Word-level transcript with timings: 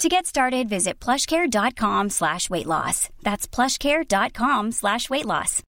To 0.00 0.08
get 0.08 0.24
started, 0.24 0.66
visit 0.66 0.98
plushcare.com 0.98 2.08
slash 2.08 2.48
weight 2.48 2.64
loss. 2.64 3.10
That's 3.22 3.46
plushcare.com 3.46 4.72
slash 4.72 5.10
weight 5.10 5.26
loss. 5.26 5.62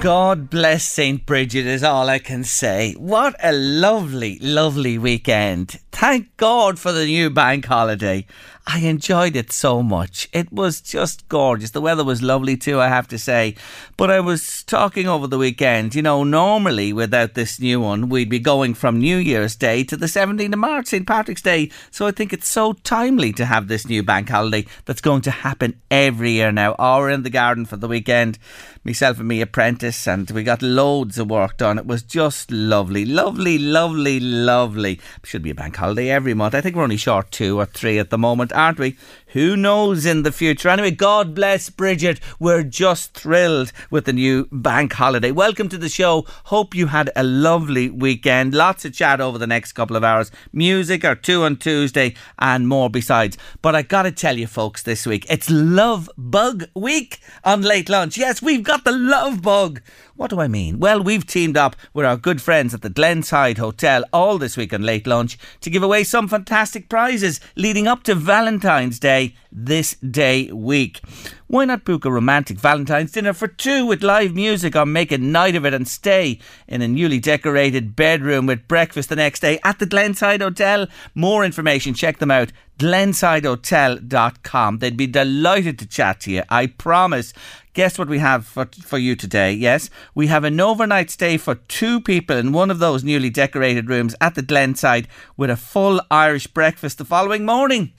God 0.00 0.48
bless 0.48 0.84
St. 0.84 1.26
Bridget 1.26 1.66
is 1.66 1.82
all 1.82 2.08
I 2.08 2.20
can 2.20 2.44
say. 2.44 2.94
What 2.96 3.34
a 3.42 3.52
lovely, 3.52 4.38
lovely 4.40 4.98
weekend. 4.98 5.80
Thank 5.90 6.36
God 6.36 6.78
for 6.78 6.92
the 6.92 7.06
new 7.06 7.28
bank 7.28 7.66
holiday. 7.66 8.24
I 8.66 8.80
enjoyed 8.80 9.36
it 9.36 9.52
so 9.52 9.82
much. 9.82 10.28
It 10.32 10.52
was 10.52 10.80
just 10.80 11.28
gorgeous. 11.28 11.70
The 11.70 11.80
weather 11.80 12.04
was 12.04 12.22
lovely 12.22 12.56
too, 12.56 12.78
I 12.78 12.88
have 12.88 13.08
to 13.08 13.18
say. 13.18 13.56
But 13.96 14.10
I 14.10 14.20
was 14.20 14.62
talking 14.62 15.08
over 15.08 15.26
the 15.26 15.38
weekend, 15.38 15.94
you 15.94 16.02
know, 16.02 16.24
normally 16.24 16.92
without 16.92 17.34
this 17.34 17.58
new 17.58 17.80
one, 17.80 18.08
we'd 18.08 18.28
be 18.28 18.38
going 18.38 18.74
from 18.74 18.98
New 18.98 19.16
Year's 19.16 19.56
Day 19.56 19.82
to 19.84 19.96
the 19.96 20.06
17th 20.06 20.52
of 20.52 20.58
March, 20.58 20.86
St. 20.88 21.06
Patrick's 21.06 21.42
Day. 21.42 21.70
So 21.90 22.06
I 22.06 22.10
think 22.10 22.32
it's 22.32 22.48
so 22.48 22.74
timely 22.74 23.32
to 23.32 23.46
have 23.46 23.68
this 23.68 23.88
new 23.88 24.02
bank 24.02 24.28
holiday 24.28 24.66
that's 24.84 25.00
going 25.00 25.22
to 25.22 25.30
happen 25.30 25.80
every 25.90 26.32
year 26.32 26.52
now. 26.52 26.76
Hour 26.78 27.10
in 27.10 27.22
the 27.22 27.30
garden 27.30 27.64
for 27.64 27.76
the 27.76 27.88
weekend. 27.88 28.38
Myself 28.82 29.18
and 29.18 29.28
me 29.28 29.42
apprentice, 29.42 30.08
and 30.08 30.30
we 30.30 30.42
got 30.42 30.62
loads 30.62 31.18
of 31.18 31.28
work 31.28 31.58
done. 31.58 31.78
It 31.78 31.86
was 31.86 32.02
just 32.02 32.50
lovely, 32.50 33.04
lovely, 33.04 33.58
lovely, 33.58 34.18
lovely. 34.20 35.00
Should 35.22 35.42
be 35.42 35.50
a 35.50 35.54
bank 35.54 35.76
holiday 35.76 36.08
every 36.08 36.32
month. 36.32 36.54
I 36.54 36.62
think 36.62 36.76
we're 36.76 36.84
only 36.84 36.96
short 36.96 37.30
two 37.30 37.60
or 37.60 37.66
three 37.66 37.98
at 37.98 38.08
the 38.08 38.16
moment, 38.16 38.49
aren't 38.52 38.78
we? 38.78 38.96
Who 39.32 39.56
knows 39.56 40.06
in 40.06 40.24
the 40.24 40.32
future? 40.32 40.68
Anyway, 40.68 40.90
God 40.90 41.36
bless 41.36 41.70
Bridget. 41.70 42.18
We're 42.40 42.64
just 42.64 43.14
thrilled 43.14 43.70
with 43.88 44.04
the 44.06 44.12
new 44.12 44.48
bank 44.50 44.92
holiday. 44.94 45.30
Welcome 45.30 45.68
to 45.68 45.78
the 45.78 45.88
show. 45.88 46.24
Hope 46.46 46.74
you 46.74 46.88
had 46.88 47.12
a 47.14 47.22
lovely 47.22 47.90
weekend. 47.90 48.54
Lots 48.54 48.84
of 48.84 48.92
chat 48.92 49.20
over 49.20 49.38
the 49.38 49.46
next 49.46 49.74
couple 49.74 49.94
of 49.94 50.02
hours. 50.02 50.32
Music 50.52 51.04
or 51.04 51.14
two 51.14 51.44
on 51.44 51.56
Tuesday 51.56 52.16
and 52.40 52.66
more 52.66 52.90
besides. 52.90 53.38
But 53.62 53.76
I 53.76 53.82
gotta 53.82 54.10
tell 54.10 54.36
you, 54.36 54.48
folks, 54.48 54.82
this 54.82 55.06
week 55.06 55.26
it's 55.30 55.48
Love 55.48 56.10
Bug 56.18 56.64
Week 56.74 57.20
on 57.44 57.62
Late 57.62 57.88
Lunch. 57.88 58.18
Yes, 58.18 58.42
we've 58.42 58.64
got 58.64 58.82
the 58.84 58.92
love 58.92 59.42
bug. 59.42 59.80
What 60.16 60.30
do 60.30 60.40
I 60.40 60.48
mean? 60.48 60.80
Well, 60.80 61.02
we've 61.02 61.26
teamed 61.26 61.56
up 61.56 61.76
with 61.94 62.04
our 62.04 62.16
good 62.16 62.42
friends 62.42 62.74
at 62.74 62.82
the 62.82 62.90
Glenside 62.90 63.56
Hotel 63.56 64.04
all 64.12 64.36
this 64.36 64.56
week 64.56 64.74
on 64.74 64.82
Late 64.82 65.06
Lunch 65.06 65.38
to 65.60 65.70
give 65.70 65.82
away 65.82 66.04
some 66.04 66.28
fantastic 66.28 66.88
prizes 66.90 67.40
leading 67.56 67.86
up 67.86 68.02
to 68.02 68.14
Valentine's 68.14 68.98
Day 68.98 69.19
this 69.52 69.94
day 69.96 70.50
week. 70.52 71.00
Why 71.46 71.64
not 71.64 71.84
book 71.84 72.04
a 72.04 72.10
romantic 72.10 72.58
Valentine's 72.58 73.12
dinner 73.12 73.32
for 73.32 73.48
two 73.48 73.86
with 73.86 74.02
live 74.02 74.34
music 74.34 74.76
or 74.76 74.86
make 74.86 75.10
a 75.12 75.18
night 75.18 75.56
of 75.56 75.66
it 75.66 75.74
and 75.74 75.86
stay 75.86 76.38
in 76.68 76.82
a 76.82 76.88
newly 76.88 77.18
decorated 77.18 77.96
bedroom 77.96 78.46
with 78.46 78.68
breakfast 78.68 79.08
the 79.08 79.16
next 79.16 79.40
day 79.40 79.58
at 79.64 79.78
the 79.78 79.86
Glenside 79.86 80.42
Hotel? 80.42 80.86
More 81.14 81.44
information, 81.44 81.94
check 81.94 82.18
them 82.18 82.30
out 82.30 82.52
glensidehotel.com. 82.80 84.78
They'd 84.78 84.96
be 84.96 85.06
delighted 85.06 85.78
to 85.78 85.86
chat 85.86 86.20
to 86.20 86.30
you, 86.30 86.44
I 86.48 86.66
promise. 86.66 87.34
Guess 87.74 87.98
what 87.98 88.08
we 88.08 88.20
have 88.20 88.46
for, 88.46 88.70
for 88.82 88.96
you 88.96 89.14
today? 89.14 89.52
Yes, 89.52 89.90
we 90.14 90.28
have 90.28 90.44
an 90.44 90.58
overnight 90.58 91.10
stay 91.10 91.36
for 91.36 91.56
two 91.56 92.00
people 92.00 92.38
in 92.38 92.52
one 92.52 92.70
of 92.70 92.78
those 92.78 93.04
newly 93.04 93.28
decorated 93.28 93.90
rooms 93.90 94.14
at 94.20 94.34
the 94.34 94.42
Glenside 94.42 95.08
with 95.36 95.50
a 95.50 95.56
full 95.56 96.00
Irish 96.10 96.46
breakfast 96.46 96.96
the 96.96 97.04
following 97.04 97.44
morning. 97.44 97.92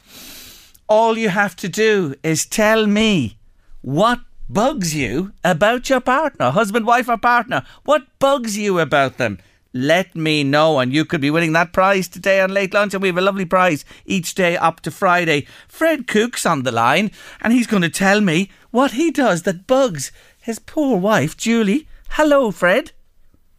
All 0.92 1.18
you 1.18 1.30
have 1.30 1.56
to 1.56 1.70
do 1.70 2.16
is 2.22 2.46
tell 2.46 2.86
me 2.86 3.38
what 3.80 4.20
bugs 4.50 4.94
you 4.94 5.32
about 5.42 5.90
your 5.90 6.02
partner, 6.02 6.52
husband, 6.52 6.86
wife, 6.86 7.08
or 7.08 7.18
partner. 7.18 7.64
What 7.86 8.08
bugs 8.20 8.58
you 8.58 8.78
about 8.78 9.18
them? 9.18 9.38
let 9.74 10.14
me 10.18 10.44
know. 10.44 10.80
And 10.80 10.92
you 10.92 11.06
could 11.06 11.22
be 11.22 11.32
winning 11.32 11.54
that 11.54 11.72
prize 11.72 12.10
today 12.10 12.42
on 12.42 12.54
Late 12.54 12.74
Lunch. 12.74 12.94
And 12.94 13.02
we 13.02 13.08
have 13.08 13.18
a 13.18 13.22
lovely 13.22 13.46
prize 13.46 13.86
each 14.06 14.36
day 14.36 14.58
up 14.58 14.82
to 14.82 14.92
Friday. 14.92 15.48
Fred 15.70 16.08
Cooke's 16.08 16.46
on 16.46 16.64
the 16.64 16.74
line, 16.74 17.12
and 17.40 17.54
he's 17.54 17.68
going 17.68 17.84
to 17.84 17.90
tell 17.90 18.20
me 18.20 18.50
what 18.72 18.92
he 18.92 19.12
does 19.12 19.44
that 19.44 19.68
bugs 19.68 20.12
his 20.42 20.60
poor 20.60 20.98
wife, 20.98 21.38
Julie. 21.38 21.88
Hello, 22.10 22.52
Fred. 22.52 22.92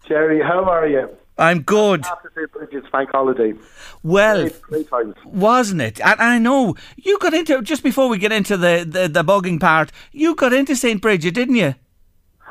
Jerry, 0.07 0.43
how 0.43 0.65
are 0.65 0.87
you? 0.87 1.09
I'm 1.39 1.63
good. 1.63 2.05
St. 2.35 2.53
Bridget's 2.53 2.89
bank 2.91 3.11
holiday. 3.11 3.55
Well, 4.03 4.49
Great, 4.69 4.91
great 4.91 5.25
wasn't 5.25 5.81
it? 5.81 6.01
And 6.01 6.21
I 6.21 6.39
know 6.39 6.77
you 6.97 7.19
got 7.19 7.35
into 7.35 7.63
just 7.63 7.83
before 7.83 8.09
we 8.09 8.19
get 8.19 8.33
into 8.33 8.57
the, 8.57 8.87
the, 8.89 9.09
the 9.09 9.25
bugging 9.25 9.61
part. 9.61 9.91
You 10.13 10.35
got 10.35 10.53
into 10.53 10.77
St. 10.77 11.01
Bridget, 11.01 11.35
didn't 11.35 11.57
you? 11.57 11.75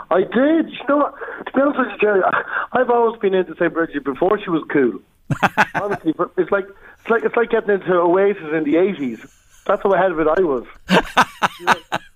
I 0.09 0.21
did. 0.21 0.69
You 0.69 0.85
know? 0.89 1.13
To 1.45 1.51
be 1.53 1.61
honest 1.61 1.79
with 1.79 1.87
you, 1.93 1.97
Jerry, 2.01 2.21
I've 2.73 2.89
always 2.89 3.19
been 3.19 3.33
into 3.33 3.53
St. 3.55 3.73
Bridget 3.73 4.03
before 4.03 4.39
she 4.43 4.49
was 4.49 4.63
cool. 4.71 4.99
Honestly, 5.75 6.13
but 6.13 6.31
it's 6.37 6.51
like 6.51 6.65
it's 6.99 7.09
like 7.09 7.23
it's 7.23 7.35
like 7.37 7.49
getting 7.49 7.69
into 7.69 7.93
Oasis 7.93 8.43
in 8.51 8.65
the 8.65 8.75
eighties. 8.77 9.19
That's 9.65 9.81
how 9.81 9.93
ahead 9.93 10.11
of 10.11 10.19
it 10.19 10.27
I 10.27 10.41
was. 10.41 10.65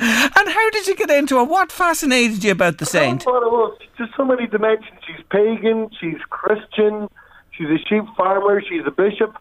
And 0.00 0.48
how 0.48 0.70
did 0.70 0.86
you 0.86 0.96
get 0.96 1.10
into 1.10 1.36
her? 1.36 1.44
What 1.44 1.70
fascinated 1.70 2.42
you 2.42 2.52
about 2.52 2.78
the 2.78 2.86
saint? 2.86 3.22
I 3.22 3.24
thought 3.24 3.42
it 3.42 3.52
was 3.52 3.78
just 3.98 4.12
so 4.16 4.24
many 4.24 4.46
dimensions. 4.46 4.98
She's 5.06 5.24
pagan, 5.30 5.90
she's 6.00 6.18
Christian, 6.30 7.08
she's 7.50 7.68
a 7.68 7.78
sheep 7.86 8.04
farmer, 8.16 8.62
she's 8.62 8.86
a 8.86 8.90
bishop, 8.90 9.36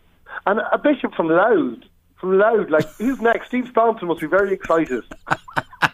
and 0.45 0.59
a 0.71 0.77
bishop 0.77 1.13
from 1.15 1.29
Louth. 1.29 1.79
From 2.19 2.37
Louth, 2.37 2.69
like 2.69 2.85
who's 2.97 3.21
next? 3.21 3.47
Steve 3.47 3.69
Staunton 3.71 4.09
must 4.09 4.19
be 4.19 4.27
very 4.27 4.53
excited. 4.53 5.03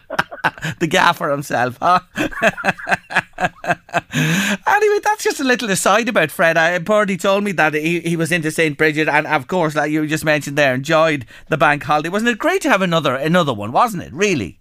the 0.80 0.86
gaffer 0.86 1.30
himself, 1.30 1.78
huh? 1.80 2.00
anyway, 4.66 5.00
that's 5.02 5.24
just 5.24 5.40
a 5.40 5.44
little 5.44 5.70
aside 5.70 6.08
about 6.08 6.30
Fred. 6.30 6.56
I, 6.56 6.78
Purdy 6.78 7.16
told 7.16 7.44
me 7.44 7.52
that 7.52 7.74
he, 7.74 8.00
he 8.00 8.16
was 8.16 8.32
into 8.32 8.50
St. 8.50 8.76
Bridget, 8.76 9.08
and 9.08 9.26
of 9.26 9.46
course, 9.46 9.74
like 9.74 9.90
you 9.90 10.06
just 10.06 10.24
mentioned 10.24 10.56
there, 10.56 10.74
enjoyed 10.74 11.26
the 11.48 11.56
bank 11.56 11.82
holiday. 11.82 12.08
Wasn't 12.08 12.28
it 12.28 12.38
great 12.38 12.62
to 12.62 12.70
have 12.70 12.82
another 12.82 13.14
another 13.14 13.54
one, 13.54 13.72
wasn't 13.72 14.02
it, 14.02 14.12
really? 14.12 14.58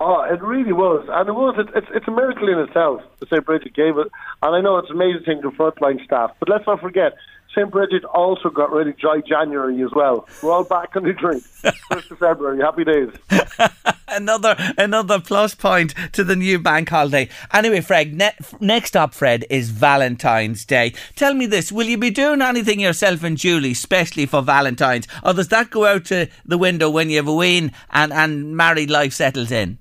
Oh, 0.00 0.22
it 0.22 0.42
really 0.42 0.72
was, 0.72 1.06
and 1.08 1.28
it 1.28 1.32
was. 1.32 1.54
It, 1.58 1.68
it's 1.74 1.86
it's 1.94 2.08
a 2.08 2.10
miracle 2.10 2.48
in 2.48 2.58
itself. 2.58 3.02
The 3.20 3.26
St. 3.26 3.46
Bridget 3.46 3.74
gave 3.74 3.96
it, 3.96 4.08
and 4.42 4.54
I 4.54 4.60
know 4.60 4.76
it's 4.78 4.90
amazing 4.90 5.22
thing 5.24 5.42
to 5.42 5.50
frontline 5.52 6.04
staff. 6.04 6.32
But 6.40 6.48
let's 6.48 6.66
not 6.66 6.80
forget, 6.80 7.14
St. 7.54 7.70
Bridget 7.70 8.04
also 8.04 8.50
got 8.50 8.72
rid 8.72 8.88
of 8.88 8.98
dry 8.98 9.20
January 9.26 9.82
as 9.82 9.90
well. 9.94 10.28
We're 10.42 10.52
all 10.52 10.64
back 10.64 10.96
on 10.96 11.04
the 11.04 11.12
drink. 11.12 11.44
First 11.90 12.10
of 12.10 12.18
February, 12.18 12.60
happy 12.60 12.84
days. 12.84 13.10
another 14.08 14.56
another 14.76 15.20
plus 15.20 15.54
point 15.54 15.94
to 16.12 16.24
the 16.24 16.36
new 16.36 16.58
bank 16.58 16.88
holiday. 16.88 17.28
Anyway, 17.52 17.80
Fred, 17.80 18.14
ne- 18.14 18.36
next 18.60 18.96
up, 18.96 19.14
Fred, 19.14 19.44
is 19.50 19.70
Valentine's 19.70 20.64
Day. 20.64 20.94
Tell 21.14 21.34
me 21.34 21.46
this: 21.46 21.70
Will 21.70 21.86
you 21.86 21.98
be 21.98 22.10
doing 22.10 22.42
anything 22.42 22.80
yourself 22.80 23.22
and 23.22 23.36
Julie, 23.36 23.72
especially 23.72 24.26
for 24.26 24.42
Valentine's, 24.42 25.06
or 25.22 25.32
does 25.32 25.48
that 25.48 25.70
go 25.70 25.86
out 25.86 26.04
to 26.06 26.28
the 26.44 26.58
window 26.58 26.90
when 26.90 27.10
you 27.10 27.16
have 27.16 27.28
a 27.28 27.34
wean 27.34 27.72
and 27.90 28.12
and 28.12 28.56
married 28.56 28.90
life 28.90 29.12
settles 29.12 29.50
in? 29.50 29.78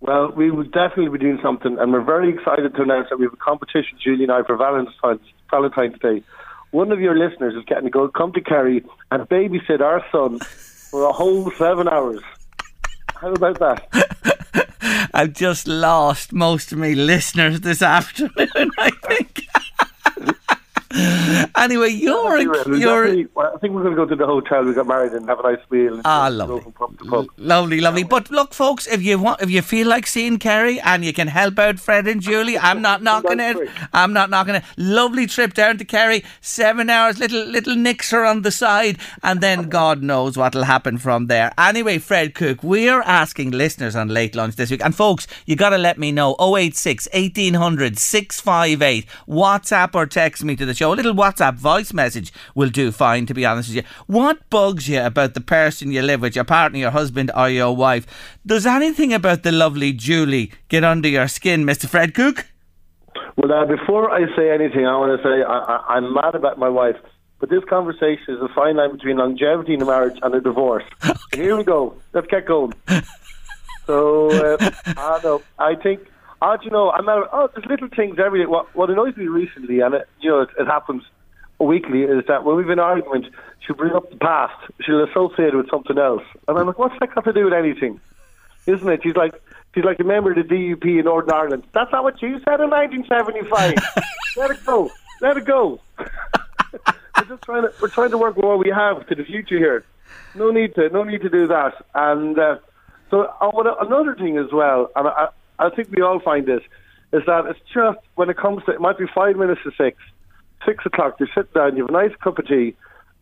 Well, 0.00 0.32
we 0.32 0.50
will 0.50 0.64
definitely 0.64 1.08
be 1.08 1.18
doing 1.18 1.38
something, 1.42 1.78
and 1.78 1.90
we're 1.90 2.04
very 2.04 2.28
excited 2.28 2.74
to 2.74 2.82
announce 2.82 3.08
that 3.08 3.18
we 3.18 3.24
have 3.24 3.32
a 3.32 3.36
competition, 3.36 3.98
Julie 4.02 4.24
and 4.24 4.32
I, 4.32 4.42
for 4.42 4.56
Valentine's 4.56 5.20
Valentine's 5.50 5.98
Day. 5.98 6.22
One 6.74 6.90
of 6.90 7.00
your 7.00 7.16
listeners 7.16 7.54
is 7.54 7.64
getting 7.66 7.84
to 7.84 7.90
go 7.90 8.08
come 8.08 8.32
to 8.32 8.40
Kerry 8.40 8.84
and 9.12 9.22
babysit 9.28 9.80
our 9.80 10.04
son 10.10 10.40
for 10.40 11.04
a 11.04 11.12
whole 11.12 11.48
seven 11.52 11.86
hours. 11.86 12.20
How 13.14 13.32
about 13.32 13.60
that? 13.60 15.08
I've 15.14 15.34
just 15.34 15.68
lost 15.68 16.32
most 16.32 16.72
of 16.72 16.78
my 16.78 16.94
listeners 16.94 17.60
this 17.60 17.80
afternoon, 17.96 18.72
I 18.76 18.90
think. 19.06 19.33
Anyway, 21.56 21.88
you're 21.88 22.36
a, 22.36 22.42
you're 22.78 23.26
well, 23.34 23.52
I 23.54 23.58
think 23.58 23.74
we're 23.74 23.82
going 23.82 23.94
to 23.94 23.96
go 23.96 24.06
to 24.06 24.16
the 24.16 24.26
hotel. 24.26 24.64
We 24.64 24.74
got 24.74 24.86
married 24.86 25.12
and 25.12 25.28
have 25.28 25.40
a 25.40 25.42
nice 25.42 25.58
meal. 25.70 25.94
and 25.94 26.02
Ah, 26.04 26.28
lovely. 26.28 26.60
from 26.60 26.72
pub 26.72 26.98
to 26.98 27.04
pub. 27.04 27.26
lovely, 27.36 27.80
lovely. 27.80 28.02
But 28.04 28.30
look, 28.30 28.52
folks, 28.54 28.86
if 28.86 29.02
you 29.02 29.18
want, 29.18 29.40
if 29.40 29.50
you 29.50 29.62
feel 29.62 29.88
like 29.88 30.06
seeing 30.06 30.38
Kerry 30.38 30.78
and 30.80 31.04
you 31.04 31.12
can 31.12 31.28
help 31.28 31.58
out 31.58 31.78
Fred 31.80 32.06
and 32.06 32.20
Julie, 32.20 32.58
I'm 32.68 32.82
not 32.82 33.02
knocking 33.02 33.40
it. 33.40 33.56
I'm 33.92 34.12
not 34.12 34.30
knocking 34.30 34.56
it. 34.56 34.64
Lovely 34.76 35.26
trip 35.26 35.54
down 35.54 35.78
to 35.78 35.84
Kerry, 35.84 36.22
seven 36.40 36.90
hours, 36.90 37.18
little 37.18 37.44
little 37.44 37.74
nixer 37.76 38.24
on 38.24 38.42
the 38.42 38.50
side, 38.50 38.98
and 39.22 39.40
then 39.40 39.68
God 39.80 40.02
knows 40.02 40.36
what'll 40.36 40.64
happen 40.64 40.98
from 40.98 41.26
there. 41.26 41.52
Anyway, 41.58 41.98
Fred 41.98 42.34
Cooke, 42.34 42.62
we're 42.62 43.02
asking 43.02 43.50
listeners 43.52 43.96
on 43.96 44.08
late 44.08 44.34
lunch 44.34 44.56
this 44.56 44.70
week, 44.70 44.84
and 44.84 44.94
folks, 44.94 45.26
you 45.46 45.56
got 45.56 45.70
to 45.70 45.78
let 45.78 45.98
me 45.98 46.12
know 46.12 46.36
086 46.40 47.08
1800 47.12 47.98
658. 47.98 49.06
WhatsApp 49.28 49.94
or 49.94 50.06
text 50.06 50.44
me 50.44 50.54
to 50.56 50.64
the 50.66 50.74
show. 50.74 50.83
A 50.92 50.96
little 50.96 51.14
WhatsApp 51.14 51.54
voice 51.54 51.92
message 51.92 52.32
will 52.54 52.68
do 52.68 52.92
fine, 52.92 53.26
to 53.26 53.34
be 53.34 53.46
honest 53.46 53.68
with 53.70 53.76
you. 53.76 53.82
What 54.06 54.48
bugs 54.50 54.88
you 54.88 55.00
about 55.00 55.34
the 55.34 55.40
person 55.40 55.92
you 55.92 56.02
live 56.02 56.20
with, 56.20 56.34
your 56.34 56.44
partner, 56.44 56.78
your 56.78 56.90
husband, 56.90 57.30
or 57.36 57.48
your 57.48 57.74
wife? 57.74 58.06
Does 58.44 58.66
anything 58.66 59.12
about 59.12 59.42
the 59.42 59.52
lovely 59.52 59.92
Julie 59.92 60.52
get 60.68 60.84
under 60.84 61.08
your 61.08 61.28
skin, 61.28 61.64
Mr. 61.64 61.88
Fred 61.88 62.14
Cooke? 62.14 62.46
Well, 63.36 63.48
now, 63.48 63.66
before 63.66 64.10
I 64.10 64.26
say 64.36 64.50
anything, 64.50 64.86
I 64.86 64.96
want 64.96 65.20
to 65.20 65.26
say 65.26 65.42
I, 65.42 65.58
I, 65.58 65.96
I'm 65.96 66.14
mad 66.14 66.34
about 66.34 66.58
my 66.58 66.68
wife. 66.68 66.96
But 67.40 67.50
this 67.50 67.64
conversation 67.64 68.34
is 68.34 68.40
a 68.40 68.48
fine 68.54 68.76
line 68.76 68.92
between 68.92 69.16
longevity 69.16 69.74
in 69.74 69.82
a 69.82 69.84
marriage 69.84 70.18
and 70.22 70.34
a 70.34 70.40
divorce. 70.40 70.84
Here 71.34 71.56
we 71.56 71.64
go. 71.64 71.94
Let's 72.12 72.26
get 72.28 72.46
going. 72.46 72.72
So, 73.86 74.30
uh, 74.30 74.70
I 74.86 75.18
don't 75.22 75.24
know. 75.24 75.42
I 75.58 75.74
think, 75.74 76.00
oh, 76.42 76.56
do 76.56 76.64
you 76.64 76.70
know, 76.70 76.90
I'm 76.90 77.08
out, 77.08 77.28
oh, 77.32 77.48
there's 77.54 77.66
little 77.66 77.88
things 77.88 78.18
every 78.18 78.40
day. 78.40 78.46
What, 78.46 78.74
what 78.74 78.90
annoys 78.90 79.16
me 79.16 79.26
recently, 79.26 79.80
and 79.80 79.94
it, 79.94 80.08
you 80.20 80.30
know, 80.30 80.40
it, 80.40 80.50
it 80.58 80.66
happens 80.66 81.02
weekly, 81.58 82.02
is 82.02 82.24
that 82.28 82.44
when 82.44 82.56
we've 82.56 82.68
an 82.68 82.78
argument, 82.78 83.26
she'll 83.60 83.76
bring 83.76 83.92
up 83.94 84.10
the 84.10 84.16
past. 84.16 84.54
She'll 84.82 85.04
associate 85.04 85.54
it 85.54 85.56
with 85.56 85.70
something 85.70 85.98
else. 85.98 86.22
And 86.48 86.58
I'm 86.58 86.66
like, 86.66 86.78
what's 86.78 86.98
that 87.00 87.14
got 87.14 87.24
to 87.24 87.32
do 87.32 87.44
with 87.44 87.54
anything? 87.54 88.00
Isn't 88.66 88.88
it? 88.88 89.00
She's 89.02 89.16
like, 89.16 89.40
she's 89.74 89.84
like 89.84 90.00
a 90.00 90.04
member 90.04 90.32
of 90.32 90.36
the 90.36 90.54
DUP 90.54 90.84
in 90.84 91.04
Northern 91.04 91.32
Ireland. 91.32 91.64
That's 91.72 91.92
not 91.92 92.04
what 92.04 92.20
you 92.22 92.40
said 92.44 92.60
in 92.60 92.70
1975. 92.70 93.74
Let 94.36 94.50
it 94.50 94.64
go. 94.64 94.90
Let 95.20 95.36
it 95.36 95.44
go. 95.44 95.80
we're 95.98 97.24
just 97.28 97.42
trying 97.42 97.62
to 97.62 97.72
we're 97.80 97.88
trying 97.88 98.10
to 98.10 98.18
work 98.18 98.36
with 98.36 98.44
what 98.44 98.58
we 98.58 98.70
have 98.70 99.06
to 99.06 99.14
the 99.14 99.24
future 99.24 99.58
here. 99.58 99.84
No 100.34 100.50
need 100.50 100.74
to 100.74 100.88
no 100.88 101.04
need 101.04 101.22
to 101.22 101.28
do 101.28 101.46
that. 101.46 101.74
And 101.94 102.38
uh, 102.38 102.58
so 103.10 103.22
uh, 103.40 103.74
another 103.80 104.14
thing 104.14 104.38
as 104.38 104.50
well, 104.52 104.90
and 104.96 105.08
I, 105.08 105.28
I 105.58 105.70
think 105.70 105.90
we 105.90 106.02
all 106.02 106.20
find 106.20 106.46
this, 106.46 106.62
is 107.12 107.22
that 107.26 107.46
it's 107.46 107.60
just 107.72 107.98
when 108.14 108.30
it 108.30 108.36
comes 108.36 108.64
to 108.64 108.72
it 108.72 108.80
might 108.80 108.98
be 108.98 109.06
five 109.14 109.36
minutes 109.36 109.60
to 109.64 109.72
six, 109.76 109.98
six 110.66 110.84
o'clock. 110.86 111.16
You 111.20 111.26
sit 111.34 111.52
down, 111.54 111.76
you 111.76 111.86
have 111.86 111.90
a 111.90 111.92
nice 111.92 112.16
cup 112.22 112.38
of 112.38 112.46
tea, 112.46 112.74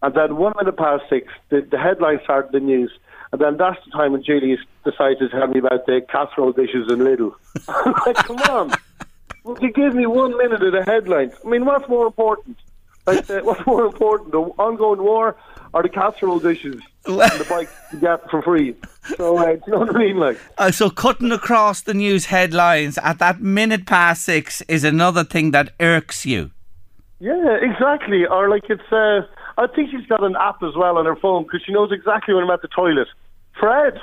and 0.03 0.15
then 0.15 0.37
one 0.37 0.53
minute 0.59 0.77
past 0.77 1.05
six, 1.09 1.33
the, 1.51 1.61
the 1.61 1.79
headlines 1.79 2.21
start 2.25 2.53
the 2.53 2.61
news. 2.61 2.93
And 3.33 3.41
then 3.41 3.57
that's 3.57 3.83
the 3.85 3.91
time 3.93 4.13
when 4.13 4.23
Julie 4.23 4.59
decides 4.85 5.19
to 5.21 5.29
tell 5.29 5.47
me 5.47 5.59
about 5.59 5.87
the 5.87 6.05
casserole 6.09 6.53
dishes 6.53 6.91
in 6.91 6.99
Lidl. 6.99 7.33
I'm 7.69 7.95
like, 8.07 8.17
come 8.17 8.39
on. 8.39 8.73
Would 9.45 9.63
you 9.63 9.73
give 9.73 9.95
me 9.95 10.07
one 10.07 10.37
minute 10.37 10.63
of 10.63 10.73
the 10.73 10.85
headlines? 10.85 11.33
I 11.45 11.49
mean, 11.49 11.65
what's 11.65 11.89
more 11.89 12.07
important? 12.07 12.59
Like, 13.07 13.29
uh, 13.31 13.41
what's 13.41 13.67
more 13.67 13.85
important, 13.87 14.31
the 14.33 14.39
ongoing 14.39 15.03
war 15.03 15.37
or 15.73 15.83
the 15.83 15.89
casserole 15.89 16.39
dishes 16.39 16.81
and 17.07 17.19
the 17.41 17.47
bike 17.49 17.69
you 17.93 17.99
get 17.99 18.29
for 18.31 18.43
free? 18.43 18.75
So, 19.17 19.37
uh, 19.39 19.53
do 19.57 19.61
you 19.67 19.73
know 19.73 19.79
what 19.81 19.97
I 19.97 19.99
mean? 19.99 20.17
Like, 20.19 20.39
Uh, 20.59 20.71
so 20.71 20.91
cutting 20.91 21.33
across 21.33 21.81
the 21.83 21.95
news 21.95 22.27
headlines 22.27 22.99
at 22.99 23.19
that 23.19 23.41
minute 23.41 23.87
past 23.87 24.25
six 24.25 24.61
is 24.63 24.85
another 24.85 25.25
thing 25.25 25.51
that 25.53 25.71
irks 25.81 26.25
you. 26.27 26.51
yeah, 27.21 27.57
exactly. 27.61 28.27
Or 28.27 28.49
like 28.49 28.65
it's, 28.69 28.93
uh, 28.93 29.23
I 29.59 29.67
think 29.75 29.91
she's 29.91 30.07
got 30.07 30.23
an 30.25 30.37
app 30.37 30.63
as 30.63 30.75
well 30.77 30.99
on 30.99 31.07
her 31.07 31.17
phone 31.17 31.45
because 31.45 31.63
she 31.65 31.73
knows 31.73 31.91
exactly 31.93 32.35
when 32.35 32.45
I'm 32.45 32.51
at 32.51 32.63
the 32.63 32.69
toilet. 32.69 33.09
Fred, 33.59 34.01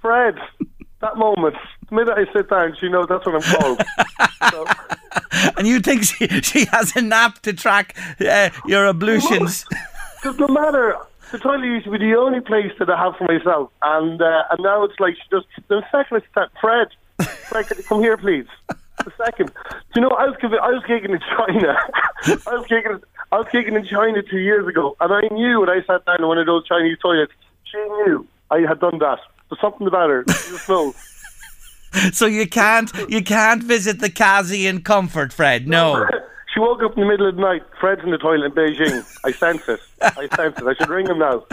Fred, 0.00 0.36
that 1.00 1.16
moment, 1.16 1.56
the 1.88 1.94
minute 1.96 2.14
I 2.16 2.32
sit 2.32 2.48
down, 2.50 2.76
she 2.80 2.88
knows 2.88 3.06
that's 3.08 3.24
what 3.26 3.34
I'm 3.36 3.42
called. 3.60 3.82
so, 4.50 4.66
And 5.56 5.66
you 5.66 5.80
think 5.80 6.04
she, 6.04 6.26
she 6.42 6.64
has 6.66 6.94
an 6.94 7.12
app 7.12 7.40
to 7.42 7.52
track 7.52 7.96
uh, 8.20 8.50
your 8.66 8.86
ablutions. 8.86 9.64
Because 10.22 10.38
no 10.38 10.46
matter, 10.46 10.96
the 11.32 11.38
toilet 11.38 11.64
used 11.64 11.84
to 11.86 11.90
be 11.90 11.98
the 11.98 12.14
only 12.14 12.40
place 12.40 12.70
that 12.78 12.88
I 12.88 12.96
have 12.96 13.16
for 13.16 13.24
myself, 13.24 13.72
and 13.82 14.22
uh, 14.22 14.44
and 14.50 14.62
now 14.62 14.84
it's 14.84 15.00
like 15.00 15.14
she 15.16 15.22
just 15.30 15.46
the 15.66 15.82
second 15.90 16.18
it's 16.18 16.26
that 16.36 16.50
Fred, 16.60 16.88
Fred, 17.48 17.66
can 17.66 17.78
you 17.78 17.82
come 17.82 18.00
here, 18.00 18.16
please. 18.16 18.46
The 18.68 19.12
second, 19.16 19.50
Do 19.70 19.80
you 19.96 20.02
know, 20.02 20.10
I 20.10 20.26
was 20.26 20.36
I 20.42 20.70
was 20.70 20.84
gigging 20.84 21.10
in 21.10 21.20
China. 21.36 21.76
I 22.46 22.54
was 22.54 22.66
gigging, 22.68 23.02
I 23.32 23.38
was 23.38 23.46
gigging 23.48 23.76
in 23.76 23.84
China 23.84 24.22
two 24.22 24.38
years 24.38 24.68
ago, 24.68 24.96
and 25.00 25.12
I 25.12 25.22
knew 25.34 25.58
when 25.60 25.70
I 25.70 25.82
sat 25.86 26.04
down 26.04 26.20
in 26.20 26.28
one 26.28 26.38
of 26.38 26.46
those 26.46 26.64
Chinese 26.68 26.98
toilets, 27.02 27.32
she 27.64 27.78
knew 27.78 28.24
I 28.52 28.60
had 28.60 28.78
done 28.78 28.98
that. 28.98 29.18
There's 29.50 29.60
something 29.60 29.88
about 29.88 30.08
her. 30.08 30.24
She 30.28 30.50
just 30.50 30.68
knows. 30.68 30.94
So 32.14 32.24
you 32.24 32.48
can't 32.48 32.90
you 33.10 33.22
can't 33.22 33.62
visit 33.62 34.00
the 34.00 34.08
Kazi 34.08 34.66
in 34.66 34.80
comfort, 34.80 35.30
Fred. 35.30 35.68
No. 35.68 36.06
She 36.52 36.60
woke 36.60 36.82
up 36.82 36.94
in 36.94 37.00
the 37.00 37.06
middle 37.06 37.28
of 37.28 37.36
the 37.36 37.40
night. 37.40 37.62
Fred's 37.80 38.02
in 38.04 38.10
the 38.10 38.18
toilet 38.18 38.46
in 38.46 38.52
Beijing. 38.52 39.18
I 39.24 39.32
sense 39.32 39.66
it. 39.68 39.80
I 40.02 40.28
sense 40.36 40.58
it. 40.58 40.66
I 40.66 40.74
should 40.74 40.90
ring 40.90 41.06
him 41.06 41.18
now. 41.18 41.44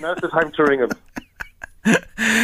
Now's 0.00 0.18
the 0.20 0.28
time 0.30 0.52
to 0.52 0.64
ring 0.64 0.80
him. 0.80 0.90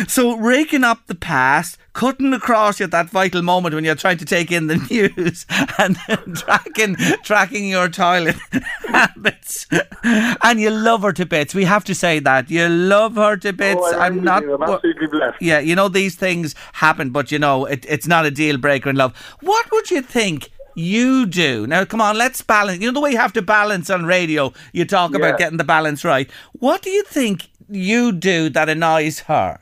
So 0.09 0.37
raking 0.37 0.85
up 0.85 1.07
the 1.07 1.15
past, 1.15 1.79
cutting 1.93 2.33
across 2.33 2.81
at 2.81 2.91
that 2.91 3.09
vital 3.09 3.43
moment 3.43 3.75
when 3.75 3.85
you're 3.85 3.95
trying 3.95 4.19
to 4.19 4.25
take 4.25 4.53
in 4.53 4.67
the 4.67 4.77
news, 4.91 5.47
and 5.79 5.97
tracking 6.37 6.97
tracking 7.23 7.69
your 7.69 7.89
toilet 7.89 8.37
habits, 8.89 9.67
and 10.03 10.61
you 10.61 10.71
love 10.71 11.03
her 11.03 11.13
to 11.13 11.25
bits. 11.25 11.55
We 11.55 11.65
have 11.65 11.85
to 11.85 11.95
say 11.95 12.19
that 12.21 12.51
you 12.51 12.69
love 12.69 13.17
her 13.17 13.37
to 13.39 13.49
oh, 13.49 13.53
bits. 13.53 13.81
Oh, 13.83 13.99
I'm 13.99 14.15
really 14.15 14.25
not. 14.25 14.45
I'm 14.45 14.63
absolutely 14.63 15.07
blessed. 15.07 15.41
Yeah, 15.41 15.61
you 15.61 15.75
know 15.75 15.89
these 15.89 16.17
things 16.17 16.55
happen, 16.75 17.11
but 17.11 17.33
you 17.33 17.39
know 17.39 17.65
it, 17.65 17.87
it's 17.89 18.07
not 18.07 18.27
a 18.27 18.31
deal 18.31 18.59
breaker 18.59 18.91
in 18.91 18.97
love. 18.97 19.17
What 19.41 19.71
would 19.73 19.91
you 19.91 20.03
think? 20.03 20.51
You 20.75 21.27
do 21.27 21.67
now. 21.67 21.85
Come 21.85 22.01
on, 22.01 22.17
let's 22.17 22.43
balance. 22.43 22.81
You 22.81 22.89
know 22.89 22.95
the 22.95 23.01
way 23.01 23.11
you 23.11 23.19
have 23.19 23.33
to 23.35 23.43
balance 23.43 23.91
on 23.91 24.05
radio. 24.05 24.53
You 24.73 24.85
talk 24.85 25.15
about 25.15 25.39
getting 25.39 25.59
the 25.59 25.65
balance 25.65 26.05
right. 26.05 26.31
What 26.53 26.83
do 26.83 26.91
you 26.91 27.03
think 27.05 27.49
you 27.69 28.13
do 28.13 28.49
that 28.51 28.69
annoys 28.69 29.21
her? 29.21 29.61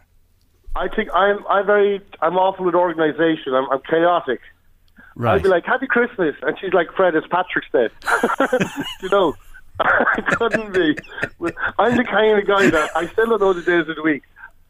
I 0.76 0.88
think 0.88 1.08
I'm 1.14 1.44
I'm 1.49 1.66
very 1.66 2.00
I'm 2.20 2.37
awful 2.37 2.64
with 2.64 2.75
organisation. 2.75 3.55
I'm, 3.55 3.69
I'm 3.70 3.81
chaotic. 3.88 4.40
Right. 5.19 5.34
I'd 5.34 5.43
be 5.43 5.49
like, 5.49 5.66
Happy 5.66 5.88
Christmas. 5.88 6.37
And 6.43 6.56
she's 6.60 6.72
like, 6.72 6.93
Fred, 6.93 7.16
it's 7.16 7.26
Patrick's 7.26 7.69
Day. 7.72 7.88
you 9.02 9.08
know, 9.08 9.34
I 9.81 10.20
couldn't 10.37 10.72
be. 10.72 10.96
I'm 11.78 11.96
the 11.96 12.05
kind 12.05 12.38
of 12.38 12.46
guy 12.46 12.70
that 12.70 12.90
I 12.96 13.06
still 13.08 13.26
don't 13.26 13.40
know 13.40 13.52
the 13.52 13.62
days 13.62 13.88
of 13.88 13.96
the 13.96 14.02
week. 14.02 14.22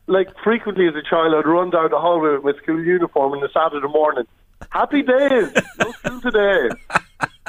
Like, 0.06 0.28
frequently 0.42 0.88
as 0.88 0.94
a 0.94 1.02
child, 1.02 1.34
I'd 1.34 1.46
run 1.46 1.68
down 1.68 1.90
the 1.90 1.98
hallway 1.98 2.38
with 2.38 2.56
my 2.56 2.62
school 2.62 2.82
uniform 2.82 3.32
on 3.32 3.40
the 3.40 3.50
Saturday 3.52 3.86
morning. 3.88 4.24
Happy 4.70 5.02
days! 5.02 5.50
No 5.78 5.92
school 6.04 6.20
today. 6.20 6.68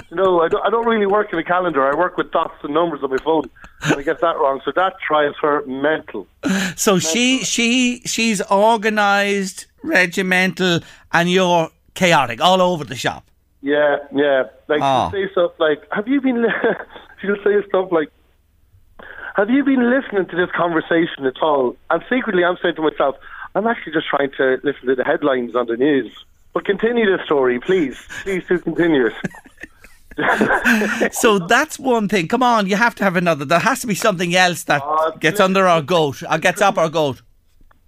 You 0.09 0.17
know, 0.17 0.41
I 0.41 0.47
don't, 0.47 0.65
I 0.65 0.69
don't 0.69 0.85
really 0.87 1.05
work 1.05 1.31
in 1.33 1.39
a 1.39 1.43
calendar. 1.43 1.85
I 1.85 1.95
work 1.95 2.17
with 2.17 2.31
dots 2.31 2.55
and 2.63 2.73
numbers 2.73 3.03
on 3.03 3.11
my 3.11 3.17
phone. 3.17 3.49
And 3.83 3.95
I 3.95 4.01
get 4.01 4.21
that 4.21 4.37
wrong. 4.37 4.61
So 4.65 4.71
that 4.75 4.95
drives 5.07 5.35
her 5.41 5.65
mental. 5.65 6.27
So 6.75 6.99
she 6.99 7.43
she 7.43 8.01
she's 8.05 8.41
organised, 8.49 9.67
regimental, 9.83 10.79
and 11.11 11.29
you're 11.29 11.69
chaotic 11.93 12.41
all 12.41 12.61
over 12.61 12.83
the 12.83 12.95
shop. 12.95 13.25
Yeah, 13.61 13.97
yeah. 14.13 14.43
Like 14.67 14.79
she'll 14.79 14.85
oh. 14.85 15.09
say 15.11 15.31
stuff 15.31 15.51
like, 15.59 15.83
"Have 15.91 16.07
you 16.07 16.21
been?" 16.21 16.45
She'll 17.21 17.35
say 17.43 17.61
stuff 17.67 17.91
like, 17.91 18.09
"Have 19.35 19.49
you 19.49 19.63
been 19.63 19.89
listening 19.89 20.25
to 20.27 20.35
this 20.35 20.49
conversation 20.55 21.25
at 21.25 21.41
all?" 21.41 21.75
And 21.89 22.01
secretly, 22.09 22.43
I'm 22.43 22.57
saying 22.61 22.75
to 22.75 22.81
myself, 22.81 23.17
"I'm 23.55 23.67
actually 23.67 23.93
just 23.93 24.07
trying 24.07 24.31
to 24.37 24.59
listen 24.63 24.87
to 24.87 24.95
the 24.95 25.03
headlines 25.03 25.55
on 25.55 25.67
the 25.67 25.75
news." 25.75 26.11
But 26.53 26.65
continue 26.65 27.05
the 27.05 27.23
story, 27.25 27.59
please. 27.59 27.97
Please 28.23 28.43
do 28.47 28.59
continue 28.59 29.07
it. 29.07 29.13
So 31.13 31.39
that's 31.39 31.79
one 31.79 32.09
thing. 32.09 32.27
Come 32.27 32.43
on, 32.43 32.67
you 32.67 32.75
have 32.75 32.93
to 32.95 33.03
have 33.05 33.15
another. 33.15 33.45
There 33.45 33.59
has 33.59 33.79
to 33.81 33.87
be 33.87 33.95
something 33.95 34.35
else 34.35 34.63
that 34.63 34.81
Oh, 34.83 35.11
gets 35.19 35.39
under 35.39 35.65
our 35.67 35.81
goat, 35.81 36.21
or 36.29 36.37
gets 36.37 36.61
up 36.61 36.77
our 36.77 36.89
goat. 36.89 37.21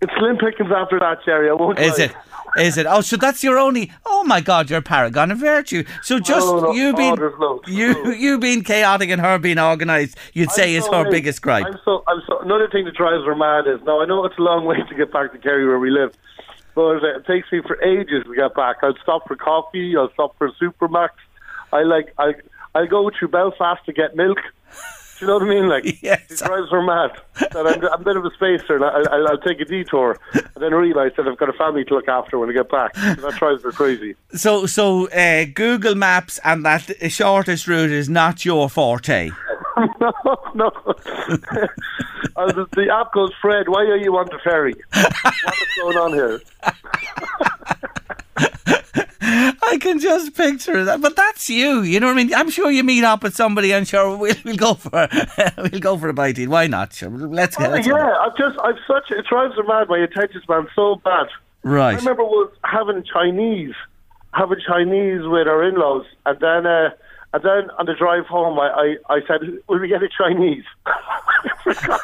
It's 0.02 0.14
slim 0.18 0.38
pickings 0.38 0.72
after 0.72 0.98
that, 1.00 1.18
Jerry. 1.26 1.50
I 1.50 1.54
won't. 1.54 1.78
Is 1.78 2.00
lie. 2.00 2.06
it? 2.06 2.16
Is 2.58 2.78
it? 2.78 2.86
Oh, 2.88 3.02
so 3.02 3.18
that's 3.18 3.44
your 3.44 3.58
only. 3.58 3.92
Oh 4.06 4.24
my 4.24 4.40
God, 4.42 4.70
you're 4.70 4.80
a 4.80 4.82
paragon 4.82 5.32
of 5.32 5.40
virtue. 5.40 5.84
So 6.04 6.16
oh, 6.16 6.20
just 6.20 6.48
no, 6.48 6.60
no. 6.62 6.72
you 6.72 6.90
Oh, 6.90 6.94
being 6.96 7.16
loads, 7.40 7.68
you 7.68 8.14
you 8.14 8.38
being 8.40 8.64
chaotic 8.64 9.10
and 9.10 9.20
her 9.22 9.38
being 9.38 9.60
organised, 9.60 10.18
you'd 10.34 10.50
I'm 10.50 10.56
say 10.56 10.76
is 10.76 10.86
so 10.86 10.92
her 10.94 11.04
late. 11.04 11.12
biggest 11.12 11.42
gripe. 11.42 11.66
I'm 11.66 11.80
so, 11.86 12.04
I'm 12.08 12.22
so, 12.28 12.40
another 12.40 12.70
thing 12.70 12.86
that 12.86 12.96
drives 12.96 13.26
her 13.26 13.36
mad 13.36 13.68
is 13.68 13.82
now 13.86 14.02
I 14.02 14.06
know 14.06 14.24
it's 14.26 14.38
a 14.38 14.42
long 14.42 14.66
way 14.66 14.78
to 14.88 14.96
get 14.96 15.12
back 15.12 15.32
to 15.34 15.38
Kerry 15.38 15.68
where 15.68 15.80
we 15.80 15.90
live, 15.92 16.14
but 16.76 17.04
it 17.04 17.26
takes 17.26 17.52
me 17.52 17.62
for 17.62 17.82
ages 17.84 18.24
to 18.26 18.36
get 18.36 18.54
back. 18.56 18.78
I'll 18.84 18.96
stop 19.04 19.28
for 19.28 19.36
coffee. 19.36 19.96
I'll 19.98 20.12
stop 20.14 20.38
for 20.38 20.52
Supermac's. 20.54 21.14
I 21.74 21.84
like 21.84 22.14
I 22.18 22.34
I 22.76 22.86
go 22.86 23.10
to 23.10 23.28
Belfast 23.28 23.86
to 23.86 23.94
get 23.94 24.16
milk. 24.16 24.38
Do 25.20 25.26
you 25.26 25.28
know 25.28 25.34
what 25.38 25.44
I 25.44 25.50
mean? 25.50 25.70
Like, 25.70 25.84
Yes. 26.02 26.32
it 26.32 26.40
drives 26.40 26.72
her 26.72 26.82
mad. 26.82 27.12
That 27.52 27.68
I'm, 27.68 27.86
I'm 27.94 28.02
a 28.02 28.04
bit 28.04 28.18
of 28.18 28.26
a 28.26 28.32
spacer, 28.32 28.76
and 28.78 28.84
I, 28.84 29.02
I'll, 29.14 29.28
I'll 29.28 29.38
take 29.38 29.60
a 29.62 29.66
detour, 29.66 30.18
and 30.34 30.44
then 30.56 30.74
realise 30.74 31.14
that 31.16 31.28
I've 31.28 31.38
got 31.38 31.48
a 31.48 31.54
family 31.54 31.84
to 31.86 31.94
look 31.94 32.08
after 32.08 32.40
when 32.40 32.50
I 32.50 32.54
get 32.54 32.72
back. 32.72 32.96
So 32.96 33.14
that 33.30 33.36
drives 33.38 33.62
her 33.64 33.72
crazy. 33.72 34.16
So, 34.34 34.66
so 34.66 35.10
uh, 35.10 35.46
Google 35.54 35.94
Maps 35.94 36.40
and 36.46 36.66
that 36.66 36.90
shortest 37.12 37.68
route 37.68 37.92
is 37.92 38.08
not 38.10 38.46
your 38.46 38.68
forte. 38.70 39.30
no, 40.00 40.14
no. 40.56 40.72
Uh, 42.36 42.52
the, 42.52 42.68
the 42.74 42.90
app 42.94 43.12
goes, 43.14 43.32
Fred, 43.42 43.68
why 43.68 43.82
are 43.84 43.98
you 43.98 44.16
on 44.18 44.26
the 44.28 44.40
ferry? 44.44 44.74
What 44.94 45.62
is 45.62 45.68
going 45.82 45.98
on 45.98 46.14
here? 46.14 46.42
I 49.24 49.78
can 49.78 50.00
just 50.00 50.36
picture 50.36 50.84
that, 50.84 51.02
but 51.02 51.16
that's 51.16 51.50
you. 51.50 51.82
You 51.82 52.00
know 52.00 52.08
what 52.08 52.18
I 52.18 52.24
mean? 52.24 52.34
I'm 52.34 52.50
sure 52.50 52.70
you 52.70 52.84
meet 52.84 53.04
up 53.04 53.24
with 53.24 53.36
somebody, 53.36 53.72
and 53.72 53.88
sure 53.88 54.18
we'll, 54.18 54.36
we'll 54.44 54.58
go 54.58 54.74
for 54.74 55.08
we'll 55.58 55.80
go 55.80 55.98
for 55.98 56.10
a 56.10 56.14
bite. 56.14 56.40
eat. 56.40 56.50
Why 56.50 56.68
not? 56.68 56.94
Sure, 56.94 57.10
let's 57.10 57.56
get 57.56 57.70
Oh, 57.70 57.74
let's 57.74 57.88
yeah, 57.88 58.16
I've 58.20 58.36
just, 58.38 58.58
I've 58.64 58.78
such, 58.88 59.12
it 59.12 59.26
drives 59.28 59.56
me 59.56 59.64
mad. 59.68 59.88
My 59.88 60.00
attention 60.00 60.42
span's 60.42 60.70
so 60.76 60.96
bad. 61.04 61.28
Right. 61.64 61.94
I 61.94 61.96
remember 61.96 62.24
was 62.24 62.52
having 62.64 63.04
Chinese, 63.04 63.76
having 64.34 64.58
Chinese 64.68 65.22
with 65.24 65.48
our 65.48 65.64
in-laws, 65.64 66.06
and 66.26 66.40
then, 66.40 66.66
uh, 66.66 66.90
and 67.34 67.44
then 67.44 67.70
on 67.80 67.86
the 67.86 67.94
drive 67.98 68.26
home, 68.26 68.60
I, 68.60 68.96
I, 69.10 69.16
I 69.16 69.20
said, 69.28 69.42
"Will 69.68 69.80
we 69.80 69.88
get 69.88 70.02
a 70.04 70.10
Chinese?" 70.10 70.64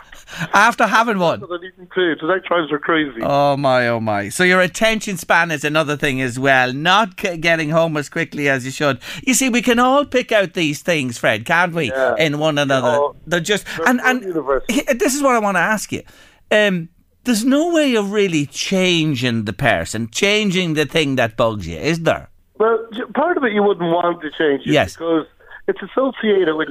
After 0.54 0.86
having 0.86 1.20
one. 1.20 1.44
I 1.44 1.58
didn't 1.62 1.90
clue. 1.90 2.16
So 2.20 2.28
that 2.28 2.44
drives 2.44 2.70
her 2.70 2.80
crazy. 2.80 3.22
Oh 3.24 3.58
my, 3.58 3.88
oh 3.88 4.00
my. 4.00 4.30
So 4.30 4.44
your 4.44 4.62
attention 4.62 5.18
span 5.18 5.52
is 5.52 5.64
another 5.64 5.96
thing 5.98 6.22
as 6.22 6.38
well. 6.38 6.74
Not 6.74 7.20
c- 7.20 7.38
getting 7.38 7.70
home 7.70 7.98
as 7.98 8.10
quickly 8.10 8.48
as 8.50 8.66
you 8.66 8.72
should. 8.72 9.00
You 9.26 9.34
see, 9.34 9.50
we 9.50 9.62
can 9.62 9.80
all 9.80 10.06
pick 10.06 10.32
out 10.32 10.54
these 10.54 10.82
things, 10.82 11.18
Fred, 11.18 11.46
can't 11.46 11.74
we? 11.74 11.90
Yeah. 11.90 12.16
In 12.20 12.40
one 12.40 12.58
another. 12.58 12.90
Oh, 12.90 13.16
They're 13.26 13.40
just 13.40 13.66
they're 13.78 13.88
and 13.88 14.02
and 14.02 14.24
he- 14.70 14.82
this 14.94 15.16
is 15.16 15.24
what 15.24 15.36
I 15.36 15.40
want 15.40 15.56
to 15.56 15.62
ask 15.62 15.92
you. 15.92 16.04
Um, 16.52 16.90
there's 17.24 17.46
no 17.46 17.74
way 17.74 17.96
of 17.96 18.12
really 18.12 18.46
changing 18.46 19.46
the 19.46 19.54
person, 19.54 20.10
changing 20.10 20.74
the 20.74 20.86
thing 20.86 21.16
that 21.16 21.36
bugs 21.38 21.68
you, 21.68 21.78
is 21.78 22.00
there? 22.02 22.30
Well, 22.60 22.88
part 23.14 23.38
of 23.38 23.44
it 23.44 23.52
you 23.54 23.64
wouldn't 23.64 23.92
want 23.92 24.22
to 24.22 24.32
change 24.32 24.62
it 24.66 24.72
Yes. 24.72 24.94
because 24.94 25.26
it's 25.68 25.80
associated 25.82 26.56
with 26.56 26.70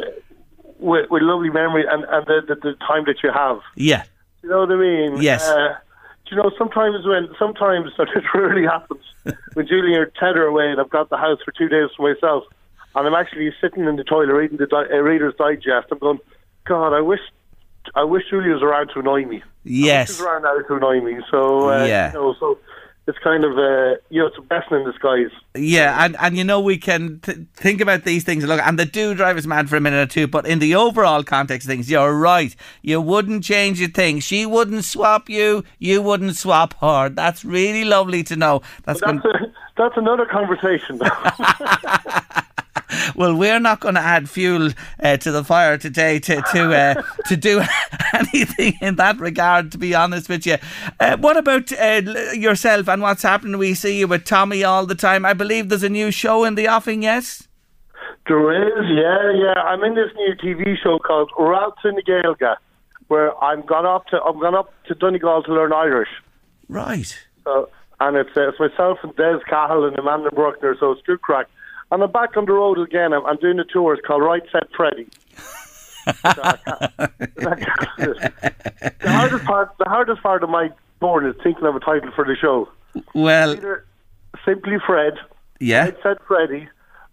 with, 0.78 1.09
with 1.11 1.23
lovely 1.23 1.49
memory 1.49 1.85
and, 1.90 2.05
and 2.05 2.26
the, 2.26 2.43
the, 2.49 2.55
the 2.57 2.75
time 2.87 3.05
that 3.07 3.23
you 3.23 3.31
have. 3.33 3.61
Yeah. 3.76 4.02
You 4.43 4.50
know 4.50 4.61
what 4.61 4.71
I 4.73 4.76
mean? 4.76 5.23
Yes. 5.23 5.43
Uh, 5.49 5.75
you 6.31 6.37
know, 6.37 6.50
sometimes 6.59 7.07
when, 7.07 7.28
sometimes, 7.38 7.93
and 7.99 8.09
it 8.11 8.25
rarely 8.35 8.64
happens, 8.64 9.00
when 9.55 9.66
Julie 9.66 9.95
or 9.97 10.07
Ted 10.07 10.37
are 10.37 10.45
away 10.47 10.71
and 10.71 10.78
I've 10.78 10.90
got 10.90 11.09
the 11.09 11.16
house 11.16 11.38
for 11.45 11.52
two 11.52 11.69
days 11.69 11.88
for 11.97 12.12
myself, 12.12 12.45
and 12.95 13.07
I'm 13.07 13.14
actually 13.14 13.50
sitting 13.61 13.85
in 13.87 13.97
the 13.97 14.05
toilet 14.05 14.35
reading 14.35 14.59
the 14.59 14.66
di- 14.66 14.85
uh, 14.93 14.97
Reader's 14.99 15.35
Digest, 15.38 15.87
I'm 15.90 15.99
going, 15.99 16.19
God, 16.66 16.93
I 16.93 17.00
wish, 17.00 17.21
I 17.95 18.05
wish 18.05 18.25
Julie 18.28 18.50
was 18.50 18.62
around 18.62 18.88
to 18.88 19.00
annoy 19.00 19.25
me. 19.25 19.43
Yes. 19.64 20.09
She's 20.09 20.21
around 20.21 20.43
now 20.43 20.59
to 20.59 20.75
annoy 20.76 21.00
me. 21.00 21.23
So, 21.31 21.71
uh, 21.71 21.85
Yeah. 21.87 22.09
you 22.12 22.19
know, 22.19 22.35
so 22.38 22.59
it's 23.07 23.19
kind 23.19 23.45
of, 23.45 23.57
uh, 23.57 23.97
you 24.11 24.21
know, 24.21 24.27
it's 24.27 24.37
a 24.37 24.43
blessing 24.43 24.79
in 24.79 24.85
disguise. 24.85 25.31
Yeah, 25.55 26.05
and, 26.05 26.17
and 26.19 26.37
you 26.37 26.43
know 26.43 26.61
we 26.61 26.77
can 26.77 27.21
th- 27.21 27.39
think 27.55 27.81
about 27.81 28.03
these 28.03 28.25
things. 28.25 28.45
Look, 28.45 28.61
and 28.61 28.79
they 28.79 28.85
do 28.85 29.15
drive 29.15 29.37
us 29.37 29.47
mad 29.47 29.69
for 29.69 29.77
a 29.77 29.81
minute 29.81 29.99
or 29.99 30.11
two, 30.11 30.27
but 30.27 30.47
in 30.47 30.59
the 30.59 30.75
overall 30.75 31.23
context 31.23 31.67
of 31.67 31.71
things, 31.71 31.89
you're 31.89 32.13
right. 32.13 32.55
You 32.83 33.01
wouldn't 33.01 33.45
change 33.45 33.81
a 33.81 33.87
thing. 33.87 34.19
She 34.19 34.45
wouldn't 34.45 34.85
swap 34.85 35.29
you. 35.29 35.63
You 35.79 36.03
wouldn't 36.03 36.37
swap 36.37 36.75
her. 36.81 37.09
That's 37.09 37.45
really 37.45 37.85
lovely 37.85 38.25
to 38.25 38.35
know. 38.35 38.63
That's, 38.85 39.01
That's, 39.01 39.25
a, 39.25 39.53
that's 39.77 39.97
another 39.97 40.27
conversation. 40.27 40.99
well. 43.15 43.37
We're 43.37 43.61
not 43.61 43.81
going 43.81 43.95
to 43.95 44.01
add 44.01 44.29
fuel 44.29 44.71
uh, 45.03 45.17
to 45.19 45.31
the 45.31 45.45
fire 45.45 45.79
today 45.79 46.19
to 46.21 46.43
to 46.53 46.75
uh, 46.75 47.03
to 47.27 47.37
do 47.37 47.63
anything 48.20 48.75
in 48.80 48.96
that 48.96 49.18
regard. 49.18 49.73
To 49.73 49.78
be 49.78 49.94
honest 49.94 50.28
with 50.28 50.46
you, 50.46 50.56
uh, 51.00 51.16
what 51.18 51.37
about 51.37 51.73
uh, 51.73 52.02
yourself 52.32 52.88
and 52.88 53.02
what's 53.02 53.23
happening? 53.23 53.58
We 53.58 53.75
see 53.75 53.99
you 53.99 54.08
with 54.08 54.25
Tommy 54.25 54.64
all 54.64 54.87
the 54.87 54.94
time. 54.94 55.25
I 55.25 55.32
believe 55.32 55.68
there's 55.68 55.82
a 55.82 55.88
new 55.88 56.11
show 56.11 56.44
in 56.44 56.54
the 56.54 56.68
offing. 56.68 57.02
Yes. 57.02 57.49
There 58.28 58.52
is, 58.52 58.85
yeah, 58.88 59.32
yeah. 59.32 59.62
I'm 59.62 59.85
in 59.85 59.94
this 59.94 60.11
new 60.16 60.35
TV 60.35 60.76
show 60.82 60.99
called 60.99 61.30
Routes 61.38 61.80
in 61.85 61.94
the 61.94 62.02
Gaelga, 62.02 62.56
where 63.06 63.37
I'm 63.42 63.64
gone 63.64 63.87
up 63.87 64.06
to 64.08 64.20
I'm 64.20 64.40
gone 64.40 64.54
up 64.54 64.73
to 64.88 64.94
Donegal 64.94 65.44
to 65.44 65.54
learn 65.54 65.73
Irish. 65.73 66.08
Right. 66.68 67.16
So, 67.44 67.68
and 68.00 68.16
it's, 68.16 68.37
uh, 68.37 68.49
it's 68.49 68.58
myself 68.58 68.99
and 69.02 69.14
Des 69.14 69.38
Cahill 69.49 69.85
and 69.85 69.96
Amanda 69.99 70.30
Brunker, 70.30 70.76
so 70.78 70.92
it's 70.92 71.02
good 71.02 71.23
crack. 71.23 71.46
And 71.92 72.02
I'm 72.02 72.11
back 72.11 72.37
on 72.37 72.46
the 72.46 72.52
road 72.52 72.78
again. 72.80 73.12
I'm, 73.12 73.25
I'm 73.26 73.37
doing 73.37 73.61
a 73.61 73.64
tour. 73.64 73.94
It's 73.94 74.04
called 74.04 74.23
Right 74.23 74.42
Said 74.50 74.66
Freddy. 74.76 75.08
The 76.07 77.63
hardest 79.05 79.45
part, 79.45 79.73
the 79.79 79.85
hardest 79.87 80.23
part 80.23 80.43
of 80.43 80.51
my 80.51 80.71
board 81.01 81.27
is 81.27 81.35
thinking 81.43 81.65
of 81.67 81.77
a 81.77 81.81
title 81.81 82.11
for 82.15 82.25
the 82.25 82.37
show. 82.37 82.69
Well, 83.15 83.53
Either 83.53 83.85
simply 84.45 84.79
Fred, 84.87 85.15
yeah. 85.61 85.85
Right 85.85 85.97
Said 86.03 86.19
Freddy, 86.27 86.69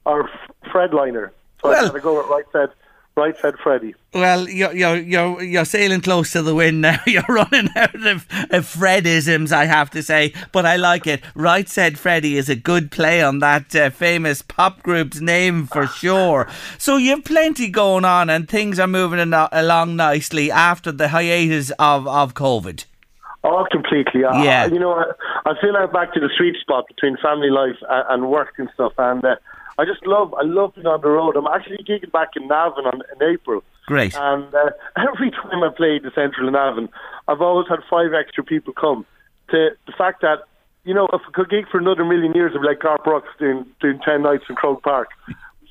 or 0.05 0.29
Fredliner. 0.65 1.31
So 1.61 1.69
Well- 1.69 1.85
I 1.85 1.87
gotta 1.87 1.99
go 1.99 2.17
with 2.17 2.27
Right 2.29 2.45
Said, 2.51 2.69
Right 3.15 3.35
Said 3.39 3.55
Freddy. 3.61 3.93
Well, 4.13 4.49
you're 4.49 4.73
you're 4.73 4.97
you're 4.97 5.43
you're 5.43 5.65
sailing 5.65 6.01
close 6.01 6.31
to 6.31 6.41
the 6.41 6.55
wind 6.55 6.81
now. 6.81 6.97
You're 7.07 7.23
running 7.27 7.69
out 7.75 7.93
of, 7.95 8.25
of 8.49 8.65
Fredisms, 8.65 9.51
I 9.51 9.65
have 9.65 9.91
to 9.91 10.01
say, 10.01 10.33
but 10.51 10.65
I 10.65 10.77
like 10.77 11.05
it. 11.05 11.21
Right 11.35 11.69
said 11.69 11.99
Freddie 11.99 12.37
is 12.37 12.49
a 12.49 12.55
good 12.55 12.89
play 12.91 13.21
on 13.21 13.37
that 13.39 13.75
uh, 13.75 13.91
famous 13.91 14.41
pop 14.41 14.81
group's 14.81 15.21
name 15.21 15.67
for 15.67 15.85
sure. 15.85 16.47
So 16.79 16.97
you've 16.97 17.23
plenty 17.23 17.69
going 17.69 18.03
on, 18.05 18.29
and 18.31 18.49
things 18.49 18.79
are 18.79 18.87
moving 18.87 19.31
along 19.33 19.95
nicely 19.95 20.49
after 20.51 20.91
the 20.91 21.09
hiatus 21.09 21.71
of 21.77 22.07
of 22.07 22.33
COVID. 22.33 22.85
Oh, 23.43 23.65
completely. 23.71 24.25
I- 24.25 24.43
Yeah. 24.43 24.63
I, 24.63 24.65
you 24.67 24.79
know, 24.79 24.93
I, 24.93 25.49
I 25.51 25.53
feel 25.61 25.75
I'm 25.75 25.91
back 25.91 26.13
to 26.13 26.19
the 26.19 26.29
sweet 26.37 26.55
spot 26.61 26.87
between 26.87 27.17
family 27.17 27.49
life 27.51 27.77
and, 27.89 28.05
and 28.23 28.31
work 28.31 28.53
and 28.57 28.69
stuff, 28.73 28.93
and 28.97 29.23
uh, 29.23 29.35
I 29.77 29.85
just 29.85 30.05
love, 30.05 30.33
I 30.35 30.43
love 30.43 30.75
being 30.75 30.87
on 30.87 31.01
the 31.01 31.07
road. 31.09 31.35
I'm 31.35 31.47
actually 31.47 31.83
gigging 31.83 32.11
back 32.11 32.29
in 32.35 32.47
Navan 32.47 32.85
on, 32.85 33.01
in 33.13 33.27
April. 33.33 33.63
Great. 33.87 34.15
And 34.15 34.53
uh, 34.53 34.69
every 34.97 35.31
time 35.31 35.63
I 35.63 35.69
played 35.75 36.03
the 36.03 36.11
Central 36.13 36.47
in 36.47 36.53
Navan, 36.53 36.89
I've 37.27 37.41
always 37.41 37.67
had 37.67 37.79
five 37.89 38.13
extra 38.13 38.43
people 38.43 38.73
come. 38.73 39.05
To 39.51 39.69
the 39.85 39.93
fact 39.97 40.21
that, 40.21 40.39
you 40.85 40.93
know, 40.93 41.07
if 41.13 41.21
I 41.27 41.31
could 41.33 41.49
gig 41.49 41.67
for 41.69 41.79
another 41.79 42.05
million 42.05 42.33
years, 42.33 42.51
I'd 42.55 42.61
be 42.61 42.67
like 42.67 42.79
Garth 42.81 43.03
Brooks 43.03 43.29
doing, 43.39 43.65
doing 43.81 43.99
10 44.05 44.21
nights 44.21 44.43
in 44.49 44.55
Croke 44.55 44.83
Park. 44.83 45.09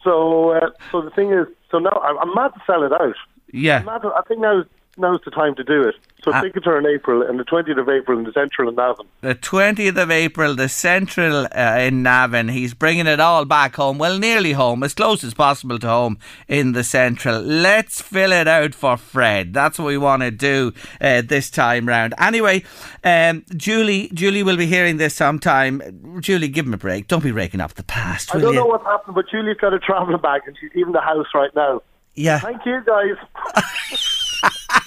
So, 0.04 0.50
uh, 0.50 0.70
so 0.90 1.00
the 1.00 1.10
thing 1.10 1.32
is, 1.32 1.46
so 1.70 1.78
now 1.78 2.00
I'm, 2.04 2.18
I'm 2.18 2.34
mad 2.34 2.48
to 2.54 2.60
sell 2.66 2.82
it 2.82 2.92
out. 2.92 3.14
Yeah. 3.52 3.78
I'm 3.80 3.86
mad 3.86 4.02
to- 4.02 4.12
I 4.16 4.22
think 4.26 4.40
now 4.40 4.64
now's 4.96 5.20
the 5.24 5.30
time 5.30 5.54
to 5.56 5.64
do 5.64 5.82
it. 5.82 5.94
So 6.22 6.30
Ah. 6.32 6.40
tickets 6.40 6.66
are 6.68 6.78
in 6.78 6.86
April, 6.86 7.22
and 7.22 7.38
the 7.40 7.44
20th 7.44 7.78
of 7.78 7.88
April 7.88 8.16
in 8.16 8.24
the 8.24 8.32
Central 8.32 8.68
in 8.68 8.76
Navan. 8.76 9.06
The 9.22 9.34
20th 9.34 9.96
of 9.96 10.08
April, 10.10 10.54
the 10.54 10.68
Central 10.68 11.46
uh, 11.52 11.78
in 11.80 12.04
Navan. 12.04 12.48
He's 12.48 12.74
bringing 12.74 13.08
it 13.08 13.18
all 13.18 13.44
back 13.44 13.74
home. 13.74 13.98
Well, 13.98 14.18
nearly 14.18 14.52
home, 14.52 14.84
as 14.84 14.94
close 14.94 15.24
as 15.24 15.34
possible 15.34 15.80
to 15.80 15.88
home 15.88 16.18
in 16.46 16.72
the 16.72 16.84
Central. 16.84 17.40
Let's 17.40 18.00
fill 18.00 18.30
it 18.32 18.46
out 18.46 18.72
for 18.74 18.96
Fred. 18.96 19.52
That's 19.52 19.80
what 19.80 19.86
we 19.86 19.98
want 19.98 20.22
to 20.22 20.30
do 20.30 20.72
uh, 21.00 21.22
this 21.22 21.50
time 21.50 21.88
round. 21.88 22.14
Anyway, 22.18 22.62
um, 23.02 23.44
Julie, 23.56 24.08
Julie 24.14 24.44
will 24.44 24.56
be 24.56 24.66
hearing 24.66 24.98
this 24.98 25.14
sometime. 25.16 25.82
Julie, 26.20 26.48
give 26.48 26.66
him 26.66 26.74
a 26.74 26.78
break. 26.78 27.08
Don't 27.08 27.24
be 27.24 27.32
raking 27.32 27.60
up 27.60 27.74
the 27.74 27.82
past, 27.82 28.32
I 28.32 28.38
don't 28.38 28.52
you? 28.54 28.60
know 28.60 28.66
what's 28.66 28.84
happened, 28.84 29.16
but 29.16 29.28
Julie's 29.28 29.56
got 29.56 29.74
a 29.74 29.80
travelling 29.80 30.20
bag, 30.20 30.42
and 30.46 30.56
she's 30.60 30.70
leaving 30.76 30.92
the 30.92 31.00
house 31.00 31.26
right 31.34 31.50
now. 31.56 31.82
yeah. 32.14 32.38
Thank 32.38 32.64
you, 32.64 32.80
guys. 32.86 33.16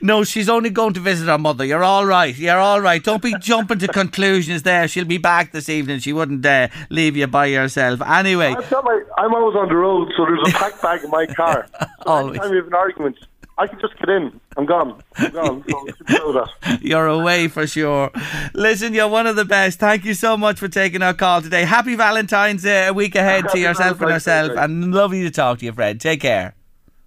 No, 0.00 0.24
she's 0.24 0.48
only 0.48 0.70
going 0.70 0.94
to 0.94 1.00
visit 1.00 1.26
her 1.28 1.38
mother. 1.38 1.64
You're 1.64 1.84
all 1.84 2.04
right. 2.04 2.36
You're 2.36 2.58
all 2.58 2.80
right. 2.80 3.02
Don't 3.02 3.22
be 3.22 3.34
jumping 3.38 3.78
to 3.78 3.88
conclusions 3.88 4.62
there. 4.64 4.88
She'll 4.88 5.04
be 5.04 5.18
back 5.18 5.52
this 5.52 5.68
evening. 5.68 6.00
She 6.00 6.12
wouldn't 6.12 6.44
uh, 6.44 6.68
leave 6.90 7.16
you 7.16 7.26
by 7.28 7.46
yourself. 7.46 8.02
Anyway. 8.02 8.52
My, 8.52 9.02
I'm 9.18 9.34
always 9.34 9.56
on 9.56 9.68
the 9.68 9.76
road, 9.76 10.12
so 10.16 10.24
there's 10.24 10.40
a 10.48 10.58
packed 10.58 10.82
bag 10.82 11.04
in 11.04 11.10
my 11.10 11.26
car. 11.26 11.68
So 11.78 11.86
Always. 12.06 12.30
anytime 12.38 12.50
we 12.50 12.56
have 12.56 12.66
an 12.66 12.74
argument, 12.74 13.16
I 13.58 13.66
can 13.68 13.78
just 13.80 13.96
get 13.98 14.08
in. 14.08 14.40
I'm 14.56 14.66
gone. 14.66 15.00
I'm 15.16 15.30
gone. 15.30 15.64
So 15.70 15.86
you 15.86 15.92
can 15.92 16.16
know 16.16 16.32
that. 16.32 16.82
You're 16.82 17.06
away 17.06 17.48
for 17.48 17.66
sure. 17.66 18.10
Listen, 18.54 18.94
you're 18.94 19.08
one 19.08 19.26
of 19.26 19.36
the 19.36 19.44
best. 19.44 19.78
Thank 19.78 20.04
you 20.04 20.14
so 20.14 20.36
much 20.36 20.58
for 20.58 20.68
taking 20.68 21.02
our 21.02 21.14
call 21.14 21.42
today. 21.42 21.64
Happy 21.64 21.94
Valentine's 21.94 22.64
uh, 22.66 22.86
a 22.88 22.92
week 22.92 23.14
ahead 23.14 23.48
to 23.50 23.58
yourself 23.58 24.00
and 24.00 24.08
Valentine's 24.08 24.24
Day, 24.24 24.30
herself, 24.32 24.54
guys. 24.56 24.64
and 24.64 24.92
lovely 24.94 25.22
to 25.22 25.30
talk 25.30 25.58
to 25.60 25.66
you, 25.66 25.72
Fred. 25.72 26.00
Take 26.00 26.20
care. 26.22 26.54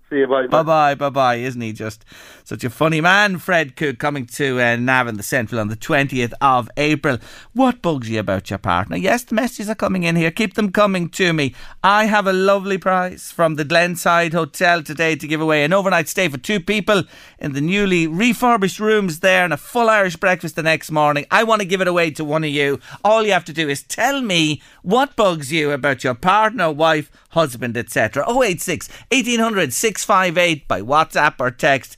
See 0.10 0.18
you. 0.20 0.28
Bye. 0.28 0.48
Bye 0.48 0.64
bye, 0.64 0.96
bye 0.96 1.10
bye. 1.10 1.36
Isn't 1.36 1.62
he 1.62 1.74
just 1.74 2.06
Such 2.46 2.64
a 2.64 2.70
funny 2.70 3.02
man, 3.02 3.40
Fred 3.40 3.76
Cooke, 3.76 3.98
coming 3.98 4.28
to 4.28 4.62
uh, 4.62 4.76
Navan, 4.76 5.18
the 5.18 5.24
Central, 5.24 5.60
on 5.60 5.70
the 5.70 5.76
20th 5.76 6.32
of 6.40 6.70
April. 6.78 7.18
What 7.54 7.82
bugs 7.82 8.08
you 8.08 8.20
about 8.20 8.52
your 8.52 8.60
partner? 8.60 8.98
Yes, 8.98 9.24
the 9.24 9.34
messages 9.34 9.68
are 9.68 9.74
coming 9.74 10.04
in 10.04 10.16
here. 10.16 10.30
Keep 10.30 10.54
them 10.54 10.72
coming 10.72 11.10
to 11.10 11.34
me. 11.34 11.56
I 11.84 12.06
have 12.06 12.28
a 12.28 12.34
lovely 12.34 12.78
prize 12.78 13.32
from 13.32 13.56
the 13.56 13.66
Glenside 13.66 14.34
Hotel 14.34 14.84
today 14.84 15.16
to 15.16 15.28
give 15.28 15.42
away 15.42 15.64
an 15.64 15.74
overnight 15.74 16.08
stay 16.08 16.28
for 16.28 16.38
two 16.38 16.60
people 16.60 17.06
in 17.40 17.54
the 17.54 17.62
newly 17.62 18.06
refurbished 18.06 18.80
rooms 18.80 19.22
there 19.22 19.44
and 19.44 19.52
a 19.52 19.58
full 19.58 19.90
Irish 19.90 20.18
breakfast 20.18 20.56
the 20.56 20.62
next 20.62 20.92
morning. 20.92 21.26
I 21.32 21.44
want 21.44 21.62
to 21.62 21.68
give 21.68 21.82
it 21.82 21.88
away 21.88 22.12
to 22.12 22.24
one 22.24 22.44
of 22.44 22.52
you. 22.52 22.80
All 23.04 23.26
you 23.26 23.32
have 23.32 23.46
to 23.46 23.54
do 23.54 23.68
is 23.68 23.82
tell 23.82 24.22
me 24.22 24.62
what 24.84 25.16
bugs 25.16 25.52
you 25.52 25.72
about 25.72 26.04
your 26.04 26.14
partner, 26.14 26.72
wife, 26.72 27.10
husband, 27.30 27.76
etc. 27.76 28.24
086 28.30 28.88
1800 29.12 29.74
658 29.74 30.68
by 30.68 30.82
WhatsApp 30.84 31.38
or 31.40 31.50
text. 31.50 31.98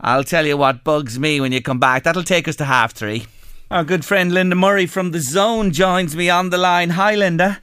I'll 0.00 0.24
tell 0.24 0.46
you 0.46 0.56
what 0.56 0.84
bugs 0.84 1.18
me 1.18 1.40
when 1.40 1.52
you 1.52 1.60
come 1.60 1.80
back. 1.80 2.04
That'll 2.04 2.22
take 2.22 2.48
us 2.48 2.56
to 2.56 2.64
half 2.64 2.92
three. 2.92 3.26
Our 3.70 3.84
good 3.84 4.04
friend 4.04 4.32
Linda 4.32 4.56
Murray 4.56 4.86
from 4.86 5.10
The 5.10 5.20
Zone 5.20 5.72
joins 5.72 6.16
me 6.16 6.30
on 6.30 6.50
the 6.50 6.58
line. 6.58 6.90
Hi, 6.90 7.14
Linda. 7.14 7.60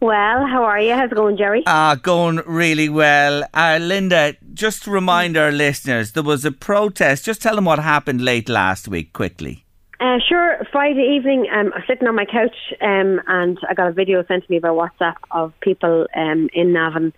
Well, 0.00 0.46
how 0.46 0.64
are 0.64 0.80
you? 0.80 0.94
How's 0.94 1.10
it 1.10 1.14
going, 1.14 1.36
Jerry? 1.36 1.62
Ah, 1.66 1.96
going 2.02 2.42
really 2.46 2.88
well. 2.88 3.44
Uh, 3.54 3.78
Linda, 3.80 4.34
just 4.52 4.84
to 4.84 4.90
remind 4.90 5.36
our 5.36 5.50
listeners, 5.50 6.12
there 6.12 6.22
was 6.22 6.44
a 6.44 6.52
protest. 6.52 7.24
Just 7.24 7.40
tell 7.40 7.54
them 7.54 7.64
what 7.64 7.78
happened 7.78 8.22
late 8.22 8.48
last 8.48 8.88
week, 8.88 9.12
quickly. 9.12 9.64
Uh, 9.98 10.18
sure. 10.28 10.58
Friday 10.70 11.16
evening, 11.16 11.46
um, 11.50 11.72
I 11.72 11.78
was 11.78 11.84
sitting 11.86 12.06
on 12.06 12.14
my 12.14 12.26
couch 12.26 12.56
um, 12.82 13.20
and 13.26 13.58
I 13.68 13.74
got 13.74 13.88
a 13.88 13.92
video 13.92 14.22
sent 14.26 14.44
to 14.44 14.50
me 14.50 14.58
by 14.58 14.68
WhatsApp 14.68 15.16
of 15.30 15.54
people 15.60 16.06
um, 16.14 16.50
in 16.52 16.72
Navan 16.74 17.14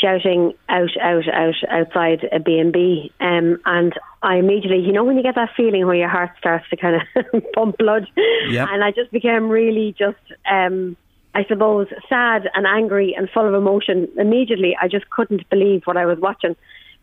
shouting 0.00 0.52
out, 0.68 0.90
out, 1.00 1.28
out 1.28 1.54
outside 1.70 2.28
a 2.32 2.38
B&B. 2.38 3.12
Um, 3.20 3.58
and 3.64 3.94
I 4.22 4.36
immediately, 4.36 4.80
you 4.84 4.92
know, 4.92 5.04
when 5.04 5.16
you 5.16 5.22
get 5.22 5.34
that 5.36 5.50
feeling 5.56 5.86
where 5.86 5.96
your 5.96 6.08
heart 6.08 6.30
starts 6.38 6.68
to 6.70 6.76
kind 6.76 6.96
of 6.96 7.42
pump 7.54 7.78
blood. 7.78 8.06
Yep. 8.48 8.68
And 8.70 8.84
I 8.84 8.90
just 8.90 9.10
became 9.10 9.48
really 9.48 9.94
just, 9.98 10.18
um, 10.50 10.96
I 11.34 11.44
suppose, 11.44 11.88
sad 12.08 12.48
and 12.54 12.66
angry 12.66 13.14
and 13.16 13.28
full 13.30 13.46
of 13.46 13.54
emotion. 13.54 14.08
Immediately, 14.18 14.76
I 14.80 14.88
just 14.88 15.08
couldn't 15.10 15.48
believe 15.50 15.82
what 15.84 15.96
I 15.96 16.06
was 16.06 16.18
watching. 16.18 16.56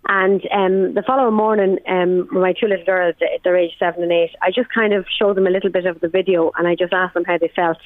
And 0.07 0.41
um, 0.51 0.93
the 0.95 1.03
following 1.05 1.35
morning, 1.35 1.77
um, 1.88 2.27
my 2.31 2.53
two 2.53 2.67
little 2.67 2.85
girls, 2.85 3.15
they're 3.43 3.55
age 3.55 3.71
seven 3.79 4.03
and 4.03 4.12
eight, 4.12 4.31
I 4.41 4.51
just 4.51 4.69
kind 4.69 4.93
of 4.93 5.05
showed 5.17 5.38
them 5.38 5.47
a 5.47 5.50
little 5.50 5.69
bit 5.69 5.85
of 5.85 6.01
the 6.01 6.09
video 6.09 6.51
and 6.57 6.67
I 6.67 6.75
just 6.75 6.91
asked 6.91 7.13
them 7.13 7.23
how 7.23 7.38
they 7.38 7.51
felt. 7.55 7.77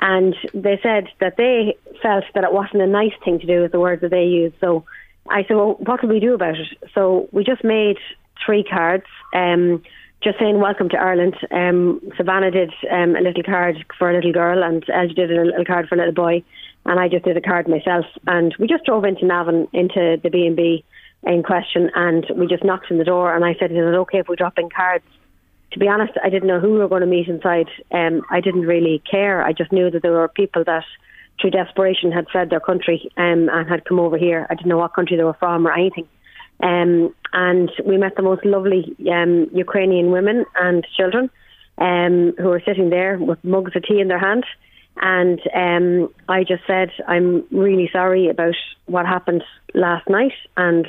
And 0.00 0.36
they 0.52 0.78
said 0.82 1.08
that 1.20 1.36
they 1.36 1.76
felt 2.02 2.24
that 2.34 2.44
it 2.44 2.52
wasn't 2.52 2.82
a 2.82 2.86
nice 2.86 3.12
thing 3.24 3.38
to 3.40 3.46
do, 3.46 3.64
is 3.64 3.72
the 3.72 3.80
words 3.80 4.02
that 4.02 4.10
they 4.10 4.24
used. 4.24 4.56
So 4.60 4.84
I 5.28 5.42
said, 5.44 5.56
well, 5.56 5.76
what 5.80 6.00
can 6.00 6.08
we 6.08 6.20
do 6.20 6.34
about 6.34 6.56
it? 6.56 6.66
So 6.94 7.28
we 7.32 7.44
just 7.44 7.64
made 7.64 7.96
three 8.44 8.64
cards, 8.64 9.04
um, 9.34 9.82
just 10.22 10.38
saying 10.38 10.60
welcome 10.60 10.88
to 10.90 10.96
Ireland. 10.96 11.36
Um, 11.50 12.00
Savannah 12.16 12.50
did 12.50 12.72
um, 12.90 13.16
a 13.16 13.20
little 13.20 13.42
card 13.42 13.84
for 13.98 14.10
a 14.10 14.14
little 14.14 14.32
girl, 14.32 14.62
and 14.62 14.84
Elge 14.88 15.14
did 15.14 15.30
a 15.30 15.44
little 15.44 15.64
card 15.64 15.88
for 15.88 15.94
a 15.94 15.98
little 15.98 16.14
boy, 16.14 16.42
and 16.86 16.98
I 16.98 17.08
just 17.08 17.24
did 17.24 17.36
a 17.36 17.40
card 17.40 17.68
myself. 17.68 18.06
And 18.26 18.54
we 18.58 18.66
just 18.66 18.84
drove 18.84 19.04
into 19.04 19.26
Navan, 19.26 19.68
into 19.72 20.18
the 20.22 20.30
B&B 20.30 20.84
in 21.24 21.42
question, 21.42 21.90
and 21.94 22.26
we 22.36 22.46
just 22.46 22.64
knocked 22.64 22.90
on 22.90 22.98
the 22.98 23.04
door, 23.04 23.34
and 23.34 23.44
I 23.44 23.54
said, 23.58 23.70
is 23.70 23.78
it 23.78 23.94
okay 23.94 24.18
if 24.18 24.28
we 24.28 24.36
drop 24.36 24.58
in 24.58 24.70
cards? 24.70 25.04
to 25.72 25.78
be 25.78 25.88
honest, 25.88 26.12
I 26.22 26.30
didn't 26.30 26.48
know 26.48 26.60
who 26.60 26.72
we 26.72 26.78
were 26.78 26.88
going 26.88 27.02
to 27.02 27.06
meet 27.06 27.28
inside. 27.28 27.68
Um, 27.92 28.22
I 28.30 28.40
didn't 28.40 28.62
really 28.62 29.02
care. 29.10 29.44
I 29.44 29.52
just 29.52 29.72
knew 29.72 29.90
that 29.90 30.02
there 30.02 30.12
were 30.12 30.28
people 30.28 30.64
that, 30.64 30.84
through 31.40 31.50
desperation, 31.50 32.12
had 32.12 32.28
fled 32.30 32.50
their 32.50 32.60
country 32.60 33.10
um, 33.16 33.48
and 33.48 33.68
had 33.68 33.84
come 33.84 34.00
over 34.00 34.18
here. 34.18 34.46
I 34.50 34.54
didn't 34.54 34.68
know 34.68 34.78
what 34.78 34.94
country 34.94 35.16
they 35.16 35.24
were 35.24 35.34
from 35.34 35.66
or 35.66 35.72
anything. 35.72 36.08
Um, 36.60 37.14
and 37.32 37.70
we 37.84 37.98
met 37.98 38.16
the 38.16 38.22
most 38.22 38.44
lovely 38.44 38.96
um, 39.12 39.48
Ukrainian 39.52 40.10
women 40.10 40.44
and 40.56 40.86
children 40.96 41.30
um, 41.78 42.34
who 42.36 42.48
were 42.48 42.62
sitting 42.64 42.90
there 42.90 43.18
with 43.18 43.42
mugs 43.44 43.76
of 43.76 43.84
tea 43.84 44.00
in 44.00 44.08
their 44.08 44.18
hand. 44.18 44.44
And 45.00 45.40
um, 45.54 46.12
I 46.28 46.42
just 46.42 46.66
said, 46.66 46.90
I'm 47.06 47.44
really 47.52 47.88
sorry 47.92 48.28
about 48.28 48.56
what 48.86 49.06
happened 49.06 49.44
last 49.74 50.08
night. 50.08 50.32
And 50.56 50.88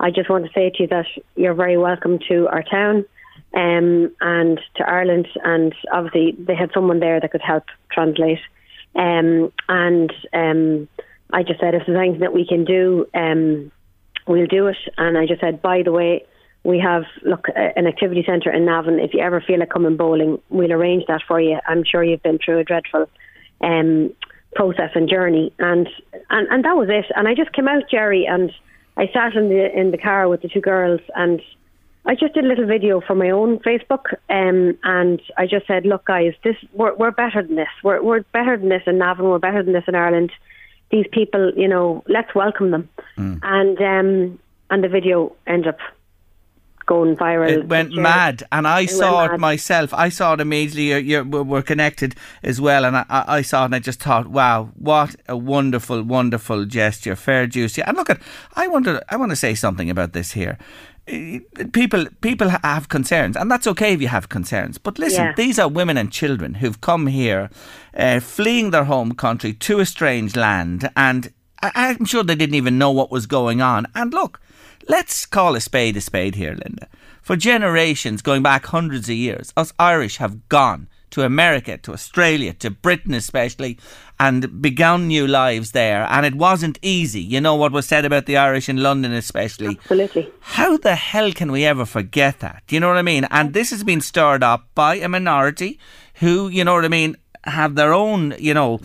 I 0.00 0.10
just 0.10 0.28
want 0.28 0.44
to 0.44 0.52
say 0.52 0.70
to 0.70 0.82
you 0.82 0.88
that 0.88 1.06
you're 1.36 1.54
very 1.54 1.78
welcome 1.78 2.18
to 2.28 2.48
our 2.48 2.64
town 2.64 3.04
um, 3.54 4.10
and 4.20 4.60
to 4.76 4.88
Ireland. 4.88 5.28
And 5.44 5.72
obviously, 5.92 6.34
they 6.36 6.56
had 6.56 6.72
someone 6.74 6.98
there 6.98 7.20
that 7.20 7.30
could 7.30 7.42
help 7.42 7.64
translate. 7.92 8.40
Um, 8.96 9.52
and 9.68 10.12
um, 10.32 10.88
I 11.32 11.42
just 11.42 11.60
said, 11.60 11.74
if 11.74 11.82
there's 11.86 11.98
anything 11.98 12.20
that 12.20 12.32
we 12.32 12.46
can 12.46 12.64
do, 12.64 13.06
um, 13.14 13.72
we'll 14.26 14.46
do 14.46 14.66
it. 14.68 14.76
And 14.96 15.18
I 15.18 15.26
just 15.26 15.40
said, 15.40 15.60
by 15.62 15.82
the 15.82 15.92
way, 15.92 16.24
we 16.64 16.78
have 16.78 17.04
look 17.24 17.46
an 17.54 17.86
activity 17.86 18.24
centre 18.26 18.50
in 18.50 18.64
Navan. 18.64 18.98
If 18.98 19.12
you 19.12 19.20
ever 19.20 19.40
feel 19.40 19.58
like 19.58 19.70
coming 19.70 19.96
bowling, 19.96 20.40
we'll 20.48 20.72
arrange 20.72 21.04
that 21.08 21.22
for 21.28 21.40
you. 21.40 21.58
I'm 21.66 21.84
sure 21.84 22.02
you've 22.02 22.22
been 22.22 22.38
through 22.42 22.58
a 22.60 22.64
dreadful 22.64 23.08
um, 23.60 24.12
process 24.54 24.90
and 24.94 25.08
journey, 25.08 25.52
and, 25.58 25.88
and 26.30 26.48
and 26.48 26.64
that 26.64 26.76
was 26.76 26.88
it. 26.90 27.04
And 27.14 27.28
I 27.28 27.34
just 27.34 27.52
came 27.52 27.68
out, 27.68 27.82
Jerry, 27.90 28.24
and 28.26 28.50
I 28.96 29.10
sat 29.12 29.34
in 29.34 29.50
the 29.50 29.78
in 29.78 29.90
the 29.90 29.98
car 29.98 30.26
with 30.28 30.40
the 30.40 30.48
two 30.48 30.62
girls, 30.62 31.00
and 31.14 31.42
I 32.06 32.14
just 32.14 32.34
did 32.34 32.44
a 32.44 32.48
little 32.48 32.66
video 32.66 33.00
for 33.00 33.14
my 33.14 33.30
own 33.30 33.58
Facebook, 33.60 34.12
um, 34.28 34.76
and 34.82 35.20
I 35.38 35.46
just 35.46 35.66
said, 35.66 35.86
"Look, 35.86 36.04
guys, 36.04 36.34
this 36.44 36.56
we're, 36.74 36.94
we're 36.94 37.10
better 37.10 37.42
than 37.42 37.56
this. 37.56 37.68
We're 37.82 38.02
we're 38.02 38.22
better 38.32 38.56
than 38.58 38.68
this 38.68 38.82
in 38.86 38.98
Navan. 38.98 39.24
We're 39.26 39.38
better 39.38 39.62
than 39.62 39.72
this 39.72 39.84
in 39.88 39.94
Ireland. 39.94 40.30
These 40.90 41.06
people, 41.12 41.52
you 41.56 41.66
know, 41.68 42.04
let's 42.08 42.34
welcome 42.34 42.70
them." 42.72 42.88
Mm. 43.16 43.40
And 43.42 43.78
um, 43.80 44.38
and 44.70 44.84
the 44.84 44.88
video 44.88 45.34
ended 45.46 45.68
up 45.68 45.78
going 46.86 47.16
viral. 47.16 47.48
It 47.50 47.68
went 47.68 47.92
Shared. 47.94 48.02
mad, 48.02 48.42
and 48.52 48.68
I 48.68 48.82
It 48.82 48.90
saw 48.90 49.24
it 49.24 49.30
mad. 49.30 49.40
myself. 49.40 49.94
I 49.94 50.10
saw 50.10 50.34
it 50.34 50.40
immediately. 50.40 50.88
You're, 50.90 50.98
you're, 51.24 51.24
we're 51.24 51.62
connected 51.62 52.14
as 52.42 52.60
well, 52.60 52.84
and 52.84 52.98
I, 52.98 53.06
I 53.08 53.36
I 53.38 53.42
saw 53.42 53.62
it, 53.62 53.66
and 53.66 53.74
I 53.74 53.78
just 53.78 54.02
thought, 54.02 54.26
wow, 54.28 54.68
what 54.78 55.16
a 55.26 55.38
wonderful, 55.38 56.02
wonderful 56.02 56.66
gesture. 56.66 57.16
Fair 57.16 57.46
juice. 57.46 57.78
And 57.78 57.96
look 57.96 58.10
at. 58.10 58.20
I 58.54 58.68
wonder. 58.68 59.00
I 59.08 59.16
want 59.16 59.30
to 59.32 59.36
say 59.36 59.54
something 59.54 59.88
about 59.88 60.12
this 60.12 60.32
here. 60.32 60.58
People, 61.06 62.06
people 62.22 62.48
have 62.48 62.88
concerns, 62.88 63.36
and 63.36 63.50
that's 63.50 63.66
okay 63.66 63.92
if 63.92 64.00
you 64.00 64.08
have 64.08 64.28
concerns. 64.30 64.78
But 64.78 64.98
listen, 64.98 65.24
Yeah. 65.24 65.32
these 65.36 65.58
are 65.58 65.68
women 65.68 65.98
and 65.98 66.10
children 66.10 66.54
who've 66.54 66.80
come 66.80 67.08
here, 67.08 67.50
uh, 67.96 68.20
fleeing 68.20 68.70
their 68.70 68.84
home 68.84 69.12
country 69.12 69.52
to 69.52 69.80
a 69.80 69.86
strange 69.86 70.34
land, 70.34 70.88
and 70.96 71.30
I- 71.62 71.72
I'm 71.74 72.04
sure 72.06 72.22
they 72.22 72.34
didn't 72.34 72.56
even 72.56 72.78
know 72.78 72.90
what 72.90 73.10
was 73.10 73.26
going 73.26 73.60
on. 73.60 73.86
And 73.94 74.12
look, 74.14 74.40
let's 74.88 75.26
call 75.26 75.54
a 75.54 75.60
spade 75.60 75.96
a 75.96 76.00
spade 76.00 76.36
here, 76.36 76.52
Linda. 76.52 76.88
For 77.22 77.36
generations, 77.36 78.22
going 78.22 78.42
back 78.42 78.66
hundreds 78.66 79.08
of 79.08 79.14
years, 79.16 79.52
us 79.56 79.72
Irish 79.78 80.16
have 80.18 80.48
gone 80.48 80.88
to 81.10 81.22
America, 81.22 81.78
to 81.78 81.92
Australia, 81.92 82.52
to 82.54 82.70
Britain 82.70 83.14
especially, 83.14 83.78
and 84.24 84.62
begun 84.62 85.08
new 85.08 85.26
lives 85.26 85.72
there. 85.72 86.06
And 86.08 86.24
it 86.24 86.34
wasn't 86.34 86.78
easy. 86.80 87.20
You 87.20 87.40
know 87.40 87.54
what 87.54 87.72
was 87.72 87.86
said 87.86 88.04
about 88.04 88.24
the 88.24 88.38
Irish 88.38 88.68
in 88.68 88.82
London, 88.82 89.12
especially. 89.12 89.78
Absolutely. 89.82 90.30
How 90.40 90.78
the 90.78 90.94
hell 90.94 91.32
can 91.32 91.52
we 91.52 91.64
ever 91.64 91.84
forget 91.84 92.40
that? 92.40 92.62
Do 92.66 92.74
you 92.74 92.80
know 92.80 92.88
what 92.88 92.96
I 92.96 93.02
mean? 93.02 93.26
And 93.30 93.52
this 93.52 93.70
has 93.70 93.84
been 93.84 94.00
stirred 94.00 94.42
up 94.42 94.68
by 94.74 94.96
a 94.96 95.08
minority 95.08 95.78
who, 96.14 96.48
you 96.48 96.64
know 96.64 96.74
what 96.74 96.86
I 96.86 96.88
mean, 96.88 97.16
have 97.44 97.74
their 97.74 97.92
own, 97.92 98.34
you 98.38 98.54
know, 98.54 98.80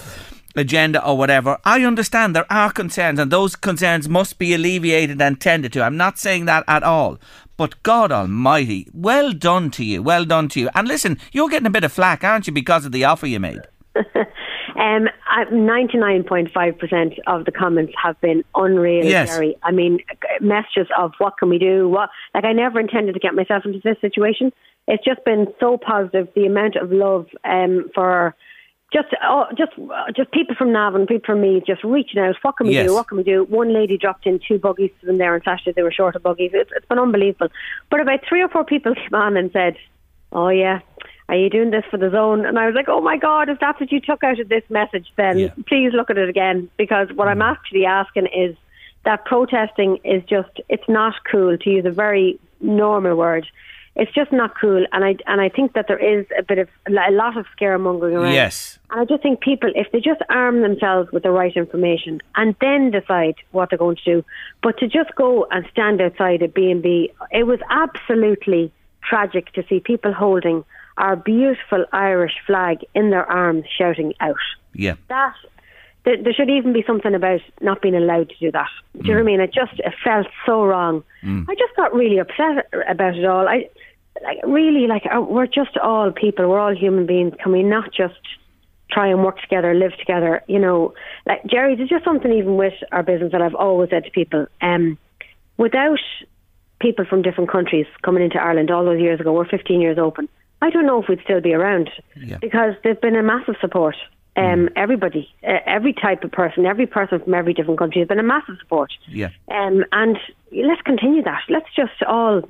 agenda 0.55 1.05
or 1.05 1.17
whatever. 1.17 1.57
I 1.63 1.83
understand 1.85 2.35
there 2.35 2.51
are 2.51 2.71
concerns 2.73 3.17
and 3.17 3.31
those 3.31 3.55
concerns 3.55 4.09
must 4.09 4.39
be 4.39 4.53
alleviated 4.53 5.21
and 5.21 5.39
tended 5.39 5.71
to. 5.73 5.83
I'm 5.83 5.95
not 5.95 6.19
saying 6.19 6.45
that 6.45 6.65
at 6.67 6.83
all. 6.83 7.17
But 7.55 7.81
God 7.83 8.11
Almighty, 8.11 8.87
well 8.93 9.31
done 9.31 9.71
to 9.71 9.85
you, 9.85 10.03
well 10.03 10.25
done 10.25 10.49
to 10.49 10.59
you. 10.59 10.69
And 10.73 10.87
listen, 10.87 11.17
you're 11.31 11.49
getting 11.49 11.67
a 11.67 11.77
bit 11.77 11.83
of 11.83 11.93
flack, 11.93 12.23
aren't 12.23 12.47
you, 12.47 12.53
because 12.53 12.85
of 12.85 12.91
the 12.91 13.05
offer 13.05 13.27
you 13.27 13.39
made? 13.39 13.61
Um, 14.75 15.09
ninety 15.51 15.97
nine 15.97 16.23
point 16.23 16.51
five 16.51 16.77
percent 16.77 17.13
of 17.25 17.45
the 17.45 17.51
comments 17.51 17.91
have 18.01 18.19
been 18.21 18.43
unreal, 18.55 19.03
Yes. 19.05 19.29
Jerry. 19.29 19.57
I 19.63 19.71
mean, 19.71 19.99
messages 20.41 20.87
of 20.97 21.11
what 21.17 21.37
can 21.39 21.49
we 21.49 21.57
do? 21.57 21.89
What 21.89 22.09
like 22.35 22.45
I 22.45 22.53
never 22.53 22.79
intended 22.79 23.13
to 23.13 23.19
get 23.19 23.33
myself 23.33 23.65
into 23.65 23.79
this 23.83 23.97
situation. 23.99 24.53
It's 24.87 25.03
just 25.03 25.23
been 25.25 25.47
so 25.59 25.77
positive. 25.77 26.27
The 26.35 26.45
amount 26.45 26.75
of 26.75 26.91
love 26.91 27.27
um, 27.43 27.89
for 27.95 28.35
just 28.93 29.07
oh, 29.27 29.45
just 29.57 29.71
just 30.15 30.31
people 30.31 30.55
from 30.55 30.71
Navan, 30.71 31.07
people 31.07 31.25
from 31.25 31.41
me, 31.41 31.61
just 31.65 31.83
reaching 31.83 32.19
out. 32.21 32.35
What 32.43 32.57
can 32.57 32.67
we 32.67 32.73
Yes. 32.73 32.87
do? 32.87 32.93
What 32.93 33.07
can 33.07 33.17
we 33.17 33.23
do? 33.23 33.43
One 33.45 33.73
lady 33.73 33.97
dropped 33.97 34.27
in 34.27 34.39
two 34.47 34.59
buggies 34.59 34.91
to 35.01 35.07
them 35.07 35.17
there 35.17 35.33
on 35.33 35.41
Saturday. 35.43 35.73
They 35.75 35.83
were 35.83 35.91
short 35.91 36.15
of 36.15 36.23
buggies. 36.23 36.51
It's, 36.53 36.71
it's 36.75 36.85
been 36.85 36.99
unbelievable. 36.99 37.49
But 37.89 38.01
about 38.01 38.19
three 38.27 38.41
or 38.43 38.49
four 38.49 38.63
people 38.63 38.93
came 39.01 39.13
on 39.15 39.35
and 39.35 39.51
said, 39.51 39.77
"Oh 40.31 40.49
yeah." 40.49 40.79
Are 41.29 41.35
you 41.35 41.49
doing 41.49 41.69
this 41.69 41.85
for 41.91 41.97
the 41.97 42.09
zone? 42.09 42.45
And 42.45 42.57
I 42.57 42.65
was 42.65 42.73
like, 42.75 42.89
oh 42.89 43.01
my 43.01 43.15
God, 43.15 43.49
if 43.49 43.59
that's 43.59 43.79
what 43.79 43.91
you 43.91 44.01
took 44.01 44.23
out 44.23 44.39
of 44.39 44.49
this 44.49 44.63
message, 44.69 45.07
then 45.15 45.37
Yeah. 45.37 45.49
please 45.67 45.93
look 45.93 46.09
at 46.09 46.17
it 46.17 46.27
again. 46.27 46.69
Because 46.75 47.07
what 47.13 47.27
I'm 47.27 47.39
mm. 47.39 47.51
actually 47.51 47.85
asking 47.85 48.27
is 48.27 48.55
that 49.05 49.25
protesting 49.25 49.97
is 50.03 50.23
just, 50.25 50.49
it's 50.67 50.89
not 50.89 51.13
cool 51.31 51.55
to 51.55 51.69
use 51.69 51.85
a 51.85 51.91
very 51.91 52.39
normal 52.59 53.15
word. 53.15 53.45
it's 53.95 54.13
just 54.13 54.31
not 54.31 54.51
cool. 54.59 54.85
And 54.93 55.03
I 55.03 55.17
and 55.27 55.41
I 55.41 55.49
think 55.49 55.73
that 55.73 55.87
there 55.87 55.99
is 55.99 56.25
a 56.37 56.43
bit 56.43 56.57
of 56.57 56.69
a 56.87 57.11
lot 57.11 57.35
of 57.37 57.45
scaremongering 57.55 58.13
around. 58.13 58.33
Yes. 58.33 58.79
And 58.89 59.01
I 59.01 59.05
just 59.05 59.21
think 59.21 59.41
people, 59.41 59.71
if 59.75 59.91
they 59.91 59.99
just 59.99 60.21
arm 60.29 60.61
themselves 60.61 61.11
with 61.11 61.23
the 61.23 61.31
right 61.31 61.55
information 61.55 62.21
and 62.35 62.55
then 62.61 62.91
decide 62.91 63.35
what 63.51 63.69
they're 63.69 63.77
going 63.77 63.97
to 63.97 64.03
do, 64.15 64.25
but 64.63 64.77
to 64.77 64.87
just 64.87 65.13
go 65.15 65.47
and 65.51 65.65
stand 65.71 65.99
outside 66.01 66.41
a 66.41 66.47
B&B, 66.47 67.11
it 67.31 67.43
was 67.43 67.59
absolutely 67.69 68.71
tragic 69.03 69.51
to 69.53 69.65
see 69.67 69.79
people 69.79 70.13
holding 70.13 70.63
our 70.99 71.15
beautiful 71.15 71.85
Irish 71.91 72.33
flag 72.45 72.85
in 72.93 73.09
their 73.09 73.25
arms, 73.25 73.65
shouting 73.77 74.13
out. 74.19 74.35
Yeah. 74.73 74.95
That 75.07 75.33
there, 76.05 76.21
there 76.21 76.33
should 76.33 76.49
even 76.49 76.73
be 76.73 76.83
something 76.85 77.13
about 77.13 77.41
not 77.61 77.81
being 77.81 77.95
allowed 77.95 78.29
to 78.29 78.35
do 78.39 78.51
that. 78.51 78.69
Do 78.93 79.07
you 79.07 79.13
know 79.13 79.19
what 79.19 79.21
I 79.21 79.25
mean? 79.25 79.39
It 79.39 79.53
just 79.53 79.79
it 79.79 79.93
felt 80.03 80.27
so 80.45 80.63
wrong. 80.65 81.03
I 81.49 81.55
just 81.55 81.75
got 81.75 81.93
really 81.93 82.19
upset 82.19 82.67
about 82.87 83.15
it 83.15 83.25
all. 83.25 83.47
I 83.47 83.69
like 84.23 84.37
really 84.45 84.87
like 84.87 85.03
uh, 85.05 85.21
we're 85.21 85.47
just 85.47 85.77
all 85.77 86.11
people. 86.11 86.47
We're 86.47 86.59
all 86.59 86.75
human 86.75 87.05
beings. 87.05 87.33
Can 87.41 87.51
we 87.51 87.63
not 87.63 87.93
just 87.93 88.19
try 88.91 89.07
and 89.07 89.23
work 89.23 89.39
together, 89.41 89.73
live 89.73 89.95
together? 89.97 90.41
You 90.47 90.59
know, 90.59 90.93
like 91.25 91.43
Jerry, 91.45 91.75
there's 91.75 91.89
just 91.89 92.05
something 92.05 92.31
even 92.31 92.55
with 92.55 92.73
our 92.91 93.03
business 93.03 93.31
that 93.31 93.41
I've 93.41 93.55
always 93.55 93.89
said 93.89 94.05
to 94.05 94.11
people. 94.11 94.47
Um, 94.61 94.97
without 95.57 95.99
people 96.79 97.05
from 97.05 97.21
different 97.21 97.51
countries 97.51 97.85
coming 98.03 98.23
into 98.23 98.41
Ireland 98.41 98.71
all 98.71 98.85
those 98.85 99.01
years 99.01 99.19
ago, 99.19 99.33
we're 99.33 99.47
15 99.47 99.81
years 99.81 99.97
open. 99.97 100.29
I 100.61 100.69
don't 100.69 100.85
know 100.85 101.01
if 101.01 101.07
we'd 101.07 101.21
still 101.23 101.41
be 101.41 101.53
around 101.53 101.89
Yeah. 102.15 102.37
because 102.39 102.75
there's 102.83 102.97
been 102.97 103.15
a 103.15 103.23
massive 103.23 103.55
support. 103.61 103.95
Um, 104.35 104.69
Everybody, 104.75 105.29
uh, 105.45 105.57
every 105.65 105.91
type 105.93 106.23
of 106.23 106.31
person, 106.31 106.65
every 106.65 106.85
person 106.85 107.19
from 107.19 107.33
every 107.33 107.53
different 107.53 107.79
country 107.79 107.99
has 107.99 108.07
been 108.07 108.19
a 108.19 108.23
massive 108.23 108.57
support. 108.59 108.91
Yeah. 109.07 109.29
Um, 109.49 109.83
and 109.91 110.17
let's 110.51 110.81
continue 110.83 111.23
that. 111.23 111.41
Let's 111.49 111.67
just 111.75 112.01
all 112.07 112.41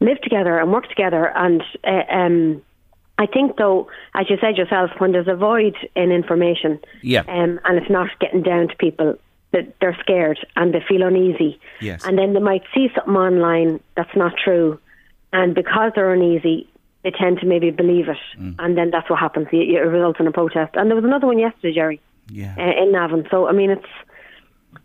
live 0.00 0.20
together 0.20 0.58
and 0.58 0.72
work 0.72 0.88
together. 0.88 1.32
And 1.36 1.62
uh, 1.84 2.02
um, 2.10 2.62
I 3.18 3.26
think, 3.26 3.56
though, 3.56 3.88
as 4.14 4.28
you 4.30 4.36
said 4.40 4.56
yourself, 4.56 4.90
when 4.98 5.12
there's 5.12 5.26
a 5.26 5.34
void 5.34 5.74
in 5.96 6.12
information, 6.12 6.78
Yeah. 7.02 7.22
um, 7.26 7.58
and 7.64 7.78
it's 7.78 7.90
not 7.90 8.08
getting 8.20 8.42
down 8.42 8.68
to 8.68 8.76
people, 8.76 9.16
that 9.52 9.74
they're 9.80 9.96
scared 10.00 10.38
and 10.54 10.74
they 10.74 10.84
feel 10.86 11.02
uneasy. 11.02 11.58
Yes. 11.80 12.04
And 12.06 12.18
then 12.18 12.34
they 12.34 12.40
might 12.40 12.62
see 12.74 12.88
something 12.94 13.16
online 13.16 13.80
that's 13.96 14.14
not 14.14 14.34
true, 14.36 14.78
and 15.32 15.54
because 15.54 15.92
they're 15.94 16.12
uneasy, 16.12 16.68
they 17.06 17.12
tend 17.24 17.38
to 17.40 17.46
maybe 17.46 17.70
believe 17.70 18.08
it, 18.08 18.18
Mm. 18.38 18.54
and 18.58 18.76
then 18.78 18.90
that's 18.90 19.08
what 19.10 19.18
happens. 19.26 19.46
It, 19.52 19.68
it 19.70 19.78
results 19.78 20.18
in 20.20 20.26
a 20.26 20.32
protest. 20.32 20.72
And 20.76 20.84
there 20.90 20.96
was 21.00 21.04
another 21.04 21.26
one 21.32 21.38
yesterday, 21.38 21.72
Jerry, 21.78 22.00
Yeah. 22.40 22.54
uh, 22.58 22.82
in 22.82 22.88
Navan. 22.92 23.22
So 23.30 23.36
I 23.50 23.52
mean, 23.52 23.70
it's 23.76 23.92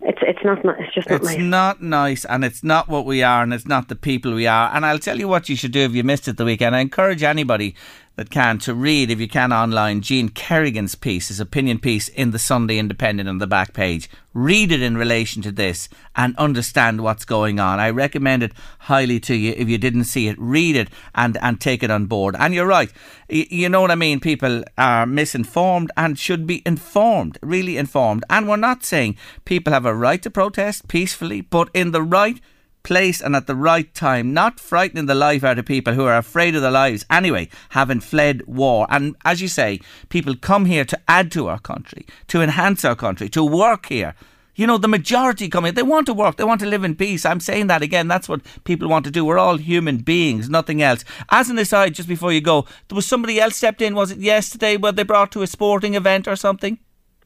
it's 0.10 0.21
it's 0.31 0.43
not 0.43 0.57
it's 0.84 0.93
just 0.97 1.10
not 1.10 1.15
It's 1.21 1.29
nice. 1.29 1.39
not 1.60 1.75
nice, 1.81 2.25
and 2.25 2.43
it's 2.45 2.63
not 2.63 2.88
what 2.93 3.05
we 3.05 3.17
are, 3.23 3.41
and 3.43 3.53
it's 3.53 3.67
not 3.67 3.88
the 3.88 3.95
people 4.10 4.34
we 4.34 4.47
are. 4.47 4.67
And 4.73 4.86
I'll 4.86 4.99
tell 5.07 5.17
you 5.19 5.27
what 5.27 5.49
you 5.49 5.55
should 5.55 5.73
do 5.79 5.81
if 5.89 5.93
you 5.97 6.03
missed 6.03 6.27
it 6.27 6.38
the 6.38 6.45
weekend. 6.45 6.75
I 6.75 6.79
encourage 6.79 7.23
anybody 7.23 7.75
that 8.21 8.29
can 8.29 8.60
to 8.60 8.75
read, 8.75 9.10
if 9.10 9.19
you 9.19 9.27
can, 9.27 9.51
online. 9.51 9.99
Gene 9.99 10.29
Kerrigan's 10.29 10.93
piece, 10.93 11.29
his 11.29 11.39
opinion 11.39 11.79
piece 11.79 12.07
in 12.07 12.29
the 12.29 12.38
Sunday 12.38 12.77
Independent 12.77 13.27
on 13.27 13.39
the 13.39 13.47
back 13.47 13.73
page. 13.73 14.07
Read 14.31 14.71
it 14.71 14.79
in 14.79 14.95
relation 14.95 15.41
to 15.41 15.51
this 15.51 15.89
and 16.15 16.38
understand 16.38 17.01
what's 17.01 17.25
going 17.25 17.60
on. 17.60 17.79
I 17.79 17.89
recommend 17.89 18.43
it 18.43 18.51
highly 18.77 19.19
to 19.21 19.34
you. 19.34 19.55
If 19.57 19.67
you 19.69 19.79
didn't 19.79 20.03
see 20.03 20.27
it, 20.27 20.38
read 20.38 20.75
it 20.75 20.89
and 21.15 21.36
and 21.41 21.60
take 21.60 21.81
it 21.81 21.89
on 21.89 22.05
board. 22.05 22.36
And 22.38 22.53
you're 22.53 22.67
right. 22.67 22.91
Y- 23.27 23.47
You 23.49 23.69
know 23.69 23.81
what 23.81 23.89
I 23.89 23.95
mean? 23.95 24.19
People 24.19 24.63
are 24.77 25.07
misinformed 25.07 25.89
and 25.97 26.19
should 26.19 26.45
be 26.45 26.62
informed, 26.63 27.39
really 27.41 27.75
informed. 27.77 28.23
And 28.29 28.47
we're 28.47 28.55
not 28.55 28.86
saying 28.86 29.17
people 29.45 29.73
have 29.73 29.88
a 29.88 29.95
right 29.95 30.21
to 30.21 30.29
protest 30.29 30.88
peacefully, 30.88 31.41
but 31.41 31.69
in 31.73 31.89
the 31.89 32.03
right 32.03 32.39
place 32.83 33.21
and 33.21 33.35
at 33.35 33.47
the 33.47 33.55
right 33.55 33.93
time, 33.93 34.33
not 34.33 34.59
frightening 34.59 35.05
the 35.05 35.15
life 35.15 35.43
out 35.43 35.59
of 35.59 35.65
people 35.65 35.93
who 35.93 36.05
are 36.05 36.17
afraid 36.17 36.55
of 36.55 36.61
their 36.61 36.71
lives 36.71 37.05
anyway, 37.09 37.49
having 37.69 37.99
fled 37.99 38.45
war. 38.47 38.87
And 38.89 39.15
as 39.25 39.41
you 39.41 39.47
say, 39.47 39.79
people 40.09 40.35
come 40.35 40.65
here 40.65 40.85
to 40.85 40.99
add 41.07 41.31
to 41.33 41.47
our 41.47 41.59
country, 41.59 42.05
to 42.27 42.41
enhance 42.41 42.83
our 42.85 42.95
country, 42.95 43.29
to 43.29 43.43
work 43.43 43.87
here. 43.87 44.15
You 44.53 44.67
know, 44.67 44.77
the 44.77 44.87
majority 44.87 45.47
come 45.47 45.63
here, 45.63 45.71
they 45.71 45.81
want 45.81 46.05
to 46.07 46.13
work, 46.13 46.35
they 46.35 46.43
want 46.43 46.59
to 46.59 46.67
live 46.67 46.83
in 46.83 46.95
peace. 46.95 47.25
I'm 47.25 47.39
saying 47.39 47.67
that 47.67 47.81
again, 47.81 48.07
that's 48.07 48.27
what 48.27 48.41
people 48.63 48.89
want 48.89 49.05
to 49.05 49.11
do. 49.11 49.23
We're 49.23 49.39
all 49.39 49.57
human 49.57 49.99
beings, 49.99 50.49
nothing 50.49 50.81
else. 50.81 51.05
As 51.29 51.49
an 51.49 51.57
aside, 51.57 51.95
just 51.95 52.09
before 52.09 52.33
you 52.33 52.41
go, 52.41 52.67
there 52.87 52.95
was 52.95 53.05
somebody 53.05 53.39
else 53.39 53.55
stepped 53.55 53.81
in, 53.81 53.95
was 53.95 54.11
it 54.11 54.19
yesterday, 54.19 54.75
where 54.75 54.91
they 54.91 55.03
brought 55.03 55.31
to 55.31 55.41
a 55.41 55.47
sporting 55.47 55.95
event 55.95 56.27
or 56.27 56.35
something? 56.35 56.79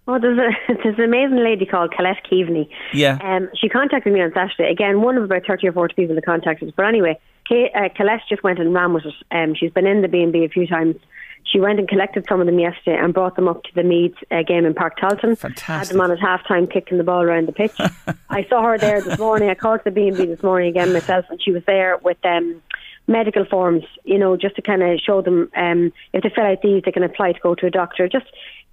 Oh, 0.08 0.20
there's 0.20 0.38
a 0.38 0.74
there's 0.84 0.98
an 0.98 1.04
amazing 1.04 1.44
lady 1.44 1.66
called 1.66 1.92
Colette 1.92 2.24
Keaveney. 2.30 2.70
Yeah. 2.94 3.18
Um, 3.22 3.50
she 3.60 3.70
contacted 3.70 4.14
me 4.14 4.22
on 4.22 4.32
Saturday. 4.34 4.72
Again, 4.72 5.02
one 5.02 5.18
of 5.18 5.24
about 5.24 5.46
thirty 5.48 5.68
or 5.68 5.74
forty 5.74 5.96
people 5.96 6.16
that 6.16 6.26
contacted 6.26 6.70
us. 6.70 6.74
But 6.76 6.86
anyway, 6.86 7.20
Kate, 7.48 7.72
uh, 7.76 7.90
Colette 7.96 8.22
just 8.30 8.44
went 8.44 8.60
and 8.60 8.74
ran 8.74 8.94
with 8.94 9.06
it. 9.06 9.14
Um, 9.32 9.56
she's 9.56 9.72
been 9.72 9.88
in 9.88 10.02
the 10.02 10.08
B 10.08 10.22
and 10.22 10.32
B 10.32 10.46
a 10.46 10.50
few 10.50 10.68
times. 10.68 10.96
She 11.44 11.60
went 11.60 11.80
and 11.80 11.88
collected 11.88 12.26
some 12.28 12.40
of 12.42 12.48
them 12.48 12.58
yesterday 12.58 12.98
and 12.98 13.14
brought 13.14 13.36
them 13.36 13.48
up 13.48 13.64
to 13.64 13.70
the 13.76 13.84
Meath's 13.84 14.18
uh, 14.32 14.42
game 14.42 14.66
in 14.66 14.74
Páirc 14.74 14.98
Tailteann. 14.98 15.38
Fantastic. 15.38 15.64
Had 15.64 15.88
them 15.88 16.02
on 16.02 16.12
at 16.12 16.20
half 16.20 16.46
time, 16.48 16.66
kicking 16.66 16.98
the 16.98 17.04
ball 17.04 17.22
around 17.22 17.48
the 17.48 17.52
pitch. 17.52 17.72
I 18.30 18.46
saw 18.50 18.64
her 18.64 18.78
there 18.80 19.00
this 19.02 19.20
morning. 19.20 19.50
I 19.50 19.54
called 19.54 19.82
the 19.86 19.92
B 19.92 20.08
and 20.08 20.18
B 20.18 20.26
this 20.26 20.42
morning 20.42 20.70
again 20.70 20.92
myself, 20.92 21.26
and 21.30 21.42
she 21.42 21.52
was 21.52 21.64
there 21.66 21.98
with 22.00 22.18
um, 22.26 22.62
medical 23.08 23.46
forms. 23.46 23.84
You 24.04 24.18
know, 24.18 24.36
just 24.38 24.56
to 24.56 24.64
kind 24.64 24.82
of 24.82 25.00
show 25.00 25.22
them 25.22 25.50
um, 25.56 25.94
if 26.14 26.24
they 26.24 26.30
fill 26.30 26.46
out 26.46 26.64
these, 26.64 26.82
they 26.84 26.92
can 26.92 27.04
apply 27.04 27.34
to 27.34 27.40
go 27.40 27.54
to 27.56 27.68
a 27.68 27.72
doctor. 27.72 28.08
Just 28.08 28.26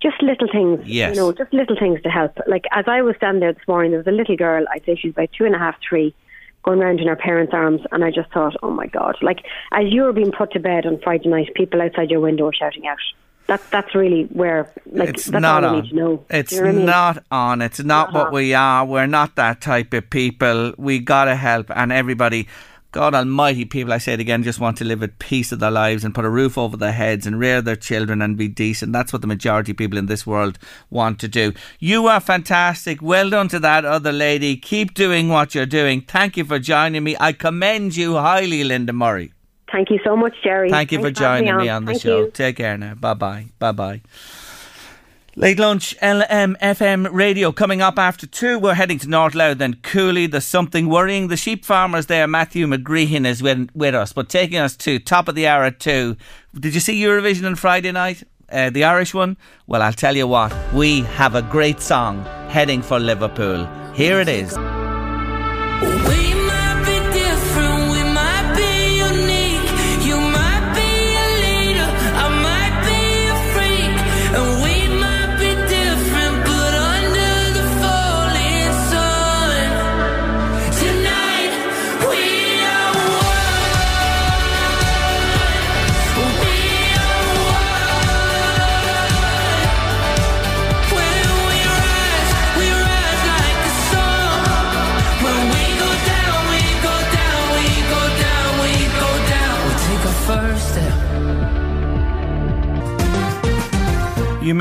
just 0.03 0.21
little 0.23 0.49
things. 0.51 0.81
Yes. 0.85 1.15
You 1.15 1.23
know, 1.23 1.33
just 1.33 1.53
little 1.53 1.77
things 1.77 2.03
to 2.03 2.11
help. 2.11 2.37
Like 2.47 2.65
as 2.73 2.85
I 2.89 3.03
was 3.03 3.17
standing 3.17 3.41
there 3.41 3.53
this 3.53 3.67
morning, 3.69 3.93
there 3.93 3.99
was 3.99 4.07
a 4.07 4.13
little 4.13 4.37
girl. 4.37 4.65
I'd 4.73 4.85
say 4.85 4.97
she's 4.97 5.13
about 5.13 5.31
two 5.37 5.45
and 5.45 5.55
a 5.55 5.59
half, 5.59 5.77
three, 5.89 6.15
going 6.65 6.81
round 6.81 7.01
in 7.01 7.07
her 7.07 7.17
parents' 7.17 7.55
arms, 7.55 7.81
and 7.93 8.05
I 8.05 8.11
just 8.11 8.31
thought, 8.33 8.57
oh 8.63 8.71
my 8.71 8.87
god! 8.87 9.17
Like 9.23 9.45
as 9.73 9.85
you 9.87 10.03
were 10.03 10.13
being 10.13 10.33
put 10.33 10.53
to 10.53 10.61
bed 10.61 10.87
on 10.87 11.01
Friday 11.03 11.29
night, 11.29 11.55
people 11.55 11.81
outside 11.81 12.11
your 12.11 12.21
window 12.21 12.45
were 12.45 12.53
shouting 12.53 12.87
out. 12.87 12.99
That 13.47 13.61
that's 13.71 13.95
really 13.95 14.25
where 14.25 14.73
like 14.87 15.11
it's 15.11 15.27
that's 15.27 15.43
not 15.43 15.65
all 15.65 15.71
on. 15.71 15.83
need 15.83 15.91
to 15.91 15.97
know. 15.97 16.25
It's 16.31 16.53
you 16.53 16.63
know 16.63 16.69
I 16.69 16.73
mean? 16.73 16.87
not 16.87 17.25
on. 17.31 17.63
It's 17.63 17.81
not, 17.83 18.13
what 18.13 18.33
we 18.33 18.55
are. 18.55 18.85
We're 18.85 19.07
not 19.07 19.35
that 19.37 19.61
type 19.61 19.93
of 19.95 20.11
people. 20.11 20.75
We 20.79 21.01
gotta 21.01 21.37
help, 21.37 21.71
and 21.75 21.93
everybody. 21.93 22.49
God 22.93 23.15
Almighty, 23.15 23.65
people, 23.65 23.93
I 23.93 23.99
say 23.99 24.13
it 24.13 24.21
again, 24.21 24.43
just 24.43 24.61
want 24.61 24.77
to 24.77 24.85
live 24.85 25.03
at 25.03 25.19
peace 25.19 25.51
of 25.51 25.61
their 25.61 25.71
lives 25.71 26.05
and 26.05 26.15
put 26.15 26.27
a 26.27 26.31
roof 26.31 26.59
over 26.59 26.77
their 26.77 26.93
heads 26.93 27.27
and 27.27 27.39
rear 27.39 27.63
their 27.63 27.75
children 27.75 28.21
and 28.21 28.37
be 28.37 28.49
decent. 28.49 28.93
That's 28.93 29.15
what 29.15 29.23
the 29.23 29.29
majority 29.29 29.73
of 29.73 29.79
people 29.79 29.99
in 29.99 30.07
this 30.07 30.27
world 30.27 30.59
want 30.91 31.19
to 31.21 31.29
do. 31.29 31.55
You 31.79 32.07
are 32.07 32.21
fantastic. 32.21 33.01
Well 33.01 33.31
done 33.31 33.49
to 33.49 33.59
that 33.61 33.87
other 33.87 34.13
lady. 34.13 34.57
Keep 34.57 34.93
doing 34.93 35.31
what 35.31 35.55
you're 35.55 35.65
doing. 35.65 36.03
Thank 36.03 36.37
you 36.37 36.45
for 36.45 36.59
joining 36.59 37.03
me. 37.03 37.17
I 37.19 37.33
commend 37.33 37.97
you 37.97 38.15
highly, 38.17 38.63
Linda 38.63 38.93
Murray. 38.93 39.33
Thank 39.73 39.89
you 39.89 39.99
so 40.05 40.15
much, 40.15 40.35
Jerry. 40.45 40.69
Thank 40.69 40.93
you 40.93 40.99
Thanks 41.01 41.19
for 41.19 41.25
joining 41.25 41.57
me 41.57 41.71
on 41.71 41.87
the 41.87 41.93
Thank 41.93 42.03
show. 42.03 42.25
you. 42.25 42.31
Take 42.31 42.57
care 42.57 42.77
now. 42.77 42.95
Bye 42.95 43.15
bye. 43.15 43.47
Bye 43.59 43.73
bye. 43.73 44.03
Late 45.35 45.59
lunch, 45.59 45.97
LMFM 46.03 47.09
radio 47.11 47.53
coming 47.53 47.81
up 47.81 47.99
after 47.99 48.27
two. 48.27 48.59
We're 48.59 48.75
heading 48.75 48.99
to 48.99 49.09
North 49.09 49.35
Louth, 49.35 49.57
then 49.57 49.77
Cooley. 49.83 50.27
There's 50.27 50.45
something 50.45 50.91
worrying. 50.91 51.29
The 51.29 51.39
sheep 51.39 51.65
farmers 51.65 52.05
there, 52.05 52.29
Matthew 52.29 52.67
McGreehan, 52.67 53.27
is 53.27 53.43
with, 53.43 53.71
with 53.75 53.95
us, 53.95 54.13
but 54.13 54.29
taking 54.29 54.59
us 54.59 54.77
to 54.77 54.99
top 54.99 55.29
of 55.29 55.35
the 55.35 55.47
hour 55.47 55.65
at 55.65 55.81
two. 55.81 56.19
Did 56.55 56.75
you 56.75 56.81
see 56.81 57.01
Eurovision 57.01 57.47
on 57.47 57.55
Friday 57.55 57.93
night? 57.93 58.23
Uh, 58.51 58.69
the 58.69 58.85
Irish 58.85 59.15
one? 59.15 59.39
Well, 59.67 59.81
I'll 59.81 59.95
tell 59.95 60.15
you 60.15 60.27
what. 60.27 60.55
We 60.75 61.01
have 61.01 61.35
a 61.35 61.41
great 61.41 61.81
song 61.81 62.23
heading 62.51 62.83
for 62.83 63.01
Liverpool. 63.01 63.67
Here 63.95 64.21
it 64.21 64.29
is. 64.29 64.55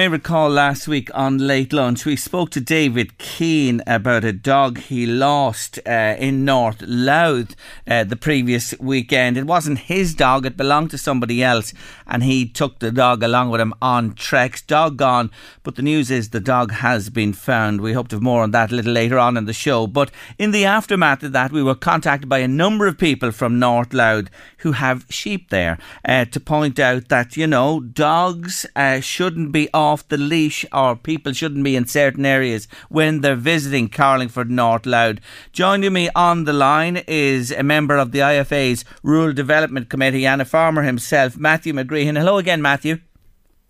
May 0.02 0.08
recall 0.08 0.50
last 0.50 0.88
week 0.88 1.12
on 1.14 1.38
Late 1.38 1.72
Lunch, 1.72 2.06
we 2.06 2.16
spoke 2.16 2.50
to 2.50 2.60
David 2.60 3.20
Keane 3.20 3.84
about 3.86 4.24
a 4.24 4.34
dog 4.34 4.80
he 4.80 5.06
lost 5.06 5.78
uh, 5.86 6.16
in 6.18 6.44
North 6.44 6.82
Louth 6.88 7.56
uh, 7.86 8.04
the 8.04 8.16
previous 8.16 8.74
weekend. 8.80 9.38
It 9.38 9.46
wasn't 9.46 9.78
his 9.78 10.16
dog, 10.16 10.48
it 10.48 10.58
belonged 10.58 10.90
to 10.90 10.98
somebody 10.98 11.44
else, 11.44 11.72
and 12.08 12.24
he 12.24 12.50
took 12.50 12.80
the 12.80 12.92
dog 12.92 13.22
along 13.22 13.52
with 13.52 13.62
him 13.62 13.76
on 13.80 14.16
treks. 14.16 14.64
Dog 14.64 14.98
gone, 14.98 15.30
but 15.62 15.76
the 15.76 15.84
news 15.84 16.10
is 16.10 16.30
the 16.30 16.40
dog 16.40 16.72
has 16.72 17.12
been 17.12 17.32
found. 17.32 17.80
We 17.80 17.94
hope 17.94 18.08
to 18.08 18.16
have 18.16 18.24
more 18.24 18.42
on 18.42 18.50
that 18.52 18.72
a 18.72 18.76
little 18.76 18.94
later 18.94 19.20
on 19.20 19.38
in 19.38 19.46
the 19.46 19.54
show. 19.54 19.86
But 19.86 20.10
in 20.40 20.50
the 20.50 20.66
aftermath 20.66 21.22
of 21.22 21.32
that, 21.34 21.52
we 21.52 21.62
were 21.62 21.76
contacted 21.76 22.28
by 22.28 22.40
a 22.40 22.48
number 22.48 22.88
of 22.88 22.98
people 22.98 23.30
from 23.32 23.60
North 23.60 23.94
Louth 23.94 24.32
who 24.58 24.72
have 24.72 25.06
sheep 25.10 25.52
there 25.52 25.78
uh, 26.06 26.26
to 26.26 26.40
point 26.40 26.80
out 26.80 27.10
that, 27.10 27.38
you 27.38 27.46
know, 27.46 27.80
dogs 27.80 28.66
uh, 28.76 29.00
shouldn't 29.00 29.52
be 29.52 29.70
off 29.92 30.08
the 30.08 30.18
leash 30.18 30.66
or 30.72 30.96
people 30.96 31.34
shouldn't 31.34 31.64
be 31.64 31.76
in 31.76 31.86
certain 31.86 32.26
areas 32.26 32.68
when 32.90 33.22
they're 33.22 33.36
visiting 33.36 33.90
Carlingford 33.90 34.50
North 34.50 34.86
Louth. 34.86 35.18
Joining 35.52 35.92
me 35.92 36.10
on 36.16 36.46
the 36.46 36.54
line 36.54 37.04
is 37.08 37.52
a 37.52 37.64
member 37.64 37.98
of 37.98 38.12
the 38.12 38.20
IFA's 38.20 38.86
Rural 39.04 39.34
Development 39.34 39.90
Committee 39.90 40.26
and 40.26 40.42
a 40.42 40.46
farmer 40.46 40.84
himself, 40.84 41.38
Matthew 41.38 41.74
McGreehan. 41.74 42.18
Hello 42.18 42.38
again, 42.38 42.62
Matthew. 42.62 43.00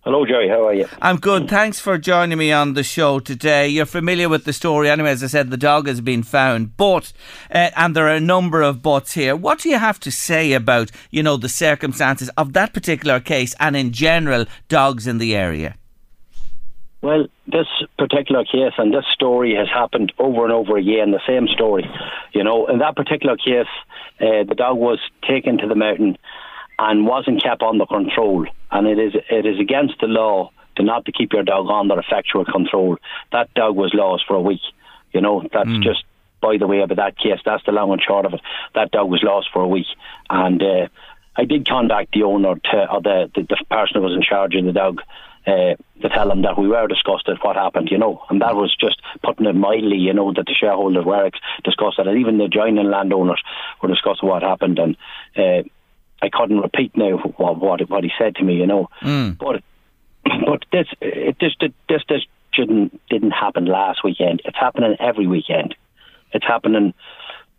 Hello, 0.04 0.26
Jerry. 0.26 0.50
How 0.50 0.66
are 0.66 0.74
you? 0.74 0.88
I'm 1.00 1.18
good. 1.18 1.48
Thanks 1.48 1.80
for 1.80 2.00
joining 2.00 2.40
me 2.40 2.52
on 2.52 2.74
the 2.74 2.82
show 2.82 3.20
today. 3.20 3.68
You're 3.68 3.86
familiar 3.86 4.30
with 4.30 4.46
the 4.46 4.54
story 4.54 4.90
anyway. 4.90 5.12
As 5.12 5.24
I 5.24 5.28
said, 5.28 5.52
the 5.52 5.58
dog 5.58 5.86
has 5.86 6.02
been 6.02 6.24
found, 6.24 6.76
but 6.76 7.14
uh, 7.52 7.70
and 7.76 7.96
there 7.96 8.08
are 8.08 8.16
a 8.16 8.20
number 8.20 8.64
of 8.64 8.82
buts 8.82 9.12
here. 9.12 9.36
What 9.36 9.60
do 9.60 9.70
you 9.70 9.78
have 9.78 10.00
to 10.00 10.12
say 10.12 10.54
about 10.54 10.90
you 11.12 11.22
know 11.22 11.38
the 11.38 11.50
circumstances 11.50 12.32
of 12.36 12.54
that 12.54 12.74
particular 12.74 13.20
case 13.20 13.54
and 13.60 13.76
in 13.76 13.92
general 13.92 14.46
dogs 14.70 15.06
in 15.06 15.20
the 15.20 15.36
area? 15.36 15.76
Well, 17.02 17.26
this 17.48 17.68
particular 17.98 18.46
case 18.46 18.74
and 18.78 18.94
this 18.94 19.06
story 19.12 19.56
has 19.56 19.68
happened 19.68 20.14
over 20.20 20.44
and 20.44 20.54
over 20.54 20.78
again. 20.78 21.12
The 21.12 21.22
same 21.28 21.48
story, 21.48 21.90
you 22.32 22.44
know. 22.44 22.68
In 22.68 22.80
that 22.80 22.96
particular 22.96 23.38
case, 23.38 23.72
uh, 24.20 24.44
the 24.48 24.56
dog 24.56 24.78
was 24.78 25.00
taken 25.28 25.58
to 25.60 25.68
the 25.68 25.76
mountain 25.76 26.18
and 26.78 27.08
wasn't 27.08 27.42
kept 27.42 27.64
under 27.64 27.88
control, 27.88 28.46
and 28.72 28.88
it 28.88 29.00
is 29.00 29.14
it 29.32 29.46
is 29.48 29.60
against 29.60 29.96
the 30.00 30.08
law 30.08 30.52
to 30.76 30.84
not 30.84 31.06
to 31.06 31.12
keep 31.12 31.34
your 31.34 31.44
dog 31.44 31.68
under 31.70 32.00
effectual 32.00 32.46
control. 32.46 32.98
That 33.32 33.52
dog 33.56 33.76
was 33.76 33.94
lost 33.96 34.26
for 34.28 34.36
a 34.36 34.42
week. 34.42 34.62
You 35.12 35.22
know, 35.22 35.44
that's 35.52 35.70
just 35.84 36.04
by 36.40 36.58
the 36.58 36.68
way 36.68 36.82
about 36.82 36.98
that 36.98 37.18
case. 37.18 37.40
That's 37.44 37.66
the 37.66 37.72
long 37.72 37.92
and 37.92 38.02
short 38.02 38.26
of 38.26 38.34
it. 38.34 38.42
That 38.76 38.92
dog 38.92 39.10
was 39.10 39.24
lost 39.24 39.48
for 39.52 39.64
a 39.64 39.68
week, 39.68 39.88
and 40.30 40.62
uh, 40.62 40.88
I 41.36 41.46
did 41.46 41.68
contact 41.68 42.14
the 42.14 42.24
owner 42.24 42.56
to, 42.56 42.92
or 42.92 43.02
the, 43.02 43.32
the 43.34 43.42
the 43.42 43.66
person 43.70 43.96
who 43.96 44.02
was 44.02 44.14
in 44.14 44.22
charge 44.22 44.54
of 44.56 44.66
the 44.66 44.72
dog. 44.72 45.02
Uh, 45.48 45.74
to 46.02 46.10
tell 46.10 46.28
them 46.28 46.44
that 46.44 46.58
we 46.58 46.68
were 46.68 46.88
disgusted 46.88 47.38
what 47.42 47.56
happened, 47.56 47.90
you 47.90 47.98
know, 47.98 48.24
and 48.30 48.42
that 48.42 48.56
was 48.56 48.76
just 48.80 49.02
putting 49.24 49.48
it 49.48 49.56
mildly, 49.56 49.98
you 49.98 50.14
know, 50.14 50.32
that 50.32 50.46
the 50.46 50.54
shareholders 50.54 51.04
were 51.04 51.32
disgusted, 51.64 52.08
and 52.08 52.20
even 52.20 52.38
the 52.38 52.48
joining 52.48 52.90
landowners 52.90 53.42
were 53.82 53.90
discussing 53.90 54.30
what 54.30 54.44
happened, 54.44 54.78
and 54.78 54.96
uh, 55.36 55.64
I 56.22 56.30
couldn't 56.32 56.60
repeat 56.60 56.96
now 56.96 57.18
what, 57.38 57.60
what 57.60 57.90
what 57.90 58.04
he 58.04 58.12
said 58.20 58.36
to 58.36 58.44
me, 58.44 58.56
you 58.56 58.68
know, 58.68 58.90
but 59.40 59.64
but 60.46 60.66
this 60.72 60.88
it 61.02 61.40
just 61.40 61.60
this 61.90 62.04
this 62.08 62.22
shouldn't 62.54 63.02
didn't 63.10 63.32
happen 63.32 63.66
last 63.66 64.04
weekend. 64.04 64.42
It's 64.46 64.58
happening 64.58 64.96
every 65.00 65.26
weekend. 65.28 65.74
It's 66.34 66.46
happening 66.46 66.94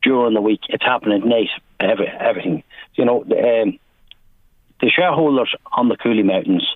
during 0.02 0.34
the 0.34 0.40
week. 0.40 0.60
It's 0.68 0.84
happening 0.84 1.22
at 1.22 1.26
night. 1.26 1.50
Every, 1.80 2.06
everything. 2.06 2.62
You 2.94 3.04
know, 3.04 3.22
um, 3.22 3.78
the 4.80 4.90
shareholders 4.90 5.54
on 5.72 5.88
the 5.88 5.96
Cooley 5.96 6.22
Mountains 6.22 6.66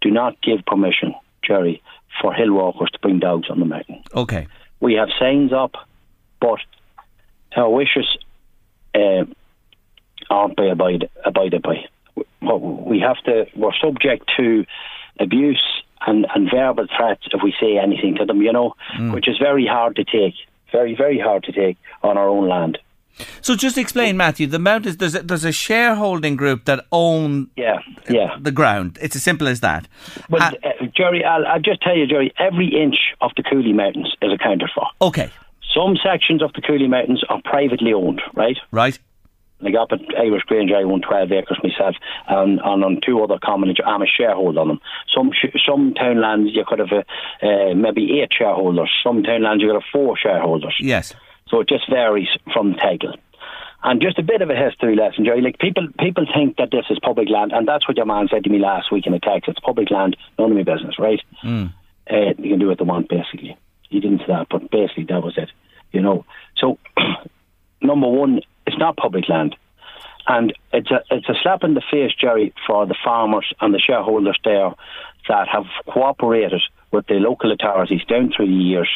do 0.00 0.10
not 0.10 0.40
give 0.42 0.64
permission, 0.66 1.14
Jerry, 1.42 1.82
for 2.20 2.32
hill 2.32 2.52
walkers 2.52 2.90
to 2.92 2.98
bring 3.00 3.18
dogs 3.18 3.48
on 3.50 3.60
the 3.60 3.66
mountain. 3.66 4.02
Okay. 4.14 4.46
We 4.80 4.94
have 4.94 5.08
signs 5.18 5.52
up, 5.52 5.72
but 6.40 6.60
our 7.56 7.70
wishes 7.70 8.06
uh, 8.94 9.24
aren't 10.28 10.56
by 10.56 10.66
abide, 10.66 11.10
abided 11.24 11.62
by. 11.62 11.84
We 12.40 13.00
have 13.00 13.18
to. 13.24 13.46
We're 13.54 13.72
subject 13.80 14.30
to 14.38 14.64
abuse 15.18 15.62
and, 16.06 16.26
and 16.34 16.50
verbal 16.50 16.86
threats 16.96 17.22
if 17.32 17.42
we 17.42 17.54
say 17.60 17.78
anything 17.78 18.16
to 18.16 18.24
them. 18.24 18.40
You 18.42 18.52
know, 18.52 18.74
which 19.12 19.28
is 19.28 19.36
very 19.38 19.66
hard 19.66 19.96
to 19.96 20.04
take. 20.04 20.34
Very 20.72 20.94
very 20.94 21.18
hard 21.18 21.44
to 21.44 21.52
take 21.52 21.76
on 22.02 22.16
our 22.16 22.28
own 22.28 22.48
land. 22.48 22.78
So 23.42 23.54
just 23.54 23.76
explain, 23.76 24.16
Matthew. 24.16 24.46
The 24.46 24.58
mountains 24.58 24.96
there's 24.96 25.14
a, 25.14 25.22
there's 25.22 25.44
a 25.44 25.52
shareholding 25.52 26.36
group 26.36 26.64
that 26.64 26.84
own 26.92 27.50
Yeah, 27.56 27.78
yeah. 28.08 28.36
the 28.40 28.50
ground. 28.52 28.98
It's 29.02 29.14
as 29.16 29.22
simple 29.22 29.46
as 29.48 29.60
that. 29.60 29.86
But 30.28 30.40
Ah, 30.42 30.52
uh, 30.64 30.86
Jerry, 30.96 31.24
I'll, 31.24 31.46
I'll 31.46 31.60
just 31.60 31.82
tell 31.82 31.96
you, 31.96 32.06
Jerry. 32.06 32.32
Every 32.38 32.68
inch 32.68 32.96
of 33.20 33.30
the 33.36 33.42
Cooley 33.42 33.72
Mountains 33.72 34.14
is 34.22 34.32
accounted 34.32 34.70
for. 34.74 34.86
okay. 35.02 35.30
Some 35.74 35.96
sections 36.02 36.42
of 36.42 36.52
the 36.54 36.62
Cooley 36.62 36.88
Mountains 36.88 37.22
are 37.28 37.40
privately 37.44 37.92
owned, 37.92 38.20
right? 38.34 38.56
Right. 38.72 38.98
Like 39.60 39.74
up 39.78 39.92
at 39.92 40.00
Irish 40.18 40.42
Grange, 40.44 40.72
I 40.72 40.82
own 40.82 41.00
12 41.02 41.30
acres 41.32 41.58
myself, 41.62 41.94
and, 42.26 42.58
and 42.64 42.82
on 42.84 42.98
two 43.06 43.22
other 43.22 43.38
common, 43.38 43.72
I'm 43.86 44.02
a 44.02 44.06
shareholder 44.06 44.58
on 44.60 44.68
them. 44.68 44.80
Some 45.14 45.30
sh- 45.32 45.54
some 45.68 45.92
townlands 45.94 46.50
you 46.54 46.64
could 46.66 46.78
have 46.80 46.90
uh, 46.90 47.46
uh, 47.46 47.74
maybe 47.74 48.20
eight 48.20 48.30
shareholders. 48.36 48.90
Some 49.04 49.22
townlands 49.22 49.60
you 49.62 49.68
could 49.68 49.74
have 49.80 49.90
four 49.92 50.16
shareholders. 50.16 50.74
Yes. 50.80 51.14
So 51.50 51.60
it 51.60 51.68
just 51.68 51.90
varies 51.90 52.28
from 52.52 52.72
the 52.72 52.78
title. 52.78 53.14
And 53.82 54.00
just 54.00 54.18
a 54.18 54.22
bit 54.22 54.42
of 54.42 54.50
a 54.50 54.54
history 54.54 54.94
lesson, 54.94 55.24
Jerry. 55.24 55.40
Like 55.40 55.58
people, 55.58 55.88
people 55.98 56.26
think 56.34 56.58
that 56.58 56.70
this 56.70 56.84
is 56.90 56.98
public 57.02 57.28
land, 57.30 57.52
and 57.52 57.66
that's 57.66 57.88
what 57.88 57.96
your 57.96 58.06
man 58.06 58.28
said 58.30 58.44
to 58.44 58.50
me 58.50 58.58
last 58.58 58.92
week 58.92 59.06
in 59.06 59.14
a 59.14 59.20
text. 59.20 59.48
It's 59.48 59.58
public 59.60 59.90
land, 59.90 60.16
none 60.38 60.50
of 60.50 60.56
my 60.56 60.62
business, 60.62 60.98
right? 60.98 61.20
Uh, 62.10 62.34
you 62.38 62.50
can 62.50 62.58
do 62.58 62.68
what 62.68 62.78
they 62.78 62.84
want, 62.84 63.08
basically. 63.08 63.56
He 63.88 64.00
didn't 64.00 64.18
say 64.20 64.26
that, 64.28 64.48
but 64.50 64.70
basically 64.70 65.04
that 65.04 65.22
was 65.22 65.38
it. 65.38 65.50
You 65.92 66.02
know. 66.02 66.26
So, 66.58 66.78
number 67.82 68.06
one, 68.06 68.42
it's 68.66 68.78
not 68.78 68.98
public 68.98 69.28
land, 69.30 69.56
and 70.26 70.52
it's 70.74 70.90
a 70.90 71.02
it's 71.10 71.28
a 71.28 71.34
slap 71.42 71.64
in 71.64 71.72
the 71.72 71.82
face, 71.90 72.12
Jerry, 72.20 72.52
for 72.66 72.86
the 72.86 72.96
farmers 73.02 73.50
and 73.60 73.72
the 73.72 73.78
shareholders 73.78 74.38
there 74.44 74.74
that 75.28 75.48
have 75.48 75.64
cooperated 75.86 76.60
with 76.92 77.06
the 77.06 77.14
local 77.14 77.52
authorities 77.52 78.04
down 78.08 78.32
through 78.34 78.46
the 78.46 78.52
years 78.52 78.88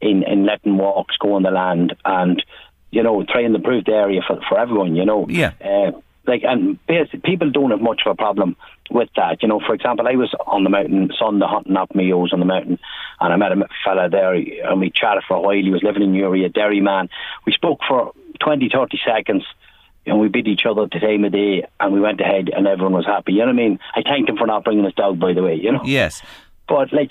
in 0.00 0.22
in 0.22 0.46
letting 0.46 0.76
walks 0.76 1.16
go 1.16 1.34
on 1.34 1.42
the 1.42 1.50
land 1.50 1.94
and 2.04 2.42
you 2.90 3.02
know 3.02 3.24
trying 3.24 3.50
to 3.50 3.56
improve 3.56 3.84
the 3.84 3.92
area 3.92 4.20
for 4.26 4.40
for 4.48 4.58
everyone. 4.58 4.96
You 4.96 5.04
know. 5.04 5.26
Yeah. 5.28 5.52
Uh, 5.62 5.92
like 6.26 6.42
and 6.44 6.78
basically, 6.86 7.20
people 7.20 7.50
don't 7.50 7.70
have 7.70 7.80
much 7.80 8.02
of 8.04 8.12
a 8.12 8.14
problem 8.14 8.56
with 8.90 9.08
that. 9.16 9.42
You 9.42 9.48
know, 9.48 9.60
for 9.60 9.74
example, 9.74 10.06
I 10.06 10.16
was 10.16 10.34
on 10.46 10.64
the 10.64 10.70
mountain 10.70 11.10
Sunday 11.18 11.46
hunting 11.48 11.76
up 11.76 11.94
meals 11.94 12.32
on 12.32 12.40
the 12.40 12.46
mountain, 12.46 12.78
and 13.20 13.32
I 13.32 13.36
met 13.36 13.52
a 13.52 13.66
fella 13.84 14.08
there, 14.08 14.34
and 14.34 14.80
we 14.80 14.90
chatted 14.90 15.24
for 15.26 15.36
a 15.36 15.40
while. 15.40 15.54
He 15.54 15.70
was 15.70 15.82
living 15.82 16.02
in 16.02 16.14
Uri, 16.14 16.44
a 16.44 16.48
dairy 16.48 16.80
man. 16.80 17.08
We 17.46 17.52
spoke 17.52 17.80
for 17.88 18.12
20, 18.40 18.70
30 18.72 19.00
seconds, 19.04 19.44
and 20.06 20.20
we 20.20 20.28
beat 20.28 20.46
each 20.46 20.66
other 20.66 20.82
at 20.82 20.90
the 20.90 21.00
time 21.00 21.24
of 21.24 21.32
day, 21.32 21.66
and 21.78 21.92
we 21.92 22.00
went 22.00 22.20
ahead, 22.20 22.50
and 22.54 22.66
everyone 22.66 22.94
was 22.94 23.06
happy. 23.06 23.32
You 23.32 23.40
know 23.40 23.46
what 23.46 23.52
I 23.52 23.68
mean? 23.68 23.78
I 23.94 24.02
thanked 24.02 24.28
him 24.28 24.36
for 24.36 24.46
not 24.46 24.64
bringing 24.64 24.84
his 24.84 24.94
dog, 24.94 25.18
by 25.18 25.32
the 25.32 25.42
way. 25.42 25.54
You 25.54 25.72
know. 25.72 25.82
Yes. 25.84 26.22
But 26.70 26.92
like, 26.92 27.10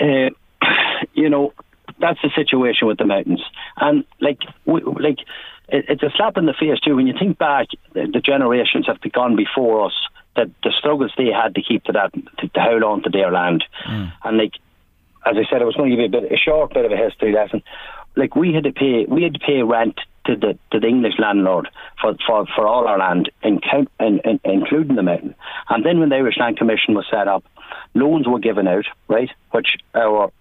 uh, 0.00 0.30
you 1.14 1.30
know, 1.30 1.54
that's 1.98 2.20
the 2.22 2.30
situation 2.36 2.86
with 2.86 2.98
the 2.98 3.06
mountains, 3.06 3.42
and 3.78 4.04
like, 4.20 4.38
we, 4.66 4.82
like, 4.82 5.18
it, 5.68 5.86
it's 5.88 6.02
a 6.02 6.10
slap 6.14 6.36
in 6.36 6.46
the 6.46 6.52
face 6.52 6.78
too 6.80 6.94
when 6.94 7.06
you 7.06 7.14
think 7.18 7.38
back. 7.38 7.68
The, 7.94 8.06
the 8.06 8.20
generations 8.20 8.86
have 8.86 9.00
gone 9.12 9.34
before 9.34 9.86
us. 9.86 9.94
That 10.36 10.48
the 10.62 10.72
struggles 10.78 11.12
they 11.16 11.26
had 11.26 11.56
to 11.56 11.62
keep 11.62 11.82
to 11.84 11.92
that, 11.92 12.12
to, 12.12 12.48
to 12.48 12.60
hold 12.60 12.84
on 12.84 13.02
to 13.02 13.10
their 13.10 13.32
land, 13.32 13.64
and 14.22 14.38
like, 14.38 14.52
as 15.26 15.36
I 15.36 15.50
said, 15.50 15.62
I 15.62 15.64
was 15.64 15.74
going 15.74 15.90
to 15.90 15.96
give 15.96 16.12
you 16.12 16.18
a 16.18 16.20
bit, 16.20 16.32
a 16.32 16.36
short 16.36 16.72
bit 16.72 16.84
of 16.84 16.92
a 16.92 16.96
history 16.96 17.32
lesson. 17.32 17.62
Like 18.14 18.36
we 18.36 18.52
had 18.52 18.64
to 18.64 18.72
pay, 18.72 19.06
we 19.08 19.22
had 19.22 19.34
to 19.34 19.40
pay 19.40 19.62
rent 19.62 19.98
to 20.26 20.36
the 20.36 20.58
to 20.70 20.78
the 20.78 20.86
English 20.86 21.14
landlord 21.18 21.68
for 22.00 22.14
for, 22.26 22.46
for 22.54 22.66
all 22.66 22.86
our 22.86 22.98
land, 22.98 23.30
in, 23.42 23.60
in, 23.98 24.20
in, 24.24 24.40
including 24.44 24.96
the 24.96 25.02
mountain. 25.02 25.34
And 25.68 25.84
then 25.84 25.98
when 25.98 26.10
the 26.10 26.16
Irish 26.16 26.38
Land 26.38 26.58
Commission 26.58 26.94
was 26.94 27.06
set 27.10 27.26
up, 27.26 27.44
loans 27.94 28.26
were 28.26 28.38
given 28.38 28.68
out, 28.68 28.86
right, 29.08 29.30
which 29.50 29.76
our 29.94 30.32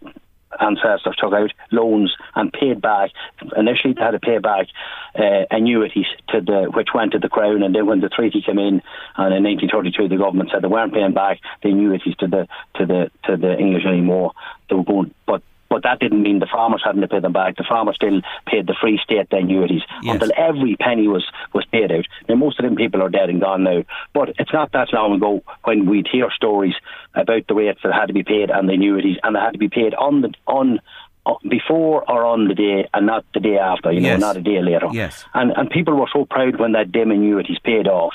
ancestors 0.59 1.15
took 1.17 1.33
out 1.33 1.51
loans 1.71 2.15
and 2.35 2.51
paid 2.51 2.81
back. 2.81 3.12
Initially, 3.55 3.93
they 3.93 4.01
had 4.01 4.12
to 4.12 4.19
pay 4.19 4.39
back 4.39 4.67
uh, 5.15 5.45
annuities 5.51 6.07
to 6.29 6.41
the 6.41 6.71
which 6.73 6.89
went 6.93 7.12
to 7.12 7.19
the 7.19 7.29
crown, 7.29 7.63
and 7.63 7.73
then 7.73 7.85
when 7.85 8.01
the 8.01 8.09
treaty 8.09 8.41
came 8.41 8.59
in, 8.59 8.81
and 9.17 9.33
in 9.33 9.43
1932, 9.43 10.07
the 10.07 10.17
government 10.17 10.49
said 10.51 10.63
they 10.63 10.67
weren't 10.67 10.93
paying 10.93 11.13
back 11.13 11.39
the 11.63 11.69
annuities 11.69 12.15
to 12.17 12.27
the 12.27 12.47
to 12.75 12.85
the 12.85 13.12
to 13.25 13.38
the 13.38 13.57
English 13.57 13.85
anymore. 13.85 14.33
They 14.69 14.75
were 14.75 14.83
going, 14.83 15.13
but. 15.25 15.41
But 15.69 15.84
that 15.84 15.99
didn't 15.99 16.23
mean 16.23 16.39
the 16.39 16.47
farmers 16.47 16.82
hadn't 16.84 17.01
to 17.01 17.08
pay 17.08 17.19
them 17.19 17.32
back. 17.34 17.55
The 17.58 17.63
farmers 17.63 17.95
still 17.95 18.21
paid 18.47 18.65
the 18.65 18.75
Free 18.82 18.97
State 19.03 19.29
the 19.29 19.38
annuities 19.38 19.84
Yes. 20.01 20.13
until 20.15 20.32
every 20.36 20.75
penny 20.75 21.08
was, 21.08 21.25
was 21.53 21.65
paid 21.65 21.91
out. 21.91 22.05
Now, 22.27 22.36
most 22.36 22.60
of 22.60 22.63
them 22.65 22.75
people 22.75 23.01
are 23.03 23.10
dead 23.10 23.29
and 23.29 23.39
gone 23.39 23.63
now. 23.63 23.84
But 24.13 24.29
it's 24.39 24.51
not 24.51 24.71
that 24.71 24.91
long 24.93 25.13
ago 25.13 25.43
when 25.65 25.86
we'd 25.86 26.08
hear 26.12 26.29
stories 26.32 26.73
about 27.13 27.45
the 27.47 27.53
rates 27.53 27.79
that 27.84 27.93
had 27.93 28.08
to 28.08 28.13
be 28.13 28.23
paid 28.23 28.49
and 28.49 28.67
the 28.67 28.73
annuities, 28.73 29.17
and 29.23 29.36
they 29.36 29.39
had 29.39 29.51
to 29.53 29.60
be 29.60 29.69
paid 29.69 29.93
on 29.93 30.21
the 30.21 30.34
on 30.47 30.79
uh, 31.25 31.34
before 31.47 32.10
or 32.10 32.25
on 32.25 32.47
the 32.47 32.55
day, 32.55 32.88
and 32.93 33.05
not 33.05 33.23
the 33.36 33.39
day 33.39 33.58
after. 33.60 33.91
You 33.91 34.01
Yes. 34.01 34.19
know, 34.19 34.27
not 34.27 34.38
a 34.38 34.41
day 34.41 34.62
later. 34.62 34.88
Yes. 34.91 35.23
And 35.36 35.51
and 35.55 35.69
people 35.69 35.93
were 35.95 36.10
so 36.12 36.25
proud 36.25 36.60
when 36.60 36.71
that 36.71 36.91
dim 36.91 37.12
annuities 37.12 37.60
paid 37.60 37.88
off. 37.88 38.13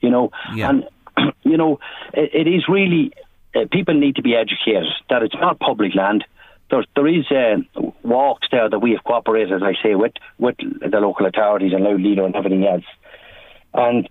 You 0.00 0.10
know, 0.10 0.30
Yeah. 0.54 0.70
and 0.70 0.88
you 1.42 1.56
know, 1.58 1.80
it, 2.14 2.30
it 2.32 2.46
is 2.50 2.64
really 2.68 3.12
uh, 3.54 3.66
people 3.70 3.94
need 3.94 4.16
to 4.16 4.22
be 4.22 4.34
educated 4.34 4.86
that 5.10 5.22
it's 5.22 5.34
not 5.34 5.58
public 5.60 5.94
land. 5.94 6.24
There's, 6.70 6.86
there 6.96 7.06
is 7.06 7.26
uh, 7.30 7.82
walks 8.02 8.48
there 8.50 8.68
that 8.68 8.78
we 8.78 8.92
have 8.92 9.04
cooperated, 9.04 9.52
as 9.52 9.62
I 9.62 9.74
say, 9.82 9.94
with 9.94 10.12
with 10.38 10.56
the 10.58 10.98
local 10.98 11.26
authorities 11.26 11.72
and 11.72 11.84
Louth 11.84 12.00
Lido 12.00 12.24
and 12.24 12.34
everything 12.34 12.66
else. 12.66 12.84
And 13.74 14.08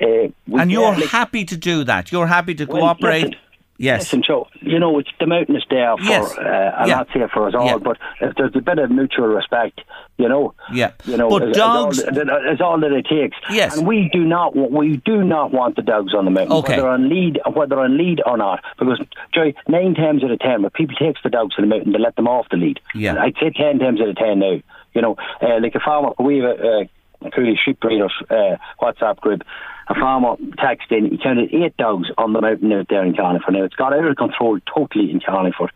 uh, 0.00 0.28
And 0.58 0.70
you're 0.70 0.94
happy 0.94 1.44
to 1.44 1.56
do 1.56 1.84
that. 1.84 2.12
You're 2.12 2.26
happy 2.26 2.54
to 2.54 2.64
well, 2.64 2.80
cooperate. 2.80 3.24
listen, 3.24 3.36
yes. 3.80 4.00
Listen, 4.02 4.22
so 4.26 4.46
you 4.60 4.78
know, 4.78 4.98
it's 4.98 5.08
the 5.18 5.26
mountain 5.26 5.56
is 5.56 5.64
there 5.70 5.96
for. 5.96 6.02
Yes. 6.04 6.36
Uh, 6.38 6.42
I'll 6.78 6.88
Yeah. 6.88 6.94
not 6.96 7.08
say 7.12 7.20
for 7.32 7.48
us 7.48 7.54
all, 7.54 7.66
Yeah. 7.66 7.78
but 7.78 7.96
if 8.20 8.34
there's 8.36 8.54
a 8.54 8.60
bit 8.60 8.78
of 8.78 8.90
mutual 8.90 9.26
respect, 9.28 9.80
you 10.18 10.28
know. 10.28 10.54
Yeah. 10.72 10.90
You 11.06 11.16
know, 11.16 11.28
But 11.30 11.42
is- 11.44 11.48
is 11.50 11.56
dogs- 11.56 12.04
all, 12.04 12.52
is 12.52 12.60
all 12.60 12.78
that 12.80 12.92
it 12.92 13.06
takes. 13.06 13.36
Yes. 13.50 13.76
And 13.78 13.86
we 13.86 14.08
do 14.12 14.20
not, 14.24 14.54
we 14.54 14.98
do 14.98 15.24
not 15.24 15.52
want 15.52 15.76
the 15.76 15.82
dogs 15.82 16.14
on 16.14 16.24
the 16.26 16.30
mountain, 16.30 16.52
Okay. 16.58 16.76
whether 16.76 16.88
on 16.88 17.08
lead, 17.08 17.40
whether 17.52 17.80
on 17.80 17.96
lead 17.98 18.20
or 18.26 18.36
not, 18.36 18.60
because 18.78 19.00
Joey, 19.34 19.54
nine 19.68 19.94
times 19.94 20.22
out 20.22 20.30
of 20.30 20.38
ten, 20.40 20.62
when 20.62 20.70
people 20.70 20.94
takes 20.96 21.20
the 21.22 21.30
dogs 21.30 21.54
to 21.56 21.62
the 21.62 21.66
mountain, 21.68 21.92
they 21.92 21.98
let 21.98 22.16
them 22.16 22.28
off 22.28 22.46
the 22.50 22.56
lead. 22.58 22.78
Yeah. 22.94 23.10
And 23.10 23.18
I'd 23.18 23.36
say 23.40 23.50
ten 23.50 23.78
times 23.78 24.00
out 24.00 24.08
of 24.08 24.16
ten 24.16 24.38
now. 24.38 24.60
You 24.94 25.02
know, 25.02 25.16
uh, 25.40 25.58
like 25.60 25.74
a 25.74 25.80
farmer, 25.80 26.10
we 26.18 26.38
have 26.38 26.50
a, 26.58 26.88
a 27.24 27.30
Cooley 27.30 27.58
sheep 27.64 27.78
breeders 27.80 28.12
uh, 28.30 28.56
WhatsApp 28.82 29.18
group. 29.20 29.42
A 29.90 29.94
farmer 29.94 30.36
texted 30.56 30.92
in, 30.92 31.10
he 31.10 31.18
counted 31.18 31.52
eight 31.52 31.76
dogs 31.76 32.08
on 32.16 32.32
the 32.32 32.40
mountain 32.40 32.72
out 32.72 32.86
there 32.88 33.04
in 33.04 33.16
Carlingford. 33.16 33.54
Now, 33.54 33.64
it's 33.64 33.74
got 33.74 33.92
out 33.92 34.04
of 34.04 34.16
control 34.16 34.60
totally 34.72 35.10
in 35.10 35.18
Carlingford. 35.18 35.72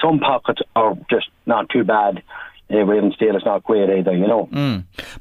Some 0.00 0.20
pockets 0.20 0.62
are 0.74 0.96
just 1.10 1.28
not 1.44 1.68
too 1.68 1.84
bad. 1.84 2.22
Uh, 2.70 2.74
Ravensdale 2.84 3.34
is 3.36 3.44
not 3.46 3.64
great 3.64 3.88
either, 3.88 4.14
you 4.14 4.26
know. 4.26 4.46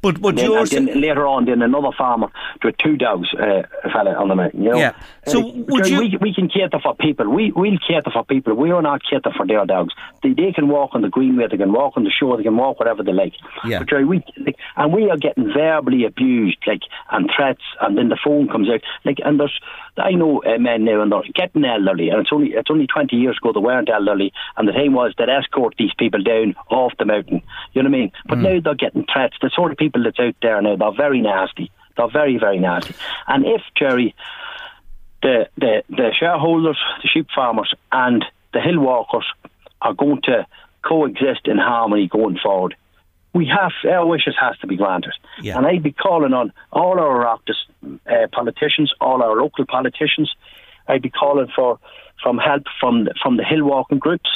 But 0.01 0.21
but 0.21 0.35
Then, 0.35 0.45
you're 0.51 0.65
then 0.65 0.99
later 1.01 1.25
on, 1.25 1.45
then 1.45 1.61
another 1.61 1.91
farmer 1.97 2.27
with 2.61 2.75
two 2.77 2.97
dogs, 2.97 3.29
uh, 3.33 3.63
a 3.85 3.89
fella 3.89 4.15
on 4.15 4.27
the 4.27 4.35
mountain. 4.35 4.63
You 4.63 4.71
know, 4.71 4.77
Yeah. 4.77 4.91
So 5.27 5.39
Uh, 5.39 5.51
would 5.69 5.87
you- 5.87 5.97
We, 5.99 6.17
we 6.21 6.33
can 6.33 6.49
cater 6.49 6.79
for 6.79 6.93
people. 6.95 7.29
We 7.29 7.51
we'll 7.55 7.77
cater 7.87 8.11
for 8.11 8.25
people. 8.25 8.53
We 8.53 8.71
are 8.71 8.81
not 8.81 9.01
cater 9.09 9.31
for 9.37 9.45
their 9.47 9.65
dogs. 9.65 9.93
They, 10.23 10.33
they 10.33 10.51
can 10.51 10.67
walk 10.67 10.89
on 10.93 11.01
the 11.03 11.09
greenway. 11.09 11.47
They 11.47 11.57
can 11.57 11.71
walk 11.71 11.95
on 11.95 12.03
the 12.03 12.11
shore. 12.11 12.35
They 12.35 12.43
can 12.43 12.57
walk 12.57 12.79
whatever 12.79 13.01
they 13.01 13.13
like. 13.13 13.33
Yeah. 13.65 13.79
But 13.79 13.89
Jerry, 13.89 14.03
we 14.05 14.21
like, 14.45 14.57
and 14.75 14.91
we 14.91 15.09
are 15.09 15.17
getting 15.17 15.45
verbally 15.53 16.03
abused, 16.05 16.57
like 16.67 16.81
and 17.11 17.29
threats, 17.33 17.63
and 17.81 17.97
then 17.97 18.09
the 18.09 18.17
phone 18.25 18.49
comes 18.49 18.69
out. 18.69 18.81
Like 19.05 19.19
and 19.23 19.39
there's 19.39 19.57
I 19.97 20.11
know 20.11 20.41
uh, 20.43 20.57
men 20.57 20.85
now 20.85 21.01
and 21.01 21.11
they're 21.11 21.21
getting 21.33 21.65
elderly, 21.65 22.09
and 22.09 22.21
it's 22.21 22.31
only 22.31 22.53
it's 22.53 22.69
only 22.69 22.87
twenty 22.87 23.15
years 23.15 23.37
ago 23.41 23.53
they 23.53 23.59
weren't 23.59 23.89
elderly, 23.89 24.31
and 24.55 24.67
the 24.67 24.73
thing 24.73 24.93
was 24.93 25.13
that 25.17 25.29
escort 25.29 25.75
these 25.77 25.93
people 25.97 26.21
down 26.21 26.55
off 26.69 26.93
the 26.97 27.05
mountain. 27.05 27.41
You 27.73 27.83
know 27.83 27.89
what 27.89 27.97
I 27.97 27.99
mean? 27.99 28.11
But 28.27 28.37
now 28.39 28.59
they're 28.59 28.75
getting 28.75 29.05
threats. 29.11 29.37
The 29.41 29.51
sort 29.53 29.71
of 29.71 29.77
people 29.77 30.03
that's 30.03 30.19
out 30.19 30.35
there 30.41 30.61
now, 30.61 30.75
they're 30.75 30.91
very 30.91 31.21
nasty. 31.21 31.71
They're 31.95 32.09
very 32.09 32.37
very 32.37 32.59
nasty. 32.59 32.95
And 33.27 33.45
if 33.45 33.61
Jerry, 33.75 34.15
the 35.21 35.49
the 35.57 35.83
the 35.89 36.13
shareholders, 36.17 36.79
the 37.01 37.07
sheep 37.07 37.27
farmers, 37.33 37.73
and 37.91 38.23
the 38.53 38.61
hill 38.61 38.79
walkers 38.79 39.25
are 39.81 39.93
going 39.93 40.21
to 40.23 40.45
coexist 40.83 41.47
in 41.47 41.57
harmony 41.57 42.07
going 42.07 42.37
forward. 42.37 42.75
We 43.33 43.45
have 43.47 43.71
our 43.89 44.05
wishes 44.05 44.35
has 44.39 44.57
to 44.59 44.67
be 44.67 44.77
granted, 44.77 45.13
Yeah. 45.41 45.57
and 45.57 45.67
I'd 45.67 45.83
be 45.83 45.91
calling 45.91 46.33
on 46.33 46.51
all 46.71 46.99
our 46.99 47.25
Oireachtas, 47.25 47.99
uh, 48.09 48.27
politicians, 48.31 48.93
all 48.99 49.21
our 49.21 49.35
local 49.35 49.65
politicians. 49.65 50.33
I'd 50.87 51.01
be 51.01 51.09
calling 51.09 51.47
for 51.55 51.79
from 52.23 52.37
help 52.37 52.63
from 52.79 53.05
the, 53.05 53.13
from 53.21 53.37
the 53.37 53.43
hill 53.43 53.63
walking 53.63 53.99
groups, 53.99 54.29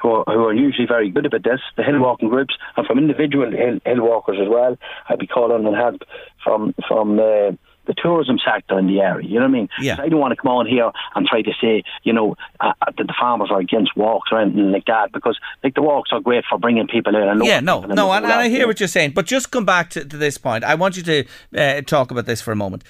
who 0.00 0.10
are, 0.10 0.24
who 0.26 0.44
are 0.46 0.54
usually 0.54 0.86
very 0.86 1.10
good 1.10 1.26
about 1.26 1.42
this, 1.42 1.60
the 1.76 1.82
hill 1.82 1.98
walking 2.00 2.28
groups, 2.28 2.56
and 2.76 2.86
from 2.86 2.98
individual 2.98 3.50
hill, 3.50 3.78
hill 3.84 4.02
walkers 4.02 4.38
as 4.40 4.48
well. 4.48 4.78
I'd 5.08 5.18
be 5.18 5.26
calling 5.26 5.66
on 5.66 5.74
help 5.74 6.02
from 6.42 6.74
from 6.88 7.18
uh, 7.18 7.52
the 7.86 7.94
tourism 7.94 8.38
sector 8.44 8.78
in 8.78 8.86
the 8.86 9.00
area. 9.00 9.28
You 9.28 9.34
know 9.34 9.46
what 9.46 9.48
I 9.48 9.52
mean? 9.52 9.68
Yeah. 9.80 9.96
I 10.00 10.08
don't 10.08 10.20
want 10.20 10.32
to 10.32 10.36
come 10.36 10.50
on 10.50 10.66
here 10.66 10.90
and 11.14 11.26
try 11.26 11.42
to 11.42 11.52
say, 11.60 11.82
you 12.02 12.12
know, 12.12 12.36
uh, 12.60 12.72
uh, 12.80 12.92
that 12.96 13.06
the 13.06 13.14
farmers 13.18 13.50
are 13.50 13.60
against 13.60 13.96
walks 13.96 14.30
or 14.32 14.40
anything 14.40 14.72
like 14.72 14.86
that, 14.86 15.12
because 15.12 15.38
like 15.64 15.74
the 15.74 15.82
walks 15.82 16.10
are 16.12 16.20
great 16.20 16.44
for 16.48 16.58
bringing 16.58 16.86
people 16.86 17.14
in. 17.16 17.22
And 17.22 17.44
Yeah, 17.44 17.60
no, 17.60 17.80
no, 17.80 18.12
and, 18.12 18.24
and 18.24 18.34
I 18.34 18.48
hear 18.48 18.66
what 18.66 18.80
you're 18.80 18.88
saying, 18.88 19.12
but 19.12 19.26
just 19.26 19.50
come 19.50 19.64
back 19.64 19.90
to, 19.90 20.04
to 20.04 20.16
this 20.16 20.38
point. 20.38 20.64
I 20.64 20.74
want 20.74 20.96
you 20.96 21.02
to 21.02 21.24
uh, 21.56 21.80
talk 21.82 22.10
about 22.10 22.26
this 22.26 22.40
for 22.40 22.52
a 22.52 22.56
moment. 22.56 22.84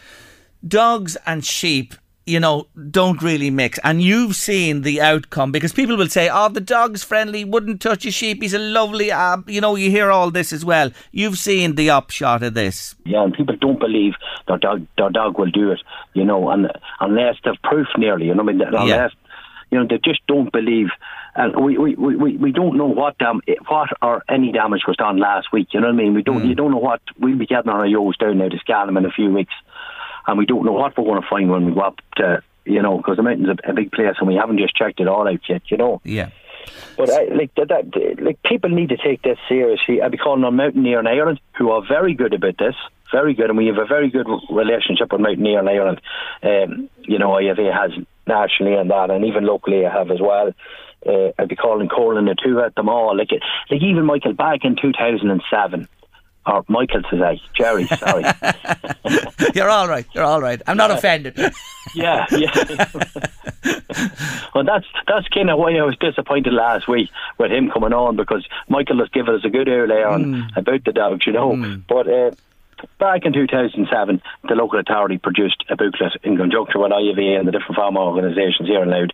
Dogs 0.67 1.17
and 1.27 1.45
sheep, 1.45 1.95
you 2.27 2.39
know, 2.39 2.67
don't 2.91 3.21
really 3.21 3.51
mix, 3.51 3.79
and 3.83 4.01
you've 4.03 4.37
seen 4.37 4.83
the 4.83 5.01
outcome 5.01 5.51
because 5.51 5.73
people 5.73 5.97
will 5.97 6.09
say, 6.09 6.29
"Oh, 6.33 6.49
the 6.49 6.61
dog's 6.61 7.03
friendly, 7.03 7.45
wouldn't 7.45 7.81
touch 7.81 8.07
a 8.07 8.11
sheep. 8.11 8.43
He's 8.43 8.55
a 8.55 8.59
lovely," 8.59 9.11
uh, 9.11 9.39
you 9.47 9.61
know. 9.61 9.75
You 9.75 9.91
hear 9.91 10.11
all 10.11 10.31
this 10.31 10.53
as 10.53 10.65
well. 10.65 10.91
You've 11.11 11.39
seen 11.39 11.75
the 11.75 11.91
upshot 11.91 12.43
of 12.43 12.55
this. 12.55 12.95
Yeah, 13.05 13.25
and 13.25 13.35
people 13.35 13.57
don't 13.57 13.81
believe 13.81 14.15
their 14.47 14.59
dog 14.59 14.87
their 14.97 15.11
dog 15.11 15.39
will 15.39 15.51
do 15.51 15.73
it, 15.73 15.81
you 16.15 16.25
know, 16.25 16.51
and 16.51 16.71
unless 17.01 17.37
they've 17.45 17.61
proof 17.65 17.89
nearly, 17.97 18.27
you 18.27 18.35
know, 18.35 18.45
what 18.45 18.55
I 18.55 18.59
mean, 18.59 18.75
unless 18.75 19.13
you 19.71 19.79
know 19.79 19.87
they 19.89 19.99
just 20.05 20.25
don't 20.27 20.53
believe. 20.53 20.89
And 21.35 21.65
we, 21.65 21.79
we, 21.79 21.95
we, 21.95 22.37
we 22.37 22.53
don't 22.53 22.77
know 22.77 22.87
what 22.87 23.17
dam 23.17 23.41
what 23.67 23.89
or 24.03 24.23
any 24.29 24.53
damage 24.53 24.83
was 24.87 24.99
done 24.99 25.17
last 25.17 25.51
week. 25.51 25.69
You 25.73 25.81
know 25.81 25.87
what 25.87 25.95
I 25.95 25.97
mean? 25.97 26.15
We 26.15 26.23
don't 26.23 26.47
you 26.47 26.55
don't 26.55 26.71
know 26.71 26.77
what 26.77 27.01
we'll 27.19 27.39
be 27.39 27.47
getting 27.47 27.71
on 27.71 27.81
our 27.81 27.99
O's 27.99 28.19
down 28.19 28.37
there 28.37 28.51
to 28.51 28.59
Scallum 28.59 28.99
in 28.99 29.07
a 29.07 29.11
few 29.11 29.31
weeks, 29.31 29.55
and 30.27 30.39
we 30.39 30.47
don't 30.47 30.65
know 30.65 30.73
what 30.73 30.97
we're 30.97 31.05
going 31.05 31.21
to 31.23 31.29
find 31.29 31.51
when 31.51 31.67
we 31.67 31.73
go 31.75 31.81
up 31.81 32.01
to 32.17 32.43
you 32.65 32.81
know 32.83 32.97
because 32.99 33.17
the 33.17 33.23
mountain's 33.23 33.49
a, 33.65 33.71
a 33.71 33.75
big 33.75 33.91
place 33.93 34.15
and 34.19 34.29
we 34.29 34.37
haven't 34.37 34.59
just 34.59 34.75
checked 34.77 35.01
it 35.01 35.09
all 35.09 35.29
out 35.29 35.41
yet. 35.49 35.63
You 35.71 35.77
know. 35.77 36.01
Yeah. 36.05 36.31
But 36.97 37.11
I, 37.11 37.25
like 37.35 37.53
that, 37.57 37.69
that, 37.69 38.23
like 38.23 38.41
people 38.45 38.71
need 38.71 38.91
to 38.91 38.97
take 38.97 39.23
this 39.23 39.39
seriously. 39.49 40.01
I'd 40.01 40.13
be 40.13 40.17
calling 40.19 40.45
on 40.45 40.55
Mountaineering 40.57 41.07
Ireland, 41.09 41.41
who 41.59 41.71
are 41.71 41.83
very 41.87 42.15
good 42.15 42.35
about 42.35 42.57
this, 42.59 42.77
very 43.11 43.35
good, 43.35 43.49
and 43.51 43.59
we 43.59 43.67
have 43.67 43.79
a 43.79 43.85
very 43.85 44.11
good 44.11 44.29
relationship 44.49 45.11
with 45.13 45.21
Mountaineering 45.21 45.67
Ireland. 45.69 46.01
Um, 46.43 46.89
you 47.03 47.19
know, 47.19 47.31
IFA 47.31 47.73
has 47.73 47.91
nationally 48.29 48.75
and 48.75 48.91
that, 48.91 49.11
and 49.11 49.25
even 49.25 49.45
locally 49.45 49.85
I 49.85 49.93
have 49.93 50.11
as 50.13 50.21
well. 50.21 50.53
Uh, 51.05 51.33
I'd 51.37 51.49
be 51.49 51.57
calling 51.57 51.89
Colin 51.89 52.27
the 52.27 52.37
two 52.41 52.61
at 52.61 52.77
them 52.77 52.89
all. 52.89 53.17
Like, 53.17 53.33
it- 53.33 53.43
like 53.69 53.83
even 53.83 54.05
Michael 54.07 54.35
back 54.35 54.61
in 54.65 54.77
two 54.81 54.93
thousand 54.93 55.31
and 55.31 55.43
seven. 55.51 55.89
Or 56.45 56.65
Michael 56.69 57.03
says 57.09 57.21
I, 57.21 57.41
Jerry, 57.55 57.87
sorry. 57.87 58.25
You're 59.55 59.71
all 59.71 59.87
right. 59.89 60.07
You're 60.13 60.25
all 60.25 60.41
right. 60.41 60.61
I'm 60.67 60.77
not 60.77 60.91
offended. 60.91 61.39
Yeah, 61.95 62.27
yeah. 62.33 62.87
well, 64.55 64.65
that's 64.65 64.87
that's 65.07 65.29
kind 65.29 65.51
of 65.51 65.59
why 65.59 65.75
I 65.77 65.83
was 65.83 65.97
disappointed 65.99 66.53
last 66.53 66.89
week 66.89 67.11
with 67.39 67.53
him 67.53 67.71
coming 67.71 67.93
on 67.93 68.17
because 68.17 68.47
Michael 68.69 68.99
has 68.99 69.09
given 69.11 69.35
us 69.35 69.45
a 69.45 69.51
good 69.51 69.69
early 69.69 70.03
on 70.03 70.51
about 70.57 70.85
the 70.85 70.93
dogs, 70.93 71.27
you 71.27 71.33
know. 71.33 71.55
But 71.89 72.09
uh, 72.09 72.31
back 72.99 73.25
in 73.25 73.33
2007, 73.33 74.23
the 74.49 74.55
local 74.55 74.81
authority 74.81 75.19
produced 75.19 75.65
a 75.69 75.77
booklet 75.77 76.13
in 76.23 76.37
conjunction 76.37 76.81
with 76.81 76.93
IFA 76.93 77.39
and 77.39 77.49
the 77.49 77.53
different 77.53 77.77
farm 77.77 77.97
organisations 77.97 78.69
here 78.69 78.83
in 78.83 78.91
Louth, 78.91 79.11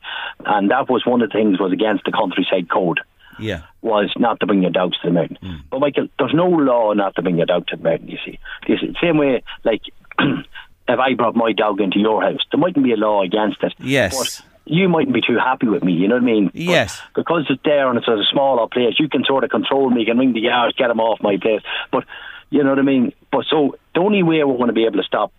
and 0.47 0.71
that 0.71 0.89
was 0.89 1.05
one 1.05 1.21
of 1.21 1.29
the 1.29 1.33
things 1.33 1.59
was 1.59 1.73
against 1.73 2.05
the 2.05 2.13
countryside 2.13 2.71
code 2.71 3.01
yeah. 3.39 3.63
was 3.83 4.13
not 4.19 4.41
to 4.41 4.47
bring 4.47 4.63
your 4.63 4.71
dogs 4.71 4.99
to 5.01 5.09
the 5.09 5.13
mountain. 5.15 5.39
Hmm. 5.41 5.57
But 5.71 5.81
Michael, 5.81 6.09
there's 6.19 6.35
no 6.35 6.49
law 6.49 6.93
not 6.93 7.15
to 7.17 7.23
bring 7.23 7.37
your 7.37 7.47
dog 7.47 7.67
to 7.69 7.77
the 7.77 7.83
mountain. 7.83 8.09
You 8.09 8.19
see, 8.25 8.39
You 8.67 8.79
see, 8.79 8.95
same 9.01 9.19
way 9.19 9.43
like 9.65 9.83
if 10.19 10.99
I 10.99 11.15
brought 11.15 11.37
my 11.37 11.53
dog 11.53 11.81
into 11.81 11.99
your 11.99 12.23
house, 12.23 12.41
there 12.51 12.61
mightn't 12.61 12.85
be 12.85 12.93
a 12.93 12.97
law 12.97 13.23
against 13.23 13.63
it. 13.63 13.75
Yes. 13.79 14.17
But 14.17 14.43
you 14.65 14.89
mightn't 14.89 15.15
be 15.15 15.21
too 15.21 15.39
happy 15.39 15.67
with 15.67 15.83
me. 15.83 15.93
You 15.93 16.09
know 16.09 16.17
what 16.17 16.23
I 16.23 16.27
mean? 16.27 16.47
But 16.47 16.55
Yes. 16.57 17.01
because 17.15 17.47
it's 17.49 17.63
there 17.65 17.89
and 17.89 17.99
it's 17.99 18.09
a 18.09 18.23
smaller 18.31 18.67
place, 18.69 18.95
you 18.99 19.09
can 19.09 19.25
sort 19.25 19.45
of 19.45 19.51
control 19.51 19.91
me. 19.91 20.01
You 20.01 20.07
can 20.07 20.19
ring 20.19 20.33
the 20.33 20.43
guards, 20.43 20.77
get 20.77 20.89
them 20.89 21.01
off 21.01 21.21
my 21.23 21.37
place. 21.41 21.63
But 21.91 22.05
you 22.51 22.63
know 22.63 22.71
what 22.71 22.79
I 22.79 22.83
mean. 22.83 23.13
But 23.31 23.45
so 23.49 23.77
the 23.95 24.01
only 24.01 24.23
way 24.23 24.43
we're 24.45 24.57
going 24.57 24.69
to 24.69 24.73
be 24.75 24.85
able 24.85 24.99
to 24.99 25.07
stop 25.07 25.33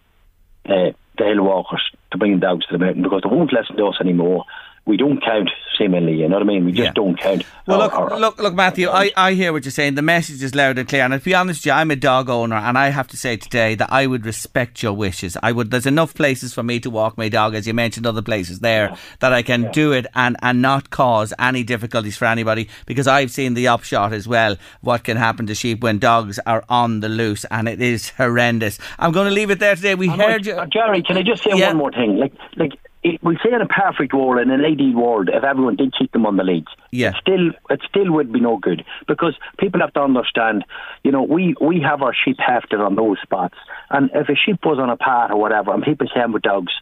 uh, 0.66 0.92
the 1.18 1.26
hill 1.26 1.44
walkers 1.44 1.82
to 2.12 2.18
bring 2.18 2.40
dogs 2.40 2.66
to 2.68 2.78
the 2.78 2.84
mountain 2.84 3.04
because 3.04 3.22
they 3.24 3.30
won't 3.30 3.54
listen 3.54 3.76
to 3.78 3.86
us 3.88 3.98
anymore. 4.00 4.46
We 4.86 4.98
don't 4.98 5.24
count 5.24 5.50
seemingly, 5.78 6.14
you 6.16 6.28
know 6.28 6.36
what 6.38 6.42
I 6.42 6.46
mean? 6.46 6.66
We 6.66 6.72
just 6.72 6.86
Yeah. 6.88 6.92
don't 6.94 7.18
count. 7.18 7.44
Well, 7.68 7.82
Our- 7.82 7.88
look, 7.88 7.94
our- 8.12 8.20
look, 8.20 8.40
look, 8.42 8.54
Matthew. 8.56 8.90
I, 8.90 9.12
I 9.16 9.34
hear 9.34 9.54
what 9.54 9.64
you're 9.64 9.72
saying. 9.72 9.96
The 9.96 10.02
message 10.02 10.42
is 10.42 10.56
loud 10.56 10.78
and 10.80 10.90
clear. 10.90 11.04
And 11.04 11.14
to 11.14 11.20
be 11.20 11.36
honest, 11.36 11.60
with 11.62 11.68
you, 11.68 11.72
I'm 11.74 11.92
a 11.92 11.96
dog 11.96 12.30
owner, 12.30 12.56
and 12.56 12.78
I 12.78 12.90
have 12.90 13.08
to 13.10 13.18
say 13.18 13.38
today 13.38 13.76
that 13.76 13.92
I 13.94 14.08
would 14.08 14.26
respect 14.26 14.82
your 14.82 14.94
wishes. 14.94 15.38
I 15.44 15.52
would. 15.52 15.70
There's 15.72 15.86
enough 15.86 16.14
places 16.16 16.54
for 16.54 16.64
me 16.64 16.80
to 16.82 16.90
walk 16.90 17.18
my 17.18 17.30
dog, 17.30 17.54
as 17.56 17.68
you 17.68 17.74
mentioned, 17.74 18.08
other 18.08 18.22
places 18.24 18.60
there 18.60 18.96
that 19.20 19.32
I 19.32 19.42
can 19.44 19.72
do 19.72 19.92
it 19.92 20.08
and 20.16 20.36
and 20.42 20.62
not 20.62 20.90
cause 20.90 21.34
any 21.40 21.64
difficulties 21.64 22.18
for 22.18 22.26
anybody. 22.26 22.68
Because 22.88 23.08
I've 23.08 23.32
seen 23.32 23.54
the 23.54 23.68
upshot 23.68 24.12
as 24.12 24.28
well. 24.28 24.58
What 24.82 25.04
can 25.04 25.18
happen 25.18 25.46
to 25.48 25.56
sheep 25.56 25.82
when 25.82 26.00
dogs 26.00 26.40
are 26.46 26.64
on 26.68 27.00
the 27.02 27.10
loose, 27.10 27.46
and 27.52 27.70
it 27.70 27.82
is 27.82 28.10
horrendous. 28.18 28.80
I'm 28.98 29.12
going 29.12 29.28
to 29.28 29.34
leave 29.34 29.52
it 29.52 29.60
there 29.60 29.76
today. 29.76 29.96
We 29.96 30.10
And 30.10 30.20
heard 30.22 30.46
you. 30.46 30.60
Jerry, 30.74 31.04
can 31.04 31.16
I 31.18 31.22
just 31.22 31.44
say 31.44 31.52
Yeah. 31.54 31.68
one 31.68 31.78
more 31.78 31.92
thing? 31.92 32.18
Like, 32.18 32.34
like 32.58 32.72
it, 33.04 33.24
we 33.24 33.38
say 33.44 33.54
in 33.54 33.62
a 33.62 33.66
perfect 33.68 34.14
world, 34.14 34.40
in 34.42 34.52
an 34.52 34.64
ideal 34.66 34.94
world, 34.96 35.30
if 35.32 35.44
everyone 35.44 35.76
did 35.78 35.94
keep 35.98 36.12
them 36.12 36.26
on 36.26 36.36
the 36.38 36.44
leads, 36.44 36.68
Yeah. 36.92 37.10
it 37.10 37.16
still, 37.22 37.50
it 37.70 37.80
still 37.88 38.12
would 38.12 38.32
be 38.32 38.40
no 38.40 38.58
good 38.58 38.84
because 39.08 39.36
people 39.58 39.80
have 39.80 39.94
to 39.94 40.02
understand. 40.02 40.66
You 41.04 41.12
know, 41.12 41.24
we 41.24 41.56
we 41.62 41.80
have 41.82 42.02
our 42.02 42.14
sheep 42.14 42.38
hefted 42.40 42.82
on 42.82 42.96
those 42.96 43.18
spots, 43.22 43.56
and 43.90 44.10
if 44.14 44.28
a 44.30 44.36
sheep 44.36 44.66
was 44.66 44.80
on 44.80 44.90
a 44.90 44.98
path 44.98 45.32
or 45.32 45.38
whatever, 45.40 45.74
and 45.74 45.84
people 45.84 46.08
came 46.14 46.34
with 46.34 46.44
dogs. 46.44 46.74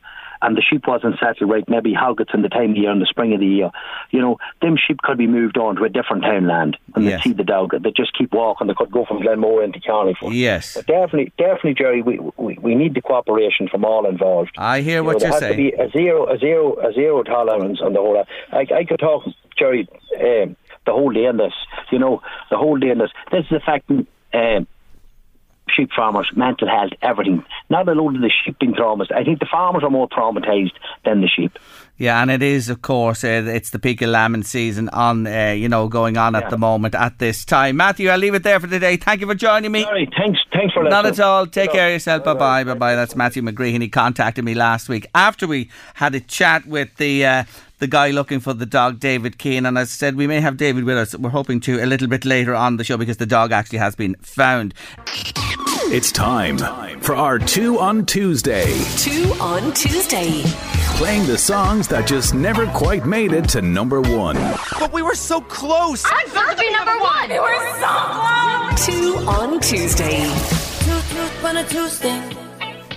And 0.42 0.56
the 0.58 0.62
sheep 0.62 0.88
wasn't 0.88 1.16
settled 1.20 1.50
right, 1.50 1.68
maybe 1.68 1.94
Hoggett's 1.94 2.32
in 2.34 2.42
the 2.42 2.50
time 2.50 2.72
of 2.72 2.78
year 2.78 2.92
in 2.92 3.00
the 3.00 3.06
spring 3.06 3.34
of 3.34 3.40
the 3.40 3.46
year, 3.48 3.72
you 4.12 4.20
know, 4.22 4.38
them 4.62 4.76
sheep 4.78 4.98
could 5.02 5.18
be 5.18 5.28
moved 5.28 5.58
on 5.58 5.76
to 5.78 5.84
a 5.84 5.90
different 5.90 6.24
townland 6.24 6.78
and 6.96 7.06
Yes. 7.06 7.24
they 7.24 7.30
see 7.30 7.34
the 7.34 7.44
dog. 7.44 7.72
They 7.82 7.92
just 7.92 8.18
keep 8.18 8.34
walking. 8.34 8.68
They 8.68 8.74
could 8.74 8.92
go 8.92 9.06
from 9.06 9.22
Glenmore 9.22 9.64
into 9.64 9.80
Carneyfoot. 9.80 10.34
Yes. 10.34 10.76
But 10.76 10.88
definitely, 10.88 11.32
definitely, 11.38 11.74
Jerry, 11.76 12.02
we, 12.02 12.20
we 12.38 12.58
we 12.62 12.76
need 12.76 12.94
the 12.94 13.02
cooperation 13.02 13.68
from 13.68 13.86
all 13.86 14.06
involved. 14.08 14.52
I 14.58 14.82
hear 14.82 14.98
You 14.98 15.04
what 15.06 15.14
know, 15.20 15.26
you're 15.26 15.34
has 15.34 15.42
to 15.42 15.48
saying. 15.50 15.58
be 15.58 15.72
a 15.74 15.90
zero, 15.90 16.26
a 16.34 16.38
zero, 16.38 16.76
a 16.88 16.94
zero 16.94 17.24
tolerance 17.24 17.80
on 17.82 17.94
the 17.94 18.00
whole. 18.00 18.24
I, 18.52 18.60
I 18.74 18.84
could 18.86 19.00
talk, 19.00 19.24
Jerry, 19.58 19.88
um, 20.20 20.56
the 20.86 20.92
whole 20.94 21.12
day 21.12 21.26
on 21.28 21.38
this. 21.38 21.54
You 21.92 22.00
know, 22.00 22.22
the 22.50 22.58
whole 22.58 22.78
day 22.78 22.92
on 22.92 22.98
this. 23.00 23.12
This 23.32 23.46
is 23.50 23.52
affecting 23.62 24.08
um, 24.34 24.68
sheep 25.70 25.92
farmers, 25.96 26.30
mental 26.36 26.68
health, 26.68 26.92
everything. 27.02 27.44
Not 27.70 27.88
alone 27.88 28.20
the 28.22 28.32
sheep 28.44 28.60
being 28.60 28.74
traumatized. 28.74 29.12
I 29.12 29.24
think 29.24 29.40
the 29.40 29.48
farmers 29.50 29.84
are 29.84 29.90
more 29.90 30.08
traumatized 30.10 30.74
than 31.06 31.22
the 31.22 31.28
sheep. 31.28 31.58
Yeah, 32.00 32.22
and 32.22 32.30
it 32.30 32.44
is, 32.44 32.70
of 32.70 32.84
course, 32.84 33.24
uh, 33.24 33.44
it's 33.48 33.72
the 33.72 33.80
peak 33.80 34.04
of 34.04 34.10
lambing 34.10 34.44
season 34.44 34.88
on, 34.90 35.26
uh, 35.26 35.56
you 35.58 35.68
know, 35.68 35.88
going 35.88 36.16
on 36.16 36.36
at 36.36 36.52
the 36.52 36.58
moment 36.58 36.94
at 36.94 37.18
this 37.18 37.44
time. 37.44 37.78
Matthew, 37.78 38.10
I'll 38.10 38.20
leave 38.20 38.36
it 38.36 38.44
there 38.44 38.60
for 38.60 38.68
today. 38.68 38.98
Thank 38.98 39.22
you 39.22 39.28
for 39.28 39.34
joining 39.34 39.72
me. 39.72 39.82
Sorry, 39.82 40.08
thanks, 40.16 40.40
thanks 40.54 40.74
for 40.76 40.84
Not 40.84 41.08
at 41.08 41.20
all. 41.20 41.48
Take 41.48 41.72
Good 41.72 41.78
care 41.78 41.88
of 41.88 41.94
yourself. 41.94 42.24
Bye 42.24 42.36
bye. 42.36 42.64
Bye 42.64 42.76
bye. 42.76 42.96
That's 42.96 43.16
Matthew 43.16 43.42
McGreehan. 43.42 43.82
He 43.82 43.90
contacted 43.90 44.46
me 44.46 44.54
last 44.54 44.90
week 44.90 45.08
after 45.16 45.48
we 45.48 45.72
had 45.96 46.14
a 46.14 46.20
chat 46.20 46.66
with 46.68 46.96
the. 46.98 47.26
Uh, 47.26 47.44
the 47.80 47.86
guy 47.86 48.10
looking 48.10 48.40
for 48.40 48.54
the 48.54 48.66
dog, 48.66 49.00
David 49.00 49.38
Keane, 49.38 49.64
and 49.64 49.78
as 49.78 49.90
I 49.90 49.92
said, 49.92 50.16
we 50.16 50.26
may 50.26 50.42
have 50.42 50.58
David 50.58 50.84
with 50.84 50.98
us. 50.98 51.16
We're 51.16 51.30
hoping 51.30 51.60
to 51.60 51.80
a 51.80 51.86
little 51.86 52.08
bit 52.08 52.26
later 52.26 52.56
on 52.56 52.78
the 52.78 52.84
show 52.84 52.98
because 52.98 53.18
the 53.18 53.28
dog 53.28 53.52
actually 53.52 53.78
has 53.78 53.96
been 53.96 54.16
found. 54.16 54.74
It's 55.90 56.12
time 56.12 56.58
for 57.02 57.16
our 57.16 57.38
Two 57.38 57.80
on 57.80 58.08
Tuesday, 58.08 58.66
Two 58.98 59.32
on 59.40 59.74
Tuesday. 59.74 60.44
Playing 60.98 61.28
the 61.28 61.38
songs 61.38 61.88
that 61.90 62.08
just 62.08 62.34
never 62.34 62.66
quite 62.66 63.06
made 63.06 63.32
it 63.32 63.48
to 63.50 63.62
number 63.62 64.02
one. 64.02 64.36
But 64.80 64.92
we 64.92 65.04
were 65.04 65.14
so 65.14 65.40
close. 65.42 66.04
I'm 66.04 66.28
supposed 66.28 66.58
to 66.58 66.58
be 66.58 66.72
number 66.72 66.98
one. 66.98 67.30
We 67.30 67.38
were 67.38 67.80
so 67.80 67.88
close. 68.18 68.84
Two 68.84 69.18
on 69.30 69.60
Tuesday. 69.60 70.26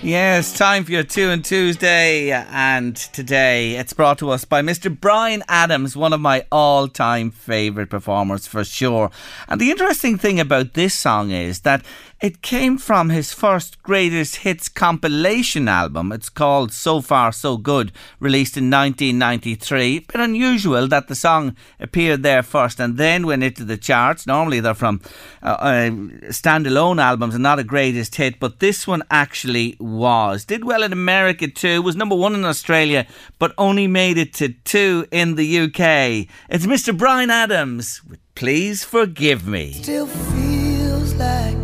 Yes, 0.01 0.57
time 0.57 0.83
for 0.83 0.91
your 0.93 1.03
two 1.03 1.29
and 1.29 1.45
Tuesday, 1.45 2.31
and 2.31 2.95
today 2.95 3.75
it's 3.75 3.93
brought 3.93 4.17
to 4.17 4.31
us 4.31 4.45
by 4.45 4.63
Mr. 4.63 4.99
Bryan 4.99 5.43
Adams, 5.47 5.95
one 5.95 6.11
of 6.11 6.19
my 6.19 6.43
all-time 6.51 7.29
favourite 7.29 7.91
performers 7.91 8.47
for 8.47 8.63
sure. 8.63 9.11
And 9.47 9.61
the 9.61 9.69
interesting 9.69 10.17
thing 10.17 10.39
about 10.39 10.73
this 10.73 10.95
song 10.95 11.29
is 11.29 11.59
that 11.59 11.85
it 12.21 12.43
came 12.43 12.77
from 12.77 13.09
his 13.09 13.33
first 13.33 13.81
greatest 13.81 14.37
hits 14.37 14.69
compilation 14.69 15.67
album. 15.67 16.11
It's 16.11 16.29
called 16.29 16.71
So 16.71 17.01
Far 17.01 17.31
So 17.31 17.57
Good, 17.57 17.91
released 18.19 18.55
in 18.55 18.69
1993. 18.69 19.99
Bit 19.99 20.21
unusual 20.21 20.87
that 20.87 21.07
the 21.07 21.15
song 21.15 21.55
appeared 21.79 22.21
there 22.21 22.43
first 22.43 22.79
and 22.79 22.97
then 22.97 23.25
went 23.25 23.43
into 23.43 23.63
the 23.63 23.75
charts. 23.75 24.27
Normally 24.27 24.59
they're 24.59 24.75
from 24.75 25.01
uh, 25.41 25.57
uh, 25.59 25.89
standalone 26.29 27.01
albums 27.01 27.33
and 27.33 27.41
not 27.41 27.57
a 27.57 27.63
greatest 27.63 28.15
hit, 28.15 28.39
but 28.39 28.59
this 28.59 28.85
one 28.85 29.01
actually 29.09 29.75
was. 29.79 30.45
Did 30.45 30.63
well 30.63 30.83
in 30.83 30.93
America 30.93 31.47
too, 31.47 31.81
was 31.81 31.95
number 31.95 32.15
one 32.15 32.35
in 32.35 32.45
Australia, 32.45 33.07
but 33.39 33.55
only 33.57 33.87
made 33.87 34.19
it 34.19 34.31
to 34.35 34.49
two 34.49 35.07
in 35.09 35.35
the 35.35 35.59
UK. 35.61 36.27
It's 36.49 36.67
Mr. 36.67 36.95
Bryan 36.95 37.31
Adams 37.31 38.01
Please 38.35 38.83
Forgive 38.83 39.47
Me. 39.47 39.73
Still 39.73 40.05
feels 40.05 41.15
like 41.15 41.60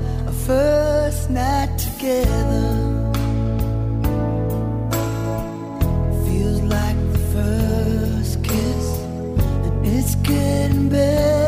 first 0.47 1.29
night 1.29 1.77
together. 1.77 2.71
Feels 6.25 6.61
like 6.61 6.97
the 7.11 7.19
first 7.35 8.41
kiss, 8.45 8.85
and 9.65 9.85
it's 9.85 10.15
getting 10.15 10.87
better, 10.87 11.46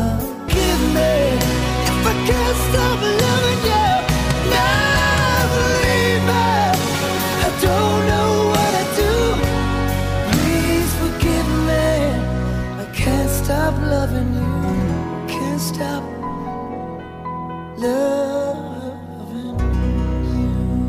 believe 0.48 0.82
me 0.96 1.14
I 2.08 2.14
can't 2.26 2.58
stop 2.66 3.00
loving 3.22 3.60
you. 3.68 3.86
I 7.46 7.50
don't 7.66 8.02
know 8.10 8.30
what 8.52 8.72
I 8.82 8.84
do 9.02 9.14
please 10.32 10.90
forgive 11.02 11.48
me 11.68 11.88
I 12.80 12.84
can't 12.94 13.30
stop 13.30 13.74
loving 13.94 14.30
you 14.34 14.54
can't 15.28 15.60
stop 15.60 16.02
loving 17.78 18.06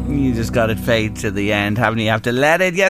you 0.08 0.24
You 0.24 0.30
just 0.34 0.54
got 0.54 0.70
it 0.70 0.80
fade 0.80 1.16
to 1.18 1.32
the 1.32 1.52
end, 1.52 1.78
haven't 1.78 2.00
you? 2.00 2.06
You 2.06 2.12
have 2.12 2.22
to 2.24 2.32
let 2.32 2.62
it. 2.62 2.74
Yes. 2.76 2.90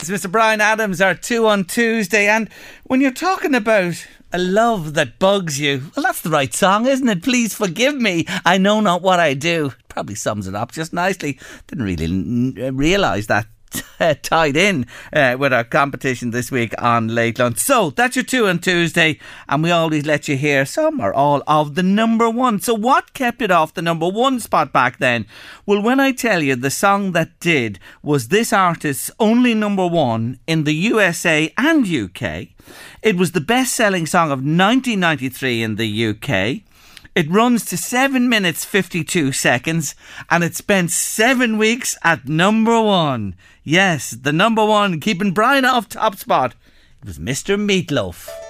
It's 0.00 0.10
Mr. 0.10 0.30
Bryan 0.30 0.60
Adams, 0.60 1.00
our 1.00 1.16
two 1.16 1.48
on 1.48 1.64
Tuesday. 1.64 2.28
And 2.28 2.48
when 2.84 3.00
you're 3.00 3.10
talking 3.10 3.52
about 3.52 4.06
a 4.32 4.38
love 4.38 4.94
that 4.94 5.18
bugs 5.18 5.58
you, 5.58 5.90
well, 5.96 6.04
that's 6.04 6.20
the 6.20 6.30
right 6.30 6.54
song, 6.54 6.86
isn't 6.86 7.08
it? 7.08 7.24
Please 7.24 7.52
forgive 7.52 7.96
me. 7.96 8.24
I 8.44 8.58
know 8.58 8.78
not 8.78 9.02
what 9.02 9.18
I 9.18 9.34
do. 9.34 9.72
Probably 9.88 10.14
sums 10.14 10.46
it 10.46 10.54
up 10.54 10.70
just 10.70 10.92
nicely. 10.92 11.40
Didn't 11.66 11.84
really 11.84 12.04
n- 12.04 12.76
realise 12.76 13.26
that 13.26 13.48
uh, 14.00 14.14
tied 14.22 14.56
in 14.56 14.86
uh, 15.12 15.36
with 15.38 15.52
our 15.52 15.64
competition 15.64 16.30
this 16.30 16.50
week 16.50 16.74
on 16.80 17.08
Late 17.08 17.38
Lunch. 17.38 17.58
So 17.58 17.90
that's 17.90 18.16
your 18.16 18.24
two 18.24 18.46
on 18.46 18.58
Tuesday, 18.58 19.18
and 19.48 19.62
we 19.62 19.70
always 19.70 20.06
let 20.06 20.28
you 20.28 20.36
hear 20.36 20.64
some 20.66 21.00
or 21.00 21.12
all 21.12 21.42
of 21.46 21.74
the 21.74 21.82
number 21.82 22.28
one. 22.30 22.60
So 22.60 22.74
what 22.74 23.14
kept 23.14 23.42
it 23.42 23.50
off 23.50 23.74
the 23.74 23.82
number 23.82 24.08
one 24.08 24.40
spot 24.40 24.72
back 24.72 24.98
then? 24.98 25.26
Well, 25.66 25.82
when 25.82 26.00
I 26.00 26.12
tell 26.12 26.42
you 26.42 26.56
the 26.56 26.70
song 26.70 27.12
that 27.12 27.38
did 27.40 27.78
was 28.02 28.28
this 28.28 28.52
artist's 28.52 29.10
only 29.18 29.54
number 29.54 29.86
one 29.86 30.38
in 30.46 30.64
the 30.64 30.74
USA 30.74 31.52
and 31.56 31.86
UK. 31.86 32.48
It 33.02 33.16
was 33.16 33.32
the 33.32 33.40
best 33.40 33.74
selling 33.74 34.06
song 34.06 34.26
of 34.26 34.38
1993 34.38 35.62
in 35.62 35.76
the 35.76 36.06
UK. 36.08 36.67
It 37.18 37.28
runs 37.28 37.64
to 37.64 37.76
7 37.76 38.28
minutes 38.28 38.64
52 38.64 39.32
seconds 39.32 39.96
and 40.30 40.44
it 40.44 40.54
spent 40.54 40.92
7 40.92 41.58
weeks 41.58 41.98
at 42.04 42.28
number 42.28 42.80
1. 42.80 43.34
Yes, 43.64 44.10
the 44.10 44.32
number 44.32 44.64
1 44.64 45.00
keeping 45.00 45.32
Bryan 45.32 45.64
off 45.64 45.88
top 45.88 46.14
spot. 46.14 46.54
It 47.02 47.08
was 47.08 47.18
Mr. 47.18 47.58
Meat 47.58 47.90
Loaf. 47.90 48.47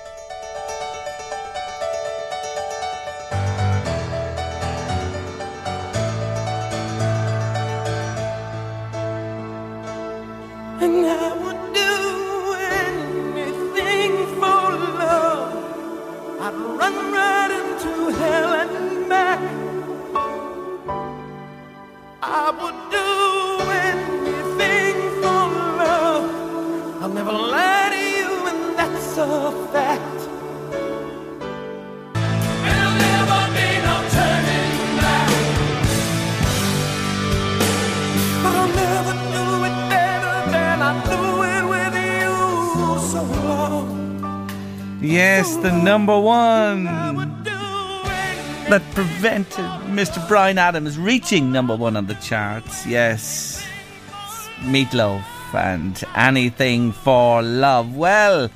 I 22.31 22.51
would 22.51 22.79
do 22.91 23.09
anything 23.89 24.97
for 25.21 25.45
love. 25.81 26.29
I'll 27.03 27.09
never 27.09 27.33
lie 27.33 27.89
to 27.95 28.01
you, 28.17 28.31
and 28.51 28.63
that's 28.79 29.17
a 29.17 29.51
fact. 29.73 30.19
There'll 32.65 32.97
never 33.09 33.41
be 33.57 33.69
no 33.89 33.97
turning 34.17 34.77
back. 35.01 35.31
But 38.43 38.55
I'll 38.61 38.73
never 38.85 39.15
do 39.37 39.45
it 39.69 39.77
better 39.89 40.37
than 40.53 40.77
I 40.83 40.93
do 41.09 41.23
it 41.55 41.65
with 41.73 41.95
you 41.97 42.33
so 43.09 43.21
long. 43.49 43.87
Yes, 45.01 45.57
the 45.57 45.73
number 45.73 46.19
1 46.21 47.38
that 48.71 48.83
prevented 48.95 49.65
Mr. 49.87 50.27
Bryan 50.29 50.59
Adams 50.59 50.99
reaching 50.99 51.51
number 51.51 51.75
1 51.75 51.97
on 51.97 52.07
the 52.07 52.15
charts. 52.17 52.87
Yes. 52.87 53.65
Meat 54.65 54.93
Loaf 54.93 55.25
and 55.55 56.03
anything 56.15 56.93
for 56.93 57.43
love. 57.43 57.97
Well, 57.97 58.51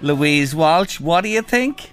Louise 0.00 0.54
Walsh, 0.54 0.98
what 0.98 1.20
do 1.20 1.28
you 1.28 1.42
think? 1.42 1.92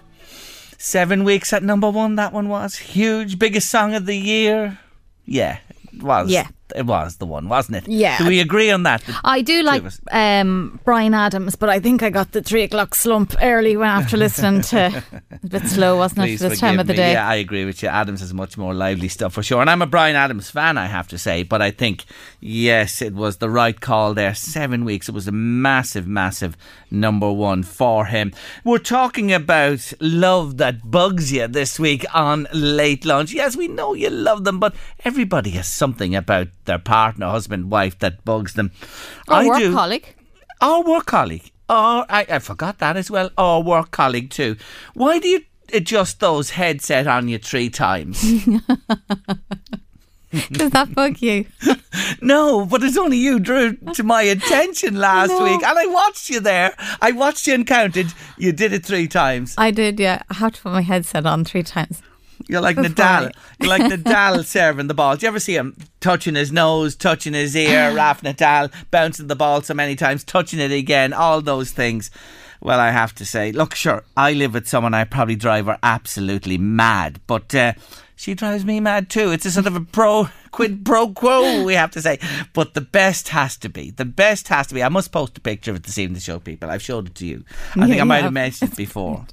Seven 0.78 1.24
weeks 1.24 1.54
at 1.54 1.62
number 1.62 1.90
one, 1.90 2.16
that 2.16 2.32
one 2.34 2.50
was 2.50 2.78
huge. 2.78 3.38
Biggest 3.38 3.70
song 3.70 3.94
of 3.94 4.06
the 4.06 4.18
year. 4.18 4.80
Yeah, 5.26 5.60
it 5.94 6.02
was. 6.02 6.32
Yeah. 6.32 6.48
It 6.76 6.86
was 6.86 7.18
the 7.18 7.26
one, 7.26 7.50
wasn't 7.50 7.78
it? 7.78 7.88
Yeah. 7.88 8.18
Do 8.18 8.28
we 8.28 8.40
agree 8.40 8.72
on 8.72 8.84
that? 8.84 9.02
The 9.02 9.20
I 9.24 9.42
do 9.42 9.64
like 9.64 9.84
um, 10.12 10.80
Bryan 10.84 11.14
Adams, 11.14 11.56
but 11.56 11.70
I 11.70 11.80
think 11.80 12.04
I 12.04 12.10
got 12.10 12.32
the 12.32 12.42
three 12.42 12.64
o'clock 12.64 12.96
slump 12.96 13.36
early 13.42 13.76
when 13.78 13.90
after 13.90 14.18
listening 14.18 14.62
to. 14.62 15.04
A 15.32 15.48
bit 15.48 15.66
slow, 15.68 15.98
wasn't 15.98 16.20
it, 16.20 16.24
Please 16.24 16.42
for 16.42 16.50
this 16.50 16.60
time 16.60 16.80
of 16.80 16.88
the 16.88 16.94
me. 16.94 16.98
day? 16.98 17.12
Yeah, 17.14 17.28
I 17.28 17.36
agree 17.36 17.66
with 17.66 17.82
you. 17.82 17.90
Adams 17.90 18.22
is 18.22 18.34
much 18.34 18.58
more 18.58 18.74
lively 18.74 19.08
stuff 19.08 19.34
for 19.34 19.44
sure. 19.44 19.62
And 19.62 19.70
I'm 19.70 19.82
a 19.82 19.88
Bryan 19.88 20.16
Adams 20.16 20.50
fan, 20.50 20.78
I 20.78 20.88
have 20.88 21.08
to 21.10 21.18
say. 21.18 21.44
But 21.44 21.62
I 21.62 21.72
think, 21.72 22.06
yes, 22.40 23.02
it 23.02 23.14
was 23.14 23.38
the 23.38 23.50
right 23.50 23.80
call 23.80 24.14
there. 24.14 24.36
Seven 24.36 24.86
weeks. 24.86 25.08
It 25.10 25.16
was 25.16 25.28
a 25.28 25.32
massive, 25.32 26.08
massive 26.08 26.58
number 26.92 27.32
one 27.32 27.64
for 27.64 28.06
him. 28.06 28.34
We're 28.64 28.80
talking 28.80 29.32
about 29.32 29.94
love 30.00 30.58
that 30.58 30.90
bugs 30.90 31.32
you 31.32 31.48
this 31.48 31.80
week 31.80 32.06
on 32.14 32.48
Late 32.54 33.06
Lunch. 33.06 33.32
Yes, 33.32 33.56
we 33.56 33.68
know 33.68 33.94
you 33.94 34.10
love 34.10 34.44
them, 34.44 34.60
but 34.60 34.76
everybody 35.06 35.52
has 35.52 35.68
something 35.68 36.16
about 36.16 36.48
their 36.70 36.80
partner, 36.80 37.28
husband, 37.28 37.70
wife 37.72 38.00
that 38.00 38.24
bugs 38.24 38.54
them. 38.54 38.72
Or 39.28 39.34
I 39.36 39.48
work 39.48 39.60
do. 39.60 39.74
colleague. 39.74 40.16
Or 40.62 40.84
work 40.84 41.06
colleague. 41.08 41.52
Or 41.70 42.06
I, 42.10 42.26
I 42.30 42.40
forgot 42.40 42.78
that 42.80 42.96
as 42.96 43.12
well. 43.12 43.30
Or 43.38 43.62
work 43.62 43.92
colleague 43.92 44.30
too. 44.30 44.56
Why 44.94 45.20
do 45.20 45.28
you 45.28 45.42
adjust 45.74 46.20
those 46.20 46.52
headset 46.52 47.08
on 47.08 47.28
you 47.28 47.38
three 47.40 47.70
times? 47.70 48.22
Does 50.52 50.70
that 50.72 50.94
bug 50.94 51.22
you? 51.22 51.46
no, 52.22 52.66
but 52.66 52.84
it's 52.84 52.98
only 52.98 53.18
you 53.18 53.40
drew 53.40 53.76
to 53.96 54.04
my 54.04 54.22
attention 54.22 54.96
last 55.00 55.30
No. 55.30 55.44
week, 55.44 55.64
and 55.64 55.78
I 55.80 55.88
watched 55.88 56.30
you 56.30 56.40
there. 56.40 56.76
I 57.02 57.12
watched 57.12 57.48
you 57.48 57.56
and 57.56 57.66
counted. 57.66 58.14
You 58.38 58.52
did 58.52 58.72
it 58.74 58.86
three 58.86 59.08
times. 59.08 59.56
I 59.58 59.72
did, 59.72 60.00
yeah. 60.00 60.22
I 60.30 60.36
had 60.36 60.54
to 60.54 60.62
put 60.62 60.72
my 60.72 60.82
headset 60.82 61.26
on 61.26 61.46
three 61.46 61.64
times. 61.64 62.04
You're 62.48 62.62
like 62.62 62.78
Nadal. 62.78 63.32
You're 63.60 63.70
like 63.70 63.82
Nadal 63.84 64.44
serving 64.46 64.88
the 64.88 64.94
ball. 64.94 65.16
Do 65.16 65.26
you 65.26 65.28
ever 65.28 65.40
see 65.40 65.56
him 65.56 65.76
touching 66.00 66.36
his 66.36 66.52
nose, 66.52 66.96
touching 66.96 67.34
his 67.34 67.56
ear, 67.56 67.92
Raf 67.96 68.22
Nadal, 68.22 68.72
bouncing 68.92 69.28
the 69.28 69.36
ball 69.36 69.62
so 69.62 69.74
many 69.74 69.96
times, 69.96 70.24
touching 70.24 70.60
it 70.60 70.72
again, 70.72 71.14
all 71.14 71.42
those 71.42 71.72
things? 71.72 72.10
Well, 72.62 72.80
I 72.80 72.92
have 72.92 73.14
to 73.16 73.26
say, 73.26 73.52
look, 73.52 73.74
sure, 73.76 74.04
I 74.18 74.34
live 74.34 74.54
with 74.54 74.68
someone 74.68 74.94
I 74.94 75.06
probably 75.06 75.36
drive 75.36 75.68
her 75.68 75.78
absolutely 75.82 76.58
mad, 76.58 77.22
but 77.26 77.56
uh, 77.56 77.72
she 78.18 78.34
drives 78.34 78.66
me 78.66 78.82
mad 78.82 79.10
too. 79.10 79.32
It's 79.32 79.46
a 79.46 79.52
sort 79.52 79.68
of 79.68 79.78
a 79.78 79.82
pro 79.82 80.28
quid 80.52 80.84
pro 80.86 81.08
quo, 81.14 81.64
we 81.64 81.76
have 81.76 81.92
to 81.92 82.02
say. 82.02 82.20
But 82.52 82.74
the 82.74 82.82
best 82.82 83.30
has 83.30 83.56
to 83.58 83.70
be, 83.70 83.92
the 83.92 84.04
best 84.04 84.50
has 84.50 84.68
to 84.68 84.74
be. 84.74 84.84
I 84.84 84.90
must 84.90 85.12
post 85.14 85.38
a 85.38 85.42
picture 85.42 85.72
of 85.72 85.78
it 85.78 85.84
this 85.84 85.98
evening 85.98 86.16
to 86.16 86.22
show 86.22 86.40
people. 86.40 86.70
I've 86.70 86.82
showed 86.82 87.08
it 87.08 87.16
to 87.16 87.26
you. 87.26 87.46
I 87.76 87.82
Yeah, 87.82 87.86
think 87.88 88.02
I 88.02 88.04
might 88.04 88.16
have. 88.18 88.24
have 88.26 88.34
mentioned 88.34 88.72
it 88.74 88.78
before. 88.78 89.26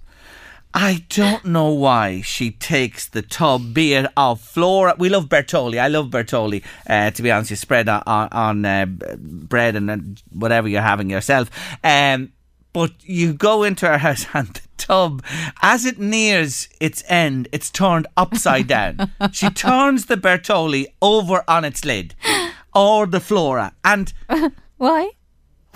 I 0.79 1.07
don't 1.09 1.47
know 1.47 1.71
why 1.71 2.21
she 2.21 2.51
takes 2.51 3.09
the 3.09 3.23
tub, 3.23 3.73
be 3.73 3.95
it 3.95 4.13
of 4.15 4.43
Flora. 4.43 4.95
We 4.99 5.09
love 5.09 5.27
Bertolli. 5.31 5.79
I 5.79 5.89
love 5.89 6.11
Bertolli. 6.11 6.63
Uh, 6.87 7.11
to 7.13 7.23
be 7.23 7.31
honest, 7.31 7.49
you 7.49 7.57
spread 7.57 7.89
on, 7.89 8.03
on, 8.07 8.29
on 8.31 8.65
uh, 8.67 8.85
bread 9.17 9.75
and 9.75 9.91
uh, 9.91 9.97
whatever 10.31 10.69
you're 10.69 10.83
having 10.83 11.09
yourself. 11.09 11.51
Um, 11.83 12.35
but 12.75 12.93
you 13.01 13.33
go 13.33 13.63
into 13.63 13.87
her 13.87 13.97
house 13.97 14.27
and 14.35 14.49
the 14.49 14.61
tub, 14.77 15.25
as 15.63 15.87
it 15.87 15.99
nears 15.99 16.69
its 16.79 17.03
end, 17.09 17.49
it's 17.53 17.71
turned 17.71 18.07
upside 18.15 18.67
down. 18.67 19.13
she 19.33 19.49
turns 19.49 20.05
the 20.07 20.19
Bertolli 20.19 20.89
over 21.01 21.43
on 21.49 21.65
its 21.65 21.87
lid, 21.87 22.15
or 22.75 23.07
the 23.07 23.21
Flora, 23.21 23.73
and. 23.83 24.13
Why? 24.77 25.13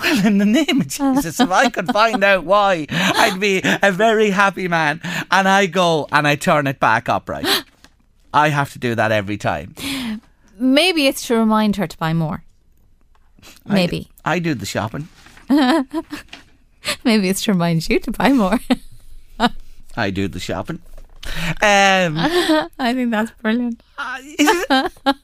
Well, 0.00 0.26
in 0.26 0.38
the 0.38 0.46
name 0.46 0.80
of 0.80 0.88
Jesus, 0.88 1.40
if 1.40 1.50
I 1.50 1.68
could 1.68 1.88
find 1.88 2.24
out 2.24 2.44
why, 2.44 2.86
I'd 2.90 3.38
be 3.38 3.60
a 3.64 3.92
very 3.92 4.30
happy 4.30 4.68
man. 4.68 5.00
And 5.30 5.48
I 5.48 5.66
go 5.66 6.08
and 6.10 6.26
I 6.26 6.36
turn 6.36 6.66
it 6.66 6.80
back 6.80 7.08
upright. 7.08 7.46
I 8.32 8.48
have 8.48 8.72
to 8.72 8.78
do 8.78 8.94
that 8.94 9.12
every 9.12 9.36
time. 9.36 9.74
Maybe 10.58 11.06
it's 11.06 11.26
to 11.26 11.36
remind 11.36 11.76
her 11.76 11.86
to 11.86 11.98
buy 11.98 12.12
more. 12.12 12.44
Maybe. 13.66 14.00
do, 14.00 14.08
I 14.24 14.38
do 14.38 14.54
the 14.54 14.66
shopping. 14.66 15.08
Maybe 15.48 17.28
it's 17.28 17.42
to 17.42 17.52
remind 17.52 17.88
you 17.88 17.98
to 18.00 18.10
buy 18.10 18.32
more. 18.32 18.58
I 19.96 20.10
do 20.10 20.28
the 20.28 20.40
shopping. 20.40 20.80
Um, 21.62 22.14
I 22.78 22.92
think 22.94 23.10
that's 23.10 23.30
brilliant. 23.42 23.82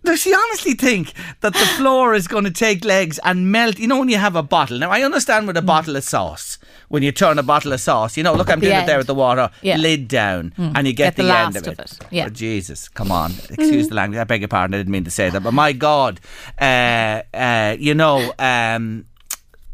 does 0.04 0.20
she 0.20 0.34
honestly 0.34 0.74
think 0.74 1.12
that 1.40 1.52
the 1.52 1.66
floor 1.76 2.14
is 2.14 2.26
going 2.28 2.44
to 2.44 2.50
take 2.50 2.84
legs 2.84 3.18
and 3.24 3.50
melt? 3.52 3.78
You 3.78 3.86
know, 3.88 3.98
when 3.98 4.08
you 4.08 4.18
have 4.18 4.36
a 4.36 4.42
bottle. 4.42 4.78
Now, 4.78 4.90
I 4.90 5.02
understand 5.02 5.46
with 5.46 5.56
a 5.56 5.62
bottle 5.62 5.96
of 5.96 6.04
sauce, 6.04 6.58
when 6.88 7.02
you 7.02 7.12
turn 7.12 7.38
a 7.38 7.42
bottle 7.42 7.72
of 7.72 7.80
sauce, 7.80 8.16
you 8.16 8.22
know, 8.22 8.34
look, 8.34 8.50
I'm 8.50 8.60
The 8.60 8.66
doing 8.66 8.78
it 8.80 8.86
there 8.86 8.98
with 8.98 9.06
the 9.06 9.14
water, 9.14 9.50
Yeah. 9.62 9.76
lid 9.76 10.08
down, 10.08 10.52
Mm. 10.58 10.72
and 10.74 10.86
you 10.86 10.92
get, 10.92 11.16
Get 11.16 11.16
the 11.16 11.22
the, 11.24 11.36
end 11.38 11.56
of 11.56 11.66
it. 11.66 11.78
of 11.78 11.78
it, 11.80 11.98
yeah. 12.10 12.26
Oh, 12.26 12.30
Jesus, 12.30 12.88
come 12.88 13.10
on. 13.12 13.32
Excuse 13.50 13.88
the 13.88 13.94
language. 13.94 14.18
I 14.20 14.24
beg 14.24 14.40
your 14.40 14.48
pardon. 14.48 14.74
I 14.74 14.78
didn't 14.78 14.92
mean 14.92 15.04
to 15.04 15.10
say 15.10 15.30
that. 15.30 15.42
But 15.42 15.52
my 15.54 15.72
God, 15.72 16.20
uh, 16.60 17.22
uh, 17.34 17.76
you 17.78 17.94
know, 17.94 18.32
um, 18.38 19.06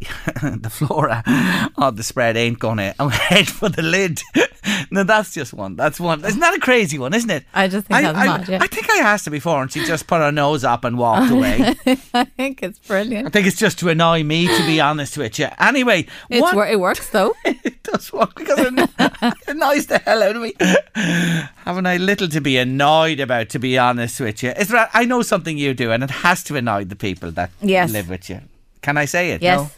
the 0.43 0.69
flora 0.71 1.23
of 1.77 1.97
the 1.97 2.03
spread 2.03 2.37
ain't 2.37 2.59
gonna 2.59 2.93
I'm 2.99 3.11
head 3.11 3.47
for 3.49 3.69
the 3.69 3.83
lid. 3.83 4.21
No, 4.93 5.05
that's 5.05 5.33
just 5.33 5.53
one. 5.55 5.75
That's 5.77 5.99
one. 5.99 6.25
Isn't 6.25 6.41
that 6.41 6.55
a 6.55 6.61
crazy 6.61 6.99
one, 6.99 7.15
isn't 7.15 7.31
it? 7.31 7.45
I 7.55 7.67
just 7.69 7.87
think 7.87 7.99
I, 7.99 8.03
that's 8.03 8.19
I, 8.19 8.27
mad, 8.27 8.49
yeah. 8.49 8.59
I 8.61 8.67
think 8.67 8.89
I 8.91 8.99
asked 8.99 9.25
her 9.25 9.31
before 9.31 9.63
and 9.63 9.73
she 9.73 9.85
just 9.85 10.07
put 10.07 10.19
her 10.21 10.31
nose 10.31 10.65
up 10.65 10.85
and 10.85 10.99
walked 10.99 11.31
away. 11.37 11.75
I 12.15 12.25
think 12.25 12.63
it's 12.63 12.79
brilliant. 12.79 13.27
I 13.27 13.31
think 13.31 13.47
it's 13.47 13.59
just 13.59 13.79
to 13.81 13.89
annoy 13.89 14.23
me, 14.23 14.47
to 14.47 14.67
be 14.67 14.81
honest 14.89 15.17
with 15.17 15.39
you. 15.39 15.49
Anyway, 15.59 16.07
It's 16.31 16.53
it 16.53 16.79
works 16.81 17.09
though. 17.11 17.35
it 17.45 17.83
does 17.83 18.13
work 18.13 18.35
because 18.35 18.59
it 18.61 18.75
it 18.99 19.35
annoys 19.49 19.87
the 19.87 19.99
hell 19.99 20.23
out 20.23 20.37
of 20.37 20.43
me. 20.43 20.53
Haven't 21.65 21.87
I 21.87 21.97
little 21.97 22.29
to 22.29 22.41
be 22.41 22.59
annoyed 22.59 23.21
about, 23.21 23.49
to 23.51 23.59
be 23.59 23.79
honest 23.79 24.21
with 24.21 24.43
you? 24.43 24.51
Is 24.51 24.69
there, 24.69 24.89
I 24.93 25.05
know 25.05 25.23
something 25.23 25.57
you 25.59 25.75
do, 25.75 25.91
and 25.91 26.03
it 26.05 26.11
has 26.11 26.45
to 26.45 26.57
annoy 26.57 26.85
the 26.85 26.97
people 26.97 27.31
that 27.33 27.51
Yes. 27.61 27.91
live 27.93 28.09
with 28.09 28.29
you. 28.29 28.41
Can 28.83 28.97
I 28.97 29.05
say 29.07 29.31
it? 29.33 29.43
Yes. 29.43 29.59
No? 29.61 29.71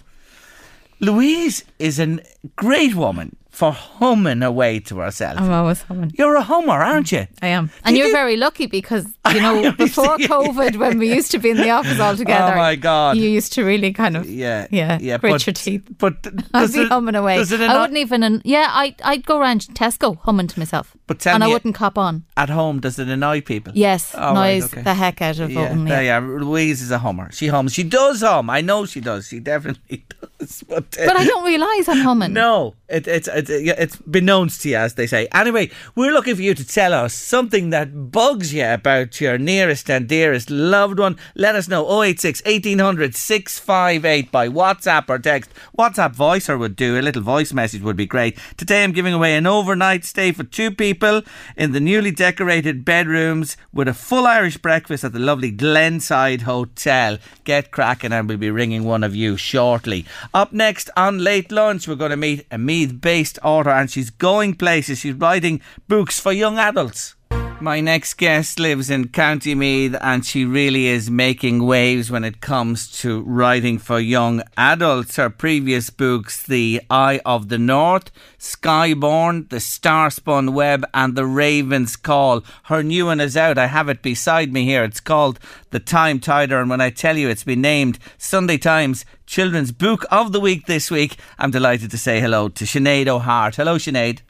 Louise 1.12 1.64
is 1.78 1.98
a 2.00 2.18
great 2.56 2.94
woman, 2.94 3.36
for 3.55 3.70
humming 3.72 4.42
away 4.42 4.80
to 4.80 4.98
herself. 4.98 5.38
I'm 5.40 5.52
always 5.52 5.80
humming. 5.82 6.12
You're 6.18 6.34
a 6.34 6.42
hummer, 6.42 6.72
aren't 6.82 7.12
you? 7.12 7.26
I 7.40 7.46
am. 7.48 7.70
And 7.84 7.96
you're 7.96 8.11
very 8.11 8.36
lucky 8.36 8.66
because, 8.66 9.07
you 9.32 9.40
know, 9.40 9.70
before 9.72 10.18
COVID, 10.18 10.76
when 10.76 10.98
we 10.98 11.14
used 11.14 11.30
to 11.30 11.38
be 11.38 11.50
in 11.50 11.57
the 11.59 11.70
office 11.70 12.00
all 12.00 12.16
together. 12.24 12.52
Oh, 12.55 12.57
my 12.57 12.74
God. 12.74 13.16
You 13.16 13.28
used 13.28 13.52
to 13.55 13.64
really 13.64 13.92
kind 13.92 14.16
of, 14.16 14.28
Yeah, 14.28 14.66
yeah, 14.70 14.98
yeah, 15.00 15.18
grit 15.18 15.32
but- 15.34 15.46
your 15.46 15.55
teeth. 15.55 15.84
But 15.98 16.14
I'd 16.26 16.50
does 16.52 16.72
be 16.74 16.80
it- 16.80 16.88
humming 16.88 17.14
away. 17.14 17.38
it 17.38 17.52
I 17.52 17.80
wouldn't 17.80 17.98
even, 17.98 18.42
yeah, 18.44 18.66
I, 18.70 18.94
I'd 19.05 19.24
go 19.24 19.38
around 19.38 19.61
Tesco 19.74 20.18
humming 20.18 20.48
to 20.48 20.59
myself. 20.59 20.96
But 21.07 21.20
tell 21.20 21.34
and 21.34 21.44
I 21.44 21.48
wouldn't 21.48 21.74
cop 21.76 21.96
on. 21.96 22.24
At 22.36 22.48
home, 22.50 22.80
does 22.80 22.98
it 22.98 23.09
annoy 23.09 23.40
people? 23.42 23.72
Yes, 23.76 24.14
Oh, 24.16 24.34
right, 24.34 24.62
okay. 24.64 24.82
the 24.82 24.94
heck 24.94 25.22
out 25.22 25.38
of 25.38 25.50
Yeah, 25.50 25.72
there 25.74 26.02
Yeah. 26.02 26.18
Louise 26.18 26.82
is 26.82 26.90
a 26.90 26.98
hummer. 26.98 27.30
She 27.30 27.46
hums. 27.48 27.72
She 27.72 27.82
does 27.84 28.20
hum. 28.22 28.50
I 28.50 28.62
know 28.62 28.84
she 28.86 29.00
does. 29.00 29.28
She 29.28 29.38
definitely 29.38 30.05
does. 30.20 30.64
But, 30.68 30.98
uh, 30.98 31.07
But 31.07 31.16
I 31.16 31.24
don't 31.24 31.44
realise 31.44 31.88
I'm 31.88 31.98
humming. 31.98 32.32
No, 32.32 32.74
it, 32.88 33.07
it's 33.07 33.28
it's 33.51 33.99
it's 34.07 34.62
to 34.62 34.68
you, 34.68 34.76
as 34.76 34.95
they 34.95 35.07
say. 35.07 35.26
Anyway, 35.32 35.70
we're 35.95 36.12
looking 36.12 36.36
for 36.36 36.42
you 36.42 36.55
to 36.55 36.66
tell 36.66 36.92
us 36.92 37.14
something 37.14 37.70
that 37.70 38.11
bugs 38.11 38.53
you 38.53 38.66
about 38.66 39.20
your 39.20 39.38
nearest 39.38 39.90
and 39.90 40.09
dearest 40.09 40.51
loved 40.51 40.99
one. 40.99 41.16
Let 41.34 41.55
us 41.55 41.68
know 41.68 42.03
086 42.03 42.42
1800 42.45 43.14
658 43.14 44.30
by 44.30 44.49
WhatsApp 44.49 45.09
or 45.09 45.18
text. 45.18 45.51
WhatsApp 45.78 46.12
voicer 46.12 46.57
would 46.59 46.76
do. 46.76 46.99
A 46.99 47.03
little 47.03 47.22
voice 47.22 47.53
message 47.53 47.82
would 47.82 47.97
be 47.97 48.07
great. 48.07 48.38
Today 48.57 48.84
I'm 48.84 48.92
giving 48.92 49.14
away 49.14 49.36
an 49.36 49.47
overnight 49.47 50.05
stay 50.05 50.32
for 50.32 50.45
two 50.45 50.70
people 50.70 51.22
in 51.57 51.72
the 51.72 51.80
newly 51.80 52.11
decorated 52.11 52.84
bedrooms 52.84 53.57
with 53.72 53.88
a 53.88 53.95
full 53.95 54.26
Irish 54.26 54.57
breakfast 54.59 55.05
at 55.05 55.12
the 55.12 55.18
lovely 55.18 55.51
Glenside 55.51 56.42
Hotel. 56.42 57.18
Get 57.45 57.70
cracking 57.70 58.12
and 58.12 58.28
we'll 58.28 58.38
be 58.38 58.51
ringing 58.51 58.84
one 58.84 59.05
of 59.05 59.14
you 59.14 59.36
shortly. 59.36 60.05
Up 60.32 60.53
next 60.53 60.90
on 60.97 61.18
Late 61.18 61.51
Lunch, 61.51 61.86
we're 61.86 61.95
going 61.95 62.11
to 62.11 62.16
meet 62.16 62.47
a 62.51 62.59
Meath 62.59 63.01
based 63.01 63.34
author 63.43 63.70
and 63.70 63.91
she's 63.91 64.11
going 64.11 64.55
places. 64.55 64.99
She's 65.01 65.14
writing 65.14 65.61
books 65.89 66.20
for 66.20 66.32
young 66.32 66.59
adults. 66.59 67.13
My 67.61 67.80
next 67.80 68.14
guest 68.14 68.59
lives 68.59 68.90
in 68.90 69.09
County 69.09 69.55
Meath 69.55 69.96
and 70.02 70.26
she 70.26 70.44
really 70.44 70.86
is 70.86 71.11
making 71.11 71.64
waves 71.64 72.11
when 72.11 72.22
it 72.22 72.42
comes 72.42 72.90
to 73.00 73.22
writing 73.22 73.78
for 73.78 73.98
young 73.98 74.42
adults. 74.59 75.16
Her 75.16 75.30
previous 75.30 75.88
books, 75.88 76.42
The 76.42 76.82
Eye 76.90 77.20
of 77.24 77.48
the 77.48 77.57
North, 77.57 78.11
Skyborn, 78.38 79.48
The 79.48 79.61
Star 79.61 80.11
Spun 80.11 80.52
Web, 80.52 80.84
and 80.92 81.16
The 81.16 81.24
Raven's 81.24 81.96
Call. 81.96 82.44
Her 82.64 82.82
new 82.82 83.07
one 83.07 83.20
is 83.20 83.36
out. 83.36 83.57
I 83.57 83.68
have 83.68 83.88
it 83.88 84.02
beside 84.02 84.52
me 84.52 84.64
here. 84.64 84.84
It's 84.84 85.00
called 85.00 85.38
The 85.70 85.80
Time 85.80 86.20
Tider. 86.20 86.61
And 86.61 86.68
when 86.68 86.82
I 86.82 86.90
tell 86.90 87.16
you 87.16 87.30
it's 87.30 87.44
been 87.44 87.62
named 87.62 87.98
Sunday 88.18 88.59
Times 88.59 89.07
Children's 89.26 89.72
Book 89.72 90.05
of 90.11 90.32
the 90.32 90.40
Week 90.40 90.66
this 90.66 90.90
week, 90.90 91.16
I'm 91.38 91.50
delighted 91.50 91.90
to 91.92 91.98
say 91.98 92.20
hello 92.20 92.48
to 92.50 92.64
Sinead 92.64 93.07
O'Hart. 93.07 93.57
Hello, 93.57 93.78
Sinead. 93.78 94.20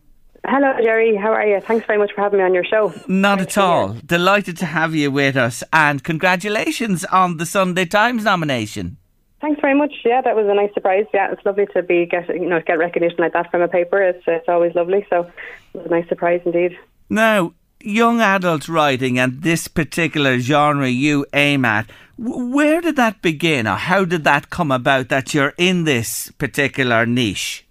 Hello, 0.46 0.74
Jerry. 0.82 1.16
How 1.16 1.32
are 1.32 1.46
you? 1.46 1.60
Thanks 1.60 1.86
very 1.86 1.98
much 1.98 2.12
for 2.12 2.20
having 2.20 2.38
me 2.38 2.44
on 2.44 2.52
your 2.52 2.64
show. 2.64 2.92
Not 3.08 3.40
at 3.40 3.56
all. 3.56 3.94
Delighted 4.04 4.58
to 4.58 4.66
have 4.66 4.94
you 4.94 5.10
with 5.10 5.36
us 5.36 5.62
and 5.72 6.04
congratulations 6.04 7.04
on 7.06 7.38
the 7.38 7.46
Sunday 7.46 7.86
Times 7.86 8.24
nomination. 8.24 8.98
Thanks 9.40 9.60
very 9.60 9.74
much. 9.74 9.92
Yeah, 10.04 10.20
that 10.20 10.36
was 10.36 10.46
a 10.46 10.54
nice 10.54 10.72
surprise. 10.74 11.06
Yeah, 11.14 11.32
it's 11.32 11.44
lovely 11.46 11.66
to 11.74 11.82
be 11.82 12.06
get 12.06 12.28
you 12.28 12.48
know 12.48 12.60
get 12.66 12.78
recognition 12.78 13.18
like 13.18 13.32
that 13.32 13.50
from 13.50 13.62
a 13.62 13.68
paper. 13.68 14.02
It's 14.02 14.22
it's 14.26 14.48
always 14.48 14.74
lovely. 14.74 15.06
So 15.08 15.30
it 15.74 15.78
was 15.78 15.86
a 15.86 15.90
nice 15.90 16.08
surprise 16.08 16.42
indeed. 16.44 16.78
Now, 17.08 17.54
young 17.80 18.20
adult 18.20 18.68
writing 18.68 19.18
and 19.18 19.42
this 19.42 19.68
particular 19.68 20.38
genre 20.38 20.88
you 20.88 21.26
aim 21.32 21.64
at, 21.64 21.90
where 22.18 22.80
did 22.80 22.96
that 22.96 23.22
begin 23.22 23.66
or 23.66 23.76
how 23.76 24.04
did 24.04 24.24
that 24.24 24.50
come 24.50 24.70
about 24.70 25.08
that 25.08 25.34
you're 25.34 25.54
in 25.58 25.84
this 25.84 26.30
particular 26.38 27.04
niche? 27.06 27.63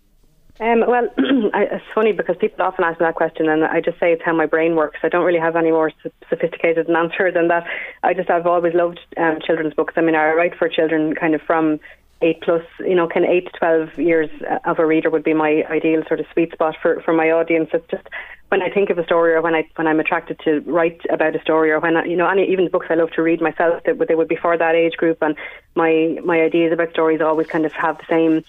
Um, 0.60 0.84
well, 0.88 1.10
it's 1.18 1.86
funny 1.95 2.12
because 2.12 2.38
people 2.38 2.64
often 2.64 2.86
ask 2.86 2.99
me 2.99 3.06
that 3.06 3.16
question, 3.16 3.49
and 3.49 3.64
I 3.64 3.82
just 3.82 3.99
say 3.99 4.14
it's 4.14 4.22
how 4.24 4.34
my 4.34 4.45
brain 4.45 4.76
works. 4.76 4.99
I 5.01 5.10
don't 5.10 5.26
really 5.26 5.39
have 5.39 5.56
any 5.56 5.72
more 5.72 5.91
sophisticated 6.30 6.88
an 6.88 6.95
answer 6.95 7.32
than 7.32 7.47
that. 7.47 7.66
I 8.04 8.14
just 8.14 8.30
I've 8.30 8.45
always 8.45 8.74
loved 8.74 8.99
um, 9.18 9.39
children's 9.43 9.74
books. 9.74 9.95
I 9.97 10.01
mean, 10.01 10.16
I 10.16 10.32
write 10.34 10.56
for 10.56 10.70
children 10.70 11.16
kind 11.16 11.34
of 11.34 11.41
from 11.41 11.80
eight 12.22 12.41
plus, 12.41 12.64
you 12.80 12.95
know, 12.95 13.08
kind 13.08 13.26
of 13.26 13.32
eight 13.32 13.51
to 13.51 13.51
twelve 13.58 13.97
years 13.97 14.30
uh, 14.49 14.60
of 14.66 14.78
a 14.80 14.86
reader 14.86 15.10
would 15.10 15.24
be 15.24 15.34
my 15.34 15.66
ideal 15.70 16.04
sort 16.08 16.20
of 16.20 16.28
sweet 16.34 16.54
spot 16.54 16.76
for, 16.82 17.01
for 17.01 17.14
my 17.14 17.32
audience. 17.32 17.70
It's 17.74 17.89
just 17.89 18.08
when 18.49 18.62
I 18.62 18.70
think 18.70 18.91
of 18.91 18.99
a 18.99 19.04
story, 19.06 19.34
or 19.34 19.41
when 19.41 19.56
I 19.56 19.68
when 19.76 19.88
I'm 19.88 19.99
attracted 19.99 20.39
to 20.45 20.60
write 20.62 21.01
about 21.10 21.36
a 21.36 21.41
story, 21.41 21.72
or 21.72 21.80
when 21.80 21.97
I, 21.97 22.06
you 22.06 22.16
know, 22.16 22.30
any 22.30 22.47
even 22.51 22.66
the 22.66 22.72
books 22.72 22.88
I 22.91 22.93
love 22.93 23.10
to 23.14 23.24
read 23.24 23.41
myself, 23.41 23.82
that 23.86 24.08
they 24.08 24.14
would 24.14 24.28
be 24.28 24.36
for 24.36 24.56
that 24.56 24.76
age 24.76 24.97
group, 24.97 25.18
and 25.24 25.36
my 25.74 26.20
my 26.24 26.41
ideas 26.41 26.72
about 26.72 26.91
stories 26.91 27.22
always 27.22 27.47
kind 27.47 27.66
of 27.66 27.74
have 27.74 27.97
the 27.97 28.06
same 28.08 28.43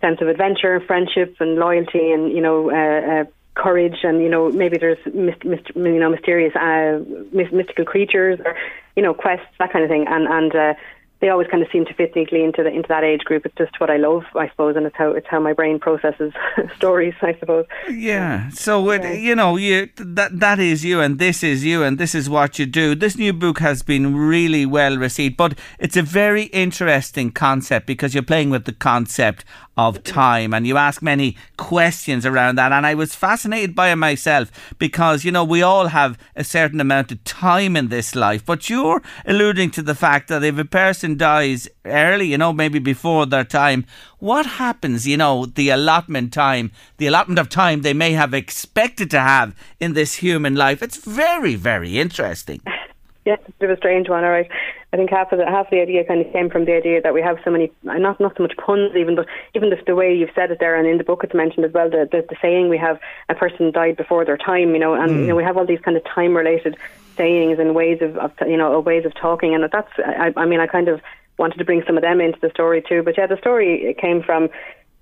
sense 0.00 0.20
of 0.20 0.28
adventure, 0.28 0.76
and 0.76 0.86
friendship, 0.86 1.36
and 1.40 1.56
loyalty, 1.56 2.12
and 2.12 2.32
you 2.32 2.40
know. 2.40 2.70
Uh, 2.70 3.20
uh, 3.20 3.24
courage 3.56 3.98
and 4.04 4.22
you 4.22 4.28
know 4.28 4.50
maybe 4.50 4.78
there's 4.78 4.98
myst- 5.12 5.44
myst- 5.44 5.74
you 5.74 5.98
know 5.98 6.08
mysterious 6.08 6.54
uh, 6.56 7.00
mys- 7.32 7.52
mystical 7.52 7.84
creatures 7.84 8.38
or 8.44 8.56
you 8.96 9.02
know 9.02 9.12
quests 9.12 9.46
that 9.58 9.72
kind 9.72 9.84
of 9.84 9.90
thing 9.90 10.06
and 10.08 10.26
and 10.28 10.54
uh, 10.54 10.72
they 11.20 11.28
always 11.28 11.48
kind 11.48 11.62
of 11.62 11.68
seem 11.70 11.84
to 11.84 11.92
fit 11.94 12.16
neatly 12.16 12.42
into 12.42 12.62
the 12.62 12.70
into 12.70 12.88
that 12.88 13.04
age 13.04 13.20
group 13.20 13.44
it's 13.44 13.54
just 13.56 13.78
what 13.78 13.90
I 13.90 13.96
love 13.96 14.22
I 14.34 14.48
suppose 14.48 14.76
and 14.76 14.86
it's 14.86 14.96
how 14.96 15.10
it's 15.10 15.26
how 15.28 15.40
my 15.40 15.52
brain 15.52 15.78
processes 15.78 16.32
stories 16.76 17.14
I 17.20 17.36
suppose 17.38 17.66
Yeah. 17.90 18.48
So 18.50 18.90
it, 18.90 19.18
you 19.18 19.34
know, 19.34 19.56
you 19.56 19.88
that 19.96 20.38
that 20.40 20.58
is 20.58 20.84
you, 20.84 21.00
and 21.00 21.18
this 21.18 21.42
is 21.42 21.64
you, 21.64 21.82
and 21.82 21.98
this 21.98 22.14
is 22.14 22.30
what 22.30 22.58
you 22.58 22.66
do. 22.66 22.94
This 22.94 23.16
new 23.16 23.32
book 23.32 23.58
has 23.58 23.82
been 23.82 24.16
really 24.16 24.64
well 24.64 24.96
received, 24.96 25.36
but 25.36 25.58
it's 25.78 25.96
a 25.96 26.02
very 26.02 26.44
interesting 26.44 27.30
concept 27.30 27.86
because 27.86 28.14
you're 28.14 28.22
playing 28.22 28.50
with 28.50 28.64
the 28.64 28.72
concept 28.72 29.44
of 29.88 30.02
time, 30.04 30.52
and 30.52 30.66
you 30.66 30.76
ask 30.76 31.00
many 31.00 31.36
questions 31.56 32.26
around 32.26 32.56
that. 32.56 32.72
And 32.72 32.86
I 32.86 32.94
was 32.94 33.14
fascinated 33.14 33.74
by 33.74 33.90
it 33.90 33.96
myself 33.96 34.50
because 34.78 35.24
you 35.24 35.32
know 35.32 35.44
we 35.44 35.62
all 35.62 35.88
have 35.88 36.18
a 36.36 36.44
certain 36.44 36.80
amount 36.80 37.12
of 37.12 37.22
time 37.24 37.76
in 37.76 37.88
this 37.88 38.14
life, 38.14 38.44
but 38.44 38.68
you're 38.68 39.02
alluding 39.24 39.70
to 39.72 39.82
the 39.82 39.94
fact 39.94 40.28
that 40.28 40.44
if 40.44 40.58
a 40.58 40.64
person 40.64 41.16
dies 41.16 41.68
early, 41.84 42.26
you 42.26 42.38
know, 42.38 42.52
maybe 42.52 42.78
before 42.78 43.26
their 43.26 43.44
time, 43.44 43.86
what 44.18 44.46
happens, 44.46 45.06
you 45.06 45.16
know, 45.16 45.46
the 45.46 45.70
allotment 45.70 46.32
time, 46.32 46.70
the 46.98 47.06
allotment 47.06 47.38
of 47.38 47.48
time 47.48 47.82
they 47.82 47.94
may 47.94 48.12
have 48.12 48.34
expected 48.34 49.10
to 49.10 49.20
have 49.20 49.54
in 49.78 49.94
this 49.94 50.16
human 50.16 50.54
life. 50.54 50.82
It's 50.82 50.98
very, 50.98 51.54
very 51.54 51.98
interesting. 51.98 52.60
Yes, 53.26 53.38
it's 53.46 53.56
a 53.56 53.60
bit 53.60 53.70
of 53.70 53.76
a 53.76 53.80
strange 53.80 54.08
one. 54.08 54.24
All 54.24 54.30
right, 54.30 54.48
I 54.92 54.96
think 54.96 55.10
half 55.10 55.30
of 55.32 55.38
the 55.38 55.46
half 55.46 55.66
of 55.66 55.70
the 55.70 55.80
idea 55.80 56.04
kind 56.04 56.24
of 56.24 56.32
came 56.32 56.48
from 56.48 56.64
the 56.64 56.74
idea 56.74 57.02
that 57.02 57.12
we 57.12 57.20
have 57.20 57.38
so 57.44 57.50
many, 57.50 57.70
uh, 57.88 57.98
not 57.98 58.18
not 58.18 58.36
so 58.36 58.42
much 58.42 58.56
puns 58.56 58.96
even, 58.96 59.14
but 59.14 59.26
even 59.54 59.68
just 59.68 59.84
the 59.86 59.94
way 59.94 60.14
you've 60.14 60.30
said 60.34 60.50
it 60.50 60.58
there, 60.58 60.74
and 60.74 60.88
in 60.88 60.96
the 60.96 61.04
book 61.04 61.22
it's 61.22 61.34
mentioned 61.34 61.66
as 61.66 61.72
well. 61.72 61.90
The 61.90 62.08
the, 62.10 62.24
the 62.28 62.36
saying 62.40 62.70
we 62.70 62.78
have 62.78 62.98
a 63.28 63.34
person 63.34 63.72
died 63.72 63.96
before 63.96 64.24
their 64.24 64.38
time, 64.38 64.72
you 64.72 64.78
know, 64.78 64.94
and 64.94 65.10
Mm. 65.12 65.20
you 65.20 65.26
know 65.28 65.36
we 65.36 65.44
have 65.44 65.58
all 65.58 65.66
these 65.66 65.80
kind 65.80 65.96
of 65.98 66.04
time 66.04 66.34
related 66.34 66.78
sayings 67.16 67.58
and 67.58 67.74
ways 67.74 67.98
of, 68.00 68.16
of 68.16 68.32
you 68.46 68.56
know 68.56 68.80
ways 68.80 69.04
of 69.04 69.14
talking, 69.14 69.54
and 69.54 69.68
that's 69.70 69.92
I, 69.98 70.32
I 70.36 70.46
mean 70.46 70.60
I 70.60 70.66
kind 70.66 70.88
of 70.88 71.02
wanted 71.38 71.58
to 71.58 71.64
bring 71.64 71.82
some 71.86 71.96
of 71.96 72.02
them 72.02 72.20
into 72.20 72.38
the 72.40 72.50
story 72.50 72.82
too. 72.86 73.02
But 73.02 73.18
yeah, 73.18 73.26
the 73.26 73.36
story 73.38 73.94
came 74.00 74.22
from 74.22 74.48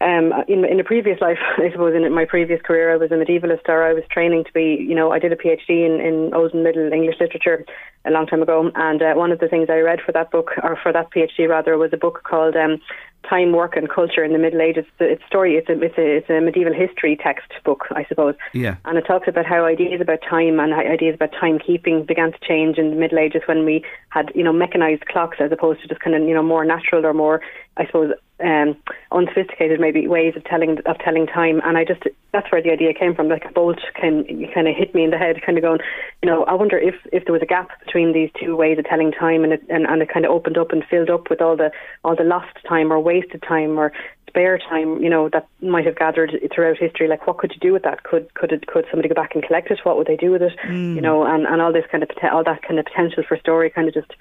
um, 0.00 0.32
in, 0.46 0.64
in 0.64 0.78
a 0.78 0.84
previous 0.84 1.20
life, 1.20 1.38
I 1.58 1.70
suppose, 1.72 1.94
in 1.94 2.12
my 2.14 2.24
previous 2.24 2.62
career, 2.62 2.92
I 2.92 2.96
was 2.96 3.10
a 3.10 3.14
medievalist 3.14 3.68
or 3.68 3.82
I 3.82 3.92
was 3.92 4.04
training 4.10 4.44
to 4.44 4.52
be, 4.52 4.76
you 4.80 4.94
know, 4.94 5.10
I 5.12 5.18
did 5.18 5.32
a 5.32 5.36
PhD 5.36 5.86
in, 5.86 6.00
in 6.00 6.34
Old 6.34 6.54
and 6.54 6.62
Middle 6.62 6.92
English 6.92 7.16
literature 7.20 7.64
a 8.04 8.10
long 8.10 8.26
time 8.26 8.42
ago. 8.42 8.70
And 8.74 9.02
uh, 9.02 9.14
one 9.14 9.32
of 9.32 9.40
the 9.40 9.48
things 9.48 9.68
I 9.68 9.78
read 9.78 10.00
for 10.04 10.12
that 10.12 10.30
book, 10.30 10.52
or 10.62 10.78
for 10.80 10.92
that 10.92 11.10
PhD 11.10 11.48
rather, 11.48 11.76
was 11.76 11.92
a 11.92 11.96
book 11.96 12.22
called 12.22 12.54
um, 12.54 12.80
Time, 13.28 13.52
Work 13.52 13.76
and 13.76 13.88
Culture 13.90 14.24
in 14.24 14.32
the 14.32 14.38
Middle 14.38 14.60
Ages. 14.60 14.84
It's 15.00 15.24
story, 15.26 15.56
it's 15.56 15.68
a, 15.68 15.80
it's 15.80 15.98
a, 15.98 16.16
it's 16.16 16.30
a 16.30 16.40
medieval 16.40 16.72
history 16.72 17.16
textbook, 17.16 17.86
I 17.90 18.04
suppose. 18.04 18.34
Yeah. 18.52 18.76
And 18.84 18.96
it 18.96 19.02
talks 19.02 19.28
about 19.28 19.46
how 19.46 19.64
ideas 19.64 20.00
about 20.00 20.20
time 20.28 20.58
and 20.60 20.72
ideas 20.72 21.14
about 21.14 21.32
timekeeping 21.32 22.06
began 22.06 22.32
to 22.32 22.38
change 22.40 22.78
in 22.78 22.90
the 22.90 22.96
Middle 22.96 23.18
Ages 23.18 23.42
when 23.46 23.64
we 23.64 23.84
had, 24.10 24.32
you 24.34 24.42
know, 24.42 24.52
mechanized 24.52 25.06
clocks 25.06 25.38
as 25.40 25.52
opposed 25.52 25.82
to 25.82 25.88
just 25.88 26.00
kind 26.00 26.16
of, 26.16 26.22
you 26.22 26.34
know, 26.34 26.42
more 26.42 26.64
natural 26.64 27.04
or 27.04 27.12
more, 27.12 27.40
I 27.76 27.86
suppose, 27.86 28.12
um, 28.40 28.76
unsophisticated 29.10 29.80
maybe 29.80 30.06
ways 30.06 30.34
of 30.36 30.44
telling 30.44 30.78
of 30.86 30.98
telling 30.98 31.26
time. 31.26 31.60
And 31.64 31.76
I 31.76 31.84
just 31.84 32.02
that's 32.32 32.50
where 32.52 32.62
the 32.62 32.70
idea 32.70 32.94
came 32.94 33.14
from. 33.14 33.28
Like 33.28 33.44
a 33.44 33.52
bolt 33.52 33.80
came, 34.00 34.24
kind 34.54 34.68
of 34.68 34.76
hit 34.76 34.94
me 34.94 35.04
in 35.04 35.10
the 35.10 35.18
head, 35.18 35.42
kind 35.44 35.58
of 35.58 35.62
going, 35.62 35.80
you 36.22 36.30
know, 36.30 36.44
I 36.44 36.54
wonder 36.54 36.78
if 36.78 36.94
if 37.12 37.24
there 37.24 37.32
was 37.32 37.42
a 37.42 37.46
gap 37.46 37.68
between 37.84 38.12
these 38.12 38.30
two 38.38 38.54
ways 38.56 38.78
of 38.78 38.84
telling 38.84 39.12
time, 39.12 39.44
and 39.44 39.52
it 39.54 39.62
and, 39.68 39.86
and 39.86 40.02
it 40.02 40.12
kind 40.12 40.24
of 40.24 40.30
opened 40.30 40.58
up 40.58 40.72
and 40.72 40.84
filled 40.88 41.10
up 41.10 41.30
with 41.30 41.40
all 41.40 41.56
the 41.56 41.72
all 42.04 42.14
the 42.14 42.24
lost 42.24 42.56
time 42.68 42.92
or 42.92 43.00
wasted 43.20 43.42
time 43.42 43.78
or 43.78 43.92
spare 44.28 44.58
time, 44.58 45.02
you 45.02 45.10
know, 45.10 45.28
that 45.30 45.48
might 45.62 45.86
have 45.86 45.96
gathered 45.96 46.32
throughout 46.54 46.76
history. 46.78 47.08
Like, 47.08 47.26
what 47.26 47.38
could 47.38 47.52
you 47.52 47.60
do 47.60 47.72
with 47.72 47.82
that? 47.82 48.04
Could 48.04 48.32
could 48.34 48.52
it, 48.52 48.66
could 48.66 48.86
somebody 48.90 49.08
go 49.08 49.14
back 49.14 49.34
and 49.34 49.42
collect 49.42 49.70
it? 49.70 49.80
What 49.82 49.96
would 49.96 50.06
they 50.06 50.16
do 50.16 50.30
with 50.30 50.42
it? 50.42 50.56
Mm. 50.66 50.94
You 50.94 51.00
know, 51.00 51.24
and, 51.24 51.46
and 51.46 51.60
all 51.60 51.72
this 51.72 51.86
kind 51.90 52.02
of 52.02 52.10
all 52.32 52.44
that 52.44 52.62
kind 52.62 52.78
of 52.78 52.84
potential 52.86 53.24
for 53.26 53.38
story 53.38 53.70
kind 53.70 53.88
of 53.88 53.94
just 53.94 54.12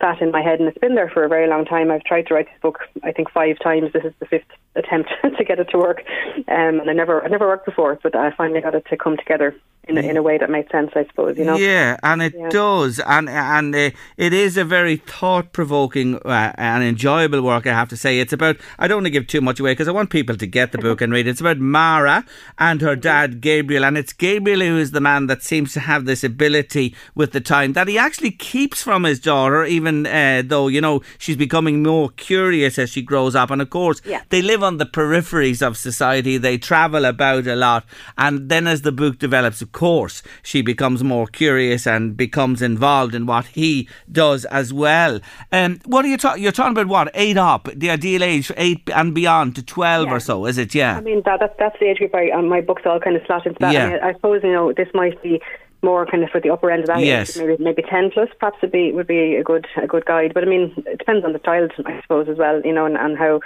sat 0.00 0.20
in 0.20 0.30
my 0.30 0.42
head, 0.42 0.60
and 0.60 0.68
it's 0.68 0.78
been 0.78 0.94
there 0.94 1.08
for 1.08 1.24
a 1.24 1.28
very 1.28 1.48
long 1.48 1.64
time. 1.64 1.90
I've 1.90 2.04
tried 2.04 2.26
to 2.26 2.34
write 2.34 2.46
this 2.46 2.60
book, 2.60 2.80
I 3.02 3.12
think, 3.12 3.30
five 3.30 3.58
times. 3.58 3.92
This 3.92 4.04
is 4.04 4.12
the 4.20 4.26
fifth 4.26 4.50
attempt 4.74 5.10
to 5.38 5.44
get 5.44 5.58
it 5.58 5.68
to 5.70 5.78
work, 5.78 6.02
um, 6.48 6.80
and 6.80 6.90
I 6.90 6.92
never 6.92 7.24
I 7.24 7.28
never 7.28 7.46
worked 7.46 7.66
before, 7.66 7.98
but 8.02 8.14
I 8.14 8.30
finally 8.32 8.60
got 8.60 8.74
it 8.74 8.86
to 8.90 8.96
come 8.96 9.16
together 9.16 9.54
in 9.86 9.98
a, 9.98 10.00
in 10.00 10.16
a 10.16 10.22
way 10.22 10.36
that 10.38 10.50
made 10.50 10.68
sense, 10.70 10.90
I 10.96 11.04
suppose. 11.06 11.38
You 11.38 11.44
know. 11.44 11.56
Yeah, 11.56 11.96
and 12.02 12.22
it 12.22 12.34
Yeah. 12.36 12.48
does, 12.48 12.98
and 13.00 13.28
and 13.28 13.74
uh, 13.74 13.90
it 14.16 14.32
is 14.32 14.56
a 14.56 14.64
very 14.64 14.96
thought 14.96 15.52
provoking 15.52 16.16
uh, 16.24 16.52
and 16.56 16.82
enjoyable 16.82 17.42
work. 17.42 17.66
I 17.66 17.72
have 17.72 17.88
to 17.90 17.96
say, 17.96 18.18
it's 18.18 18.32
about. 18.32 18.56
I 18.78 18.88
don't 18.88 18.98
want 18.98 19.06
to 19.06 19.10
give 19.10 19.26
too 19.26 19.40
much 19.40 19.60
away 19.60 19.72
because 19.72 19.88
I 19.88 19.92
want 19.92 20.10
people 20.10 20.36
to 20.36 20.46
get 20.46 20.72
the 20.72 20.78
book 20.78 21.00
and 21.00 21.12
read. 21.12 21.26
it. 21.26 21.30
It's 21.30 21.40
about 21.40 21.58
Mara 21.58 22.24
and 22.58 22.80
her 22.80 22.96
dad 22.96 23.40
Gabriel, 23.40 23.84
and 23.84 23.96
it's 23.96 24.12
Gabriel 24.12 24.60
who 24.60 24.76
is 24.78 24.90
the 24.90 25.00
man 25.00 25.26
that 25.28 25.42
seems 25.42 25.72
to 25.74 25.80
have 25.80 26.04
this 26.04 26.24
ability 26.24 26.94
with 27.14 27.32
the 27.32 27.40
time 27.40 27.74
that 27.74 27.88
he 27.88 27.96
actually 27.98 28.32
keeps 28.32 28.82
from 28.82 29.04
his 29.04 29.20
daughter, 29.20 29.64
even 29.64 30.06
uh, 30.06 30.42
though 30.44 30.68
you 30.68 30.80
know 30.80 31.02
she's 31.18 31.36
becoming 31.36 31.82
more 31.82 32.10
curious 32.10 32.78
as 32.78 32.90
she 32.90 33.02
grows 33.02 33.34
up. 33.36 33.50
And 33.50 33.62
of 33.62 33.70
course, 33.70 34.00
Yeah. 34.04 34.22
they 34.30 34.42
live 34.42 34.62
on 34.62 34.78
the 34.78 34.86
peripheries 34.86 35.62
of 35.66 35.76
society. 35.76 36.38
They 36.38 36.58
travel 36.58 37.04
about 37.04 37.46
a 37.46 37.54
lot, 37.56 37.84
and 38.18 38.48
then 38.48 38.66
as 38.66 38.82
the 38.82 38.92
book 38.92 39.18
develops, 39.18 39.62
of 39.62 39.72
course, 39.84 40.22
she 40.42 40.60
becomes 40.62 41.04
more 41.04 41.26
curious 41.26 41.86
and 41.86 42.16
becomes 42.16 42.62
involved 42.62 43.14
in 43.14 43.26
what 43.26 43.46
he 43.58 43.88
does 44.10 44.44
as 44.46 44.72
well. 44.72 45.20
Um, 45.52 45.78
what 45.84 46.04
are 46.04 46.08
you 46.08 46.16
talking? 46.16 46.42
You're 46.42 46.58
talking 46.60 46.72
about 46.78 46.88
what 46.88 47.10
eight 47.14 47.36
up, 47.36 47.68
the 47.82 47.90
ideal 47.90 48.22
age, 48.24 48.50
eight 48.56 48.82
and 49.00 49.14
beyond 49.14 49.54
to 49.56 49.62
twelve 49.62 50.08
or 50.10 50.18
so, 50.18 50.46
is 50.46 50.56
it? 50.58 50.74
Yeah. 50.74 50.96
I 50.96 51.02
mean, 51.02 51.22
that, 51.26 51.40
that 51.40 51.56
that's 51.58 51.78
the 51.78 51.86
age 51.90 51.98
group 51.98 52.14
I, 52.14 52.30
um, 52.30 52.48
my 52.48 52.62
books 52.62 52.82
all 52.86 52.98
kind 52.98 53.16
of 53.16 53.22
slot 53.26 53.46
into 53.46 53.58
that. 53.60 53.72
Yeah. 53.72 53.86
I, 53.86 53.90
mean, 53.90 54.00
I 54.02 54.12
suppose 54.14 54.40
you 54.42 54.52
know 54.52 54.72
this 54.72 54.88
might 54.94 55.22
be 55.22 55.40
more 55.82 56.06
kind 56.06 56.24
of 56.24 56.30
for 56.30 56.40
the 56.40 56.50
upper 56.50 56.70
end 56.70 56.82
of 56.84 56.88
that 56.88 57.00
Yes. 57.00 57.36
age, 57.36 57.42
maybe 57.42 57.62
maybe 57.62 57.82
ten 57.82 58.10
plus. 58.10 58.30
Perhaps 58.40 58.62
would 58.62 58.72
be 58.72 58.92
would 58.92 59.06
be 59.06 59.36
a 59.36 59.44
good 59.44 59.66
a 59.76 59.86
good 59.86 60.06
guide. 60.06 60.32
But 60.34 60.42
I 60.42 60.46
mean, 60.46 60.72
it 60.86 60.98
depends 60.98 61.24
on 61.24 61.32
the 61.32 61.38
child, 61.38 61.70
I 61.84 62.00
suppose, 62.00 62.28
as 62.28 62.38
well. 62.38 62.60
You 62.64 62.72
know, 62.72 62.86
and, 62.86 62.96
and 62.96 63.16
how 63.18 63.40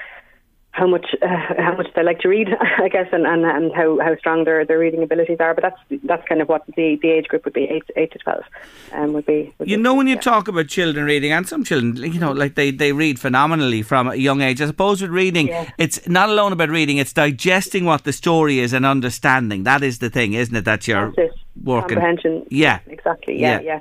how 0.73 0.87
much 0.87 1.07
uh, 1.21 1.27
how 1.59 1.75
much 1.77 1.89
they 1.97 2.03
like 2.05 2.21
to 2.21 2.29
read, 2.29 2.49
I 2.79 2.89
guess, 2.89 3.09
and, 3.13 3.27
and, 3.27 3.45
and 3.45 3.73
how, 3.75 3.99
how 3.99 4.17
strong 4.17 4.45
their, 4.45 4.65
their 4.65 4.79
reading 4.79 5.03
abilities 5.03 5.39
are. 5.41 5.53
But 5.53 5.63
that's 5.63 6.01
that's 6.05 6.27
kind 6.29 6.41
of 6.41 6.49
what 6.49 6.65
the, 6.77 6.97
the 7.03 7.11
age 7.11 7.27
group 7.27 7.45
would 7.45 7.55
be 7.55 7.65
eight 7.65 7.83
eight 7.97 8.13
to 8.13 8.19
twelve, 8.19 8.45
um, 8.93 9.13
would 9.15 9.27
be. 9.27 9.53
Would 9.59 9.69
You 9.69 9.77
be- 9.79 9.83
know, 9.83 9.95
when 9.95 10.07
you 10.07 10.17
talk 10.17 10.47
about 10.49 10.69
children 10.69 11.05
reading, 11.07 11.33
and 11.33 11.47
some 11.49 11.65
children, 11.65 11.97
you 11.97 12.21
know, 12.21 12.31
like 12.33 12.55
they, 12.55 12.71
they 12.71 12.93
read 12.93 13.19
phenomenally 13.19 13.83
from 13.83 14.09
a 14.09 14.15
young 14.15 14.43
age. 14.43 14.61
I 14.63 14.67
suppose 14.67 15.03
with 15.03 15.11
reading, 15.11 15.49
it's 15.77 16.09
not 16.09 16.29
alone 16.29 16.53
about 16.53 16.69
reading, 16.69 16.99
it's 16.99 17.13
digesting 17.13 17.85
what 17.85 18.05
the 18.05 18.13
story 18.13 18.61
is 18.61 18.73
and 18.73 18.87
understanding. 18.87 19.65
That 19.65 19.83
is 19.83 19.99
the 19.99 20.09
thing, 20.09 20.35
isn't 20.35 20.55
it? 20.55 20.65
That 20.67 20.87
you're 20.87 21.13
That's 21.17 21.33
it. 21.35 21.41
working. 21.65 21.97
comprehension. 21.97 22.47
Yeah. 22.49 22.79
exactly. 22.87 23.39
Yeah, 23.41 23.61
Yeah. 23.61 23.67
yeah. 23.75 23.81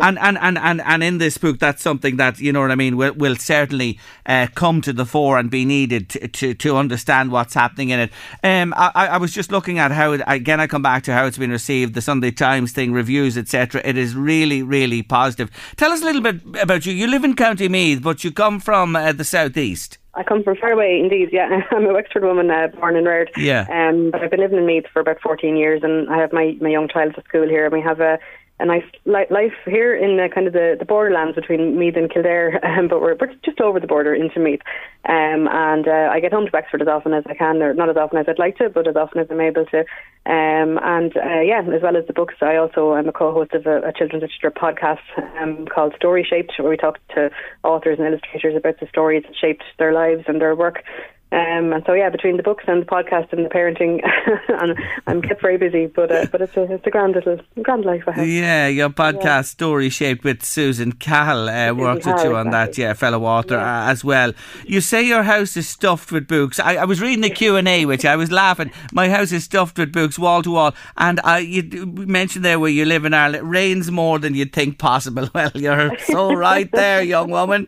And, 0.00 0.18
and, 0.18 0.38
and, 0.38 0.58
and, 0.58 0.80
and 0.80 1.02
in 1.02 1.18
this 1.18 1.38
book, 1.38 1.58
that's 1.58 1.82
something 1.82 2.16
that, 2.16 2.38
you 2.38 2.52
know 2.52 2.60
what 2.60 2.70
I 2.70 2.76
mean, 2.76 2.96
will, 2.96 3.14
will 3.14 3.36
certainly 3.36 3.98
uh, 4.26 4.46
come 4.54 4.80
to 4.82 4.92
the 4.92 5.04
fore 5.04 5.38
and 5.38 5.50
be 5.50 5.64
needed 5.64 6.08
to, 6.10 6.28
to, 6.28 6.54
to 6.54 6.76
understand 6.76 7.30
what's 7.30 7.54
happening 7.54 7.90
in 7.90 8.00
it. 8.00 8.12
Um, 8.42 8.74
I, 8.76 8.92
I 8.94 9.18
I 9.18 9.20
was 9.20 9.32
just 9.32 9.50
looking 9.50 9.80
at 9.80 9.90
how, 9.90 10.12
it, 10.12 10.22
again, 10.26 10.60
I 10.60 10.68
come 10.68 10.82
back 10.82 11.02
to 11.04 11.12
how 11.12 11.26
it's 11.26 11.38
been 11.38 11.50
received, 11.50 11.94
the 11.94 12.00
Sunday 12.00 12.30
Times 12.30 12.70
thing, 12.70 12.92
reviews, 12.92 13.36
etc. 13.36 13.82
It 13.84 13.96
is 13.96 14.14
really, 14.14 14.62
really 14.62 15.02
positive. 15.02 15.50
Tell 15.76 15.90
us 15.90 16.02
a 16.02 16.04
little 16.04 16.22
bit 16.22 16.40
about 16.62 16.86
you. 16.86 16.92
You 16.92 17.08
live 17.08 17.24
in 17.24 17.34
County 17.34 17.68
Meath, 17.68 18.00
but 18.00 18.22
you 18.22 18.30
come 18.30 18.60
from 18.60 18.94
uh, 18.94 19.12
the 19.12 19.24
southeast. 19.24 19.98
I 20.14 20.24
come 20.24 20.42
from 20.42 20.56
Fairway, 20.56 21.00
indeed. 21.00 21.30
Yeah, 21.32 21.62
I'm 21.70 21.86
a 21.86 21.92
Wexford 21.92 22.24
woman, 22.24 22.50
uh, 22.50 22.68
born 22.68 22.96
and 22.96 23.06
reared. 23.06 23.30
Yeah. 23.36 23.66
Um, 23.70 24.10
but 24.10 24.20
I've 24.20 24.30
been 24.30 24.40
living 24.40 24.58
in 24.58 24.66
Meath 24.66 24.86
for 24.92 25.00
about 25.00 25.20
14 25.20 25.56
years, 25.56 25.82
and 25.84 26.08
I 26.10 26.18
have 26.18 26.32
my, 26.32 26.56
my 26.60 26.68
young 26.68 26.88
child 26.88 27.14
at 27.16 27.24
school 27.24 27.48
here, 27.48 27.64
and 27.64 27.72
we 27.72 27.80
have 27.80 28.00
a 28.00 28.18
a 28.60 28.66
nice 28.66 28.84
li- 29.04 29.26
life 29.30 29.54
here 29.66 29.94
in 29.94 30.16
the 30.16 30.28
kind 30.32 30.46
of 30.46 30.52
the, 30.52 30.76
the 30.78 30.84
borderlands 30.84 31.34
between 31.34 31.78
Meath 31.78 31.96
and 31.96 32.10
Kildare, 32.10 32.60
um, 32.66 32.88
but 32.88 33.00
we're, 33.00 33.16
we're 33.20 33.32
just 33.44 33.60
over 33.60 33.78
the 33.78 33.86
border 33.86 34.14
into 34.14 34.40
Meath. 34.40 34.62
Um, 35.08 35.48
and 35.48 35.86
uh, 35.86 36.10
I 36.12 36.20
get 36.20 36.32
home 36.32 36.46
to 36.46 36.50
Wexford 36.52 36.82
as 36.82 36.88
often 36.88 37.14
as 37.14 37.24
I 37.26 37.34
can, 37.34 37.62
or 37.62 37.72
not 37.74 37.88
as 37.88 37.96
often 37.96 38.18
as 38.18 38.26
I'd 38.28 38.38
like 38.38 38.56
to, 38.58 38.68
but 38.68 38.88
as 38.88 38.96
often 38.96 39.20
as 39.20 39.28
I'm 39.30 39.40
able 39.40 39.64
to. 39.66 39.78
Um, 40.26 40.78
and 40.82 41.16
uh, 41.16 41.40
yeah, 41.40 41.62
as 41.62 41.82
well 41.82 41.96
as 41.96 42.06
the 42.06 42.12
books, 42.12 42.34
I 42.42 42.56
also 42.56 42.94
am 42.94 43.08
a 43.08 43.12
co-host 43.12 43.52
of 43.52 43.66
a, 43.66 43.78
a 43.78 43.92
children's 43.92 44.22
literature 44.22 44.50
podcast 44.50 44.98
um, 45.40 45.66
called 45.66 45.94
Story 45.96 46.26
Shaped, 46.28 46.52
where 46.58 46.68
we 46.68 46.76
talk 46.76 46.98
to 47.14 47.30
authors 47.62 47.98
and 47.98 48.08
illustrators 48.08 48.56
about 48.56 48.80
the 48.80 48.88
stories 48.88 49.22
that 49.22 49.36
shaped 49.40 49.64
their 49.78 49.92
lives 49.92 50.24
and 50.26 50.40
their 50.40 50.54
work. 50.54 50.82
Um, 51.30 51.72
and 51.74 51.82
so 51.86 51.92
yeah, 51.92 52.08
between 52.08 52.38
the 52.38 52.42
books 52.42 52.64
and 52.66 52.80
the 52.80 52.86
podcast 52.86 53.32
and 53.34 53.44
the 53.44 53.50
parenting, 53.50 54.00
and 54.48 54.78
I'm 55.06 55.20
kept 55.20 55.42
very 55.42 55.58
busy. 55.58 55.86
But 55.86 56.10
uh, 56.10 56.26
but 56.32 56.40
it's 56.40 56.56
a 56.56 56.62
it's 56.72 56.86
a 56.86 56.90
grand 56.90 57.14
little 57.14 57.38
grand 57.62 57.84
life 57.84 58.04
I 58.06 58.12
have. 58.12 58.26
Yeah, 58.28 58.66
your 58.68 58.88
podcast 58.88 59.22
Yeah. 59.24 59.40
story 59.42 59.88
shaped 59.90 60.24
with 60.24 60.42
Susan 60.42 60.92
Cahill 60.92 61.48
uh, 61.50 61.74
works 61.74 62.06
with 62.06 62.24
you 62.24 62.34
on 62.34 62.50
that, 62.50 62.78
yeah, 62.78 62.94
fellow 62.94 63.24
author 63.24 63.56
uh, 63.58 63.90
as 63.90 64.02
well. 64.02 64.32
You 64.66 64.80
say 64.80 65.02
your 65.02 65.22
house 65.24 65.54
is 65.56 65.68
stuffed 65.68 66.10
with 66.12 66.26
books. 66.26 66.58
I, 66.58 66.76
I 66.76 66.84
was 66.86 67.00
reading 67.02 67.20
the 67.20 67.30
Q 67.30 67.56
and 67.56 67.68
A, 67.68 67.84
which 67.92 68.06
I 68.06 68.16
was 68.16 68.30
laughing. 68.32 68.70
My 68.92 69.10
house 69.10 69.30
is 69.32 69.44
stuffed 69.44 69.78
with 69.78 69.92
books, 69.92 70.18
wall 70.18 70.42
to 70.42 70.50
wall, 70.52 70.74
and 70.96 71.20
I 71.24 71.40
you 71.40 71.62
mentioned 71.86 72.44
there 72.44 72.58
where 72.58 72.70
you 72.70 72.86
live 72.86 73.04
in 73.04 73.12
Ireland, 73.12 73.44
it 73.44 73.46
rains 73.46 73.90
more 73.90 74.18
than 74.18 74.34
you'd 74.34 74.52
think 74.54 74.78
possible. 74.78 75.28
Well, 75.34 75.50
you're 75.54 75.96
so 75.98 76.32
right 76.32 76.70
there, 76.72 77.02
young 77.02 77.30
woman. 77.30 77.66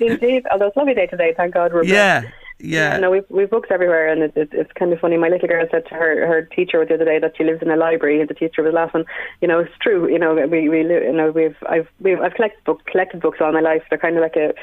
Indeed, 0.00 0.46
although 0.50 0.66
it's 0.66 0.76
a 0.76 0.78
lovely 0.78 0.94
day 0.94 1.06
today, 1.06 1.34
thank 1.36 1.54
God 1.54 1.72
we're 1.72 1.84
Yeah, 1.84 2.11
yeah. 2.20 2.94
yeah. 2.94 2.98
no, 2.98 3.10
we've 3.10 3.24
we've 3.28 3.50
books 3.50 3.68
everywhere, 3.70 4.08
and 4.08 4.22
it, 4.22 4.32
it, 4.36 4.48
it's 4.52 4.72
kind 4.72 4.92
of 4.92 5.00
funny. 5.00 5.16
My 5.16 5.28
little 5.28 5.48
girl 5.48 5.66
said 5.70 5.86
to 5.86 5.94
her 5.94 6.26
her 6.26 6.42
teacher 6.42 6.84
the 6.84 6.94
other 6.94 7.04
day 7.04 7.18
that 7.18 7.36
she 7.36 7.44
lives 7.44 7.62
in 7.62 7.70
a 7.70 7.76
library, 7.76 8.20
and 8.20 8.28
the 8.28 8.34
teacher 8.34 8.62
was 8.62 8.74
laughing. 8.74 9.04
You 9.40 9.48
know, 9.48 9.60
it's 9.60 9.72
true. 9.80 10.08
You 10.08 10.18
know, 10.18 10.34
we 10.34 10.68
we 10.68 10.80
you 10.80 11.12
know 11.12 11.30
we've 11.30 11.56
I've 11.68 11.88
we've 12.00 12.20
I've 12.20 12.34
collected 12.34 12.62
book 12.64 12.84
collected 12.86 13.20
books 13.20 13.38
all 13.40 13.52
my 13.52 13.60
life. 13.60 13.82
They're 13.88 13.98
kind 13.98 14.16
of 14.16 14.22
like 14.22 14.36
a 14.36 14.54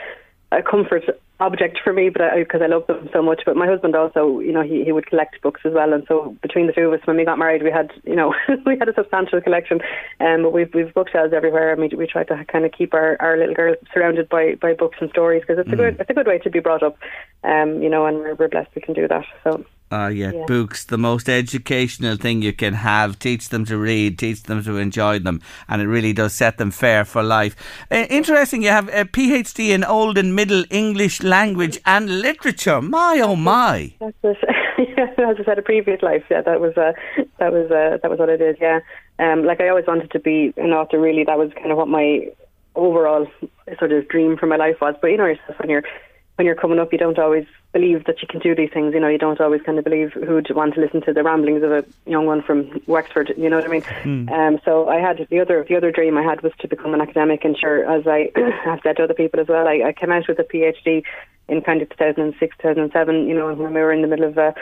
a 0.52 0.64
comfort 0.64 1.04
object 1.40 1.80
for 1.84 1.94
me, 1.94 2.10
but 2.10 2.22
because 2.36 2.62
I, 2.62 2.68
love 2.68 2.88
them 2.88 3.10
so 3.14 3.22
much. 3.22 3.44
But 3.46 3.56
my 3.56 3.68
husband 3.68 3.96
also, 3.96 4.40
you 4.40 4.52
know, 4.52 4.64
he 4.64 4.84
he 4.84 4.92
would 4.92 5.08
collect 5.08 5.42
books 5.42 5.62
as 5.64 5.74
well, 5.74 5.94
and 5.94 6.04
so 6.08 6.36
between 6.42 6.68
the 6.68 6.74
two 6.74 6.88
of 6.88 6.94
us, 6.94 7.06
when 7.06 7.18
we 7.18 7.26
got 7.26 7.38
married, 7.38 7.64
we 7.64 7.72
had 7.72 7.92
you 8.04 8.16
know 8.16 8.34
we 8.66 8.78
had 8.78 8.90
a 8.90 8.94
substantial 8.94 9.42
collection. 9.42 9.80
Um, 10.20 10.44
but 10.44 10.54
we've 10.54 10.74
we've 10.74 10.94
bookshelves 10.94 11.34
everywhere, 11.34 11.72
and 11.72 11.82
we 11.82 11.90
we 11.96 12.08
try 12.08 12.24
to 12.24 12.46
kind 12.46 12.66
of 12.66 12.72
keep 12.72 12.94
our, 12.94 13.16
our 13.20 13.38
little 13.38 13.56
girl 13.56 13.76
surrounded 13.94 14.28
by 14.28 14.56
by 14.56 14.74
books 14.74 14.98
and 15.00 15.10
stories 15.12 15.42
because 15.42 15.60
it's 15.60 15.72
a 15.72 15.76
good 15.76 15.98
it's 16.00 16.10
a 16.10 16.14
good 16.14 16.28
way 16.28 16.40
to 16.40 16.50
be 16.50 16.60
brought 16.60 16.84
up. 16.84 16.98
Um, 17.44 17.82
you 17.82 17.90
know, 17.90 18.06
and 18.06 18.18
we're, 18.18 18.36
we're 18.36 18.50
blessed 18.50 18.72
we 18.76 18.82
can 18.82 18.94
do 18.94 19.08
that. 19.08 19.26
So. 19.44 19.66
Ah, 19.92 20.08
yeah, 20.10 20.32
Yeah. 20.32 20.46
books, 20.46 20.86
the 20.86 20.98
most 21.00 21.28
educational 21.28 22.16
thing 22.16 22.44
you 22.44 22.54
can 22.54 22.74
have. 22.76 23.18
Teach 23.18 23.50
them 23.50 23.66
to 23.66 23.76
read, 23.78 24.20
teach 24.20 24.44
them 24.44 24.64
to 24.64 24.78
enjoy 24.78 25.18
them, 25.20 25.42
and 25.68 25.82
it 25.82 25.88
really 25.88 26.14
does 26.14 26.34
set 26.34 26.58
them 26.58 26.70
fair 26.72 27.04
for 27.06 27.24
life. 27.24 27.56
Uh, 27.92 28.06
interesting, 28.10 28.62
you 28.62 28.70
have 28.70 28.88
a 28.90 29.06
PhD 29.06 29.70
in 29.70 29.84
Old 29.84 30.18
and 30.18 30.36
Middle 30.36 30.64
English 30.70 31.24
Language 31.24 31.80
and 31.86 32.22
Literature. 32.22 32.82
My, 32.82 33.20
oh 33.24 33.36
my. 33.36 33.92
That's 34.00 34.16
it. 34.24 34.38
As 35.00 35.38
I 35.40 35.44
said, 35.44 35.58
a 35.60 35.62
previous 35.62 36.02
life. 36.02 36.24
Yeah, 36.30 36.42
that 36.42 36.62
was 36.62 36.78
uh, 36.78 36.94
that 37.40 37.52
was 37.52 37.70
uh, 37.72 37.98
that 38.02 38.10
was 38.10 38.20
what 38.20 38.30
I 38.30 38.38
did. 38.38 38.58
Yeah, 38.62 38.80
um, 39.18 39.44
like 39.44 39.60
I 39.60 39.70
always 39.70 39.88
wanted 39.88 40.12
to 40.12 40.20
be 40.20 40.54
an 40.58 40.72
author. 40.72 41.00
Really, 41.00 41.24
that 41.26 41.38
was 41.38 41.52
kind 41.54 41.72
of 41.72 41.78
what 41.78 41.88
my 41.88 42.28
overall 42.76 43.28
sort 43.80 43.92
of 43.92 44.08
dream 44.08 44.38
for 44.38 44.46
my 44.46 44.56
life 44.56 44.78
was. 44.82 44.96
But 45.02 45.08
you 45.08 45.18
know 45.18 45.26
yourself 45.26 45.60
when 45.60 45.70
you're 45.70 45.84
when 46.40 46.46
you're 46.46 46.56
coming 46.56 46.80
up, 46.80 46.94
you 46.94 46.98
don't 46.98 47.20
always 47.20 47.46
believe 47.74 48.06
that 48.06 48.22
you 48.22 48.28
can 48.30 48.40
do 48.40 48.56
these 48.56 48.70
things. 48.74 48.94
You 48.94 49.02
know, 49.02 49.10
you 49.10 49.18
don't 49.18 49.42
always 49.42 49.62
kind 49.62 49.78
of 49.78 49.84
believe 49.84 50.14
who'd 50.14 50.50
want 50.56 50.74
to 50.76 50.80
listen 50.80 51.02
to 51.02 51.12
the 51.12 51.22
ramblings 51.22 51.62
of 51.64 51.72
a 51.74 51.84
young 52.06 52.28
one 52.28 52.42
from 52.42 52.82
Wexford. 52.88 53.34
You 53.38 53.50
know 53.50 53.58
what 53.58 53.66
I 53.66 53.68
mean? 53.68 53.84
Um, 54.30 54.58
so 54.64 54.88
I 54.88 55.02
had 55.02 55.28
the 55.30 55.42
other 55.42 55.66
the 55.68 55.76
other 55.76 55.92
dream 55.92 56.18
I 56.18 56.24
had 56.24 56.42
was 56.42 56.54
to 56.60 56.68
become 56.70 56.94
an 56.94 57.02
academic, 57.02 57.44
and 57.44 57.58
sure, 57.58 57.84
as 57.92 58.08
I 58.08 58.32
have 58.64 58.80
said 58.84 58.96
to 58.96 59.04
other 59.04 59.14
people 59.14 59.42
as 59.42 59.50
well, 59.50 59.68
I, 59.68 59.90
I 59.90 59.92
came 59.92 60.14
out 60.14 60.30
with 60.30 60.40
a 60.40 60.46
PhD 60.46 61.04
in 61.50 61.62
kind 61.62 61.82
of 61.82 61.90
2006, 61.90 62.58
2007. 62.58 63.28
You 63.28 63.36
know, 63.36 63.54
when 63.54 63.74
we 63.74 63.82
were 63.82 63.92
in 63.92 64.02
the 64.02 64.08
middle 64.08 64.30
of 64.30 64.38
a, 64.38 64.56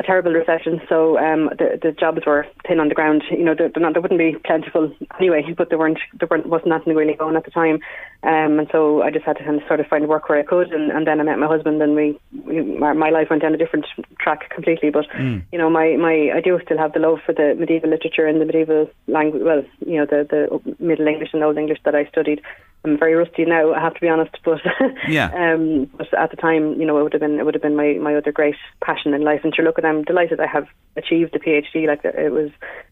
a 0.00 0.02
terrible 0.04 0.32
recession, 0.32 0.80
so 0.88 1.18
um, 1.18 1.50
the 1.58 1.78
the 1.82 1.92
jobs 1.92 2.20
were 2.24 2.46
thin 2.66 2.78
on 2.78 2.88
the 2.88 2.94
ground. 2.94 3.24
You 3.30 3.44
know, 3.44 3.54
they're, 3.56 3.68
they're 3.68 3.82
not, 3.82 3.94
they 3.94 4.00
wouldn't 4.00 4.18
be 4.18 4.36
plentiful 4.44 4.94
anyway, 5.18 5.42
but 5.56 5.70
there 5.70 5.78
weren't 5.78 5.98
there 6.18 6.28
weren't 6.30 6.46
wasn't 6.46 6.68
nothing 6.68 6.94
really 6.94 7.14
going 7.14 7.34
at 7.34 7.44
the 7.44 7.50
time, 7.50 7.80
um, 8.22 8.60
and 8.60 8.68
so 8.70 9.02
I 9.02 9.10
just 9.10 9.24
had 9.24 9.38
to 9.38 9.44
kind 9.44 9.60
of 9.60 9.66
sort 9.66 9.80
of 9.80 9.86
find 9.88 10.08
work 10.08 10.28
where 10.28 10.38
I 10.38 10.44
could, 10.44 10.72
and, 10.72 10.92
and 10.92 11.04
then 11.06 11.20
I 11.20 11.24
met 11.24 11.40
my 11.40 11.48
husband, 11.48 11.82
and 11.82 11.96
we, 11.96 12.18
we 12.44 12.62
my, 12.62 12.92
my 12.92 13.10
life 13.10 13.28
went 13.28 13.42
down 13.42 13.54
a 13.54 13.58
different 13.58 13.86
track 14.20 14.48
completely. 14.50 14.90
But 14.90 15.06
you 15.52 15.58
know, 15.58 15.68
my, 15.68 15.96
my 15.96 16.30
I 16.34 16.40
do 16.40 16.60
still 16.64 16.78
have 16.78 16.92
the 16.92 17.00
love 17.00 17.18
for 17.26 17.32
the 17.32 17.56
medieval 17.58 17.90
literature 17.90 18.26
and 18.26 18.40
the 18.40 18.46
medieval 18.46 18.88
language. 19.08 19.42
Well, 19.44 19.64
you 19.84 19.98
know, 19.98 20.06
the 20.06 20.26
the 20.30 20.74
Middle 20.78 21.08
English 21.08 21.30
and 21.32 21.42
Old 21.42 21.58
English 21.58 21.78
that 21.84 21.96
I 21.96 22.06
studied. 22.06 22.40
I'm 22.88 22.98
very 22.98 23.14
rusty 23.14 23.44
now, 23.44 23.72
I 23.72 23.80
have 23.80 23.94
to 23.94 24.00
be 24.00 24.08
honest, 24.08 24.36
but 24.44 24.60
Yeah. 25.08 25.30
um, 25.34 25.90
but 25.96 26.12
at 26.14 26.30
the 26.30 26.36
time, 26.36 26.80
you 26.80 26.86
know, 26.86 26.98
it 26.98 27.02
would 27.02 27.12
have 27.12 27.20
been 27.20 27.38
it 27.38 27.44
would 27.44 27.54
have 27.54 27.62
been 27.62 27.76
my, 27.76 27.94
my 27.94 28.14
other 28.14 28.32
great 28.32 28.56
passion 28.82 29.14
in 29.14 29.22
life. 29.22 29.40
And 29.44 29.54
sure, 29.54 29.64
look, 29.64 29.78
at 29.78 29.84
I'm 29.84 30.04
delighted 30.04 30.40
I 30.40 30.46
have 30.46 30.66
achieved 30.96 31.32
the 31.34 31.38
PhD. 31.38 31.86
Like 31.86 32.04
it 32.04 32.32
was 32.32 32.50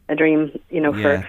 a 0.09 0.15
dream, 0.15 0.59
you 0.71 0.81
know, 0.81 0.95
Yeah, 0.95 1.23
for 1.23 1.29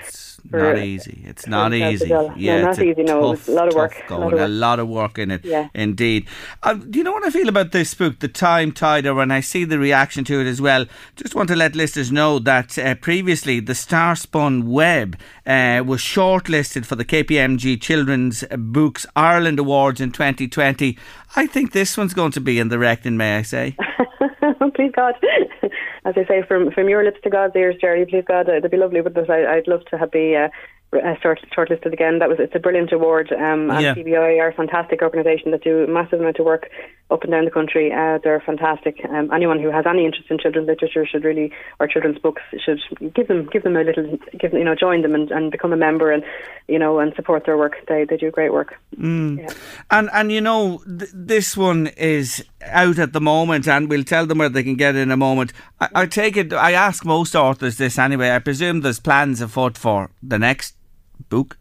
for- 0.49 0.59
not 0.59 0.77
easy. 0.77 1.23
It's 1.25 1.47
not 1.47 1.73
easy. 1.73 2.09
well. 2.09 2.29
No, 2.29 2.35
Yeah, 2.35 2.61
not 2.61 2.69
it's 2.71 2.79
a 2.79 2.83
easy, 2.85 3.03
no, 3.03 3.35
tough, 3.35 3.47
a 3.47 3.51
lot 3.51 3.67
of 3.67 3.75
work, 3.75 3.93
a 3.95 3.99
lot 3.99 4.07
Going, 4.07 4.33
of 4.33 4.39
a 4.39 4.41
work. 4.43 4.49
lot 4.51 4.79
of 4.79 4.87
work 4.87 5.19
in 5.19 5.31
it. 5.31 5.43
Yeah. 5.45 5.69
Indeed. 5.73 6.27
Uh, 6.63 6.73
do 6.75 6.97
you 6.99 7.03
know 7.03 7.11
what 7.11 7.25
I 7.25 7.29
feel 7.29 7.49
about 7.49 7.71
this 7.71 7.93
book, 7.93 8.19
The 8.19 8.27
Time 8.27 8.71
Tider, 8.71 9.13
when 9.15 9.31
I 9.31 9.39
see 9.41 9.63
the 9.65 9.79
reaction 9.79 10.23
to 10.25 10.39
it 10.41 10.47
as 10.47 10.61
well? 10.61 10.85
Just 11.15 11.35
want 11.35 11.49
to 11.49 11.55
let 11.55 11.75
listeners 11.75 12.11
know 12.11 12.39
that 12.39 12.77
uh, 12.77 12.95
previously 12.95 13.59
the 13.59 13.75
Star 13.75 14.15
Spun 14.15 14.69
Web 14.69 15.17
uh, 15.45 15.83
was 15.85 16.01
shortlisted 16.01 16.85
for 16.85 16.95
the 16.95 17.05
KPMG 17.05 17.79
Children's 17.81 18.43
Books 18.57 19.05
Ireland 19.15 19.59
Awards 19.59 19.99
in 20.01 20.11
2020. 20.11 20.97
I 21.35 21.45
think 21.47 21.71
this 21.73 21.97
one's 21.97 22.13
going 22.13 22.31
to 22.31 22.41
be 22.41 22.57
in 22.59 22.69
the 22.69 22.79
reckoning, 22.79 23.17
may 23.17 23.37
I 23.37 23.41
say? 23.41 23.75
Please 24.75 24.91
God. 24.95 25.13
As 26.07 26.15
I 26.17 26.25
say, 26.25 26.41
from 26.47 26.71
from 26.71 26.87
your 26.87 27.03
lips 27.03 27.19
to 27.23 27.29
God's 27.29 27.55
ears, 27.55 27.75
Jerry, 27.81 28.05
please 28.05 28.23
God, 28.25 28.47
it'd 28.47 28.71
be 28.71 28.77
lovely. 28.77 29.01
But 29.01 29.13
I, 29.29 29.45
I'd 29.45 29.67
love 29.67 29.83
to 29.91 29.97
have 29.97 30.11
be 30.11 30.35
uh, 30.35 30.47
uh, 30.93 31.15
short, 31.21 31.39
shortlisted 31.55 31.91
again. 31.93 32.19
That 32.19 32.29
was 32.29 32.39
it's 32.39 32.55
a 32.55 32.59
brilliant 32.59 32.91
award. 32.91 33.31
Um, 33.31 33.69
and 33.71 33.81
Yeah. 33.81 33.93
CBI 33.93 34.39
are 34.39 34.49
a 34.49 34.53
fantastic 34.53 35.01
organisation 35.01 35.51
that 35.51 35.63
do 35.63 35.83
a 35.83 35.87
massive 35.87 36.19
amount 36.19 36.39
of 36.39 36.45
work 36.45 36.69
up 37.09 37.23
and 37.23 37.31
down 37.31 37.45
the 37.45 37.51
country. 37.51 37.91
Uh, 37.91 38.19
they're 38.23 38.41
fantastic. 38.45 38.99
Um, 39.09 39.31
anyone 39.33 39.59
who 39.59 39.71
has 39.71 39.85
any 39.85 40.05
interest 40.05 40.29
in 40.29 40.37
children's 40.39 40.67
literature 40.67 41.05
should 41.05 41.23
really, 41.23 41.51
or 41.79 41.87
children's 41.87 42.19
books, 42.19 42.41
should 42.63 42.79
give 43.13 43.27
them 43.27 43.47
give 43.51 43.63
them 43.63 43.75
a 43.75 43.83
little, 43.83 44.17
give 44.39 44.53
you 44.53 44.63
know, 44.63 44.75
join 44.75 45.01
them 45.01 45.15
and, 45.15 45.31
and 45.31 45.51
become 45.51 45.73
a 45.73 45.77
member 45.77 46.11
and 46.11 46.23
you 46.67 46.79
know 46.79 46.99
and 46.99 47.13
support 47.15 47.45
their 47.45 47.57
work. 47.57 47.75
They 47.87 48.05
they 48.05 48.17
do 48.17 48.31
great 48.31 48.53
work. 48.53 48.75
Mm. 48.97 49.53
And 49.91 50.09
and 50.13 50.31
you 50.31 50.41
know 50.41 50.81
th- 50.85 51.11
this 51.13 51.55
one 51.55 51.87
is 51.97 52.43
out 52.61 52.99
at 52.99 53.13
the 53.13 53.21
moment, 53.21 53.67
and 53.67 53.89
we'll 53.89 54.03
tell 54.03 54.25
them 54.25 54.39
where 54.39 54.49
they 54.49 54.63
can 54.63 54.75
get 54.75 54.95
it 54.95 54.99
in 54.99 55.11
a 55.11 55.17
moment. 55.17 55.53
I, 55.79 55.89
I 55.95 56.05
take 56.05 56.35
it. 56.37 56.53
I 56.53 56.71
ask 56.71 57.05
most 57.05 57.35
authors 57.35 57.77
this 57.77 57.97
anyway. 57.97 58.31
I 58.31 58.39
presume 58.39 58.81
there's 58.81 58.99
plans 58.99 59.41
afoot 59.41 59.77
for 59.77 60.11
the 60.21 60.39
next 60.39 60.76
book. 61.29 61.57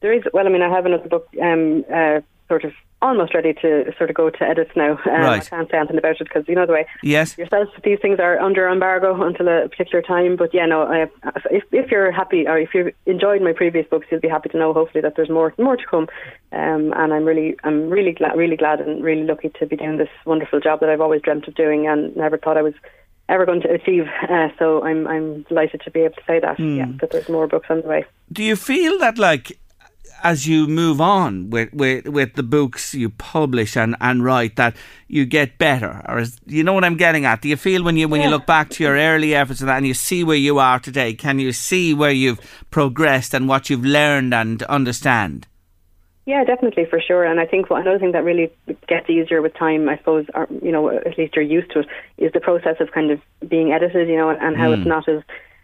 There 0.00 0.12
is, 0.12 0.22
well, 0.32 0.46
I 0.46 0.50
mean, 0.50 0.62
I 0.62 0.68
have 0.68 0.86
another 0.86 1.08
book 1.08 1.26
um, 1.42 1.84
uh, 1.92 2.20
sort 2.48 2.64
of 2.64 2.72
almost 3.02 3.34
ready 3.34 3.52
to 3.52 3.92
sort 3.98 4.08
of 4.08 4.16
go 4.16 4.30
to 4.30 4.42
edits 4.42 4.70
now. 4.74 4.92
Um, 5.06 5.24
I 5.24 5.40
can't 5.40 5.70
say 5.70 5.78
anything 5.78 5.98
about 5.98 6.20
it 6.20 6.24
because, 6.24 6.44
you 6.48 6.54
know, 6.54 6.66
the 6.66 6.72
way 6.72 6.86
Yes. 7.02 7.36
yourself, 7.36 7.68
these 7.84 7.98
things 8.00 8.18
are 8.18 8.38
under 8.38 8.68
embargo 8.68 9.22
until 9.22 9.48
a 9.48 9.68
particular 9.68 10.02
time. 10.02 10.36
But 10.36 10.52
yeah, 10.54 10.66
no, 10.66 10.82
I, 10.82 11.02
if, 11.50 11.64
if 11.72 11.90
you're 11.90 12.10
happy 12.10 12.46
or 12.46 12.58
if 12.58 12.74
you 12.74 12.92
enjoyed 13.06 13.42
my 13.42 13.52
previous 13.52 13.86
books, 13.88 14.06
you'll 14.10 14.20
be 14.20 14.28
happy 14.28 14.48
to 14.50 14.58
know 14.58 14.72
hopefully 14.72 15.02
that 15.02 15.14
there's 15.16 15.30
more 15.30 15.52
more 15.58 15.76
to 15.76 15.86
come. 15.86 16.08
Um, 16.52 16.92
and 16.96 17.12
I'm 17.12 17.24
really, 17.24 17.56
I'm 17.64 17.90
really 17.90 18.12
glad, 18.12 18.36
really 18.36 18.56
glad 18.56 18.80
and 18.80 19.04
really 19.04 19.24
lucky 19.24 19.50
to 19.58 19.66
be 19.66 19.76
doing 19.76 19.98
this 19.98 20.08
wonderful 20.24 20.60
job 20.60 20.80
that 20.80 20.88
I've 20.88 21.00
always 21.00 21.22
dreamt 21.22 21.48
of 21.48 21.54
doing 21.54 21.86
and 21.86 22.16
never 22.16 22.38
thought 22.38 22.56
I 22.56 22.62
was 22.62 22.74
ever 23.28 23.44
going 23.46 23.60
to 23.62 23.70
achieve. 23.72 24.04
Uh, 24.28 24.48
so 24.58 24.84
I'm, 24.84 25.06
I'm 25.06 25.42
delighted 25.42 25.80
to 25.84 25.90
be 25.90 26.00
able 26.00 26.14
to 26.14 26.22
say 26.26 26.40
that, 26.40 26.56
Hmm. 26.56 26.76
yeah, 26.76 26.86
that 27.00 27.10
there's 27.10 27.28
more 27.28 27.46
books 27.46 27.66
on 27.70 27.82
the 27.82 27.88
way. 27.88 28.04
Do 28.32 28.42
you 28.42 28.56
feel 28.56 28.98
that 28.98 29.18
like 29.18 29.58
as 30.22 30.46
you 30.48 30.66
move 30.66 31.00
on 31.00 31.50
with, 31.50 31.72
with, 31.74 32.08
with 32.08 32.34
the 32.34 32.42
books 32.42 32.94
you 32.94 33.10
publish 33.10 33.76
and, 33.76 33.94
and 34.00 34.24
write 34.24 34.56
that 34.56 34.74
you 35.08 35.26
get 35.26 35.58
better 35.58 36.02
or 36.08 36.18
is, 36.20 36.38
you 36.46 36.64
know 36.64 36.72
what 36.72 36.84
I'm 36.84 36.96
getting 36.96 37.26
at 37.26 37.42
do 37.42 37.48
you 37.50 37.56
feel 37.56 37.84
when 37.84 37.96
you 37.98 38.08
when 38.08 38.22
you 38.22 38.28
look 38.30 38.46
back 38.46 38.70
to 38.70 38.82
your 38.82 38.94
early 38.96 39.34
efforts 39.34 39.60
and 39.60 39.68
that 39.68 39.76
and 39.76 39.86
you 39.86 39.92
see 39.94 40.24
where 40.24 40.36
you 40.36 40.58
are 40.58 40.78
today 40.80 41.12
can 41.12 41.38
you 41.38 41.52
see 41.52 41.92
where 41.92 42.10
you've 42.12 42.40
progressed 42.70 43.34
and 43.34 43.46
what 43.46 43.68
you've 43.68 43.84
learned 43.84 44.32
and 44.32 44.62
understand 44.64 45.46
Yeah, 46.26 46.42
definitely 46.42 46.86
for 46.90 47.00
sure. 47.00 47.24
And 47.24 47.38
I 47.38 47.46
think 47.46 47.70
what, 47.70 47.82
another 47.82 48.00
thing 48.00 48.10
that 48.12 48.24
really 48.24 48.50
gets 48.88 49.08
easier 49.08 49.40
with 49.40 49.54
time, 49.54 49.88
I 49.88 49.96
suppose, 49.98 50.26
or, 50.34 50.48
you 50.62 50.72
know, 50.72 50.90
at 50.90 51.16
least 51.16 51.36
you're 51.36 51.44
used 51.44 51.70
to 51.72 51.80
it, 51.80 51.86
is 52.18 52.32
the 52.32 52.40
process 52.40 52.76
of 52.80 52.90
kind 52.90 53.12
of 53.12 53.20
being 53.48 53.72
edited, 53.72 54.08
you 54.08 54.16
know, 54.16 54.30
and, 54.30 54.40
and 54.42 54.56
how 54.56 54.70
Mm. 54.70 54.74
it's 54.74 54.86
not 54.86 55.08
as 55.08 55.22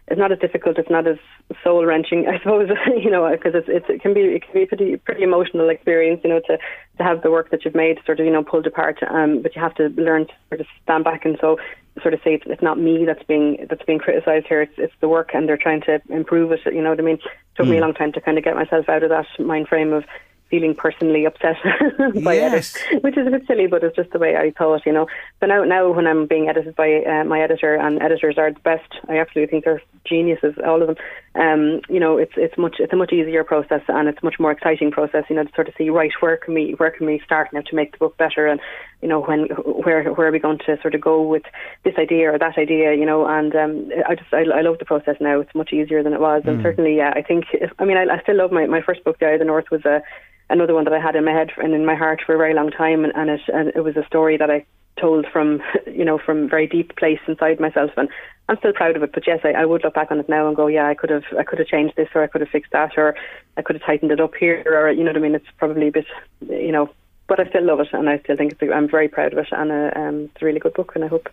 it's 0.09 0.19
not 0.19 0.33
as 0.33 0.39
difficult, 0.39 0.77
it's 0.77 0.89
not 0.89 1.07
as 1.07 1.17
soul 1.63 1.85
wrenching, 1.85 2.27
I 2.29 2.37
suppose, 2.39 2.69
you 3.03 3.09
know, 3.11 3.29
because 3.29 3.53
it's, 3.55 3.67
it's 3.69 3.85
it 3.89 4.01
can 4.01 4.13
be 4.13 4.21
it 4.21 4.43
can 4.43 4.53
be 4.53 4.63
a 4.63 4.67
pretty 4.67 4.97
pretty 4.97 5.23
emotional 5.23 5.67
experience, 5.69 6.21
you 6.23 6.29
know, 6.29 6.39
to 6.47 6.57
to 6.97 7.03
have 7.03 7.23
the 7.23 7.31
work 7.31 7.51
that 7.51 7.65
you've 7.65 7.75
made 7.75 7.99
sort 8.05 8.21
of 8.21 8.25
you 8.25 8.31
know 8.31 8.43
pulled 8.43 8.65
apart, 8.67 8.99
um, 9.09 9.41
but 9.41 9.55
you 9.57 9.61
have 9.61 9.75
to 9.75 9.89
learn 10.01 10.27
to 10.27 10.33
sort 10.49 10.61
of 10.61 10.67
stand 10.83 11.03
back 11.03 11.25
and 11.25 11.37
so 11.41 11.57
sort 12.01 12.13
of 12.13 12.21
say 12.23 12.33
it's, 12.35 12.43
it's 12.47 12.61
not 12.61 12.79
me 12.79 13.03
that's 13.05 13.23
being 13.23 13.65
that's 13.69 13.83
being 13.83 13.99
criticised 13.99 14.45
here, 14.47 14.61
it's 14.61 14.73
it's 14.77 14.93
the 15.01 15.09
work, 15.09 15.31
and 15.33 15.47
they're 15.49 15.57
trying 15.57 15.81
to 15.81 16.01
improve 16.09 16.53
it. 16.53 16.61
You 16.65 16.81
know 16.81 16.91
what 16.91 16.99
I 16.99 17.03
mean? 17.03 17.15
It 17.15 17.21
took 17.57 17.67
me 17.67 17.77
a 17.77 17.79
Mm. 17.79 17.83
long 17.83 17.93
time 17.93 18.13
to 18.13 18.21
kind 18.21 18.37
of 18.37 18.45
get 18.45 18.55
myself 18.55 18.87
out 18.87 19.03
of 19.03 19.09
that 19.09 19.25
mind 19.39 19.67
frame 19.67 19.91
of 19.91 20.05
feeling 20.53 20.75
personally 20.75 21.25
upset 21.25 21.57
by 22.23 22.35
Yes. 22.35 22.75
edit, 22.91 23.03
which 23.03 23.17
is 23.17 23.25
a 23.25 23.31
bit 23.31 23.47
silly, 23.47 23.65
but 23.65 23.83
it's 23.83 23.95
just 23.95 24.11
the 24.11 24.19
way 24.19 24.35
I 24.37 24.51
thought, 24.55 24.85
you 24.85 24.93
know. 24.93 25.07
So 25.39 25.47
now, 25.47 25.63
now 25.63 25.91
when 25.91 26.05
I'm 26.05 26.27
being 26.27 26.47
edited 26.47 26.75
by 26.75 27.01
uh, 27.03 27.23
my 27.23 27.39
editor, 27.41 27.73
and 27.73 27.99
editors 27.99 28.37
are 28.37 28.51
the 28.51 28.59
best, 28.59 28.89
I 29.09 29.17
absolutely 29.17 29.49
think 29.49 29.65
they're 29.65 29.81
geniuses, 30.05 30.53
all 30.63 30.79
of 30.81 30.87
them. 30.89 30.97
Um, 31.35 31.81
you 31.89 31.99
know, 31.99 32.17
it's 32.17 32.33
it's 32.37 32.57
much 32.57 32.75
it's 32.79 32.93
a 32.93 32.95
much 32.95 33.11
easier 33.11 33.43
process, 33.43 33.81
and 33.87 34.07
it's 34.07 34.21
a 34.21 34.25
much 34.25 34.39
more 34.39 34.51
exciting 34.51 34.91
process. 34.91 35.23
You 35.29 35.35
know, 35.35 35.43
to 35.43 35.51
sort 35.55 35.67
of 35.67 35.73
see 35.77 35.89
right 35.89 36.11
where 36.19 36.37
can 36.37 36.53
we 36.53 36.75
where 36.77 36.91
can 36.91 37.07
we 37.07 37.21
start 37.25 37.51
now 37.51 37.61
to 37.61 37.75
make 37.75 37.91
the 37.91 37.97
book 37.97 38.15
better, 38.17 38.45
and 38.45 38.59
you 39.01 39.07
know 39.07 39.19
when 39.19 39.45
where 39.83 40.03
where 40.13 40.27
are 40.27 40.31
we 40.31 40.37
going 40.37 40.59
to 40.59 40.77
sort 40.81 40.93
of 40.93 41.01
go 41.01 41.23
with 41.23 41.43
this 41.83 41.95
idea 41.97 42.31
or 42.31 42.37
that 42.37 42.57
idea, 42.59 42.93
you 42.93 43.05
know. 43.05 43.25
And 43.25 43.55
um, 43.55 43.89
I 44.07 44.13
just 44.13 44.31
I, 44.31 44.41
I 44.41 44.61
love 44.61 44.77
the 44.77 44.85
process 44.85 45.15
now. 45.19 45.39
It's 45.39 45.55
much 45.55 45.73
easier 45.73 46.03
than 46.03 46.13
it 46.13 46.19
was, 46.19 46.43
and 46.45 46.59
Mm. 46.59 46.63
certainly, 46.63 46.97
yeah, 46.97 47.13
I 47.15 47.23
think 47.23 47.45
if, 47.53 47.71
I 47.79 47.85
mean 47.85 47.97
I, 47.97 48.03
I 48.13 48.21
still 48.21 48.37
love 48.37 48.51
my 48.51 48.67
my 48.67 48.81
first 48.81 49.03
book, 49.03 49.17
The 49.17 49.25
Eye 49.25 49.31
of 49.31 49.39
the 49.39 49.45
North, 49.45 49.71
was 49.71 49.83
a 49.85 50.03
another 50.51 50.75
one 50.75 50.83
that 50.83 50.93
I 50.93 50.99
had 50.99 51.15
in 51.15 51.25
my 51.25 51.31
head 51.31 51.49
and 51.57 51.73
in 51.73 51.83
my 51.83 51.95
heart 51.95 52.21
for 52.23 52.35
a 52.35 52.37
very 52.37 52.53
long 52.53 52.69
time, 52.69 53.03
and, 53.05 53.13
and 53.15 53.31
it 53.31 53.41
and 53.47 53.69
it 53.75 53.83
was 53.83 53.97
a 53.97 54.05
story 54.05 54.37
that 54.37 54.51
I 54.51 54.65
told 54.99 55.25
from 55.31 55.61
you 55.87 56.05
know 56.05 56.17
from 56.17 56.49
very 56.49 56.67
deep 56.67 56.95
place 56.95 57.19
inside 57.27 57.59
myself, 57.59 57.91
and 57.97 58.09
I'm 58.49 58.57
still 58.57 58.73
proud 58.73 58.95
of 58.95 59.03
it. 59.03 59.11
But 59.13 59.25
yes, 59.25 59.39
I, 59.43 59.51
I 59.51 59.65
would 59.65 59.83
look 59.83 59.93
back 59.93 60.11
on 60.11 60.19
it 60.19 60.29
now 60.29 60.47
and 60.47 60.55
go, 60.55 60.67
yeah, 60.67 60.87
I 60.87 60.93
could 60.93 61.09
have 61.09 61.23
I 61.37 61.43
could 61.43 61.59
have 61.59 61.67
changed 61.67 61.95
this, 61.95 62.09
or 62.13 62.23
I 62.23 62.27
could 62.27 62.41
have 62.41 62.49
fixed 62.49 62.71
that, 62.71 62.97
or 62.97 63.15
I 63.57 63.61
could 63.61 63.75
have 63.75 63.85
tightened 63.85 64.11
it 64.11 64.19
up 64.19 64.35
here, 64.35 64.63
or 64.65 64.91
you 64.91 65.03
know 65.03 65.11
what 65.11 65.17
I 65.17 65.21
mean. 65.21 65.35
It's 65.35 65.45
probably 65.57 65.87
a 65.87 65.91
bit, 65.91 66.05
you 66.41 66.71
know, 66.71 66.89
but 67.27 67.39
I 67.39 67.47
still 67.49 67.63
love 67.63 67.79
it, 67.79 67.93
and 67.93 68.09
I 68.09 68.19
still 68.19 68.37
think 68.37 68.53
it's 68.53 68.61
a, 68.61 68.73
I'm 68.73 68.89
very 68.89 69.07
proud 69.07 69.33
of 69.33 69.39
it, 69.39 69.47
and 69.51 69.71
uh, 69.71 69.91
um, 69.95 70.29
it's 70.33 70.41
a 70.41 70.45
really 70.45 70.59
good 70.59 70.73
book, 70.73 70.93
and 70.95 71.03
I 71.03 71.07
hope. 71.07 71.29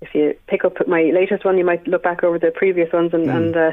If 0.00 0.14
you 0.14 0.36
pick 0.46 0.64
up 0.64 0.86
my 0.86 1.10
latest 1.12 1.44
one, 1.44 1.58
you 1.58 1.64
might 1.64 1.84
look 1.88 2.04
back 2.04 2.22
over 2.22 2.38
the 2.38 2.52
previous 2.52 2.92
ones 2.92 3.12
and, 3.12 3.28
and 3.28 3.56
uh, 3.56 3.72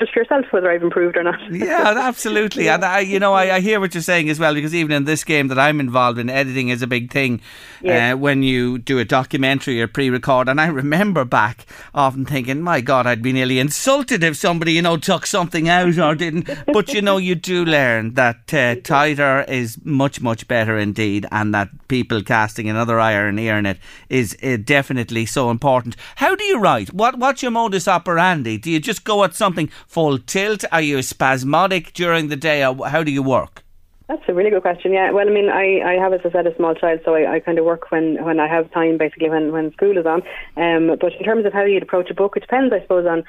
judge 0.00 0.12
for 0.12 0.20
yourself 0.20 0.46
whether 0.50 0.70
I've 0.70 0.82
improved 0.82 1.16
or 1.16 1.22
not. 1.22 1.38
Yeah, 1.52 1.94
absolutely. 1.96 2.68
And 2.68 2.84
I, 2.84 3.00
you 3.00 3.18
know, 3.18 3.34
I, 3.34 3.56
I 3.56 3.60
hear 3.60 3.80
what 3.80 3.94
you're 3.94 4.02
saying 4.02 4.28
as 4.30 4.38
well 4.38 4.54
because 4.54 4.74
even 4.74 4.92
in 4.92 5.04
this 5.04 5.24
game 5.24 5.48
that 5.48 5.58
I'm 5.58 5.80
involved 5.80 6.18
in, 6.18 6.28
editing 6.28 6.68
is 6.68 6.82
a 6.82 6.86
big 6.86 7.12
thing. 7.12 7.40
Yes. 7.82 8.14
Uh, 8.14 8.18
when 8.18 8.42
you 8.42 8.78
do 8.78 8.98
a 8.98 9.04
documentary 9.04 9.80
or 9.80 9.86
pre-record, 9.86 10.48
and 10.48 10.60
I 10.60 10.66
remember 10.66 11.24
back 11.24 11.66
often 11.94 12.24
thinking, 12.26 12.60
"My 12.62 12.80
God, 12.80 13.06
I'd 13.06 13.22
be 13.22 13.32
nearly 13.32 13.58
insulted 13.58 14.22
if 14.22 14.36
somebody, 14.36 14.72
you 14.72 14.82
know, 14.82 14.96
took 14.96 15.26
something 15.26 15.68
out 15.68 15.98
or 15.98 16.14
didn't." 16.14 16.48
But 16.70 16.92
you 16.92 17.02
know, 17.02 17.16
you 17.16 17.34
do 17.34 17.64
learn 17.64 18.14
that 18.14 18.52
uh, 18.54 18.76
tighter 18.82 19.44
is 19.48 19.78
much, 19.84 20.20
much 20.20 20.46
better 20.46 20.78
indeed, 20.78 21.26
and 21.32 21.54
that 21.54 21.70
people 21.88 22.22
casting 22.22 22.68
another 22.68 23.00
eye 23.00 23.14
or 23.14 23.26
an 23.26 23.38
ear 23.38 23.58
in 23.58 23.66
it 23.66 23.78
is 24.08 24.36
uh, 24.42 24.56
definitely 24.62 25.26
so 25.26 25.50
important. 25.50 25.96
How 26.16 26.34
do 26.34 26.44
you 26.44 26.58
write? 26.58 26.92
What 26.92 27.18
What's 27.18 27.42
your 27.42 27.50
modus 27.50 27.88
operandi? 27.88 28.58
Do 28.58 28.70
you 28.70 28.80
just 28.80 29.04
go 29.04 29.24
at 29.24 29.34
something 29.34 29.70
full 29.90 30.18
tilt? 30.18 30.64
Are 30.70 30.80
you 30.80 31.02
spasmodic 31.02 31.92
during 31.92 32.28
the 32.28 32.36
day? 32.36 32.60
How 32.60 33.02
do 33.02 33.10
you 33.10 33.22
work? 33.22 33.64
That's 34.08 34.22
a 34.28 34.34
really 34.34 34.50
good 34.50 34.62
question. 34.62 34.92
Yeah. 34.92 35.10
Well, 35.10 35.28
I 35.28 35.30
mean, 35.30 35.48
I, 35.48 35.80
I 35.82 35.92
have, 36.02 36.12
as 36.12 36.20
I 36.24 36.30
said, 36.30 36.46
a 36.46 36.56
small 36.56 36.74
child, 36.74 37.00
so 37.04 37.14
I, 37.14 37.34
I 37.34 37.40
kind 37.40 37.58
of 37.58 37.64
work 37.64 37.90
when, 37.90 38.22
when 38.24 38.38
I 38.40 38.48
have 38.48 38.70
time, 38.72 38.98
basically 38.98 39.30
when, 39.30 39.52
when 39.52 39.72
school 39.72 39.96
is 39.98 40.06
on. 40.06 40.22
Um, 40.56 40.96
but 41.00 41.12
in 41.14 41.24
terms 41.24 41.44
of 41.44 41.52
how 41.52 41.64
you'd 41.64 41.82
approach 41.82 42.10
a 42.10 42.14
book, 42.14 42.36
it 42.36 42.40
depends, 42.40 42.72
I 42.72 42.80
suppose, 42.82 43.06
on 43.06 43.24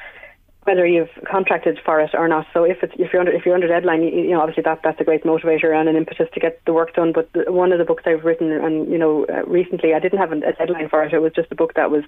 whether 0.64 0.86
you've 0.86 1.10
contracted 1.30 1.80
for 1.84 2.00
it 2.00 2.12
or 2.14 2.28
not. 2.28 2.46
So 2.54 2.64
if 2.64 2.78
it's 2.84 2.94
if 3.00 3.12
you're 3.12 3.20
under 3.20 3.32
if 3.32 3.46
you're 3.46 3.56
under 3.56 3.68
deadline, 3.68 4.04
you, 4.04 4.10
you 4.10 4.30
know 4.30 4.42
obviously 4.42 4.62
that 4.62 4.82
that's 4.84 5.02
a 5.02 5.04
great 5.04 5.24
motivator 5.24 5.76
and 5.76 5.90
an 5.90 5.96
impetus 5.96 6.30
to 6.36 6.40
get 6.40 6.62
the 6.66 6.74
work 6.74 6.94
done. 6.94 7.14
But 7.14 7.30
one 7.52 7.72
of 7.72 7.80
the 7.80 7.86
books 7.86 8.04
I've 8.06 8.24
written 8.24 8.52
and 8.52 8.92
you 8.92 8.98
know 8.98 9.26
uh, 9.26 9.44
recently, 9.48 9.96
I 9.96 10.00
didn't 10.00 10.20
have 10.20 10.32
a 10.32 10.40
deadline 10.40 10.88
for 10.90 11.04
it. 11.04 11.14
It 11.14 11.20
was 11.20 11.34
just 11.34 11.52
a 11.52 11.56
book 11.56 11.74
that 11.74 11.90
was 11.90 12.04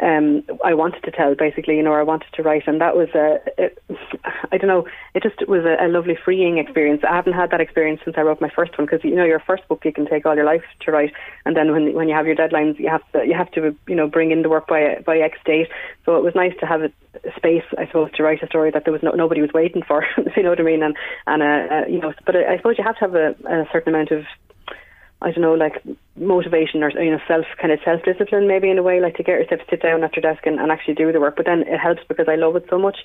um, 0.00 0.42
I 0.64 0.74
wanted 0.74 1.02
to 1.04 1.10
tell, 1.10 1.34
basically, 1.34 1.76
you 1.76 1.82
know, 1.82 1.92
I 1.92 2.02
wanted 2.02 2.28
to 2.32 2.42
write, 2.42 2.66
and 2.66 2.80
that 2.80 2.96
was 2.96 3.08
a, 3.14 3.38
it, 3.58 3.78
I 4.50 4.56
don't 4.56 4.68
know, 4.68 4.86
it 5.14 5.22
just 5.22 5.46
was 5.46 5.64
a, 5.64 5.84
a 5.84 5.86
lovely 5.86 6.16
freeing 6.24 6.58
experience. 6.58 7.02
I 7.08 7.14
haven't 7.14 7.34
had 7.34 7.50
that 7.50 7.60
experience 7.60 8.00
since 8.04 8.16
I 8.16 8.22
wrote 8.22 8.40
my 8.40 8.48
first 8.48 8.76
one, 8.78 8.86
because 8.86 9.04
you 9.04 9.14
know, 9.14 9.24
your 9.24 9.40
first 9.40 9.68
book 9.68 9.84
you 9.84 9.92
can 9.92 10.06
take 10.06 10.24
all 10.24 10.34
your 10.34 10.46
life 10.46 10.64
to 10.80 10.90
write, 10.90 11.12
and 11.44 11.56
then 11.56 11.72
when 11.72 11.94
when 11.94 12.08
you 12.08 12.14
have 12.14 12.26
your 12.26 12.34
deadlines, 12.34 12.78
you 12.78 12.88
have 12.88 13.02
to 13.12 13.24
you 13.24 13.34
have 13.34 13.50
to 13.52 13.76
you 13.86 13.94
know 13.94 14.08
bring 14.08 14.30
in 14.30 14.42
the 14.42 14.48
work 14.48 14.66
by 14.66 15.02
by 15.04 15.18
X 15.18 15.38
date. 15.44 15.68
So 16.04 16.16
it 16.16 16.24
was 16.24 16.34
nice 16.34 16.54
to 16.60 16.66
have 16.66 16.82
a 16.82 16.90
space, 17.36 17.64
I 17.78 17.86
suppose, 17.86 18.10
to 18.12 18.22
write 18.22 18.42
a 18.42 18.46
story 18.46 18.70
that 18.70 18.84
there 18.84 18.92
was 18.92 19.02
no, 19.02 19.12
nobody 19.12 19.40
was 19.40 19.52
waiting 19.52 19.82
for. 19.82 20.04
you 20.36 20.42
know 20.42 20.50
what 20.50 20.60
I 20.60 20.64
mean? 20.64 20.82
And 20.82 20.96
and 21.26 21.42
uh, 21.42 21.74
uh, 21.74 21.86
you 21.86 22.00
know, 22.00 22.12
but 22.24 22.34
I, 22.34 22.54
I 22.54 22.56
suppose 22.56 22.76
you 22.78 22.84
have 22.84 22.96
to 22.96 23.00
have 23.00 23.14
a, 23.14 23.28
a 23.46 23.68
certain 23.72 23.94
amount 23.94 24.10
of 24.10 24.24
I 25.22 25.30
don't 25.30 25.42
know, 25.42 25.54
like 25.54 25.82
motivation 26.16 26.82
or 26.82 26.90
you 26.90 27.10
know, 27.10 27.20
self 27.26 27.46
kind 27.60 27.72
of 27.72 27.78
self 27.84 28.02
discipline 28.02 28.46
maybe 28.46 28.70
in 28.70 28.78
a 28.78 28.82
way, 28.82 29.00
like 29.00 29.16
to 29.16 29.22
get 29.22 29.38
yourself 29.40 29.60
to 29.60 29.66
sit 29.70 29.82
down 29.82 30.02
at 30.04 30.14
your 30.16 30.22
desk 30.22 30.46
and, 30.46 30.58
and 30.58 30.70
actually 30.70 30.94
do 30.94 31.10
the 31.12 31.20
work. 31.20 31.36
But 31.36 31.46
then 31.46 31.60
it 31.62 31.78
helps 31.78 32.02
because 32.08 32.26
I 32.28 32.36
love 32.36 32.56
it 32.56 32.66
so 32.68 32.78
much. 32.78 32.98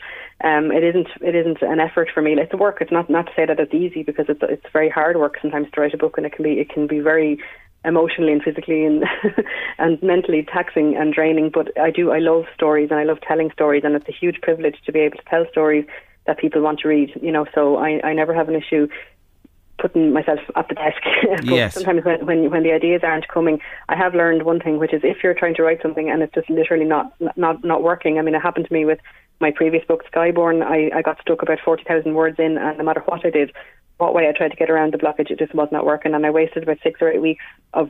Um, 0.44 0.72
it 0.72 0.84
isn't 0.84 1.08
it 1.22 1.36
isn't 1.36 1.62
an 1.62 1.80
effort 1.80 2.10
for 2.14 2.22
me. 2.22 2.34
It's 2.34 2.54
a 2.54 2.58
work. 2.58 2.78
It's 2.82 2.92
not 2.92 3.10
not 3.10 3.28
to 3.28 3.32
say 3.36 3.46
that 3.46 3.60
it's 3.60 3.74
easy 3.74 4.04
because 4.04 4.26
it's 4.30 4.42
it's 4.44 4.66
very 4.74 4.90
hard 4.90 5.18
work 5.18 5.38
sometimes 5.42 5.68
to 5.74 5.82
write 5.82 5.94
a 5.94 5.98
book 5.98 6.18
and 6.18 6.26
it 6.26 6.34
can 6.34 6.44
be 6.44 6.54
it 6.60 6.70
can 6.70 6.88
be 6.88 7.00
very 7.00 7.40
emotionally 7.86 8.34
and 8.34 8.44
physically 8.44 8.84
and 8.86 9.04
and 9.78 10.02
mentally 10.02 10.44
taxing 10.44 10.96
and 10.96 11.14
draining. 11.14 11.52
But 11.54 11.78
I 11.80 11.92
do 11.92 12.12
I 12.12 12.20
love 12.20 12.46
stories 12.54 12.90
and 12.92 13.00
I 13.00 13.04
love 13.04 13.20
telling 13.22 13.52
stories 13.52 13.84
and 13.86 13.96
it's 13.96 14.10
a 14.10 14.12
huge 14.20 14.42
privilege 14.42 14.78
to 14.86 14.92
be 14.92 15.00
able 15.00 15.18
to 15.18 15.30
tell 15.30 15.46
stories 15.52 15.86
that 16.26 16.40
people 16.40 16.62
want 16.62 16.80
to 16.80 16.88
read. 16.88 17.12
You 17.22 17.32
know, 17.32 17.46
so 17.54 17.78
I 17.78 18.02
I 18.04 18.14
never 18.14 18.34
have 18.34 18.50
an 18.50 18.56
issue 18.56 18.88
putting 19.80 20.14
myself 20.14 20.40
at 20.56 20.68
the 20.70 20.76
desk. 20.76 21.02
but 21.30 21.44
Yes. 21.46 21.74
sometimes 21.74 22.04
when, 22.04 22.26
when 22.26 22.52
when 22.52 22.64
the 22.64 22.72
ideas 22.72 23.02
aren't 23.04 23.28
coming, 23.28 23.60
I 23.90 23.96
have 23.96 24.16
learned 24.16 24.44
one 24.44 24.60
thing, 24.60 24.78
which 24.80 24.94
is 24.94 25.02
if 25.04 25.24
you're 25.24 25.34
trying 25.34 25.56
to 25.56 25.64
write 25.64 25.82
something 25.82 26.10
and 26.10 26.22
it's 26.22 26.34
just 26.34 26.50
literally 26.50 26.86
not 26.86 27.14
not 27.36 27.64
not 27.64 27.84
working. 27.84 28.18
I 28.20 28.22
mean, 28.22 28.36
it 28.36 28.42
happened 28.42 28.68
to 28.68 28.74
me 28.74 28.86
with 28.86 29.00
my 29.40 29.52
previous 29.52 29.86
book, 29.86 30.04
Skyborn. 30.12 30.64
I, 30.64 30.98
I 30.98 31.02
got 31.02 31.22
stuck 31.22 31.42
about 31.42 31.60
forty 31.64 31.84
thousand 31.84 32.16
words 32.16 32.38
in, 32.40 32.58
and 32.58 32.78
no 32.78 32.84
matter 32.84 33.02
what 33.06 33.26
I 33.26 33.30
did, 33.30 33.52
what 33.98 34.14
way 34.14 34.28
I 34.28 34.38
tried 34.38 34.50
to 34.50 34.58
get 34.58 34.70
around 34.70 34.94
the 34.94 34.98
blockage, 34.98 35.32
it 35.32 35.40
just 35.40 35.54
was 35.54 35.70
not 35.72 35.86
working, 35.86 36.14
and 36.14 36.26
I 36.26 36.30
wasted 36.30 36.64
about 36.64 36.80
six 36.84 37.02
or 37.02 37.10
eight 37.12 37.22
weeks 37.22 37.46
of 37.74 37.90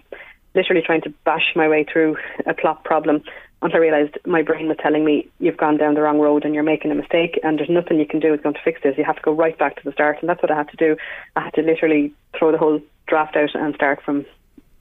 literally 0.56 0.82
trying 0.86 1.02
to 1.02 1.14
bash 1.26 1.54
my 1.56 1.68
way 1.68 1.84
through 1.84 2.18
a 2.46 2.54
plot 2.54 2.84
problem 2.84 3.22
until 3.62 3.78
I 3.78 3.82
realised 3.82 4.18
my 4.26 4.42
brain 4.44 4.68
was 4.68 4.78
telling 4.82 5.04
me 5.04 5.28
you've 5.40 5.58
gone 5.58 5.78
down 5.78 5.96
the 5.96 6.02
wrong 6.02 6.20
road 6.20 6.46
and 6.46 6.54
you're 6.54 6.64
making 6.64 6.92
a 6.92 6.96
mistake 6.96 7.40
and 7.44 7.58
there's 7.58 7.70
nothing 7.70 8.00
you 8.00 8.06
can 8.06 8.20
do 8.20 8.34
is 8.34 8.42
going 8.42 8.56
to 8.56 8.62
fix 8.64 8.82
this. 8.84 8.98
You 8.98 9.04
have 9.04 9.16
to 9.16 9.22
go 9.22 9.32
right 9.32 9.58
back 9.58 9.76
to 9.78 9.84
the 9.84 9.92
start 9.92 10.18
and 10.22 10.30
that's 10.30 10.42
what 10.42 10.52
I 10.52 10.56
had 10.56 10.70
to 10.70 10.78
do. 10.78 10.96
I 11.36 11.42
had 11.42 11.54
to 11.56 11.62
literally 11.62 12.14
throw 12.38 12.52
the 12.52 12.58
whole 12.58 12.82
draft 13.08 13.36
out 13.36 13.56
and 13.56 13.74
start 13.74 14.02
from 14.04 14.26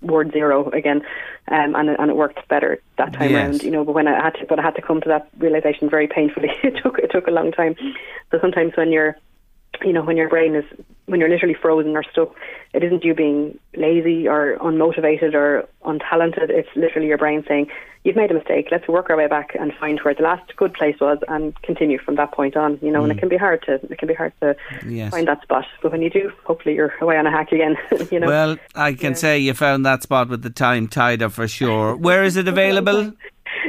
word 0.02 0.30
zero 0.32 0.70
again, 0.70 1.02
um, 1.50 1.74
and 1.74 1.88
and 1.88 2.10
it 2.10 2.16
worked 2.16 2.46
better 2.48 2.78
that 2.98 3.12
time 3.12 3.30
Yes. 3.30 3.34
around. 3.34 3.62
You 3.62 3.70
know, 3.70 3.84
but 3.84 3.94
when 3.94 4.08
I 4.08 4.22
had 4.22 4.34
to, 4.34 4.46
but 4.46 4.58
I 4.58 4.62
had 4.62 4.74
to 4.76 4.82
come 4.82 5.00
to 5.00 5.08
that 5.08 5.28
realization 5.38 5.88
very 5.88 6.06
painfully. 6.06 6.50
it 6.62 6.76
took 6.82 6.98
it 6.98 7.10
took 7.10 7.26
a 7.26 7.30
long 7.30 7.52
time. 7.52 7.74
So 8.30 8.38
sometimes 8.40 8.72
when 8.76 8.92
you're, 8.92 9.16
you 9.84 9.92
know, 9.92 10.02
when 10.02 10.16
your 10.16 10.28
brain 10.28 10.54
is 10.54 10.64
when 11.06 11.20
you're 11.20 11.28
literally 11.28 11.54
frozen 11.54 11.96
or 11.96 12.02
stuck, 12.02 12.34
it 12.72 12.82
isn't 12.82 13.04
you 13.04 13.14
being 13.14 13.58
lazy 13.76 14.26
or 14.26 14.56
unmotivated 14.60 15.34
or 15.34 15.68
untalented. 15.84 16.50
It's 16.50 16.68
literally 16.74 17.08
your 17.08 17.18
brain 17.18 17.44
saying, 17.46 17.68
"You've 18.04 18.16
made 18.16 18.30
a 18.30 18.34
mistake. 18.34 18.68
Let's 18.70 18.88
work 18.88 19.08
our 19.08 19.16
way 19.16 19.28
back 19.28 19.54
and 19.58 19.72
find 19.74 20.00
where 20.00 20.14
the 20.14 20.22
last 20.22 20.56
good 20.56 20.74
place 20.74 20.96
was 21.00 21.18
and 21.28 21.60
continue 21.62 21.98
from 21.98 22.16
that 22.16 22.32
point 22.32 22.56
on." 22.56 22.78
You 22.82 22.90
know, 22.90 23.02
and 23.02 23.12
it 23.12 23.18
can 23.18 23.28
be 23.28 23.36
hard 23.36 23.62
to 23.66 23.74
it 23.74 23.98
can 23.98 24.08
be 24.08 24.14
hard 24.14 24.32
to 24.40 24.56
Yes. 24.86 25.10
find 25.12 25.28
that 25.28 25.42
spot. 25.42 25.64
But 25.82 25.92
when 25.92 26.02
you 26.02 26.10
do, 26.10 26.32
hopefully 26.44 26.74
you're 26.74 26.94
away 27.00 27.16
on 27.16 27.26
a 27.26 27.30
hack 27.30 27.52
again. 27.52 27.76
you 28.10 28.18
know. 28.18 28.26
Well, 28.26 28.56
I 28.74 28.94
can 28.94 29.14
say 29.14 29.38
you 29.38 29.54
found 29.54 29.86
that 29.86 30.02
spot 30.02 30.28
with 30.28 30.42
the 30.42 30.50
time 30.50 30.88
tider 30.88 31.30
for 31.30 31.46
sure. 31.46 31.96
Where 31.96 32.24
is 32.24 32.36
it 32.36 32.48
available? 32.48 33.12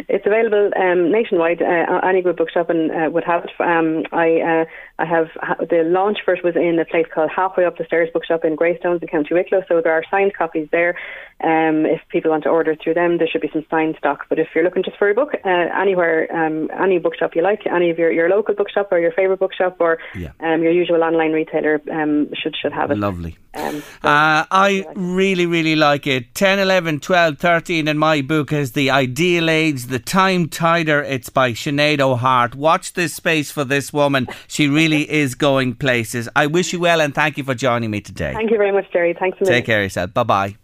It's 0.10 0.26
available 0.26 0.72
um, 0.76 1.12
nationwide. 1.12 1.62
Uh, 1.62 2.00
any 2.04 2.22
good 2.22 2.36
bookshop 2.36 2.70
and 2.70 2.92
uh, 2.92 3.10
would 3.12 3.24
have 3.24 3.46
it. 3.46 3.52
Um, 3.60 4.04
I 4.12 4.42
uh, 4.42 4.66
I 5.00 5.06
have 5.06 5.28
the 5.60 5.84
launch 5.86 6.20
for 6.26 6.34
it 6.34 6.44
was 6.44 6.56
in 6.56 6.80
a 6.80 6.86
place 6.86 7.06
called 7.14 7.30
Halfway 7.36 7.66
Up 7.66 7.78
the 7.78 7.86
Stairs 7.86 8.10
Bookshop 8.12 8.44
in 8.44 8.56
Greystones 8.56 9.02
in 9.02 9.08
County 9.08 9.34
Wicklow. 9.34 9.62
So 9.68 9.80
there 9.82 9.94
are 9.94 10.04
signed 10.10 10.34
copies 10.36 10.68
there. 10.72 10.98
Um, 11.44 11.86
if 11.86 12.02
people 12.10 12.32
want 12.32 12.44
to 12.46 12.50
order 12.50 12.76
through 12.76 12.96
them, 12.96 13.20
there 13.20 13.28
should 13.28 13.42
be 13.42 13.50
some 13.54 13.64
signed 13.70 13.96
stock. 14.00 14.26
But 14.28 14.40
if 14.40 14.48
you're 14.56 14.64
looking 14.64 14.84
just 14.84 14.98
for 14.98 15.10
a 15.10 15.14
book, 15.14 15.34
uh, 15.46 15.50
anywhere, 15.80 16.28
um, 16.36 16.70
any 16.82 16.98
bookshop 16.98 17.36
you 17.36 17.44
like, 17.44 17.62
any 17.68 17.92
of 17.92 18.00
your, 18.00 18.12
your 18.12 18.28
local 18.28 18.56
bookshop 18.56 18.88
or 18.92 19.00
your 19.00 19.12
favourite 19.12 19.40
bookshop 19.40 19.78
or 19.80 20.00
Yeah. 20.16 20.32
um, 20.40 20.64
your 20.64 20.72
usual 20.72 21.04
online 21.04 21.32
retailer 21.32 21.80
um, 21.92 22.30
should 22.34 22.56
should 22.60 22.74
have 22.74 22.90
it. 22.90 22.98
Lovely. 22.98 23.38
Um, 23.58 23.84
Uh, 24.04 24.46
I 24.52 24.86
really, 24.96 25.46
really 25.46 25.76
like 25.76 26.06
it. 26.08 26.34
10, 26.36 26.60
11, 26.60 27.00
12, 27.00 27.38
13 27.40 27.88
in 27.88 27.98
my 27.98 28.22
book 28.22 28.54
is 28.54 28.74
The 28.74 28.90
Ideal 28.92 29.50
Age, 29.50 29.86
The 29.86 30.00
Time 30.00 30.48
Tider. 30.48 31.02
It's 31.02 31.30
by 31.30 31.52
Sinead 31.54 32.00
O'Hart. 32.00 32.56
Watch 32.56 32.94
this 32.94 33.14
space 33.16 33.52
for 33.52 33.64
this 33.64 33.92
woman. 33.92 34.28
She 34.48 34.68
really 34.68 35.10
is 35.24 35.36
going 35.36 35.76
places. 35.76 36.30
I 36.36 36.46
wish 36.48 36.72
you 36.74 36.80
well 36.80 37.02
and 37.02 37.14
thank 37.16 37.38
you 37.38 37.44
for 37.44 37.56
joining 37.56 37.92
me 37.92 38.02
today. 38.02 38.34
Thank 38.34 38.52
you 38.52 38.58
very 38.58 38.72
much, 38.72 38.92
Jerry. 38.94 39.14
Thanks 39.14 39.40
a 39.42 39.44
million. 39.44 39.60
Take 39.60 39.66
care 39.66 39.80
of 39.80 39.86
yourself. 39.86 40.14
Bye 40.14 40.24
bye. 40.24 40.56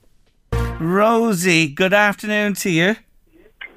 Rosie, 0.80 1.68
good 1.70 1.94
afternoon 1.94 2.54
to 2.56 2.70
you. 2.70 2.96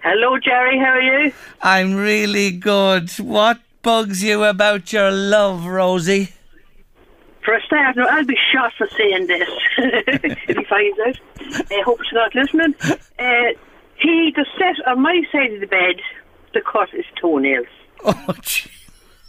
Hello, 0.03 0.39
Jerry. 0.39 0.79
How 0.79 0.93
are 0.93 1.01
you? 1.01 1.33
I'm 1.63 1.95
really 1.97 2.51
good. 2.53 3.11
What 3.19 3.59
bugs 3.83 4.23
you 4.23 4.45
about 4.45 4.93
your 4.93 5.11
love, 5.11 5.67
Rosie? 5.67 6.29
For 7.47 7.55
a 7.55 7.63
start, 7.63 7.95
no, 7.95 8.07
I'll 8.07 8.25
be 8.25 8.37
shot 8.53 8.73
for 8.77 8.89
saying 8.99 9.29
this 9.29 9.49
if 9.79 10.57
he 10.57 10.65
finds 10.65 10.99
out. 11.07 11.17
I 11.71 11.81
hope 11.85 12.01
he's 12.03 12.13
not 12.13 12.35
listening. 12.35 12.75
Uh, 13.21 13.53
he 14.01 14.33
just 14.35 14.51
sat 14.59 14.85
on 14.85 15.01
my 15.01 15.23
side 15.31 15.53
of 15.53 15.61
the 15.61 15.69
bed 15.69 16.01
to 16.55 16.61
cut 16.61 16.91
his 16.91 17.05
toenails. 17.21 17.69
Oh, 18.05 18.35
gee. 18.43 18.69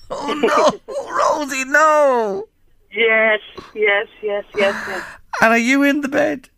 oh 0.09 0.33
no, 0.33 1.45
Rosie, 1.45 1.63
no. 1.65 2.47
Yes, 2.91 3.39
yes, 3.75 4.07
yes, 4.23 4.45
yes, 4.55 4.73
yes. 4.87 5.05
And 5.39 5.53
are 5.53 5.59
you 5.59 5.83
in 5.83 6.01
the 6.01 6.07
bed? 6.07 6.49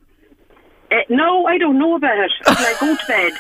Uh, 0.89 1.01
no, 1.09 1.45
I 1.45 1.57
don't 1.57 1.77
know 1.77 1.95
about 1.95 2.19
it. 2.19 2.31
Until 2.47 2.65
I 2.65 2.75
go 2.79 2.95
to 2.95 3.05
bed. 3.05 3.31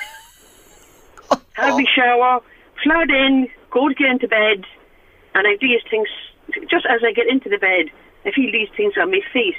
Have 1.53 1.75
my 1.75 1.85
shower, 1.95 2.41
flood 2.83 3.11
in, 3.11 3.47
go 3.71 3.87
to 3.87 3.95
get 3.95 4.09
into 4.09 4.27
bed, 4.27 4.65
and 5.35 5.47
I 5.47 5.55
do 5.55 5.69
these 5.69 5.79
things, 5.89 6.09
just 6.69 6.85
as 6.85 6.99
I 7.01 7.13
get 7.13 7.29
into 7.29 7.47
the 7.47 7.57
bed, 7.57 7.89
I 8.25 8.31
feel 8.31 8.51
these 8.51 8.69
things 8.75 8.93
on 8.97 9.11
my 9.11 9.21
feet. 9.31 9.55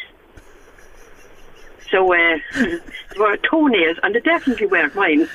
So, 1.91 2.13
uh, 2.15 2.39
there 2.55 2.81
were 3.19 3.37
toenails, 3.39 3.99
and 4.03 4.15
they 4.15 4.21
definitely 4.21 4.67
weren't 4.67 4.95
mine. 4.95 5.29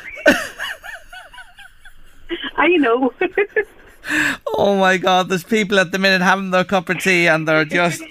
I 2.55 2.67
know. 2.77 3.13
Oh 4.57 4.77
my 4.77 4.97
God, 4.97 5.29
there's 5.29 5.43
people 5.43 5.79
at 5.79 5.91
the 5.91 5.97
minute 5.99 6.21
having 6.21 6.51
their 6.51 6.63
cup 6.63 6.89
of 6.89 6.99
tea 6.99 7.27
and 7.27 7.47
they're 7.47 7.65
just 7.65 8.03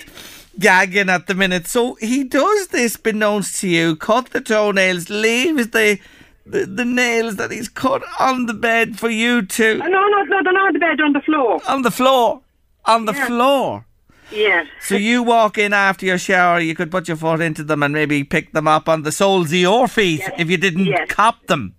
gagging 0.59 1.09
at 1.09 1.27
the 1.27 1.35
minute. 1.35 1.67
So 1.69 1.95
he 2.01 2.25
does 2.25 2.69
this 2.69 2.97
beknownst 2.97 3.61
to 3.61 3.69
you, 3.69 3.97
cut 3.97 4.31
the 4.31 4.41
toenails, 4.41 5.09
leaves 5.09 5.69
the, 5.69 5.99
the 6.45 6.67
the 6.67 6.85
nails 6.85 7.37
that 7.37 7.51
he's 7.51 7.69
cut 7.69 8.03
on 8.19 8.47
the 8.47 8.55
bed 8.55 8.99
for 8.99 9.09
you 9.09 9.43
to. 9.43 9.79
no, 9.79 9.87
no, 9.87 10.23
no, 10.25 10.43
they're 10.43 10.53
not 10.53 10.67
on 10.67 10.73
the 10.73 10.79
bed, 10.81 11.01
on 11.01 11.13
the 11.13 11.21
floor. 11.21 11.61
On 11.69 11.83
the 11.83 11.91
floor. 11.91 12.41
On 12.87 13.05
the 13.05 13.15
floor. 13.15 13.87
Yeah. 14.35 14.65
So 14.81 14.97
you 14.97 15.23
walk 15.23 15.57
in 15.59 15.73
after 15.73 16.05
your 16.07 16.19
shower, 16.19 16.59
you 16.61 16.75
could 16.75 16.91
put 16.91 17.07
your 17.09 17.17
foot 17.17 17.41
into 17.41 17.63
them 17.65 17.83
and 17.83 17.95
maybe 17.95 18.25
pick 18.25 18.53
them 18.53 18.67
up 18.67 18.89
on 18.89 19.03
the 19.03 19.13
soles 19.13 19.49
of 19.49 19.55
your 19.55 19.87
feet 19.89 20.23
if 20.39 20.51
you 20.51 20.57
didn't 20.57 20.87
Yes. 20.87 21.09
cop 21.09 21.47
them. 21.47 21.75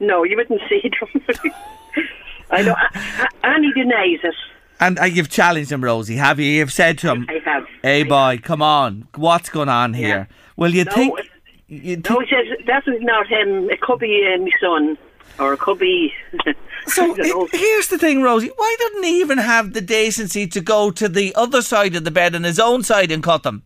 No, 0.00 0.22
you 0.24 0.36
wouldn't 0.36 0.60
see 0.68 0.82
them. 1.00 1.52
I 2.50 2.62
know. 2.62 2.76
Annie 3.42 3.72
denies 3.72 4.18
it. 4.22 4.34
And 4.80 4.98
uh, 4.98 5.04
you've 5.04 5.30
challenged 5.30 5.72
him, 5.72 5.82
Rosie, 5.82 6.16
have 6.16 6.38
you? 6.38 6.46
You've 6.50 6.72
said 6.72 6.98
to 6.98 7.10
him, 7.12 7.26
I 7.28 7.40
have. 7.44 7.64
Hey 7.82 8.02
boy, 8.02 8.40
come 8.42 8.60
on. 8.60 9.08
What's 9.14 9.48
going 9.48 9.68
on 9.68 9.94
here? 9.94 10.28
Well, 10.56 10.70
you 10.74 10.84
No, 10.84 10.92
think. 10.92 11.14
No, 11.68 12.20
he 12.20 12.26
says 12.28 12.58
that's 12.66 12.86
not 12.86 13.26
him. 13.26 13.70
It 13.70 13.80
could 13.80 13.98
be 14.00 14.30
uh, 14.34 14.38
my 14.42 14.50
son, 14.60 14.98
or 15.38 15.54
it 15.54 15.60
could 15.60 15.78
be. 15.78 16.12
So 16.86 17.14
here's 17.52 17.88
the 17.88 17.98
thing, 17.98 18.22
Rosie. 18.22 18.50
Why 18.54 18.76
didn't 18.78 19.04
he 19.04 19.20
even 19.20 19.38
have 19.38 19.72
the 19.72 19.80
decency 19.80 20.46
to 20.48 20.60
go 20.60 20.90
to 20.90 21.08
the 21.08 21.34
other 21.34 21.62
side 21.62 21.94
of 21.96 22.04
the 22.04 22.10
bed 22.10 22.34
on 22.34 22.44
his 22.44 22.58
own 22.58 22.82
side 22.82 23.10
and 23.10 23.22
cut 23.22 23.42
them? 23.42 23.62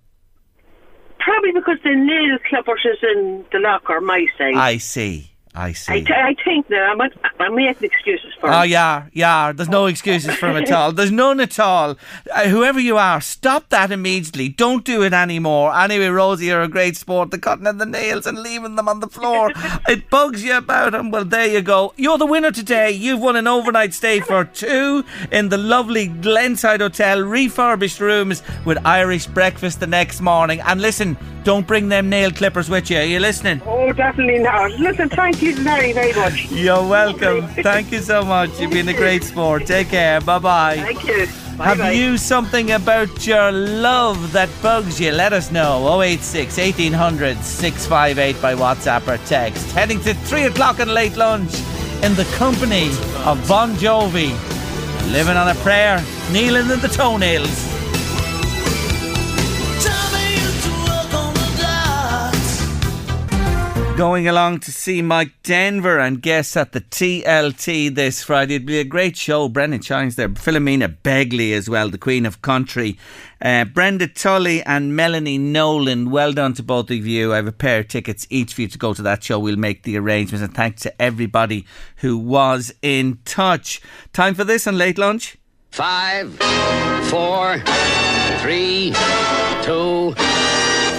Probably 1.18 1.52
because 1.52 1.78
the 1.84 1.94
nail 1.94 2.38
clippers 2.48 2.84
is 2.84 2.98
in 3.02 3.44
the 3.52 3.58
locker, 3.58 4.00
my 4.00 4.26
side. 4.38 4.54
Eh? 4.54 4.58
I 4.58 4.76
see. 4.78 5.30
I 5.59 5.72
see. 5.72 5.92
I, 5.92 6.00
t- 6.02 6.14
I 6.14 6.34
think 6.44 6.68
that 6.68 6.80
I'm, 6.80 7.00
I'm 7.40 7.54
making 7.56 7.82
excuses 7.90 8.32
for 8.40 8.48
Oh, 8.48 8.62
him. 8.62 8.70
yeah, 8.70 9.06
yeah. 9.12 9.50
There's 9.50 9.68
no 9.68 9.86
excuses 9.86 10.36
for 10.36 10.50
him 10.50 10.56
at 10.56 10.70
all. 10.70 10.92
There's 10.92 11.11
none 11.11 11.40
at 11.40 11.59
all. 11.59 11.96
Uh, 12.32 12.44
whoever 12.48 12.78
you 12.78 12.96
are, 12.96 13.20
stop 13.20 13.68
that 13.70 13.90
immediately. 13.90 14.48
Don't 14.48 14.84
do 14.84 15.02
it 15.02 15.12
anymore. 15.12 15.74
Anyway, 15.74 16.06
Rosie, 16.06 16.46
you're 16.46 16.62
a 16.62 16.68
great 16.68 16.96
sport. 16.96 17.32
The 17.32 17.38
cutting 17.40 17.66
of 17.66 17.78
the 17.78 17.86
nails 17.86 18.24
and 18.24 18.38
leaving 18.38 18.76
them 18.76 18.88
on 18.88 19.00
the 19.00 19.09
floor. 19.09 19.50
it 19.88 20.09
bugs 20.11 20.44
you 20.44 20.56
about 20.56 20.94
him. 20.94 21.11
Well, 21.11 21.24
there 21.24 21.48
you 21.48 21.61
go. 21.61 21.92
You're 21.96 22.18
the 22.18 22.26
winner 22.26 22.52
today. 22.52 22.92
You've 22.92 23.20
won 23.20 23.34
an 23.34 23.48
overnight 23.48 23.94
stay 23.94 24.20
for 24.20 24.44
two 24.44 25.04
in 25.32 25.48
the 25.48 25.59
lovely 25.59 26.06
Glenside 26.06 26.80
Hotel, 26.80 27.20
refurbished 27.22 27.98
rooms 27.98 28.44
with 28.64 28.78
Irish 28.86 29.26
breakfast 29.26 29.80
the 29.80 29.88
next 29.88 30.20
morning. 30.20 30.61
And 30.61 30.80
listen, 30.80 31.16
don't 31.49 31.66
bring 31.66 31.88
them 31.88 32.11
nail 32.11 32.30
clippers 32.30 32.68
with 32.68 32.90
you. 32.90 32.99
Are 32.99 33.05
you 33.05 33.18
listening? 33.18 33.62
Oh, 33.64 33.90
definitely 33.90 34.40
not. 34.40 34.70
Listen, 34.72 35.09
thank 35.09 35.40
you 35.40 35.57
very, 35.57 35.94
very 35.94 36.12
much. 36.12 36.53
You're 36.53 36.86
welcome. 36.86 37.49
Thank 37.62 37.90
you 37.90 38.01
so 38.01 38.22
much. 38.22 38.61
You've 38.61 38.70
been 38.70 38.88
a 38.90 38.92
great 38.92 39.24
sport. 39.24 39.64
Take 39.64 39.88
care. 39.88 40.20
Bye 40.20 40.40
bye. 40.40 40.76
Thank 40.76 41.07
you. 41.07 41.24
Have 41.24 41.78
Bye-bye. 41.78 41.92
you 41.92 42.18
something 42.18 42.72
about 42.72 43.26
your 43.26 43.51
love 43.51 44.32
that 44.32 44.51
bugs 44.61 45.01
you? 45.01 45.11
Let 45.11 45.32
us 45.32 45.51
know. 45.51 46.03
086 46.03 46.59
1800 46.59 47.38
658 47.38 48.42
by 48.42 48.55
WhatsApp 48.55 49.09
or 49.09 49.16
text. 49.24 49.72
Heading 49.72 50.01
to 50.01 50.12
3 50.12 50.42
o'clock 50.42 50.80
and 50.80 50.92
late 50.92 51.16
lunch 51.16 51.55
in 52.03 52.14
the 52.14 52.28
company 52.36 52.88
of 53.24 53.42
Bon 53.49 53.72
Jovi. 53.76 54.32
Living 55.12 55.38
on 55.38 55.49
a 55.49 55.55
prayer, 55.64 56.05
kneeling 56.30 56.70
in 56.70 56.80
the 56.80 56.88
toenails. 56.88 57.78
Going 63.99 64.28
along 64.28 64.61
to 64.61 64.70
see 64.70 65.03
Mike 65.03 65.32
Denver 65.42 65.99
and 65.99 66.22
guests 66.22 66.57
at 66.57 66.70
the 66.70 66.80
TLT 66.80 67.96
this 67.96 68.22
Friday. 68.22 68.55
It'll 68.55 68.66
be 68.66 68.78
a 68.78 68.84
great 68.84 69.16
show. 69.16 69.49
Brendan 69.49 69.80
Shine's 69.80 70.14
there, 70.14 70.28
Philomena 70.28 70.96
Begley 71.03 71.53
as 71.53 71.68
well, 71.68 71.88
the 71.88 71.99
Queen 71.99 72.24
of 72.24 72.40
Country. 72.40 72.96
Uh, 73.42 73.64
Brenda 73.64 74.07
Tully 74.07 74.62
and 74.62 74.94
Melanie 74.94 75.36
Nolan. 75.36 76.12
Well 76.12 76.32
done 76.32 76.55
to 76.55 76.62
both 76.62 76.92
of 76.92 77.09
you. 77.09 77.32
I 77.32 77.36
have 77.36 77.49
a 77.49 77.53
pair 77.53 77.80
of 77.80 77.88
tickets 77.88 78.24
each 78.30 78.55
for 78.55 78.61
you 78.61 78.68
to 78.68 78.78
go 78.78 78.94
to 78.94 79.03
that 79.03 79.24
show. 79.24 79.40
We'll 79.40 79.57
make 79.57 79.82
the 79.82 79.99
arrangements 79.99 80.44
and 80.44 80.55
thanks 80.55 80.82
to 80.82 81.03
everybody 81.03 81.66
who 81.96 82.16
was 82.16 82.72
in 82.82 83.18
touch. 83.24 83.82
Time 84.12 84.36
for 84.36 84.44
this 84.44 84.68
on 84.68 84.78
late 84.78 84.96
lunch. 84.96 85.38
Five, 85.72 86.34
four, 87.11 87.59
three, 88.38 88.94
two, 89.64 90.14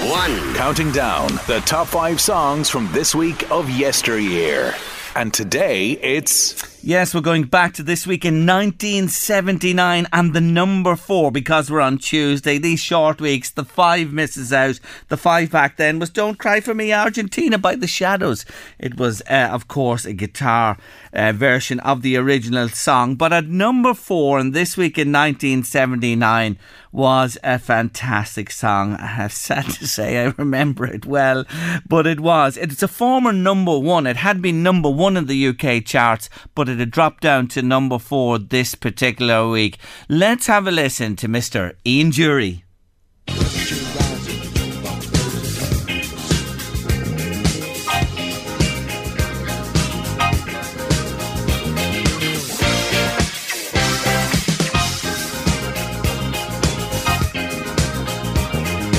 one. 0.09 0.55
Counting 0.55 0.91
down 0.91 1.27
the 1.45 1.61
top 1.67 1.85
five 1.85 2.19
songs 2.19 2.67
from 2.67 2.91
this 2.91 3.13
week 3.13 3.49
of 3.51 3.69
yesteryear. 3.69 4.73
And 5.15 5.31
today 5.31 5.91
it's 5.91 6.78
Yes, 6.81 7.13
we're 7.13 7.19
going 7.19 7.43
back 7.43 7.73
to 7.73 7.83
this 7.83 8.07
week 8.07 8.23
in 8.23 8.45
1979 8.45 10.07
and 10.13 10.33
the 10.33 10.39
number 10.39 10.95
four 10.95 11.29
because 11.29 11.69
we're 11.69 11.81
on 11.81 11.97
Tuesday. 11.97 12.57
These 12.57 12.79
short 12.79 13.19
weeks, 13.19 13.51
the 13.51 13.65
five 13.65 14.13
misses 14.13 14.53
out. 14.53 14.79
The 15.09 15.17
five 15.17 15.51
back 15.51 15.75
then 15.75 15.99
was 15.99 16.09
Don't 16.09 16.39
Cry 16.39 16.61
For 16.61 16.73
Me 16.73 16.93
Argentina 16.93 17.57
by 17.57 17.75
The 17.75 17.85
Shadows. 17.85 18.45
It 18.79 18.97
was, 18.97 19.21
uh, 19.29 19.49
of 19.51 19.67
course, 19.67 20.05
a 20.05 20.13
guitar 20.13 20.77
uh, 21.11 21.33
version 21.33 21.81
of 21.81 22.01
the 22.01 22.15
original 22.15 22.69
song. 22.69 23.15
But 23.15 23.33
at 23.33 23.47
number 23.47 23.93
four, 23.93 24.39
and 24.39 24.53
this 24.53 24.77
week 24.77 24.97
in 24.97 25.11
1979, 25.11 26.57
was 26.91 27.37
a 27.43 27.59
fantastic 27.59 28.51
song. 28.51 28.93
I 28.99 29.07
have 29.07 29.33
sad 29.33 29.65
to 29.65 29.87
say 29.87 30.25
I 30.25 30.33
remember 30.37 30.85
it 30.85 31.05
well, 31.05 31.45
but 31.87 32.07
it 32.07 32.19
was. 32.19 32.57
It's 32.57 32.83
a 32.83 32.87
former 32.87 33.33
number 33.33 33.77
one. 33.77 34.07
It 34.07 34.17
had 34.17 34.41
been 34.41 34.63
number 34.63 34.89
one 34.89 35.17
in 35.17 35.25
the 35.25 35.47
UK 35.47 35.85
charts, 35.85 36.29
but 36.55 36.68
it 36.69 36.79
had 36.79 36.91
dropped 36.91 37.21
down 37.23 37.47
to 37.49 37.61
number 37.61 37.99
four 37.99 38.37
this 38.37 38.75
particular 38.75 39.49
week. 39.49 39.77
Let's 40.07 40.47
have 40.47 40.67
a 40.67 40.71
listen 40.71 41.15
to 41.17 41.27
Mr. 41.27 41.73
Ian 41.85 42.11
Dury. 42.11 42.63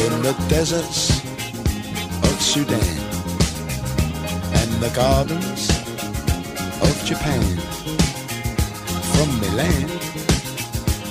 in 0.02 0.22
the 0.22 0.34
deserts 0.48 1.20
of 2.22 2.40
Sudan 2.40 2.80
and 4.52 4.70
the 4.82 4.92
gardens 4.94 5.69
of 6.82 7.04
Japan, 7.04 7.42
from 9.12 9.28
Milan 9.40 9.88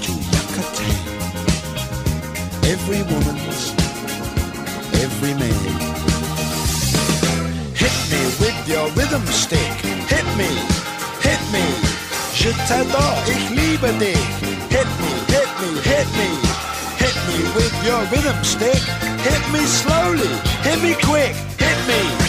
to 0.03 0.11
Yucatan. 0.33 0.95
Every 2.73 3.01
woman's, 3.11 3.73
every 5.03 5.33
man. 5.41 5.61
Hit 7.75 7.95
me 8.11 8.21
with 8.41 8.59
your 8.67 8.87
rhythm 8.97 9.25
stick. 9.27 9.73
Hit 10.13 10.27
me, 10.37 10.49
hit 11.25 11.41
me. 11.53 11.65
Je 12.33 12.51
t'adore, 12.67 13.19
ich 13.27 13.49
liebe 13.57 13.91
dich. 13.99 14.27
Hit 14.69 14.89
me, 15.01 15.11
hit 15.33 15.51
me, 15.61 15.69
hit 15.91 16.09
me. 16.19 16.29
Hit 17.01 17.15
me 17.27 17.37
with 17.55 17.75
your 17.85 18.01
rhythm 18.11 18.43
stick. 18.43 18.83
Hit 19.27 19.43
me 19.53 19.65
slowly. 19.65 20.33
Hit 20.63 20.81
me 20.81 20.93
quick. 20.93 21.35
Hit 21.57 21.77
me. 21.87 22.28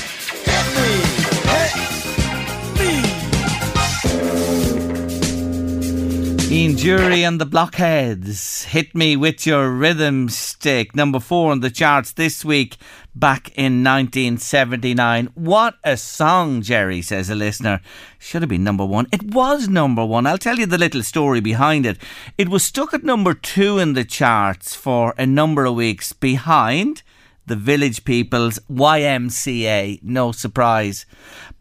Ian 6.53 6.73
Dury 6.73 7.21
and 7.21 7.41
the 7.41 7.47
Blockheads. 7.47 8.65
Hit 8.65 8.93
me 8.93 9.15
with 9.15 9.47
your 9.47 9.71
rhythm 9.71 10.29
stick. 10.29 10.97
Number 10.97 11.21
four 11.21 11.53
on 11.53 11.61
the 11.61 11.71
charts 11.71 12.11
this 12.11 12.45
week, 12.45 12.77
back 13.15 13.51
in 13.51 13.85
1979. 13.85 15.29
What 15.35 15.77
a 15.85 15.97
song, 15.97 16.61
Jerry, 16.61 17.03
says 17.03 17.31
a 17.31 17.37
listener. 17.37 17.81
Should 18.19 18.43
have 18.43 18.49
been 18.49 18.65
number 18.65 18.85
one. 18.85 19.07
It 19.13 19.23
was 19.33 19.69
number 19.69 20.05
one. 20.05 20.27
I'll 20.27 20.39
tell 20.39 20.59
you 20.59 20.67
the 20.67 20.77
little 20.77 21.05
story 21.05 21.39
behind 21.39 21.87
it. 21.87 21.99
It 22.37 22.49
was 22.49 22.65
stuck 22.65 22.93
at 22.93 23.05
number 23.05 23.33
two 23.33 23.79
in 23.79 23.93
the 23.93 24.05
charts 24.05 24.75
for 24.75 25.15
a 25.17 25.27
number 25.27 25.67
of 25.67 25.77
weeks 25.77 26.13
behind 26.13 27.05
the 27.47 27.57
Village 27.57 28.05
People's 28.05 28.59
YMCA. 28.71 30.03
No 30.03 30.33
surprise. 30.33 31.07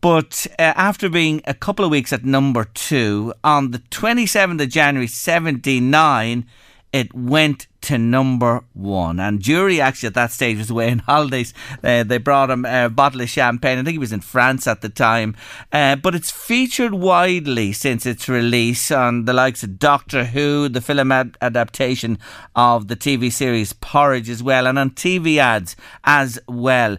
But 0.02 0.48
uh, 0.58 0.74
after 0.76 1.10
being 1.10 1.42
a 1.46 1.54
couple 1.54 1.84
of 1.84 1.92
weeks 1.92 2.14
at 2.14 2.24
number 2.24 2.66
two, 2.66 3.34
on 3.44 3.72
the 3.72 3.80
27th 3.80 4.62
of 4.62 4.70
January 4.70 5.08
79, 5.08 6.46
it 6.92 7.14
went 7.14 7.68
to 7.82 7.98
number 7.98 8.64
one. 8.74 9.20
And 9.20 9.40
Dury 9.40 9.80
actually 9.80 10.08
at 10.08 10.14
that 10.16 10.32
stage 10.32 10.58
was 10.58 10.70
away 10.70 10.92
on 10.92 11.00
holidays. 11.00 11.54
Uh, 11.84 12.04
they 12.04 12.18
brought 12.18 12.50
him 12.50 12.66
a 12.66 12.90
bottle 12.90 13.22
of 13.22 13.30
champagne. 13.30 13.78
I 13.78 13.84
think 13.84 13.94
he 13.94 14.00
was 14.00 14.12
in 14.12 14.22
France 14.22 14.68
at 14.68 14.82
the 14.82 14.90
time. 14.90 15.36
Uh, 15.72 15.96
but 15.96 16.16
it's 16.16 16.32
featured 16.32 16.94
widely 16.94 17.72
since 17.74 18.06
its 18.06 18.28
release 18.28 18.92
on 18.92 19.26
the 19.26 19.34
likes 19.34 19.64
of 19.64 19.80
Doctor 19.80 20.26
Who, 20.26 20.68
the 20.68 20.82
film 20.82 21.12
ad- 21.12 21.38
adaptation 21.42 22.18
of 22.56 22.88
the 22.88 22.96
TV 22.96 23.32
series 23.32 23.74
Porridge 23.74 24.30
as 24.30 24.42
well, 24.42 24.68
and 24.68 24.80
on 24.80 24.92
TV 24.92 25.38
ads 25.38 25.76
as 26.04 26.40
well. 26.48 26.98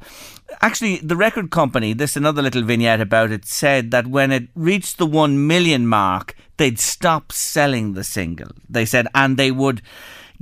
Actually, 0.61 0.96
the 0.98 1.16
record 1.16 1.51
company, 1.51 1.92
this 1.92 2.16
another 2.16 2.42
little 2.42 2.62
vignette 2.62 3.01
about 3.01 3.30
it, 3.30 3.44
said 3.44 3.90
that 3.90 4.07
when 4.07 4.30
it 4.30 4.48
reached 4.55 4.98
the 4.98 5.07
1 5.07 5.46
million 5.46 5.86
mark, 5.86 6.34
they'd 6.57 6.78
stop 6.78 7.32
selling 7.32 7.94
the 7.94 8.05
single. 8.05 8.51
They 8.68 8.84
said, 8.84 9.07
and 9.14 9.36
they 9.36 9.51
would 9.51 9.80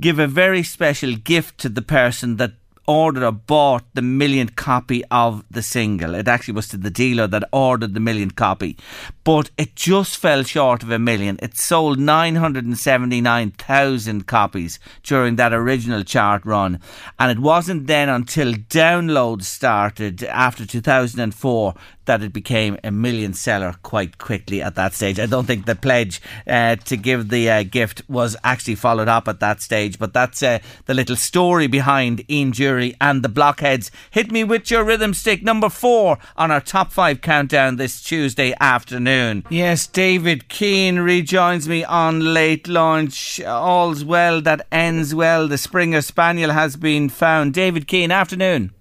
give 0.01 0.19
a 0.19 0.27
very 0.27 0.63
special 0.63 1.15
gift 1.15 1.57
to 1.59 1.69
the 1.69 1.81
person 1.81 2.37
that 2.37 2.53
ordered 2.89 3.23
or 3.23 3.31
bought 3.31 3.85
the 3.93 4.01
millionth 4.01 4.55
copy 4.55 5.03
of 5.11 5.45
the 5.51 5.61
single. 5.61 6.15
It 6.15 6.27
actually 6.27 6.55
was 6.55 6.67
to 6.69 6.77
the 6.77 6.89
dealer 6.89 7.27
that 7.27 7.47
ordered 7.53 7.93
the 7.93 7.99
millionth 7.99 8.35
copy. 8.35 8.75
But 9.23 9.51
it 9.59 9.75
just 9.75 10.17
fell 10.17 10.41
short 10.41 10.81
of 10.81 10.89
a 10.89 10.97
million. 10.97 11.37
It 11.39 11.55
sold 11.55 11.99
979,000 11.99 14.25
copies 14.25 14.79
during 15.03 15.35
that 15.35 15.53
original 15.53 16.03
chart 16.03 16.43
run. 16.45 16.79
And 17.19 17.29
it 17.29 17.37
wasn't 17.37 17.85
then 17.85 18.09
until 18.09 18.53
downloads 18.53 19.43
started 19.43 20.23
after 20.23 20.65
2004 20.65 21.75
that 22.09 22.23
it 22.23 22.33
became 22.33 22.75
a 22.83 22.89
million 22.89 23.35
seller 23.35 23.75
quite 23.83 24.17
quickly 24.17 24.63
at 24.63 24.73
that 24.73 24.95
stage. 24.95 25.19
I 25.19 25.27
don't 25.27 25.45
think 25.45 25.67
the 25.67 25.75
pledge 25.75 26.19
uh, 26.47 26.75
to 26.77 26.97
give 26.97 27.29
the 27.29 27.47
uh, 27.47 27.61
gift 27.61 28.01
was 28.09 28.35
actually 28.43 28.73
followed 28.73 29.07
up 29.07 29.27
at 29.27 29.39
that 29.41 29.61
stage, 29.61 29.99
but 29.99 30.11
that's 30.11 30.41
uh, 30.41 30.57
the 30.87 30.95
little 30.95 31.15
story 31.15 31.67
behind 31.67 32.23
Ian 32.27 32.51
Dury 32.51 32.95
and 32.99 33.21
the 33.21 33.29
Blockheads. 33.29 33.91
Hit 34.09 34.31
me 34.31 34.43
with 34.43 34.71
your 34.71 34.83
rhythm 34.83 35.13
stick, 35.13 35.43
number 35.43 35.69
four 35.69 36.17
on 36.35 36.49
our 36.49 36.61
top 36.61 36.91
five 36.91 37.21
countdown 37.21 37.75
this 37.75 38.01
Tuesday 38.01 38.55
afternoon. 38.59 39.45
Yes, 39.51 39.85
David 39.85 40.49
Keane 40.49 40.97
rejoins 40.97 41.69
me 41.69 41.83
on 41.83 42.33
late 42.33 42.67
lunch. 42.67 43.39
All's 43.43 44.03
well 44.03 44.41
that 44.41 44.65
ends 44.71 45.13
well. 45.13 45.47
The 45.47 45.59
Springer 45.59 46.01
Spaniel 46.01 46.53
has 46.53 46.75
been 46.75 47.07
found. 47.07 47.53
David 47.53 47.87
Keane, 47.87 48.09
afternoon. 48.09 48.71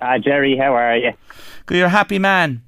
Ah, 0.00 0.18
Jerry, 0.18 0.56
how 0.58 0.74
are 0.74 0.96
you? 0.96 1.12
You're 1.70 1.86
a 1.86 1.90
happy 1.90 2.18
man. 2.18 2.62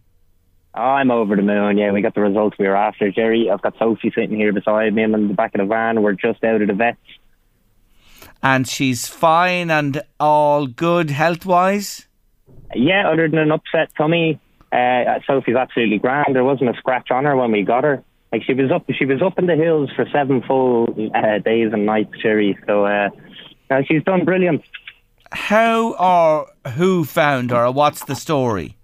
I'm 0.74 1.10
over 1.10 1.34
the 1.34 1.42
moon. 1.42 1.78
Yeah, 1.78 1.92
we 1.92 2.02
got 2.02 2.14
the 2.14 2.20
results 2.20 2.56
we 2.58 2.66
were 2.66 2.76
after, 2.76 3.10
Jerry. 3.10 3.50
I've 3.50 3.62
got 3.62 3.74
Sophie 3.78 4.12
sitting 4.14 4.36
here 4.36 4.52
beside 4.52 4.94
me. 4.94 5.02
I'm 5.02 5.14
in 5.14 5.28
the 5.28 5.34
back 5.34 5.54
of 5.54 5.60
the 5.60 5.66
van. 5.66 6.02
We're 6.02 6.12
just 6.12 6.42
out 6.44 6.60
of 6.62 6.68
the 6.68 6.74
vet. 6.74 6.96
And 8.42 8.68
she's 8.68 9.08
fine 9.08 9.70
and 9.70 10.02
all 10.20 10.66
good 10.66 11.10
health 11.10 11.44
wise? 11.44 12.06
Yeah, 12.74 13.08
other 13.10 13.28
than 13.28 13.38
an 13.38 13.50
upset 13.50 13.90
tummy, 13.96 14.40
uh, 14.70 15.18
Sophie's 15.26 15.56
absolutely 15.56 15.98
grand. 15.98 16.36
There 16.36 16.44
wasn't 16.44 16.70
a 16.70 16.78
scratch 16.78 17.10
on 17.10 17.24
her 17.24 17.36
when 17.36 17.50
we 17.50 17.62
got 17.62 17.84
her. 17.84 18.04
Like 18.30 18.42
she 18.44 18.54
was 18.54 18.70
up, 18.70 18.84
she 18.96 19.06
was 19.06 19.22
up 19.22 19.38
in 19.38 19.46
the 19.46 19.56
hills 19.56 19.90
for 19.96 20.06
seven 20.12 20.42
full 20.42 21.10
uh, 21.14 21.38
days 21.38 21.72
and 21.72 21.86
nights, 21.86 22.12
Jerry. 22.22 22.58
So 22.66 22.84
uh, 22.84 23.08
uh, 23.70 23.82
she's 23.88 24.04
done 24.04 24.24
brilliant. 24.24 24.62
How 25.32 25.94
or 25.94 26.72
who 26.72 27.04
found 27.04 27.50
her? 27.50 27.66
Or 27.66 27.72
what's 27.72 28.04
the 28.04 28.14
story? 28.14 28.77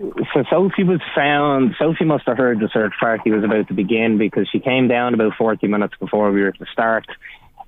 So 0.00 0.44
Sophie 0.48 0.84
was 0.84 1.00
found. 1.14 1.74
Sophie 1.78 2.06
must 2.06 2.24
have 2.26 2.38
heard 2.38 2.58
the 2.58 2.70
search 2.72 2.94
party 2.98 3.30
was 3.30 3.44
about 3.44 3.68
to 3.68 3.74
begin 3.74 4.16
because 4.16 4.48
she 4.50 4.58
came 4.58 4.88
down 4.88 5.12
about 5.12 5.34
forty 5.36 5.66
minutes 5.66 5.94
before 6.00 6.32
we 6.32 6.40
were 6.40 6.52
to 6.52 6.66
start. 6.72 7.04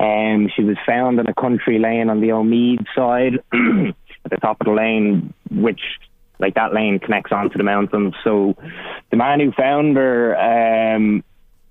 Um, 0.00 0.48
she 0.56 0.64
was 0.64 0.78
found 0.86 1.20
in 1.20 1.26
a 1.26 1.34
country 1.34 1.78
lane 1.78 2.08
on 2.08 2.22
the 2.22 2.28
Omeath 2.28 2.86
side, 2.94 3.34
at 4.24 4.30
the 4.30 4.38
top 4.38 4.60
of 4.60 4.66
the 4.66 4.72
lane, 4.72 5.34
which 5.50 5.80
like 6.38 6.54
that 6.54 6.72
lane 6.72 6.98
connects 6.98 7.32
onto 7.32 7.58
the 7.58 7.64
mountains. 7.64 8.14
So 8.24 8.56
the 9.10 9.16
man 9.18 9.38
who 9.38 9.52
found 9.52 9.96
her 9.96 10.34
um, 10.34 11.22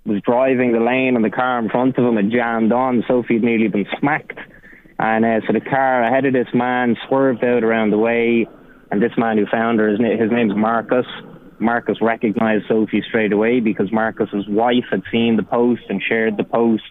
was 0.06 0.22
driving 0.22 0.74
the 0.74 0.80
lane, 0.80 1.16
and 1.16 1.26
the 1.26 1.32
car 1.32 1.58
in 1.58 1.70
front 1.70 1.98
of 1.98 2.06
him 2.06 2.18
had 2.18 2.32
jammed 2.32 2.72
on. 2.72 3.04
Sophie 3.08 3.36
had 3.36 3.44
nearly 3.44 3.68
been 3.68 3.88
smacked, 4.00 4.38
and 5.00 5.26
uh, 5.26 5.42
so 5.48 5.54
the 5.54 5.60
car 5.60 6.04
ahead 6.04 6.26
of 6.26 6.34
this 6.34 6.54
man 6.54 6.98
swerved 7.08 7.44
out 7.44 7.64
around 7.64 7.90
the 7.90 7.98
way. 7.98 8.48
And 8.92 9.02
this 9.02 9.14
man 9.18 9.38
who 9.38 9.46
found 9.46 9.80
her, 9.80 9.90
his, 9.90 10.00
na- 10.00 10.18
his 10.18 10.32
name's 10.32 10.56
Marcus. 10.56 11.06
Marcus 11.60 11.98
recognised 12.02 12.66
Sophie 12.68 13.04
straight 13.08 13.32
away 13.32 13.60
because 13.60 13.92
Marcus's 13.92 14.48
wife 14.48 14.86
had 14.90 15.04
seen 15.12 15.38
the 15.38 15.44
post 15.44 15.84
and 15.90 16.02
shared 16.02 16.38
the 16.38 16.44
post. 16.44 16.84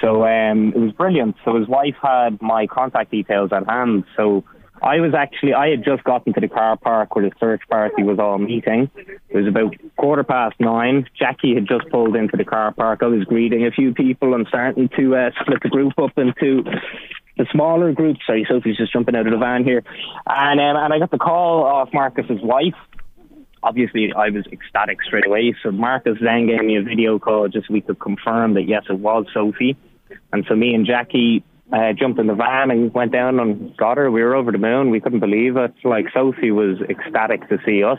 So 0.00 0.24
um, 0.24 0.72
it 0.74 0.78
was 0.78 0.92
brilliant. 0.92 1.36
So 1.44 1.58
his 1.58 1.66
wife 1.66 1.96
had 2.00 2.40
my 2.40 2.66
contact 2.68 3.10
details 3.10 3.50
at 3.52 3.68
hand. 3.68 4.04
So 4.16 4.44
I 4.80 5.00
was 5.00 5.12
actually, 5.14 5.54
I 5.54 5.70
had 5.70 5.84
just 5.84 6.04
gotten 6.04 6.32
to 6.34 6.40
the 6.40 6.48
car 6.48 6.76
park 6.76 7.14
where 7.16 7.28
the 7.28 7.34
search 7.40 7.62
party 7.68 8.04
was 8.04 8.18
all 8.18 8.38
meeting. 8.38 8.90
It 8.96 9.36
was 9.36 9.48
about 9.48 9.74
quarter 9.96 10.22
past 10.22 10.54
nine. 10.60 11.08
Jackie 11.18 11.54
had 11.54 11.66
just 11.66 11.88
pulled 11.90 12.14
into 12.14 12.36
the 12.36 12.44
car 12.44 12.72
park. 12.72 13.00
I 13.02 13.06
was 13.06 13.24
greeting 13.24 13.66
a 13.66 13.72
few 13.72 13.92
people 13.92 14.34
and 14.34 14.46
starting 14.46 14.88
to 14.96 15.16
uh, 15.16 15.30
split 15.40 15.62
the 15.62 15.68
group 15.68 15.98
up 15.98 16.16
into 16.16 16.62
the 17.38 17.46
smaller 17.52 17.92
group. 17.92 18.18
Sorry, 18.26 18.44
Sophie's 18.48 18.76
just 18.76 18.92
jumping 18.92 19.16
out 19.16 19.26
of 19.26 19.32
the 19.32 19.38
van 19.38 19.64
here. 19.64 19.82
And, 20.26 20.60
um, 20.60 20.76
and 20.76 20.92
I 20.92 20.98
got 20.98 21.10
the 21.10 21.18
call 21.18 21.64
off 21.64 21.88
Marcus's 21.94 22.42
wife. 22.42 22.74
obviously 23.62 24.12
I 24.12 24.30
was 24.30 24.44
ecstatic 24.52 25.02
straight 25.02 25.26
away. 25.26 25.54
So 25.62 25.70
Marcus 25.70 26.18
then 26.20 26.46
gave 26.46 26.62
me 26.62 26.76
a 26.76 26.82
video 26.82 27.18
call 27.18 27.48
just 27.48 27.68
so 27.68 27.74
we 27.74 27.80
could 27.80 27.98
confirm 28.00 28.54
that 28.54 28.68
yes, 28.68 28.84
it 28.90 28.98
was 28.98 29.26
Sophie. 29.32 29.76
And 30.32 30.44
so 30.48 30.54
me 30.54 30.74
and 30.74 30.86
Jackie 30.86 31.44
uh, 31.72 31.92
jumped 31.92 32.18
in 32.18 32.26
the 32.26 32.34
van 32.34 32.70
and 32.70 32.92
went 32.94 33.12
down 33.12 33.38
and 33.38 33.76
got 33.76 33.98
her. 33.98 34.10
We 34.10 34.22
were 34.22 34.34
over 34.34 34.52
the 34.52 34.58
moon. 34.58 34.90
We 34.90 35.00
couldn't 35.00 35.20
believe 35.20 35.56
it. 35.56 35.74
Like 35.84 36.06
Sophie 36.14 36.50
was 36.50 36.78
ecstatic 36.88 37.48
to 37.48 37.58
see 37.66 37.84
us, 37.84 37.98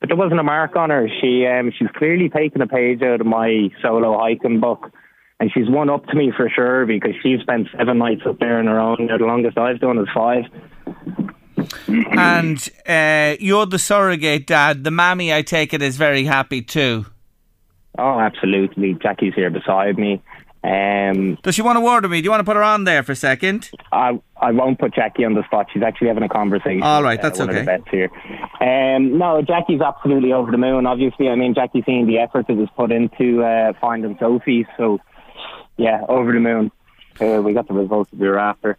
but 0.00 0.08
there 0.08 0.16
wasn't 0.16 0.40
a 0.40 0.44
mark 0.44 0.76
on 0.76 0.90
her. 0.90 1.08
She 1.20 1.46
um, 1.46 1.72
she's 1.76 1.88
clearly 1.96 2.28
taken 2.28 2.62
a 2.62 2.66
page 2.66 3.02
out 3.02 3.20
of 3.20 3.26
my 3.26 3.68
solo 3.80 4.18
hiking 4.18 4.60
book. 4.60 4.90
And 5.38 5.50
she's 5.52 5.68
one 5.68 5.90
up 5.90 6.06
to 6.06 6.14
me 6.16 6.32
for 6.34 6.48
sure 6.48 6.86
because 6.86 7.12
she's 7.22 7.40
spent 7.40 7.68
seven 7.76 7.98
nights 7.98 8.22
up 8.26 8.38
there 8.38 8.58
on 8.58 8.66
her 8.66 8.80
own. 8.80 9.06
The 9.06 9.24
longest 9.24 9.58
I've 9.58 9.80
done 9.80 9.98
is 9.98 10.08
five. 10.14 10.44
and 11.88 12.68
uh, 12.88 13.36
you're 13.38 13.66
the 13.66 13.78
surrogate 13.78 14.46
dad. 14.46 14.84
The 14.84 14.90
mammy, 14.90 15.34
I 15.34 15.42
take 15.42 15.74
it, 15.74 15.82
is 15.82 15.96
very 15.96 16.24
happy 16.24 16.62
too. 16.62 17.06
Oh, 17.98 18.18
absolutely. 18.18 18.94
Jackie's 18.94 19.34
here 19.34 19.50
beside 19.50 19.98
me. 19.98 20.22
Um, 20.64 21.38
Does 21.42 21.54
she 21.54 21.62
want 21.62 21.76
to 21.76 21.80
word 21.80 22.02
with 22.02 22.10
me? 22.10 22.20
Do 22.20 22.24
you 22.24 22.30
want 22.30 22.40
to 22.40 22.44
put 22.44 22.56
her 22.56 22.62
on 22.62 22.84
there 22.84 23.02
for 23.04 23.12
a 23.12 23.16
second? 23.16 23.70
I 23.92 24.20
I 24.40 24.50
won't 24.50 24.80
put 24.80 24.94
Jackie 24.94 25.24
on 25.24 25.34
the 25.34 25.44
spot. 25.44 25.66
She's 25.72 25.82
actually 25.82 26.08
having 26.08 26.24
a 26.24 26.28
conversation. 26.28 26.82
All 26.82 27.02
right, 27.04 27.22
that's 27.22 27.38
one 27.38 27.50
okay. 27.50 27.60
Of 27.60 27.66
the 27.66 27.70
vets 27.72 27.84
here. 27.90 28.10
Um, 28.60 29.16
no, 29.16 29.42
Jackie's 29.42 29.80
absolutely 29.80 30.32
over 30.32 30.50
the 30.50 30.58
moon. 30.58 30.86
Obviously, 30.86 31.28
I 31.28 31.36
mean 31.36 31.54
Jackie's 31.54 31.84
seen 31.86 32.06
the 32.08 32.18
effort 32.18 32.48
that 32.48 32.54
was 32.56 32.68
put 32.76 32.90
into 32.90 33.44
uh, 33.44 33.74
finding 33.80 34.16
Sophie. 34.18 34.66
So, 34.76 34.98
yeah, 35.76 36.04
over 36.08 36.32
the 36.32 36.40
moon. 36.40 36.70
Uh, 37.20 37.40
we 37.42 37.52
got 37.52 37.66
the 37.68 37.74
results 37.74 38.10
that 38.10 38.18
we 38.18 38.28
were 38.28 38.38
after. 38.38 38.78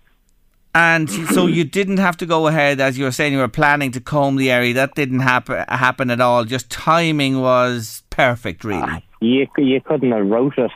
And 0.75 1.09
so 1.09 1.47
you 1.47 1.63
didn't 1.63 1.97
have 1.97 2.17
to 2.17 2.27
go 2.27 2.45
ahead, 2.45 2.79
as 2.79 2.99
you 2.99 3.05
were 3.05 3.11
saying, 3.11 3.33
you 3.33 3.39
were 3.39 3.47
planning 3.47 3.91
to 3.93 3.99
comb 3.99 4.35
the 4.35 4.51
area. 4.51 4.75
That 4.75 4.93
didn't 4.93 5.21
happen 5.21 5.65
happen 5.67 6.11
at 6.11 6.21
all. 6.21 6.45
Just 6.45 6.69
timing 6.69 7.41
was 7.41 8.03
perfect, 8.11 8.63
really. 8.63 9.03
You 9.19 9.47
you 9.57 9.81
couldn't 9.81 10.11
have 10.11 10.27
wrote 10.27 10.53
it. 10.59 10.71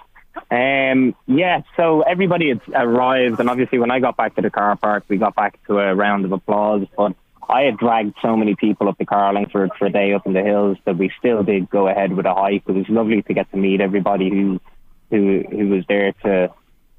Um, 0.49 1.15
yeah, 1.27 1.61
so 1.77 2.01
everybody 2.01 2.49
had 2.49 2.61
arrived, 2.73 3.39
and 3.39 3.47
obviously 3.47 3.77
when 3.77 3.91
I 3.91 3.99
got 3.99 4.17
back 4.17 4.35
to 4.35 4.41
the 4.41 4.49
car 4.49 4.75
park, 4.75 5.03
we 5.07 5.17
got 5.17 5.35
back 5.35 5.63
to 5.67 5.77
a 5.77 5.93
round 5.93 6.25
of 6.25 6.31
applause. 6.31 6.87
But 6.97 7.13
I 7.47 7.61
had 7.63 7.77
dragged 7.77 8.15
so 8.21 8.35
many 8.35 8.55
people 8.55 8.89
up 8.89 8.97
to 8.97 9.05
Carlingford 9.05 9.71
for 9.77 9.85
a 9.85 9.91
day 9.91 10.13
up 10.13 10.25
in 10.25 10.33
the 10.33 10.41
hills 10.41 10.77
that 10.85 10.97
we 10.97 11.11
still 11.19 11.43
did 11.43 11.69
go 11.69 11.87
ahead 11.87 12.13
with 12.13 12.25
a 12.25 12.33
hike. 12.33 12.63
It 12.67 12.71
was 12.71 12.89
lovely 12.89 13.21
to 13.21 13.33
get 13.33 13.51
to 13.51 13.57
meet 13.57 13.81
everybody 13.81 14.29
who 14.29 14.59
who 15.11 15.43
who 15.51 15.69
was 15.69 15.83
there 15.87 16.13
to 16.23 16.51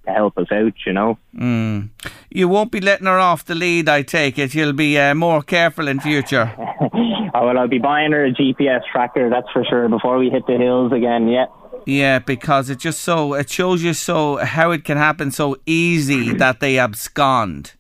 to 0.05 0.11
help 0.11 0.37
us 0.39 0.49
out, 0.51 0.73
you 0.87 0.93
know. 0.93 1.19
Mm. 1.37 1.91
You 2.31 2.49
won't 2.49 2.73
be 2.73 2.81
letting 2.81 3.07
her 3.07 3.19
off 3.19 3.45
the 3.45 3.55
lead, 3.55 3.89
I 3.89 4.03
take 4.03 4.39
it. 4.39 4.55
You'll 4.55 4.73
be 4.73 4.99
uh, 4.99 5.15
more 5.15 5.43
careful 5.43 5.89
in 5.89 6.01
future. 6.01 6.53
oh 6.59 7.47
well, 7.47 7.59
I'll 7.59 7.69
be 7.69 7.79
buying 7.79 8.13
her 8.13 8.25
a 8.25 8.33
GPS 8.33 8.81
tracker, 8.91 9.31
that's 9.31 9.51
for 9.53 9.65
sure, 9.65 9.89
before 9.89 10.19
we 10.19 10.31
hit 10.31 10.47
the 10.47 10.57
hills 10.57 10.93
again. 10.93 11.29
Yeah. 11.29 11.47
Yeah, 11.85 12.21
because 12.21 12.71
it 12.71 12.79
just 12.79 13.01
so 13.01 13.35
it 13.35 13.51
shows 13.51 13.83
you 13.83 13.93
so 13.93 14.37
how 14.37 14.71
it 14.71 14.85
can 14.85 14.99
happen 14.99 15.31
so 15.31 15.57
easy 15.67 16.33
that 16.37 16.61
they 16.61 16.79
abscond. 16.79 17.75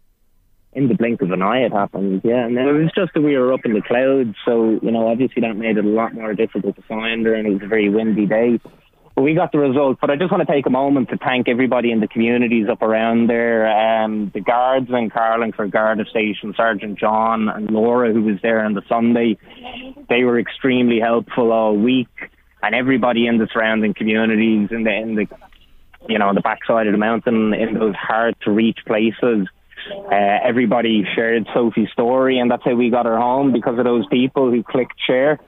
In 0.74 0.88
the 0.88 0.94
blink 0.94 1.20
of 1.20 1.30
an 1.30 1.42
eye, 1.42 1.64
it 1.64 1.72
happened. 1.72 2.22
Yeah, 2.24 2.46
and 2.46 2.56
it 2.56 2.72
was 2.72 2.90
just 2.96 3.12
that 3.14 3.20
we 3.20 3.36
were 3.36 3.52
up 3.52 3.60
in 3.64 3.74
the 3.74 3.82
clouds, 3.82 4.34
so 4.44 4.78
you 4.82 4.90
know, 4.90 5.08
obviously 5.08 5.42
that 5.42 5.54
made 5.54 5.76
it 5.76 5.84
a 5.84 5.88
lot 5.88 6.14
more 6.14 6.34
difficult 6.34 6.76
to 6.76 6.82
find 6.82 7.26
her, 7.26 7.34
and 7.34 7.46
it 7.46 7.52
was 7.52 7.62
a 7.62 7.66
very 7.66 7.90
windy 7.90 8.26
day. 8.26 8.58
We 9.16 9.34
got 9.34 9.52
the 9.52 9.58
result. 9.58 9.98
But 10.00 10.10
I 10.10 10.16
just 10.16 10.30
want 10.30 10.46
to 10.46 10.52
take 10.52 10.66
a 10.66 10.70
moment 10.70 11.10
to 11.10 11.18
thank 11.18 11.48
everybody 11.48 11.92
in 11.92 12.00
the 12.00 12.08
communities 12.08 12.68
up 12.70 12.80
around 12.80 13.28
there. 13.28 13.68
Um, 13.68 14.30
the 14.32 14.40
guards 14.40 14.88
in 14.88 15.10
Carlingford 15.10 15.70
Garda 15.70 16.04
Station, 16.06 16.54
Sergeant 16.56 16.98
John 16.98 17.48
and 17.48 17.70
Laura, 17.70 18.12
who 18.12 18.22
was 18.22 18.40
there 18.42 18.64
on 18.64 18.74
the 18.74 18.82
Sunday, 18.88 19.36
they 20.08 20.24
were 20.24 20.38
extremely 20.38 20.98
helpful 20.98 21.52
all 21.52 21.76
week. 21.76 22.08
And 22.62 22.74
everybody 22.74 23.26
in 23.26 23.38
the 23.38 23.48
surrounding 23.52 23.92
communities, 23.92 24.68
in 24.70 24.84
the 24.84 24.94
in 24.94 25.14
the 25.16 25.26
you 26.08 26.18
know 26.18 26.32
the 26.32 26.40
backside 26.40 26.86
of 26.86 26.92
the 26.92 26.98
mountain, 26.98 27.52
in 27.52 27.74
those 27.74 27.94
hard 27.96 28.36
to 28.42 28.50
reach 28.50 28.78
places, 28.86 29.48
uh, 29.90 30.38
everybody 30.44 31.04
shared 31.14 31.46
Sophie's 31.54 31.90
story, 31.92 32.38
and 32.38 32.50
that's 32.50 32.64
how 32.64 32.74
we 32.74 32.90
got 32.90 33.06
her 33.06 33.18
home 33.18 33.52
because 33.52 33.78
of 33.78 33.84
those 33.84 34.06
people 34.08 34.50
who 34.50 34.62
clicked 34.62 35.00
share. 35.06 35.40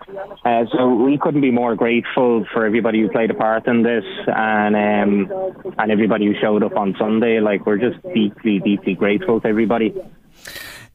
Uh, 0.45 0.65
so 0.73 0.95
we 0.95 1.19
couldn't 1.19 1.41
be 1.41 1.51
more 1.51 1.75
grateful 1.75 2.45
for 2.53 2.65
everybody 2.65 3.01
who 3.01 3.09
played 3.09 3.31
a 3.31 3.35
part 3.35 3.67
in 3.67 3.83
this, 3.83 4.05
and 4.27 4.77
um, 4.77 5.75
and 5.79 5.91
everybody 5.91 6.27
who 6.27 6.35
showed 6.41 6.63
up 6.63 6.77
on 6.77 6.95
Sunday. 6.99 7.41
Like 7.41 7.67
we're 7.67 7.79
just 7.79 8.03
deeply, 8.15 8.61
deeply 8.61 8.95
grateful 8.95 9.41
to 9.41 9.49
everybody. 9.49 9.95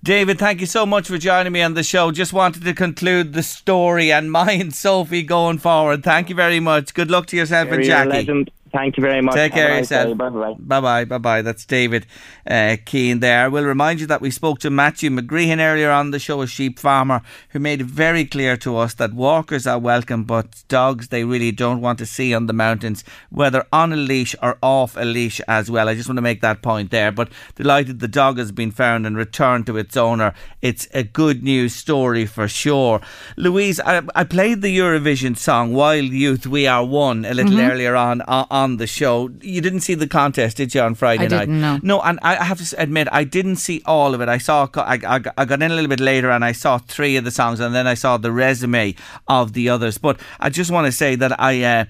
David, 0.01 0.39
thank 0.39 0.61
you 0.61 0.65
so 0.65 0.85
much 0.85 1.09
for 1.09 1.17
joining 1.17 1.51
me 1.51 1.61
on 1.61 1.73
the 1.73 1.83
show. 1.83 2.11
Just 2.11 2.31
wanted 2.31 2.63
to 2.63 2.73
conclude 2.73 3.33
the 3.33 3.43
story 3.43 4.13
and 4.13 4.31
mine, 4.39 4.71
Sophie, 4.71 5.23
going 5.23 5.57
forward. 5.57 6.03
Thank 6.03 6.29
you 6.29 6.35
very 6.35 6.61
much. 6.61 6.93
Good 6.93 7.11
luck 7.11 7.25
to 7.27 7.37
yourself 7.37 7.69
and 7.69 7.83
You're 7.83 7.97
a 7.97 8.23
Jackie. 8.23 8.47
Legend. 8.69 8.79
Thank 8.79 8.97
you 8.97 9.01
very 9.01 9.21
much. 9.21 9.35
Take 9.35 9.53
care 9.53 9.65
of 9.69 9.71
nice 9.77 9.91
yourself. 9.91 10.17
Bye-bye. 10.17 10.55
Bye 10.59 10.81
bye. 10.81 11.05
Bye 11.05 11.17
bye. 11.17 11.41
That's 11.41 11.65
David 11.65 12.05
uh, 12.49 12.77
Keane 12.85 13.19
there. 13.19 13.49
We'll 13.49 13.65
remind 13.65 13.99
you 13.99 14.07
that 14.07 14.21
we 14.21 14.31
spoke 14.31 14.59
to 14.59 14.69
Matthew 14.69 15.09
McGreehan 15.09 15.59
earlier 15.59 15.91
on 15.91 16.11
the 16.11 16.19
show, 16.19 16.41
a 16.41 16.47
sheep 16.47 16.79
farmer, 16.79 17.21
who 17.49 17.59
made 17.59 17.81
it 17.81 17.87
very 17.87 18.25
clear 18.25 18.57
to 18.57 18.77
us 18.77 18.93
that 18.95 19.13
walkers 19.13 19.67
are 19.67 19.79
welcome, 19.79 20.23
but 20.23 20.63
dogs 20.67 21.07
they 21.09 21.23
really 21.23 21.51
don't 21.51 21.81
want 21.81 21.99
to 21.99 22.05
see 22.05 22.33
on 22.33 22.47
the 22.47 22.53
mountains, 22.53 23.03
whether 23.29 23.65
on 23.71 23.93
a 23.93 23.95
leash 23.95 24.35
or 24.41 24.57
off 24.61 24.95
a 24.97 25.05
leash 25.05 25.41
as 25.47 25.69
well. 25.69 25.89
I 25.89 25.95
just 25.95 26.09
want 26.09 26.17
to 26.17 26.21
make 26.21 26.41
that 26.41 26.61
point 26.61 26.91
there. 26.91 27.11
But 27.11 27.29
delighted 27.55 27.99
the 27.99 28.07
dog 28.07 28.37
has 28.37 28.51
been 28.51 28.71
found 28.71 29.05
and 29.05 29.17
returned 29.17 29.65
to 29.67 29.77
its 29.77 29.95
owner. 29.97 30.33
It's 30.61 30.87
a 30.93 31.03
good 31.03 31.43
news 31.43 31.75
story 31.75 32.25
for 32.25 32.47
sure. 32.47 33.01
Louise, 33.37 33.79
I, 33.79 34.01
I 34.15 34.23
played 34.23 34.61
the 34.61 34.77
Eurovision 34.77 35.37
song 35.37 35.73
Wild 35.73 36.11
Youth 36.11 36.45
We 36.47 36.67
Are 36.67 36.85
One 36.85 37.25
a 37.25 37.33
little 37.33 37.49
Mhm. 37.53 37.71
earlier 37.71 37.95
on, 37.95 38.21
on 38.23 38.45
on 38.59 38.77
the 38.77 38.87
show. 38.87 39.29
You 39.41 39.61
didn't 39.61 39.81
see 39.87 39.95
the 39.95 40.07
contest, 40.07 40.57
did 40.57 40.73
you, 40.75 40.81
on 40.81 40.95
Friday 40.95 41.25
I 41.25 41.27
night? 41.37 41.49
no. 41.49 41.79
No, 41.91 42.01
and 42.01 42.19
I 42.21 42.43
have 42.51 42.59
to 42.63 42.81
admit, 42.85 43.07
I 43.21 43.23
didn't 43.37 43.57
see 43.57 43.81
all 43.85 44.13
of 44.15 44.21
it. 44.21 44.29
I 44.29 44.39
saw, 44.47 44.67
I, 44.75 44.95
I, 45.15 45.19
I 45.37 45.45
got 45.45 45.61
in 45.61 45.71
a 45.71 45.75
little 45.75 45.89
bit 45.95 45.99
later 45.99 46.29
and 46.35 46.43
I 46.51 46.53
saw 46.53 46.77
three 46.95 47.17
of 47.19 47.23
the 47.23 47.31
songs 47.31 47.59
and 47.59 47.73
then 47.75 47.87
I 47.87 47.95
saw 47.95 48.17
the 48.17 48.31
resume 48.31 48.95
of 49.27 49.53
the 49.53 49.69
others. 49.69 49.97
But 49.97 50.15
I 50.39 50.49
just 50.49 50.71
want 50.71 50.85
to 50.87 50.91
say 50.91 51.15
that 51.15 51.31
I, 51.39 51.63
uh, 51.63 51.85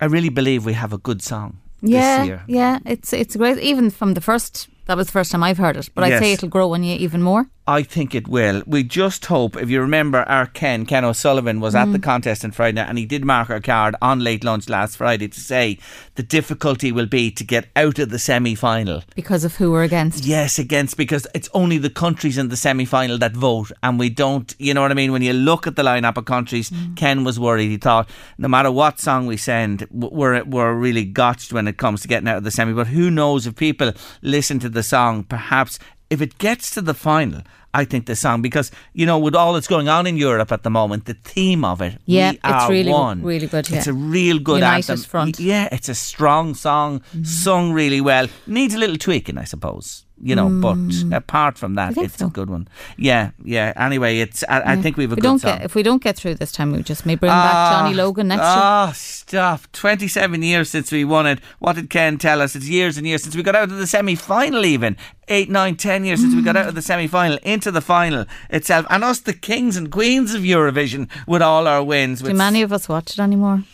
I 0.00 0.06
really 0.06 0.30
believe 0.30 0.64
we 0.66 0.74
have 0.74 0.92
a 0.92 0.98
good 0.98 1.20
song 1.22 1.58
Yeah, 1.82 2.18
this 2.18 2.26
year. 2.28 2.42
yeah, 2.48 2.78
it's 2.86 3.12
it's 3.12 3.36
great. 3.36 3.58
Even 3.58 3.90
from 3.90 4.14
the 4.14 4.20
first, 4.20 4.68
that 4.86 4.96
was 4.96 5.06
the 5.06 5.12
first 5.12 5.30
time 5.32 5.42
I've 5.50 5.58
heard 5.58 5.76
it. 5.76 5.88
But 5.94 6.04
I'd 6.04 6.18
say 6.18 6.32
it'll 6.32 6.48
grow 6.48 6.72
on 6.74 6.82
you 6.82 6.96
even 7.06 7.22
more. 7.22 7.44
I 7.66 7.82
think 7.82 8.14
it 8.14 8.28
will. 8.28 8.62
We 8.66 8.82
just 8.82 9.24
hope, 9.24 9.56
if 9.56 9.70
you 9.70 9.80
remember, 9.80 10.18
our 10.24 10.44
Ken, 10.44 10.84
Ken 10.84 11.02
O'Sullivan, 11.02 11.60
was 11.60 11.74
at 11.74 11.88
Mm. 11.88 11.92
the 11.92 11.98
contest 11.98 12.44
on 12.44 12.50
Friday 12.50 12.74
night 12.74 12.90
and 12.90 12.98
he 12.98 13.06
did 13.06 13.24
mark 13.24 13.48
our 13.48 13.58
card 13.60 13.96
on 14.02 14.20
late 14.20 14.44
lunch 14.44 14.68
last 14.68 14.98
Friday 14.98 15.28
to 15.28 15.40
say 15.40 15.78
the 16.16 16.22
difficulty 16.22 16.92
will 16.92 17.06
be 17.06 17.30
to 17.30 17.42
get 17.42 17.68
out 17.74 17.98
of 17.98 18.10
the 18.10 18.18
semi 18.18 18.54
final. 18.54 19.02
because 19.16 19.44
of 19.44 19.56
who 19.56 19.70
we're 19.70 19.82
against. 19.82 20.24
Yes, 20.26 20.58
against 20.58 20.98
because 20.98 21.26
it's 21.34 21.48
only 21.54 21.78
the 21.78 21.88
countries 21.88 22.36
in 22.36 22.48
the 22.48 22.56
semi 22.56 22.84
final 22.84 23.16
that 23.16 23.34
vote, 23.34 23.72
and 23.82 23.98
we 23.98 24.10
don't. 24.10 24.54
You 24.58 24.74
know 24.74 24.82
what 24.82 24.90
I 24.90 24.94
mean? 24.94 25.12
When 25.12 25.22
you 25.22 25.32
look 25.32 25.66
at 25.66 25.76
the 25.76 25.82
lineup 25.82 26.18
of 26.18 26.26
countries, 26.26 26.70
Ken 26.96 27.24
was 27.24 27.40
worried. 27.40 27.68
He 27.70 27.78
thought 27.78 28.10
no 28.36 28.46
matter 28.48 28.70
what 28.70 29.00
song 29.00 29.26
we 29.26 29.38
send, 29.38 29.86
we're 29.90 30.44
we're 30.44 30.74
really 30.74 31.06
gotched 31.06 31.50
when 31.54 31.66
it 31.66 31.78
comes 31.78 32.02
to 32.02 32.08
getting 32.08 32.28
out 32.28 32.36
of 32.36 32.44
the 32.44 32.50
semi. 32.50 32.74
But 32.74 32.88
who 32.88 33.10
knows 33.10 33.46
if 33.46 33.56
people 33.56 33.92
listen 34.20 34.58
to 34.58 34.68
the 34.68 34.82
song? 34.82 35.24
Perhaps 35.24 35.78
if 36.10 36.20
it 36.20 36.38
gets 36.38 36.70
to 36.74 36.80
the 36.82 36.94
final. 36.94 37.42
I 37.76 37.84
think 37.84 38.06
the 38.06 38.14
song 38.14 38.40
because 38.40 38.70
you 38.92 39.04
know 39.04 39.18
with 39.18 39.34
all 39.34 39.54
that's 39.54 39.66
going 39.66 39.88
on 39.88 40.06
in 40.06 40.16
Europe 40.16 40.52
at 40.52 40.62
the 40.62 40.70
moment, 40.70 41.06
the 41.06 41.14
theme 41.14 41.64
of 41.64 41.80
it, 41.82 41.98
Yeah, 42.06 42.30
it's 42.44 42.70
really- 42.70 42.92
one. 42.92 43.20
really 43.22 43.48
good, 43.48 43.68
It's 43.68 43.88
a 43.88 43.92
real 43.92 44.38
good 44.38 44.62
anthem. 44.62 44.98
front. 44.98 45.36
Mm-hmm. 45.38 45.48
Yeah, 45.48 45.68
it's 45.72 45.88
a 45.88 45.94
strong 45.96 46.54
song, 46.54 47.02
sung 47.24 47.72
really 47.72 48.00
well. 48.00 48.28
Needs 48.46 48.74
a 48.74 48.78
little 48.78 48.96
tweaking, 48.96 49.38
I 49.38 49.44
suppose. 49.44 50.04
You 50.22 50.36
know, 50.36 50.48
but 50.48 50.78
apart 51.12 51.58
from 51.58 51.74
that, 51.74 51.94
Mm. 51.94 52.04
it's 52.04 52.22
a 52.22 52.28
good 52.28 52.48
one. 52.48 52.68
Yeah, 52.96 53.30
yeah. 53.44 53.72
Anyway, 53.76 54.20
it's. 54.20 54.44
I, 54.48 54.72
I 54.74 54.76
think 54.76 54.96
we 54.96 55.02
have 55.04 55.12
a 55.12 55.16
we 55.16 55.20
good 55.20 55.26
don't 55.28 55.38
song. 55.40 55.56
Get, 55.58 55.64
if 55.64 55.74
we 55.74 55.82
don't 55.82 56.02
get 56.02 56.16
through 56.16 56.36
this 56.36 56.52
time, 56.52 56.70
we 56.72 56.82
just 56.84 57.04
may 57.04 57.16
bring 57.16 57.32
back 57.32 57.72
Johnny 57.72 57.94
Logan 57.94 58.28
next 58.28 58.42
year. 58.42 58.48
Ah, 58.48 58.92
stop. 58.94 59.60
27 59.72 60.42
years 60.42 60.70
since 60.70 60.92
we 60.92 61.04
won 61.04 61.26
it. 61.26 61.40
What 61.58 61.74
did 61.74 61.90
Ken 61.90 62.16
tell 62.16 62.40
us? 62.40 62.54
It's 62.54 62.68
years 62.68 62.96
and 62.96 63.06
years 63.06 63.24
since 63.24 63.34
we 63.34 63.42
got 63.42 63.56
out 63.56 63.64
of 63.70 63.76
the 63.76 63.86
semi 63.88 64.14
final, 64.14 64.64
even. 64.64 64.96
Eight, 65.26 65.50
nine, 65.50 65.74
ten 65.76 66.04
years 66.04 66.20
since 66.20 66.34
we 66.34 66.42
got 66.42 66.56
out 66.56 66.68
of 66.68 66.74
the 66.76 66.82
semi 66.82 67.08
final 67.08 67.38
into 67.42 67.70
the 67.72 67.80
final 67.80 68.24
itself. 68.50 68.86
And 68.90 69.02
us, 69.02 69.18
the 69.18 69.32
kings 69.34 69.76
and 69.76 69.90
queens 69.90 70.32
of 70.32 70.42
Eurovision, 70.42 71.08
with 71.26 71.42
all 71.42 71.66
our 71.66 71.82
wins. 71.82 72.22
Do 72.22 72.32
many 72.34 72.62
of 72.62 72.72
us 72.72 72.88
watch 72.88 73.10
it 73.12 73.18
anymore? 73.20 73.64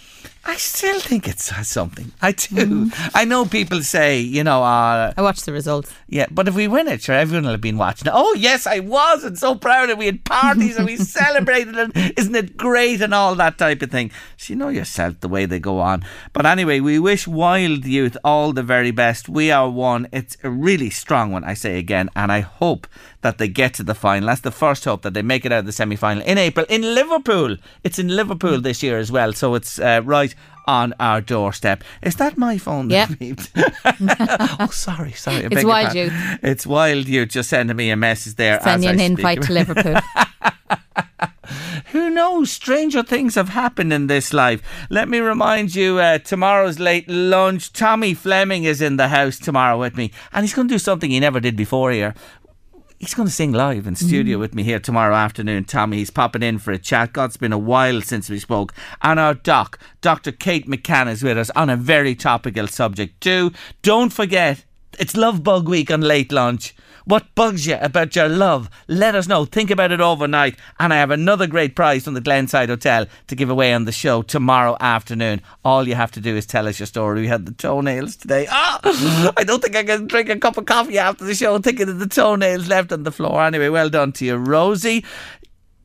I 0.45 0.57
still 0.57 1.01
think 1.01 1.29
it's 1.29 1.55
something. 1.69 2.12
I 2.23 2.33
do. 2.33 2.91
I 3.15 3.25
know 3.25 3.45
people 3.45 3.83
say, 3.83 4.21
you 4.21 4.43
know, 4.43 4.62
uh, 4.62 5.12
I 5.17 5.23
watched 5.23 5.45
the 5.45 5.53
results. 5.53 5.93
yeah, 6.09 6.27
but 6.31 6.49
if 6.49 6.55
we 6.55 6.67
win 6.67 6.89
it, 6.89 7.03
sure, 7.03 7.15
everyone 7.15 7.45
will 7.45 7.53
have 7.53 7.61
been 7.61 7.77
watching. 7.77 8.09
Oh, 8.11 8.35
yes, 8.35 8.67
I 8.67 8.81
was, 8.81 9.23
and 9.23 9.39
so 9.39 9.55
proud, 9.55 9.91
and 9.91 9.99
we 9.99 10.07
had 10.07 10.25
parties, 10.25 10.77
and 10.77 10.87
we 10.87 10.97
celebrated, 10.97 11.77
and 11.77 11.93
isn't 12.17 12.35
it 12.35 12.57
great, 12.57 13.03
and 13.03 13.12
all 13.12 13.35
that 13.35 13.59
type 13.59 13.83
of 13.83 13.91
thing. 13.91 14.11
So 14.39 14.53
you 14.53 14.59
know 14.59 14.69
yourself 14.69 15.21
the 15.21 15.29
way 15.29 15.45
they 15.45 15.59
go 15.61 15.79
on. 15.81 16.05
But 16.33 16.47
anyway, 16.47 16.81
we 16.81 16.99
wish 16.99 17.29
Wild 17.29 17.85
Youth 17.85 18.17
all 18.25 18.53
the 18.53 18.62
very 18.62 18.91
best. 18.93 19.29
We 19.29 19.51
are 19.51 19.69
one. 19.69 20.09
It's 20.11 20.39
a 20.43 20.51
really 20.51 20.91
strong 20.91 21.33
one, 21.33 21.45
I 21.45 21.55
say 21.55 21.79
again, 21.79 22.09
and 22.17 22.33
I 22.33 22.41
hope 22.41 22.87
that 23.23 23.37
they 23.39 23.49
get 23.49 23.75
to 23.75 23.83
the 23.83 23.95
final. 23.95 24.29
That's 24.29 24.41
the 24.41 24.51
first 24.51 24.85
hope 24.85 25.03
that 25.03 25.12
they 25.12 25.23
make 25.23 25.45
it 25.45 25.53
out 25.53 25.61
of 25.61 25.67
the 25.67 25.73
semi 25.73 25.97
final 25.97 26.23
in 26.25 26.39
April 26.39 26.65
in 26.69 26.95
Liverpool. 26.95 27.57
It's 27.85 27.99
in 27.99 28.09
Liverpool 28.09 28.61
this 28.61 28.83
year 28.83 28.99
as 28.99 29.12
well, 29.12 29.33
so 29.35 29.55
it's 29.55 29.79
uh, 29.79 30.01
right 30.05 30.30
on 30.70 30.94
our 31.01 31.20
doorstep. 31.20 31.82
Is 32.01 32.14
that 32.16 32.38
my 32.38 32.56
phone? 32.56 32.88
that 32.88 32.94
Yeah. 32.94 33.06
beeped? 33.20 33.51
oh, 34.60 34.68
sorry, 34.70 35.12
sorry. 35.12 35.48
It's 35.51 35.64
Wild. 35.64 35.94
Youth. 35.94 36.12
It's 36.42 36.64
Wild 36.66 37.09
Youth 37.09 37.30
just 37.30 37.51
sending 37.51 37.76
me 37.76 37.90
a 37.90 37.97
message 37.97 38.36
there. 38.36 38.60
Send 38.60 38.76
as 38.76 38.82
you 38.84 38.88
I 38.90 38.92
an 38.92 38.98
speak. 38.98 39.10
invite 39.10 39.42
to 39.42 39.52
Liverpool. 39.52 39.97
Who 41.92 42.09
knows? 42.10 42.52
Stranger 42.52 43.02
things 43.02 43.34
have 43.34 43.48
happened 43.48 43.92
in 43.92 44.06
this 44.06 44.32
life. 44.32 44.62
Let 44.90 45.09
me 45.09 45.18
remind 45.18 45.74
you 45.74 45.98
uh, 45.98 46.18
tomorrow's 46.18 46.78
late 46.78 47.09
lunch. 47.09 47.72
Tommy 47.72 48.14
Fleming 48.14 48.62
is 48.62 48.80
in 48.80 48.97
the 48.97 49.09
house 49.09 49.40
tomorrow 49.40 49.76
with 49.76 49.97
me, 49.97 50.12
and 50.32 50.44
he's 50.44 50.55
going 50.55 50.68
to 50.68 50.74
do 50.74 50.78
something 50.78 51.10
he 51.10 51.18
never 51.18 51.40
did 51.40 51.56
before 51.56 51.90
here. 51.90 52.14
He's 53.01 53.14
going 53.14 53.28
to 53.28 53.32
sing 53.32 53.52
live 53.52 53.86
in 53.86 53.97
studio 53.97 54.35
mm-hmm. 54.35 54.40
with 54.43 54.55
me 54.55 54.62
here 54.62 54.78
tomorrow 54.78 55.14
afternoon. 55.14 55.64
Tommy, 55.64 55.97
he's 55.97 56.10
popping 56.10 56.43
in 56.43 56.59
for 56.59 56.70
a 56.70 56.78
chat. 56.78 57.14
God, 57.14 57.31
it's 57.31 57.39
been 57.39 57.51
a 57.51 57.56
while 57.56 58.02
since 58.02 58.28
we 58.28 58.39
spoke. 58.39 58.74
And 59.01 59.18
our 59.18 59.32
doc, 59.32 59.78
Dr. 60.02 60.32
Kate 60.32 60.66
McCann, 60.66 61.09
is 61.09 61.22
with 61.22 61.39
us 61.39 61.48
on 61.56 61.70
a 61.70 61.78
very 61.78 62.14
topical 62.14 62.66
subject 62.66 63.22
too. 63.22 63.52
Don't 63.81 64.12
forget, 64.12 64.66
it's 64.98 65.16
Love 65.16 65.43
Bug 65.43 65.66
Week 65.66 65.90
on 65.90 66.02
Late 66.02 66.31
Lunch. 66.31 66.74
What 67.05 67.35
bugs 67.35 67.66
you 67.66 67.77
about 67.81 68.14
your 68.16 68.28
love? 68.28 68.68
Let 68.89 69.14
us 69.14 69.27
know. 69.27 69.44
Think 69.44 69.70
about 69.70 69.93
it 69.93 70.01
overnight. 70.01 70.56
And 70.78 70.93
I 70.93 70.97
have 70.97 71.10
another 71.10 71.47
great 71.47 71.74
prize 71.74 72.05
from 72.05 72.14
the 72.14 72.20
Glenside 72.20 72.68
Hotel 72.68 73.06
to 73.28 73.36
give 73.36 73.51
away 73.51 73.72
on 73.72 73.85
the 73.85 73.93
show 73.93 74.22
tomorrow 74.22 74.77
afternoon. 74.81 75.40
All 75.64 75.89
you 75.89 75.94
have 75.94 76.10
to 76.12 76.20
do 76.20 76.36
is 76.36 76.47
tell 76.47 76.68
us 76.68 76.78
your 76.78 76.86
story. 76.86 77.22
We 77.22 77.28
had 77.28 77.47
the 77.47 77.52
toenails 77.52 78.16
today. 78.16 78.47
Ah, 78.51 78.81
I 79.36 79.44
don't 79.44 79.62
think 79.62 79.77
I 79.77 79.85
can 79.85 80.06
drink 80.06 80.28
a 80.28 80.39
cup 80.39 80.56
of 80.56 80.66
coffee 80.66 80.98
after 80.98 81.24
the 81.24 81.35
show 81.35 81.59
thinking 81.59 81.89
of 81.89 81.98
the 81.98 82.06
toenails 82.06 82.68
left 82.68 82.93
on 82.93 83.05
the 83.05 83.12
floor. 83.12 83.43
Anyway, 83.43 83.68
well 83.68 83.89
done 83.89 84.12
to 84.12 84.24
you, 84.24 84.36
Rosie. 84.36 85.05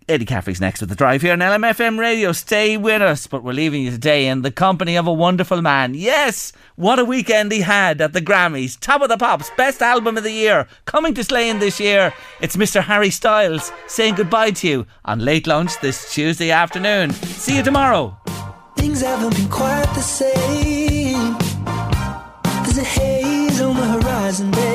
Eddie 0.08 0.26
Caffrey's 0.26 0.62
next 0.62 0.82
with 0.82 0.90
the 0.90 0.96
drive 0.96 1.24
here 1.24 1.34
on 1.34 1.40
LMFM 1.40 1.98
radio. 1.98 2.32
Stay 2.32 2.78
with 2.78 3.02
us, 3.02 3.26
but 3.26 3.44
we're 3.44 3.54
leaving 3.54 3.82
you 3.82 3.90
today 3.90 4.28
in 4.28 4.44
the 4.44 4.52
company 4.52 4.96
of 4.98 5.08
a 5.08 5.14
wonderful 5.14 5.64
man. 5.64 5.96
Yes, 5.96 6.54
what 6.76 7.00
a 7.00 7.06
weekend 7.06 7.52
he 7.52 7.62
had 7.62 8.00
at 8.02 8.14
the 8.14 8.22
Grammys. 8.22 8.80
Top 8.80 9.02
of 9.02 9.10
the 9.10 9.18
Pops, 9.18 9.50
best 9.58 9.82
album 9.82 10.16
of 10.16 10.24
the 10.24 10.32
year. 10.32 10.68
Coming 10.86 11.16
to 11.16 11.24
Slane 11.24 11.58
this 11.58 11.80
year, 11.80 12.14
it's 12.40 12.56
Mr. 12.56 12.84
Harry 12.84 13.10
Styles 13.10 13.72
saying 13.88 14.14
goodbye 14.14 14.52
to 14.52 14.68
you 14.68 14.86
on 15.06 15.26
late 15.26 15.48
lunch 15.48 15.80
this 15.80 16.14
Tuesday 16.14 16.52
afternoon. 16.52 17.10
See 17.12 17.58
you 17.58 17.64
tomorrow. 17.64 18.16
Things 18.76 19.02
haven't 19.02 19.36
been 19.36 19.50
quite 19.50 19.90
the 19.96 20.02
same. 20.02 21.36
There's 22.64 22.78
a 22.78 22.84
haze 22.84 23.60
on 23.60 23.76
the 23.76 23.86
horizon, 24.02 24.52
babe. 24.52 24.75